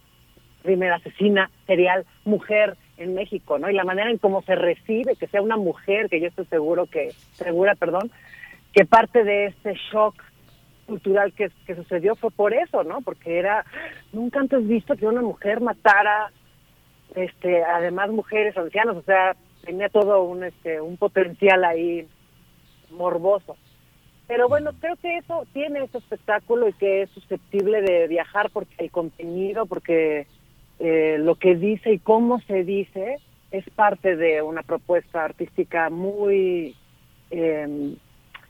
primera 0.62 0.96
asesina 0.96 1.50
serial 1.66 2.06
mujer 2.24 2.76
en 2.96 3.14
México, 3.14 3.58
¿no? 3.58 3.70
Y 3.70 3.74
la 3.74 3.84
manera 3.84 4.10
en 4.10 4.18
cómo 4.18 4.42
se 4.42 4.54
recibe 4.54 5.16
que 5.16 5.26
sea 5.26 5.42
una 5.42 5.56
mujer, 5.56 6.08
que 6.08 6.20
yo 6.20 6.28
estoy 6.28 6.46
seguro 6.46 6.86
que 6.86 7.12
segura, 7.34 7.74
perdón, 7.74 8.10
que 8.72 8.84
parte 8.84 9.24
de 9.24 9.46
este 9.46 9.74
shock 9.92 10.14
cultural 10.88 11.32
que, 11.34 11.50
sucedió 11.74 12.16
fue 12.16 12.30
por 12.30 12.54
eso, 12.54 12.82
¿no? 12.82 13.02
Porque 13.02 13.38
era 13.38 13.64
nunca 14.12 14.40
antes 14.40 14.66
visto 14.66 14.96
que 14.96 15.06
una 15.06 15.20
mujer 15.20 15.60
matara 15.60 16.32
este 17.14 17.62
además 17.62 18.10
mujeres 18.10 18.56
ancianos, 18.56 18.96
o 18.96 19.02
sea, 19.02 19.36
tenía 19.64 19.88
todo 19.90 20.22
un 20.22 20.44
este 20.44 20.80
un 20.80 20.96
potencial 20.96 21.62
ahí 21.64 22.08
morboso. 22.90 23.56
Pero 24.26 24.48
bueno, 24.48 24.72
creo 24.80 24.96
que 24.96 25.18
eso 25.18 25.46
tiene 25.52 25.84
ese 25.84 25.98
espectáculo 25.98 26.68
y 26.68 26.72
que 26.74 27.02
es 27.02 27.10
susceptible 27.10 27.82
de 27.82 28.08
viajar 28.08 28.50
porque 28.50 28.74
el 28.78 28.90
contenido, 28.90 29.66
porque 29.66 30.26
eh, 30.78 31.16
lo 31.18 31.34
que 31.34 31.54
dice 31.54 31.92
y 31.92 31.98
cómo 31.98 32.40
se 32.40 32.64
dice 32.64 33.18
es 33.50 33.68
parte 33.70 34.16
de 34.16 34.42
una 34.42 34.62
propuesta 34.62 35.24
artística 35.24 35.88
muy, 35.88 36.76
eh, 37.30 37.94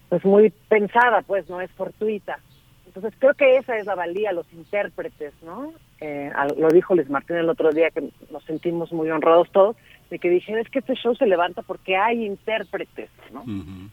pues 0.08 0.24
muy 0.24 0.50
pensada, 0.68 1.22
pues 1.22 1.48
no 1.48 1.60
es 1.60 1.70
fortuita. 1.72 2.38
Entonces 2.86 3.14
creo 3.18 3.34
que 3.34 3.56
esa 3.56 3.76
es 3.76 3.86
la 3.86 3.94
valía, 3.94 4.32
los 4.32 4.50
intérpretes, 4.52 5.32
¿no? 5.42 5.72
Eh, 6.00 6.32
lo 6.56 6.68
dijo 6.68 6.94
Luis 6.94 7.10
Martín 7.10 7.36
el 7.36 7.48
otro 7.48 7.70
día 7.70 7.90
que 7.90 8.08
nos 8.30 8.42
sentimos 8.44 8.92
muy 8.92 9.10
honrados 9.10 9.50
todos 9.50 9.76
de 10.10 10.18
que 10.18 10.30
dijeron 10.30 10.60
es 10.60 10.70
que 10.70 10.78
este 10.78 10.94
show 10.94 11.14
se 11.14 11.26
levanta 11.26 11.62
porque 11.62 11.96
hay 11.96 12.24
intérpretes, 12.24 13.10
¿no? 13.32 13.44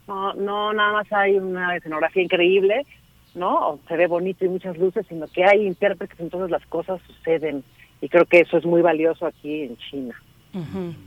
No, 0.07 0.33
no 0.33 0.73
nada 0.73 0.93
más 0.93 1.11
hay 1.11 1.35
una 1.37 1.75
escenografía 1.75 2.23
increíble, 2.23 2.85
¿no? 3.33 3.69
O 3.69 3.79
se 3.87 3.97
ve 3.97 4.07
bonito 4.07 4.45
y 4.45 4.49
muchas 4.49 4.77
luces, 4.77 5.05
sino 5.07 5.27
que 5.27 5.43
hay 5.43 5.65
intérpretes, 5.67 6.19
entonces 6.19 6.49
las 6.49 6.65
cosas 6.67 7.01
suceden. 7.05 7.63
Y 8.01 8.09
creo 8.09 8.25
que 8.25 8.41
eso 8.41 8.57
es 8.57 8.65
muy 8.65 8.81
valioso 8.81 9.25
aquí 9.25 9.63
en 9.63 9.77
China. 9.77 10.15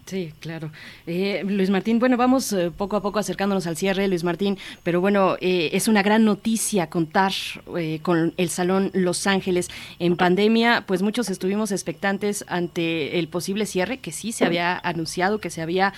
Sí, 0.05 0.33
claro. 0.41 0.71
Eh, 1.07 1.43
Luis 1.47 1.71
Martín, 1.71 1.99
bueno, 1.99 2.19
vamos 2.19 2.53
eh, 2.53 2.71
poco 2.71 2.97
a 2.97 3.03
poco 3.03 3.19
acercándonos 3.19 3.67
al 3.67 3.77
cierre, 3.77 4.07
Luis 4.07 4.23
Martín, 4.23 4.59
pero 4.83 5.01
bueno, 5.01 5.37
eh, 5.41 5.71
es 5.73 5.89
una 5.89 6.03
gran 6.03 6.25
noticia 6.25 6.91
contar 6.91 7.33
con 8.03 8.35
el 8.37 8.49
Salón 8.51 8.91
Los 8.93 9.27
Ángeles. 9.27 9.69
En 9.99 10.17
pandemia, 10.17 10.85
pues 10.87 11.03
muchos 11.03 11.31
estuvimos 11.31 11.73
expectantes 11.73 12.45
ante 12.49 13.19
el 13.19 13.29
posible 13.29 13.67
cierre, 13.67 13.99
que 13.99 14.13
sí 14.13 14.33
se 14.33 14.45
había 14.45 14.79
anunciado, 14.79 15.39
que 15.39 15.51
se 15.51 15.63
había 15.63 15.93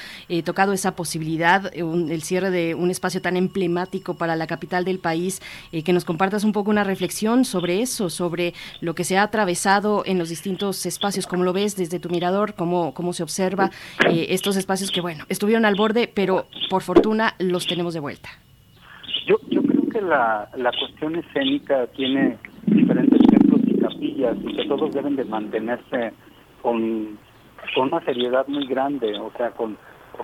tocado 0.45 0.73
esa 0.73 0.95
posibilidad, 0.95 1.73
el 1.75 2.23
cierre 2.23 2.51
de 2.51 2.75
un 2.75 2.91
espacio 2.91 3.21
tan 3.21 3.37
emblemático 3.37 4.15
para 4.15 4.37
la 4.37 4.47
capital 4.47 4.85
del 4.85 4.99
país, 4.99 5.41
que 5.71 5.93
nos 5.93 6.05
compartas 6.05 6.45
un 6.45 6.53
poco 6.53 6.71
una 6.71 6.85
reflexión 6.85 7.45
sobre 7.45 7.83
eso, 7.83 8.11
sobre 8.11 8.55
lo 8.81 8.95
que 8.95 9.05
se 9.05 9.17
ha 9.17 9.23
atravesado 9.23 10.03
en 10.07 10.19
los 10.19 10.29
distintos 10.29 10.87
espacios, 10.87 11.27
cómo 11.27 11.45
lo 11.45 11.53
ves 11.53 11.77
desde 11.77 11.99
tu 11.99 12.11
mirador, 12.11 12.55
cómo, 12.55 12.93
cómo 12.95 13.13
se 13.13 13.23
observa 13.23 13.40
eh, 13.41 14.27
estos 14.31 14.57
espacios 14.57 14.91
que, 14.91 15.01
bueno, 15.01 15.25
estuvieron 15.29 15.65
al 15.65 15.75
borde, 15.75 16.11
pero 16.13 16.47
por 16.69 16.83
fortuna 16.83 17.35
los 17.39 17.67
tenemos 17.67 17.95
de 17.95 18.01
vuelta. 18.01 18.29
Yo, 19.27 19.37
yo 19.49 19.63
creo 19.63 19.83
que 19.93 20.01
la, 20.01 20.49
la 20.57 20.71
cuestión 20.73 21.17
escénica 21.17 21.87
tiene 21.89 22.39
diferentes 22.67 23.21
templos 23.29 23.61
y 23.67 23.79
capillas 23.81 24.37
y 24.43 24.57
que 24.57 24.65
todos 24.67 24.93
deben 24.93 25.17
de 25.17 25.25
mantenerse 25.25 26.13
con, 26.63 27.19
con 27.75 27.89
una 27.89 28.05
seriedad 28.05 28.47
muy 28.49 28.67
grande, 28.67 29.19
o 29.19 29.33
sea, 29.37 29.51
con, 29.51 29.77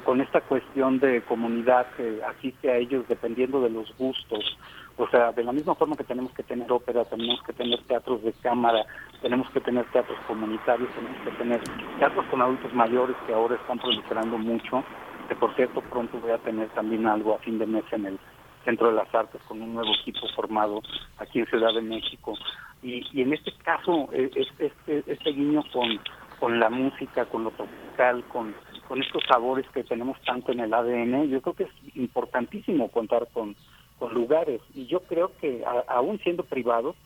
con 0.04 0.20
esta 0.20 0.40
cuestión 0.40 0.98
de 0.98 1.22
comunidad 1.22 1.86
que 1.96 2.20
asiste 2.22 2.70
a 2.70 2.76
ellos 2.76 3.06
dependiendo 3.08 3.60
de 3.60 3.70
los 3.70 3.96
gustos. 3.96 4.56
O 4.98 5.06
sea, 5.08 5.32
de 5.32 5.44
la 5.44 5.52
misma 5.52 5.74
forma 5.74 5.96
que 5.96 6.04
tenemos 6.04 6.32
que 6.32 6.42
tener 6.42 6.72
ópera, 6.72 7.04
tenemos 7.04 7.42
que 7.42 7.52
tener 7.52 7.82
teatros 7.82 8.22
de 8.22 8.32
cámara, 8.32 8.86
tenemos 9.20 9.48
que 9.50 9.60
tener 9.60 9.84
teatros 9.92 10.18
comunitarios, 10.26 10.88
tenemos 10.94 11.20
que 11.22 11.30
tener 11.32 11.60
teatros 11.98 12.26
con 12.26 12.42
adultos 12.42 12.72
mayores 12.74 13.16
que 13.26 13.34
ahora 13.34 13.56
están 13.56 13.78
proliferando 13.78 14.38
mucho, 14.38 14.84
que 15.28 15.34
por 15.34 15.54
cierto 15.54 15.80
pronto 15.82 16.18
voy 16.18 16.30
a 16.30 16.38
tener 16.38 16.68
también 16.70 17.06
algo 17.06 17.34
a 17.34 17.38
fin 17.38 17.58
de 17.58 17.66
mes 17.66 17.84
en 17.92 18.06
el 18.06 18.18
Centro 18.64 18.88
de 18.88 18.94
las 18.94 19.14
Artes 19.14 19.40
con 19.46 19.62
un 19.62 19.74
nuevo 19.74 19.92
equipo 20.00 20.26
formado 20.34 20.82
aquí 21.18 21.38
en 21.38 21.46
Ciudad 21.46 21.72
de 21.72 21.82
México. 21.82 22.34
Y, 22.82 23.06
y 23.12 23.22
en 23.22 23.32
este 23.32 23.52
caso, 23.62 24.08
e, 24.12 24.30
este, 24.34 25.04
este 25.06 25.30
guiño 25.30 25.62
con, 25.72 26.00
con 26.40 26.58
la 26.58 26.68
música, 26.68 27.26
con 27.26 27.44
lo 27.44 27.50
tropical, 27.52 28.24
con, 28.24 28.54
con 28.88 29.02
estos 29.02 29.22
sabores 29.28 29.66
que 29.70 29.84
tenemos 29.84 30.20
tanto 30.22 30.52
en 30.52 30.60
el 30.60 30.74
ADN, 30.74 31.28
yo 31.28 31.40
creo 31.42 31.54
que 31.54 31.64
es 31.64 31.96
importantísimo 31.96 32.90
contar 32.90 33.28
con 33.32 33.54
con 33.98 34.14
lugares. 34.14 34.60
Y 34.74 34.86
yo 34.86 35.00
creo 35.00 35.32
que 35.40 35.64
aún 35.88 36.18
siendo 36.20 36.44
privados, 36.44 36.96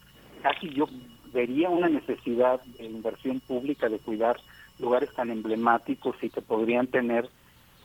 casi 0.42 0.70
yo 0.70 0.86
vería 1.32 1.68
una 1.68 1.88
necesidad 1.88 2.60
de 2.78 2.84
inversión 2.84 3.40
pública 3.40 3.88
de 3.88 3.98
cuidar 3.98 4.36
lugares 4.78 5.12
tan 5.14 5.30
emblemáticos 5.30 6.16
y 6.22 6.30
que 6.30 6.42
podrían 6.42 6.86
tener 6.86 7.28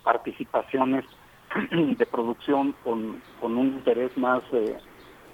participaciones 0.03 1.06
de 1.72 2.06
producción 2.06 2.75
con, 2.83 3.22
con 3.40 3.57
un 3.57 3.67
interés 3.67 4.15
más 4.17 4.41
eh, 4.53 4.77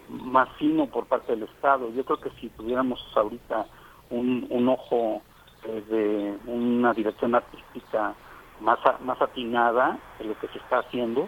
más 0.10 0.50
fino 0.58 0.88
por 0.88 1.06
parte 1.06 1.34
del 1.34 1.44
Estado. 1.44 1.90
Yo 1.94 2.04
creo 2.04 2.20
que 2.20 2.30
si 2.42 2.50
tuviéramos 2.50 3.00
ahorita 3.16 3.66
un, 4.10 4.46
un 4.50 4.68
ojo 4.68 5.22
eh, 5.64 5.84
de 5.90 6.52
una 6.52 6.94
dirección 6.94 7.36
artística 7.36 8.14
más, 8.60 8.80
más 9.02 9.22
atinada 9.22 9.98
de 10.20 10.26
lo 10.26 10.40
que 10.40 10.48
se 10.50 10.58
está 10.58 10.80
haciendo, 10.80 11.28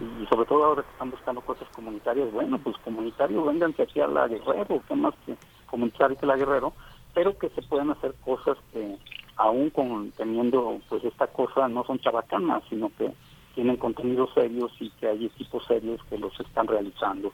y 0.00 0.26
sobre 0.26 0.46
todo 0.46 0.64
ahora 0.64 0.82
que 0.82 0.90
están 0.90 1.10
buscando 1.10 1.40
cosas 1.40 1.68
comunitarias, 1.74 2.30
bueno, 2.32 2.58
pues 2.58 2.76
comunitarios, 2.78 3.46
vénganse 3.46 3.82
aquí 3.82 4.00
a 4.00 4.06
la 4.06 4.28
Guerrero, 4.28 4.82
que 4.86 4.94
más 4.94 5.14
que 5.24 5.36
comunitario 5.66 6.16
que 6.16 6.26
la 6.26 6.36
Guerrero, 6.36 6.72
pero 7.14 7.36
que 7.38 7.48
se 7.50 7.62
pueden 7.62 7.90
hacer 7.90 8.14
cosas 8.24 8.56
que 8.72 8.96
aún 9.36 9.70
con, 9.70 10.10
teniendo 10.12 10.78
pues 10.88 11.04
esta 11.04 11.26
cosa 11.26 11.68
no 11.68 11.84
son 11.84 11.98
chabacanas, 11.98 12.62
sino 12.68 12.90
que 12.96 13.12
tienen 13.54 13.76
contenidos 13.76 14.32
serios 14.34 14.72
y 14.80 14.90
que 14.90 15.08
hay 15.08 15.26
equipos 15.26 15.64
serios 15.66 16.00
que 16.08 16.18
los 16.18 16.38
están 16.40 16.66
realizando. 16.66 17.32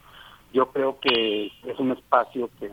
Yo 0.53 0.67
creo 0.71 0.99
que 1.01 1.47
es 1.47 1.79
un 1.79 1.93
espacio 1.93 2.51
que 2.59 2.71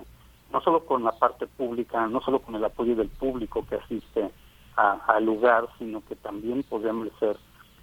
no 0.52 0.62
solo 0.62 0.86
con 0.86 1.04
la 1.04 1.12
parte 1.12 1.48
pública, 1.48 2.08
no 2.08 2.22
solo 2.22 2.40
con 2.40 2.56
el 2.56 2.66
apoyo 2.66 2.96
del 2.96 3.10
público 3.10 3.66
que 3.68 3.76
asiste 3.76 4.30
al 4.76 5.26
lugar, 5.26 5.68
sino 5.78 6.02
que 6.06 6.16
también 6.16 6.64
podemos 6.64 7.10
ser 7.20 7.38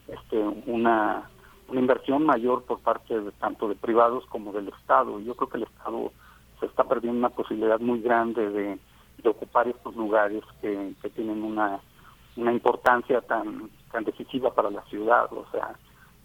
este, 0.09 0.39
una 0.67 1.29
una 1.69 1.81
inversión 1.81 2.25
mayor 2.25 2.63
por 2.65 2.81
parte 2.81 3.19
de, 3.19 3.33
tanto 3.33 3.69
de 3.69 3.75
privados 3.75 4.25
como 4.27 4.53
del 4.53 4.69
Estado. 4.69 5.19
Yo 5.21 5.35
creo 5.35 5.49
que 5.49 5.57
el 5.59 5.65
Estado 5.65 6.13
se 6.61 6.67
está 6.67 6.85
perdiendo 6.85 7.19
una 7.19 7.31
posibilidad 7.31 7.81
muy 7.81 8.01
grande 8.01 8.51
de, 8.51 8.79
ocupar 9.25 9.67
estos 9.67 9.97
lugares 9.97 10.45
que, 10.61 10.95
tienen 11.17 11.43
una, 11.43 11.81
una 12.37 12.53
importancia 12.53 13.21
tan, 13.23 13.69
tan 13.91 14.05
decisiva 14.05 14.55
para 14.55 14.71
la 14.71 14.83
ciudad. 14.83 15.33
O 15.33 15.45
sea, 15.51 15.75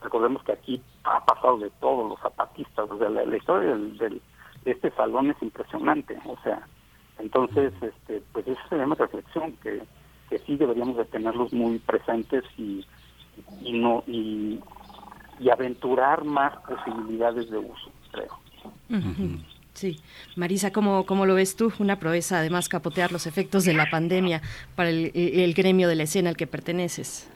recordemos 0.03 0.43
que 0.43 0.51
aquí 0.51 0.81
ha 1.03 1.25
pasado 1.25 1.57
de 1.57 1.71
todo, 1.79 2.09
los 2.09 2.19
zapatistas, 2.19 2.91
o 2.91 2.97
sea, 2.99 3.09
la, 3.09 3.35
historia 3.35 3.69
del, 3.75 4.21
de 4.63 4.71
este 4.71 4.91
salón 4.91 5.31
es 5.31 5.41
impresionante. 5.41 6.19
O 6.27 6.37
sea, 6.43 6.61
entonces, 7.17 7.73
este, 7.81 8.21
pues 8.33 8.47
esa 8.47 8.69
sería 8.69 8.85
una 8.85 8.95
reflexión 8.95 9.53
que, 9.63 9.81
que 10.29 10.37
sí 10.39 10.55
deberíamos 10.55 10.97
de 10.97 11.05
tenerlos 11.05 11.51
muy 11.51 11.79
presentes 11.79 12.43
y, 12.57 12.85
y 13.63 13.79
no 13.79 14.03
y 14.05 14.59
y 15.41 15.49
aventurar 15.49 16.23
más 16.23 16.53
posibilidades 16.67 17.49
de 17.49 17.57
uso, 17.57 17.91
creo. 18.11 18.37
Sí, 19.73 19.99
Marisa, 20.35 20.71
¿cómo, 20.71 21.05
¿cómo 21.05 21.25
lo 21.25 21.35
ves 21.35 21.55
tú? 21.55 21.71
Una 21.79 21.97
proeza, 21.97 22.39
además, 22.39 22.67
capotear 22.67 23.11
los 23.11 23.25
efectos 23.25 23.65
de 23.65 23.73
la 23.73 23.89
pandemia 23.89 24.41
para 24.75 24.89
el, 24.89 25.53
gremio 25.55 25.87
de 25.87 25.95
la 25.95 26.03
escena 26.03 26.29
al 26.29 26.37
que 26.37 26.47
perteneces. 26.47 27.29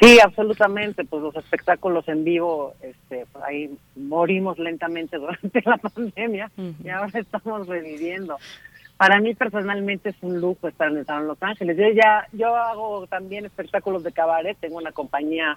Sí, 0.00 0.18
absolutamente, 0.24 1.04
pues 1.04 1.22
los 1.22 1.36
espectáculos 1.36 2.08
en 2.08 2.24
vivo, 2.24 2.74
este, 2.80 3.26
ahí 3.46 3.70
morimos 3.94 4.58
lentamente 4.58 5.16
durante 5.18 5.62
la 5.64 5.76
pandemia 5.76 6.50
y 6.82 6.88
ahora 6.88 7.18
estamos 7.18 7.66
reviviendo. 7.66 8.38
Para 8.96 9.20
mí 9.20 9.34
personalmente 9.34 10.10
es 10.10 10.16
un 10.22 10.40
lujo 10.40 10.68
estar 10.68 10.90
en 10.90 10.98
el 10.98 11.06
Salón 11.06 11.28
Los 11.28 11.42
Ángeles. 11.42 11.76
Yo 11.76 11.88
ya, 11.90 12.26
yo 12.32 12.56
hago 12.56 13.06
también 13.06 13.46
espectáculos 13.46 14.02
de 14.02 14.12
cabaret, 14.12 14.56
tengo 14.58 14.76
una 14.76 14.92
compañía 14.92 15.56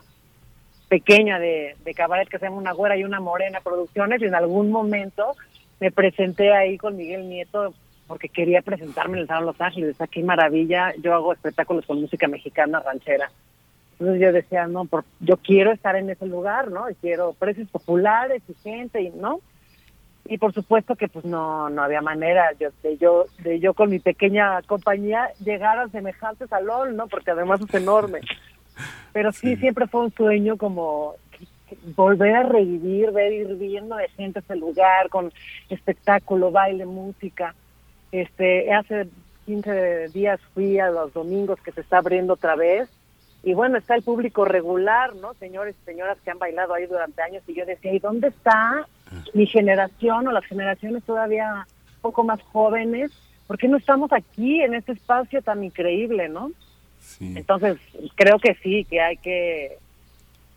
pequeña 0.89 1.39
de, 1.39 1.75
de 1.83 1.93
cabaret 1.93 2.27
que 2.27 2.39
se 2.39 2.45
llama 2.45 2.57
Una 2.57 2.73
Güera 2.73 2.97
y 2.97 3.03
Una 3.03 3.19
Morena 3.19 3.61
Producciones 3.61 4.21
y 4.21 4.25
en 4.25 4.35
algún 4.35 4.69
momento 4.69 5.35
me 5.83 5.91
presenté 5.91 6.53
ahí 6.53 6.77
con 6.77 6.95
Miguel 6.95 7.27
Nieto 7.27 7.73
porque 8.07 8.29
quería 8.29 8.61
presentarme 8.61 9.17
en 9.17 9.23
el 9.23 9.27
Salón 9.27 9.47
Los 9.47 9.59
Ángeles. 9.59 9.99
Aquí 9.99 10.23
maravilla, 10.23 10.93
yo 11.01 11.13
hago 11.13 11.33
espectáculos 11.33 11.85
con 11.85 11.99
música 11.99 12.25
mexicana 12.29 12.79
ranchera. 12.79 13.29
Entonces 13.99 14.21
yo 14.21 14.31
decía, 14.31 14.65
no, 14.67 14.85
por, 14.85 15.03
yo 15.19 15.35
quiero 15.35 15.73
estar 15.73 15.97
en 15.97 16.09
ese 16.09 16.25
lugar, 16.25 16.71
¿no? 16.71 16.89
Y 16.89 16.95
quiero 16.95 17.33
precios 17.33 17.67
populares 17.67 18.41
y 18.47 18.53
gente, 18.63 19.01
y 19.01 19.09
¿no? 19.09 19.41
Y 20.23 20.37
por 20.37 20.53
supuesto 20.53 20.95
que 20.95 21.09
pues 21.09 21.25
no 21.25 21.69
no 21.69 21.83
había 21.83 22.01
manera 22.01 22.53
yo, 22.57 22.69
de 22.81 22.95
yo 22.95 23.25
de 23.39 23.59
yo 23.59 23.73
con 23.73 23.89
mi 23.89 23.99
pequeña 23.99 24.61
compañía 24.61 25.31
llegar 25.43 25.79
a 25.79 25.89
semejante 25.89 26.47
salón, 26.47 26.95
¿no? 26.95 27.07
Porque 27.07 27.31
además 27.31 27.59
es 27.59 27.73
enorme. 27.73 28.21
Pero 29.11 29.33
sí, 29.33 29.57
siempre 29.57 29.85
fue 29.87 30.05
un 30.05 30.13
sueño 30.13 30.55
como 30.55 31.15
volver 31.95 32.35
a 32.35 32.43
revivir, 32.43 33.11
ver 33.11 33.33
ir 33.33 33.55
viendo 33.55 33.95
de 33.95 34.07
gente 34.09 34.39
ese 34.39 34.55
lugar 34.55 35.09
con 35.09 35.31
espectáculo, 35.69 36.51
baile, 36.51 36.85
música. 36.85 37.55
Este, 38.11 38.71
hace 38.73 39.07
15 39.45 40.09
días 40.09 40.39
fui 40.53 40.79
a 40.79 40.89
los 40.89 41.13
domingos 41.13 41.59
que 41.61 41.71
se 41.71 41.81
está 41.81 41.97
abriendo 41.97 42.33
otra 42.33 42.55
vez 42.55 42.89
y 43.43 43.53
bueno, 43.53 43.77
está 43.77 43.95
el 43.95 44.03
público 44.03 44.45
regular, 44.45 45.15
¿no? 45.15 45.33
Señores 45.33 45.75
y 45.81 45.85
señoras 45.85 46.17
que 46.23 46.31
han 46.31 46.39
bailado 46.39 46.73
ahí 46.73 46.85
durante 46.85 47.21
años 47.21 47.43
y 47.45 47.53
yo 47.53 47.65
decía, 47.65 47.93
¿y 47.93 47.99
dónde 47.99 48.29
está 48.29 48.87
mi 49.33 49.45
generación 49.45 50.27
o 50.27 50.31
las 50.31 50.45
generaciones 50.45 51.03
todavía 51.03 51.67
un 51.95 52.01
poco 52.01 52.23
más 52.23 52.41
jóvenes? 52.41 53.11
¿Por 53.45 53.57
qué 53.57 53.67
no 53.67 53.77
estamos 53.77 54.13
aquí 54.13 54.61
en 54.61 54.73
este 54.73 54.93
espacio 54.93 55.41
tan 55.41 55.61
increíble, 55.61 56.29
no? 56.29 56.51
Entonces, 57.19 57.77
creo 58.15 58.39
que 58.39 58.55
sí, 58.63 58.85
que 58.85 59.01
hay 59.01 59.17
que 59.17 59.77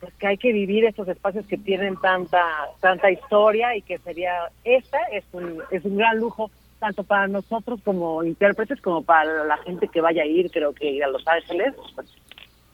pues 0.01 0.13
que 0.15 0.27
hay 0.27 0.37
que 0.37 0.53
vivir 0.53 0.85
estos 0.85 1.09
espacios 1.09 1.47
que 1.47 1.57
tienen 1.57 1.97
tanta 1.97 2.45
tanta 2.81 3.11
historia 3.11 3.77
y 3.77 3.83
que 3.83 3.99
sería 3.99 4.51
esta 4.65 4.99
es 5.13 5.25
un 5.33 5.63
es 5.71 5.85
un 5.85 5.97
gran 5.97 6.19
lujo 6.19 6.51
tanto 6.79 7.05
para 7.05 7.27
nosotros 7.27 7.81
como 7.85 8.23
intérpretes 8.23 8.81
como 8.81 9.03
para 9.03 9.45
la 9.45 9.57
gente 9.59 9.89
que 9.89 10.01
vaya 10.01 10.23
a 10.23 10.27
ir, 10.27 10.51
creo 10.51 10.73
que 10.73 10.91
ir 10.91 11.05
a 11.05 11.09
Los 11.09 11.27
Ángeles 11.27 11.75
pues, 11.95 12.07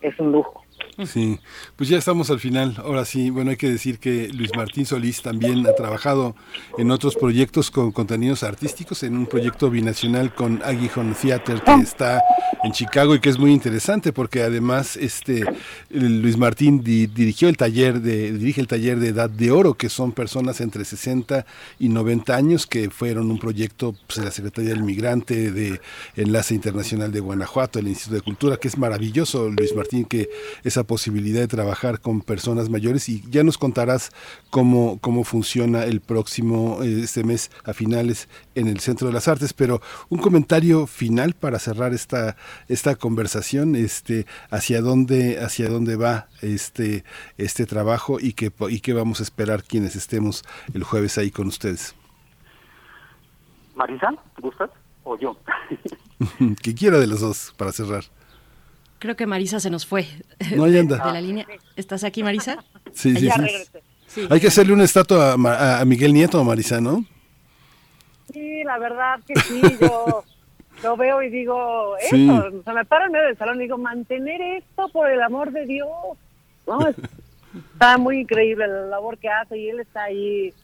es 0.01 0.19
un 0.19 0.33
lujo. 0.33 0.63
Sí, 1.07 1.39
pues 1.77 1.89
ya 1.89 1.99
estamos 1.99 2.31
al 2.31 2.39
final. 2.39 2.77
Ahora 2.79 3.05
sí, 3.05 3.31
bueno, 3.31 3.51
hay 3.51 3.57
que 3.57 3.71
decir 3.71 3.99
que 3.99 4.29
Luis 4.29 4.51
Martín 4.57 4.87
Solís 4.87 5.23
también 5.23 5.67
ha 5.67 5.75
trabajado 5.75 6.37
en 6.79 6.91
otros 6.91 7.17
proyectos 7.17 7.71
con 7.71 7.93
contenidos 7.93 8.43
artísticos, 8.43 9.03
en 9.03 9.17
un 9.17 9.27
proyecto 9.27 9.71
binacional 9.71 10.35
con 10.35 10.63
Aguijón 10.65 11.15
Theater 11.15 11.63
que 11.63 11.75
está 11.75 12.23
en 12.63 12.73
Chicago 12.73 13.15
y 13.15 13.21
que 13.21 13.31
es 13.31 13.39
muy 13.39 13.53
interesante 13.53 14.13
porque 14.13 14.43
además 14.43 14.97
este 14.97 15.45
Luis 15.91 16.37
Martín 16.37 16.83
dirigió 16.83 17.49
el 17.49 17.57
taller 17.57 18.01
de 18.01 18.33
dirige 18.33 18.61
el 18.61 18.69
taller 18.69 18.99
de 18.99 19.09
Edad 19.09 19.31
de 19.31 19.51
Oro, 19.51 19.75
que 19.75 19.89
son 19.89 20.13
personas 20.13 20.61
entre 20.61 20.85
60 20.85 21.47
y 21.79 21.89
90 21.89 22.35
años 22.35 22.67
que 22.67 22.91
fueron 22.91 23.31
un 23.31 23.39
proyecto 23.39 23.95
pues, 24.07 24.19
de 24.19 24.25
la 24.25 24.31
Secretaría 24.31 24.71
del 24.71 24.83
Migrante 24.83 25.51
de 25.51 25.81
Enlace 26.17 26.55
Internacional 26.55 27.13
de 27.13 27.21
Guanajuato, 27.21 27.79
el 27.79 27.89
Instituto 27.89 28.17
de 28.17 28.23
Cultura, 28.23 28.57
que 28.57 28.69
es 28.69 28.79
maravilloso, 28.79 29.49
Luis 29.49 29.75
Martín, 29.75 30.05
que 30.05 30.29
esa 30.73 30.85
posibilidad 30.85 31.41
de 31.41 31.49
trabajar 31.49 32.01
con 32.01 32.23
personas 32.23 32.71
mayores 32.71 33.09
y 33.11 33.23
ya 33.31 33.45
nos 33.45 33.59
contarás 33.59 34.11
cómo, 34.49 34.99
cómo 35.01 35.23
funciona 35.23 35.85
el 35.85 36.01
próximo, 36.01 36.79
este 36.83 37.25
mes 37.25 37.51
a 37.65 37.75
finales 37.75 38.29
en 38.55 38.69
el 38.69 38.81
Centro 38.81 39.07
de 39.07 39.13
las 39.13 39.29
Artes, 39.29 39.53
pero 39.53 39.83
un 40.09 40.19
comentario 40.19 40.87
final 40.87 41.35
para 41.35 41.59
cerrar 41.59 41.93
esta, 41.93 42.37
esta 42.69 42.97
conversación, 42.97 43.77
este, 43.77 44.27
hacia 44.51 44.81
dónde, 44.81 45.41
hacia 45.41 45.69
dónde 45.69 45.97
va 45.97 46.29
este, 46.41 47.05
este 47.37 47.67
trabajo 47.67 48.19
y 48.19 48.33
qué, 48.33 48.51
y 48.71 48.81
qué 48.81 48.95
vamos 48.95 49.21
a 49.21 49.25
esperar 49.25 49.65
quienes 49.65 49.95
estemos 49.95 50.43
el 50.73 50.85
jueves 50.85 51.19
ahí 51.19 51.31
con 51.31 51.49
ustedes. 51.49 51.95
Marisa, 53.75 54.11
¿gustas? 54.41 54.71
¿O 55.05 55.19
yo? 55.19 55.37
que 56.63 56.75
quiera 56.75 56.99
de 56.99 57.07
los 57.07 57.21
dos 57.21 57.53
para 57.59 57.73
cerrar. 57.73 58.05
Creo 59.03 59.17
que 59.17 59.27
Marisa 59.27 59.59
se 59.59 59.69
nos 59.69 59.85
fue. 59.85 60.07
No, 60.55 60.63
ahí 60.63 60.79
anda. 60.79 61.05
De 61.05 61.13
la 61.13 61.21
línea. 61.21 61.45
¿Estás 61.75 62.05
aquí, 62.05 62.23
Marisa? 62.23 62.63
Sí, 62.93 63.17
sí, 63.17 63.29
sí. 64.07 64.29
Hay 64.31 64.39
que 64.39 64.47
hacerle 64.47 64.75
una 64.75 64.85
estatua 64.85 65.33
a, 65.33 65.85
Miguel 65.85 66.15
Nieto, 66.15 66.39
a 66.39 66.45
Marisa, 66.45 66.81
¿no? 66.81 67.05
Sí, 68.33 68.63
la 68.63 68.79
verdad 68.79 69.19
que 69.27 69.35
sí. 69.41 69.61
Yo 69.81 70.23
lo 70.85 70.97
veo 70.97 71.21
y 71.21 71.31
digo, 71.31 71.97
eso, 71.97 72.63
se 72.65 72.73
me 72.73 72.85
para 72.85 73.07
en 73.07 73.13
medio 73.13 73.27
del 73.27 73.37
salón 73.37 73.57
y 73.57 73.65
digo, 73.65 73.77
mantener 73.77 74.41
esto 74.41 74.89
por 74.93 75.11
el 75.11 75.21
amor 75.21 75.51
de 75.51 75.67
Dios. 75.67 75.89
No, 76.69 76.87
está 76.87 77.99
muy 77.99 78.21
increíble 78.21 78.69
la 78.69 78.83
labor 78.83 79.19
que 79.19 79.29
hace 79.29 79.59
y 79.59 79.69
él 79.69 79.81
está 79.81 80.05
ahí 80.05 80.55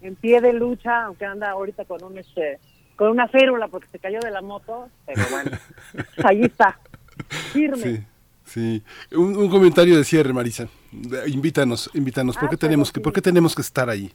en 0.00 0.16
pie 0.16 0.40
de 0.40 0.54
lucha, 0.54 1.04
aunque 1.04 1.26
anda 1.26 1.50
ahorita 1.50 1.84
con 1.84 2.02
un 2.02 2.16
este 2.16 2.58
con 2.96 3.10
una 3.10 3.28
férula 3.28 3.68
porque 3.68 3.88
se 3.88 3.98
cayó 3.98 4.20
de 4.20 4.30
la 4.30 4.40
moto, 4.40 4.88
pero 5.04 5.24
bueno, 5.30 5.50
ahí 6.24 6.40
está. 6.44 6.78
Firme. 7.52 8.06
Sí, 8.44 8.82
Un, 9.12 9.48
comentario 9.48 9.96
de 9.96 10.04
cierre, 10.04 10.32
Marisa. 10.32 10.68
Invítanos, 11.26 11.90
invítanos. 11.94 12.36
¿Por, 12.36 12.50
qué 12.50 12.56
ah, 12.56 12.58
tenemos 12.58 12.92
que, 12.92 13.00
¿Por 13.00 13.12
qué 13.12 13.22
tenemos 13.22 13.54
que 13.54 13.62
estar 13.62 13.88
ahí? 13.88 14.10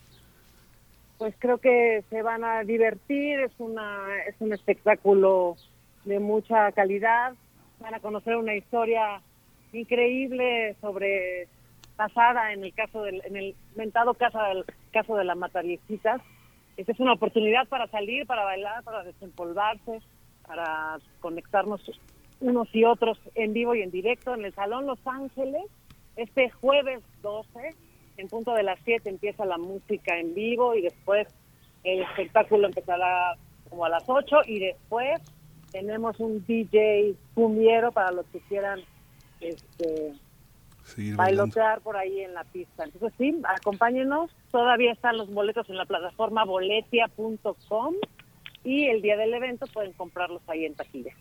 Pues 1.18 1.34
creo 1.40 1.58
que 1.58 2.04
se 2.10 2.22
van 2.22 2.44
a 2.44 2.64
divertir, 2.64 3.40
es, 3.40 3.52
una, 3.58 4.06
es 4.28 4.36
un 4.40 4.54
espectáculo 4.54 5.58
de 6.06 6.20
mucha 6.20 6.72
calidad, 6.74 7.34
van 7.80 7.96
a 7.96 8.00
conocer 8.00 8.36
una 8.36 8.56
historia 8.56 9.22
increíble 9.74 10.76
sobre 10.82 11.48
pasada 11.96 12.54
en 12.54 12.64
el 12.64 12.74
caso 12.74 13.02
del, 13.02 13.22
en 13.26 13.36
el 13.36 13.56
mentado 13.76 14.14
caso 14.14 14.40
del 14.40 14.66
caso 14.92 15.16
de 15.16 15.24
la 15.24 15.36
Matariecitas. 15.36 16.22
Esta 16.78 16.92
es 16.92 17.00
una 17.00 17.14
oportunidad 17.14 17.68
para 17.68 17.88
salir, 17.88 18.28
para 18.28 18.44
bailar, 18.44 18.84
para 18.84 19.04
desempolvarse, 19.04 20.00
para 20.46 21.00
conectarnos 21.20 21.82
unos 22.40 22.68
y 22.74 22.86
otros 22.86 23.20
en 23.36 23.54
vivo 23.54 23.76
y 23.76 23.82
en 23.82 23.92
directo 23.92 24.34
en 24.34 24.46
el 24.46 24.54
Salón 24.54 24.86
Los 24.86 25.00
Ángeles. 25.06 25.64
Este 26.16 26.50
jueves 26.50 27.02
12, 27.22 27.76
en 28.18 28.28
punto 28.28 28.54
de 28.54 28.64
las 28.64 28.80
7, 28.84 29.10
empieza 29.10 29.46
la 29.46 29.58
música 29.58 30.20
en 30.20 30.34
vivo 30.34 30.76
y 30.76 30.82
después 30.82 31.28
el 31.84 32.02
espectáculo 32.02 32.68
empezará 32.68 33.36
como 33.70 33.86
a 33.86 33.90
las 33.90 34.04
8 34.08 34.38
y 34.46 34.60
después 34.60 35.22
tenemos 35.72 36.20
un 36.20 36.46
DJ 36.46 37.16
cumbiero 37.34 37.92
para 37.92 38.12
los 38.12 38.26
que 38.28 38.40
quieran 38.42 38.82
este, 39.42 40.14
bailotear 41.16 41.82
por 41.82 41.98
ahí 41.98 42.22
en 42.22 42.34
la 42.34 42.44
pista. 42.46 42.86
Entonces 42.86 43.14
sí, 43.18 43.40
acompáñenos. 43.44 44.32
Todavía 44.52 44.92
están 44.92 45.18
los 45.18 45.32
boletos 45.32 45.70
en 45.70 45.78
la 45.78 45.86
plataforma 45.86 46.46
boletia.com 46.46 47.94
y 48.64 48.86
el 48.86 49.02
día 49.02 49.18
del 49.18 49.34
evento 49.34 49.66
pueden 49.68 49.94
comprarlos 49.94 50.42
ahí 50.48 50.66
en 50.66 50.76
taquilla. 50.76 51.14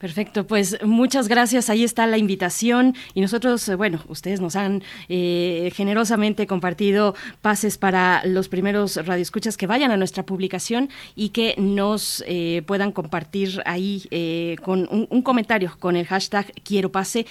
Perfecto, 0.00 0.46
pues 0.46 0.78
muchas 0.82 1.28
gracias. 1.28 1.68
Ahí 1.68 1.84
está 1.84 2.06
la 2.06 2.16
invitación 2.16 2.94
y 3.12 3.20
nosotros, 3.20 3.68
eh, 3.68 3.74
bueno, 3.74 4.00
ustedes 4.08 4.40
nos 4.40 4.56
han 4.56 4.82
eh, 5.10 5.70
generosamente 5.74 6.46
compartido 6.46 7.14
pases 7.42 7.76
para 7.76 8.24
los 8.24 8.48
primeros 8.48 8.96
radioescuchas 8.96 9.58
que 9.58 9.66
vayan 9.66 9.90
a 9.90 9.98
nuestra 9.98 10.24
publicación 10.24 10.88
y 11.14 11.28
que 11.28 11.54
nos 11.58 12.24
eh, 12.26 12.62
puedan 12.66 12.92
compartir 12.92 13.60
ahí 13.66 14.56
con 14.62 14.88
un, 14.90 15.20
comentario 15.20 15.76
con 15.78 15.96
el 15.96 16.06
hashtag 16.06 16.50
quiero 16.64 16.90
pase. 16.90 17.26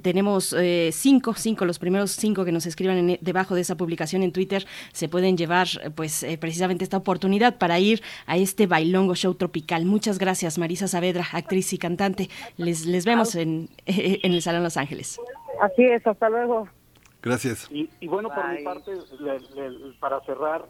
Tenemos 0.00 0.54
cinco, 0.92 1.34
cinco, 1.36 1.64
los 1.64 1.80
primeros 1.80 2.12
cinco 2.12 2.44
que 2.44 2.52
nos 2.52 2.66
escriban 2.66 3.18
debajo 3.20 3.56
de 3.56 3.62
esa 3.62 3.76
publicación 3.76 4.22
en 4.22 4.30
Twitter 4.30 4.64
se 4.92 5.08
pueden 5.08 5.36
llevar, 5.36 5.66
pues, 5.96 6.24
precisamente 6.38 6.84
esta 6.84 6.98
oportunidad 6.98 7.58
para 7.58 7.80
ir 7.80 8.00
a 8.26 8.36
este 8.36 8.68
bailongo 8.68 9.16
show 9.16 9.34
tropical. 9.34 9.84
Muchas 9.86 10.18
gracias, 10.18 10.56
Marisa 10.56 10.86
Saavedra, 10.86 11.26
actriz 11.32 11.72
y 11.72 11.78
cantante 11.78 12.11
les, 12.56 12.86
les 12.86 13.04
vemos 13.04 13.34
en, 13.34 13.68
en 13.86 14.32
el 14.32 14.42
Salón 14.42 14.62
Los 14.62 14.76
Ángeles. 14.76 15.18
Así 15.60 15.84
es, 15.84 16.06
hasta 16.06 16.28
luego. 16.28 16.68
Gracias. 17.22 17.68
Y, 17.70 17.88
bueno, 18.08 18.28
por 18.30 18.48
mi 18.52 18.64
parte, 18.64 18.92
para 20.00 20.20
cerrar, 20.22 20.64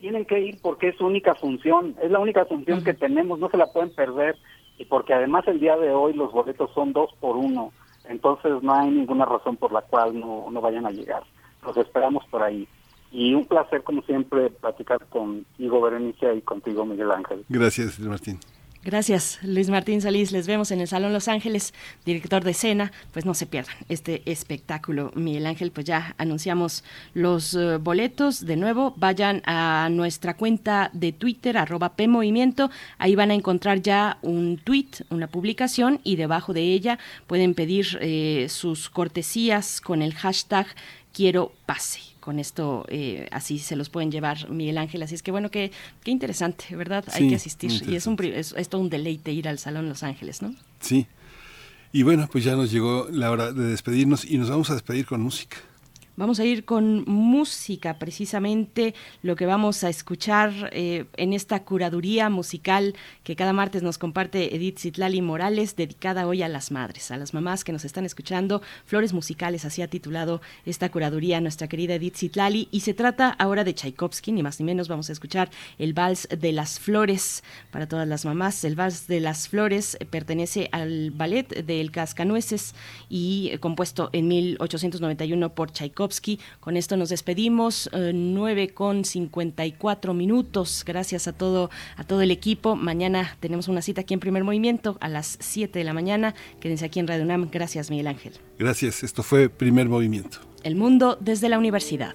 tienen 0.00 0.24
que 0.24 0.40
ir 0.40 0.58
porque 0.60 0.88
es 0.88 0.96
su 0.96 1.06
única 1.06 1.34
función, 1.36 1.94
es 2.02 2.10
la 2.10 2.18
única 2.18 2.44
función 2.44 2.82
que 2.82 2.92
tenemos, 2.92 3.38
no 3.38 3.48
se 3.48 3.56
la 3.56 3.66
pueden 3.66 3.94
perder, 3.94 4.36
y 4.78 4.84
porque 4.84 5.14
además 5.14 5.46
el 5.46 5.60
día 5.60 5.76
de 5.76 5.90
hoy 5.92 6.12
los 6.12 6.32
boletos 6.32 6.70
son 6.74 6.92
dos 6.92 7.10
por 7.20 7.36
uno, 7.36 7.72
entonces 8.08 8.52
no 8.62 8.74
hay 8.74 8.90
ninguna 8.90 9.26
razón 9.26 9.56
por 9.56 9.70
la 9.70 9.82
cual 9.82 10.18
no, 10.18 10.50
no 10.50 10.60
vayan 10.60 10.86
a 10.86 10.90
llegar. 10.90 11.22
Los 11.64 11.76
esperamos 11.76 12.24
por 12.26 12.42
ahí. 12.42 12.66
Y 13.12 13.34
un 13.34 13.46
placer, 13.46 13.84
como 13.84 14.02
siempre, 14.02 14.50
platicar 14.50 15.06
contigo, 15.06 15.80
Berenice, 15.82 16.34
y 16.34 16.40
contigo, 16.40 16.84
Miguel 16.84 17.12
Ángel. 17.12 17.44
Gracias, 17.48 18.00
Martín. 18.00 18.40
Gracias, 18.84 19.38
Luis 19.42 19.70
Martín 19.70 20.00
Salís. 20.00 20.32
Les 20.32 20.48
vemos 20.48 20.72
en 20.72 20.80
el 20.80 20.88
Salón 20.88 21.12
Los 21.12 21.28
Ángeles, 21.28 21.72
director 22.04 22.42
de 22.42 22.50
escena. 22.50 22.90
Pues 23.12 23.24
no 23.24 23.32
se 23.32 23.46
pierdan 23.46 23.76
este 23.88 24.28
espectáculo. 24.28 25.12
Miguel 25.14 25.46
Ángel, 25.46 25.70
pues 25.70 25.86
ya 25.86 26.16
anunciamos 26.18 26.82
los 27.14 27.54
eh, 27.54 27.76
boletos. 27.76 28.44
De 28.44 28.56
nuevo, 28.56 28.92
vayan 28.96 29.40
a 29.46 29.88
nuestra 29.88 30.36
cuenta 30.36 30.90
de 30.92 31.12
Twitter, 31.12 31.58
arroba 31.58 31.94
PMovimiento. 31.94 32.72
Ahí 32.98 33.14
van 33.14 33.30
a 33.30 33.34
encontrar 33.34 33.82
ya 33.82 34.18
un 34.20 34.58
tweet, 34.58 34.88
una 35.10 35.28
publicación, 35.28 36.00
y 36.02 36.16
debajo 36.16 36.52
de 36.52 36.62
ella 36.62 36.98
pueden 37.28 37.54
pedir 37.54 37.98
eh, 38.00 38.46
sus 38.48 38.90
cortesías 38.90 39.80
con 39.80 40.02
el 40.02 40.12
hashtag 40.12 40.66
quiero 41.12 41.52
pase 41.66 42.11
con 42.22 42.38
esto 42.38 42.86
eh, 42.88 43.28
así 43.32 43.58
se 43.58 43.74
los 43.74 43.90
pueden 43.90 44.10
llevar 44.10 44.48
Miguel 44.48 44.78
Ángel. 44.78 45.02
Así 45.02 45.16
es 45.16 45.22
que 45.22 45.32
bueno, 45.32 45.50
qué, 45.50 45.72
qué 46.04 46.12
interesante, 46.12 46.74
¿verdad? 46.76 47.04
Hay 47.12 47.28
que 47.28 47.34
asistir. 47.34 47.70
Y 47.86 47.96
es, 47.96 48.06
un, 48.06 48.16
es, 48.22 48.54
todo 48.68 48.80
un 48.80 48.88
deleite 48.88 49.32
ir 49.32 49.48
al 49.48 49.58
Salón 49.58 49.88
Los 49.88 50.04
Ángeles, 50.04 50.40
¿no? 50.40 50.54
Sí. 50.80 51.06
Y 51.92 52.04
bueno, 52.04 52.28
pues 52.30 52.44
ya 52.44 52.54
nos 52.54 52.70
llegó 52.70 53.08
la 53.10 53.30
hora 53.30 53.52
de 53.52 53.64
despedirnos 53.64 54.24
y 54.24 54.38
nos 54.38 54.48
vamos 54.48 54.70
a 54.70 54.74
despedir 54.74 55.04
con 55.04 55.20
música. 55.20 55.58
Vamos 56.14 56.40
a 56.40 56.44
ir 56.44 56.66
con 56.66 57.04
música, 57.06 57.98
precisamente 57.98 58.94
lo 59.22 59.34
que 59.34 59.46
vamos 59.46 59.82
a 59.82 59.88
escuchar 59.88 60.68
eh, 60.70 61.06
en 61.16 61.32
esta 61.32 61.64
curaduría 61.64 62.28
musical 62.28 62.94
que 63.24 63.34
cada 63.34 63.54
martes 63.54 63.82
nos 63.82 63.96
comparte 63.96 64.54
Edith 64.54 64.78
Zitlali 64.78 65.22
Morales, 65.22 65.74
dedicada 65.74 66.26
hoy 66.26 66.42
a 66.42 66.50
las 66.50 66.70
madres, 66.70 67.10
a 67.10 67.16
las 67.16 67.32
mamás 67.32 67.64
que 67.64 67.72
nos 67.72 67.86
están 67.86 68.04
escuchando. 68.04 68.60
Flores 68.84 69.14
musicales, 69.14 69.64
así 69.64 69.80
ha 69.80 69.88
titulado 69.88 70.42
esta 70.66 70.90
curaduría 70.90 71.40
nuestra 71.40 71.66
querida 71.66 71.94
Edith 71.94 72.16
Zitlali. 72.16 72.68
Y 72.70 72.80
se 72.80 72.92
trata 72.92 73.30
ahora 73.30 73.64
de 73.64 73.72
Tchaikovsky, 73.72 74.32
ni 74.32 74.42
más 74.42 74.60
ni 74.60 74.66
menos. 74.66 74.88
Vamos 74.88 75.08
a 75.08 75.12
escuchar 75.12 75.50
el 75.78 75.94
Vals 75.94 76.28
de 76.28 76.52
las 76.52 76.78
Flores 76.78 77.42
para 77.70 77.88
todas 77.88 78.06
las 78.06 78.26
mamás. 78.26 78.64
El 78.64 78.76
Vals 78.76 79.06
de 79.06 79.20
las 79.20 79.48
Flores 79.48 79.96
pertenece 80.10 80.68
al 80.72 81.10
ballet 81.10 81.64
del 81.64 81.90
Cascanueces 81.90 82.74
y 83.08 83.48
eh, 83.50 83.58
compuesto 83.60 84.10
en 84.12 84.28
1891 84.28 85.54
por 85.54 85.70
Tchaikovsky 85.70 86.01
con 86.60 86.76
esto 86.76 86.96
nos 86.96 87.08
despedimos, 87.08 87.88
eh, 87.92 88.12
9 88.14 88.74
con 88.74 89.04
54 89.04 90.14
minutos. 90.14 90.84
Gracias 90.86 91.28
a 91.28 91.32
todo, 91.32 91.70
a 91.96 92.04
todo 92.04 92.22
el 92.22 92.30
equipo. 92.30 92.76
Mañana 92.76 93.36
tenemos 93.40 93.68
una 93.68 93.82
cita 93.82 94.02
aquí 94.02 94.14
en 94.14 94.20
Primer 94.20 94.44
Movimiento 94.44 94.96
a 95.00 95.08
las 95.08 95.36
7 95.40 95.78
de 95.78 95.84
la 95.84 95.92
mañana. 95.92 96.34
Quédense 96.60 96.84
aquí 96.84 97.00
en 97.00 97.06
Radio 97.06 97.24
UNAM. 97.24 97.48
Gracias, 97.50 97.90
Miguel 97.90 98.06
Ángel. 98.06 98.34
Gracias. 98.58 99.02
Esto 99.02 99.22
fue 99.22 99.48
Primer 99.48 99.88
Movimiento. 99.88 100.38
El 100.62 100.76
mundo 100.76 101.16
desde 101.20 101.48
la 101.48 101.58
universidad. 101.58 102.14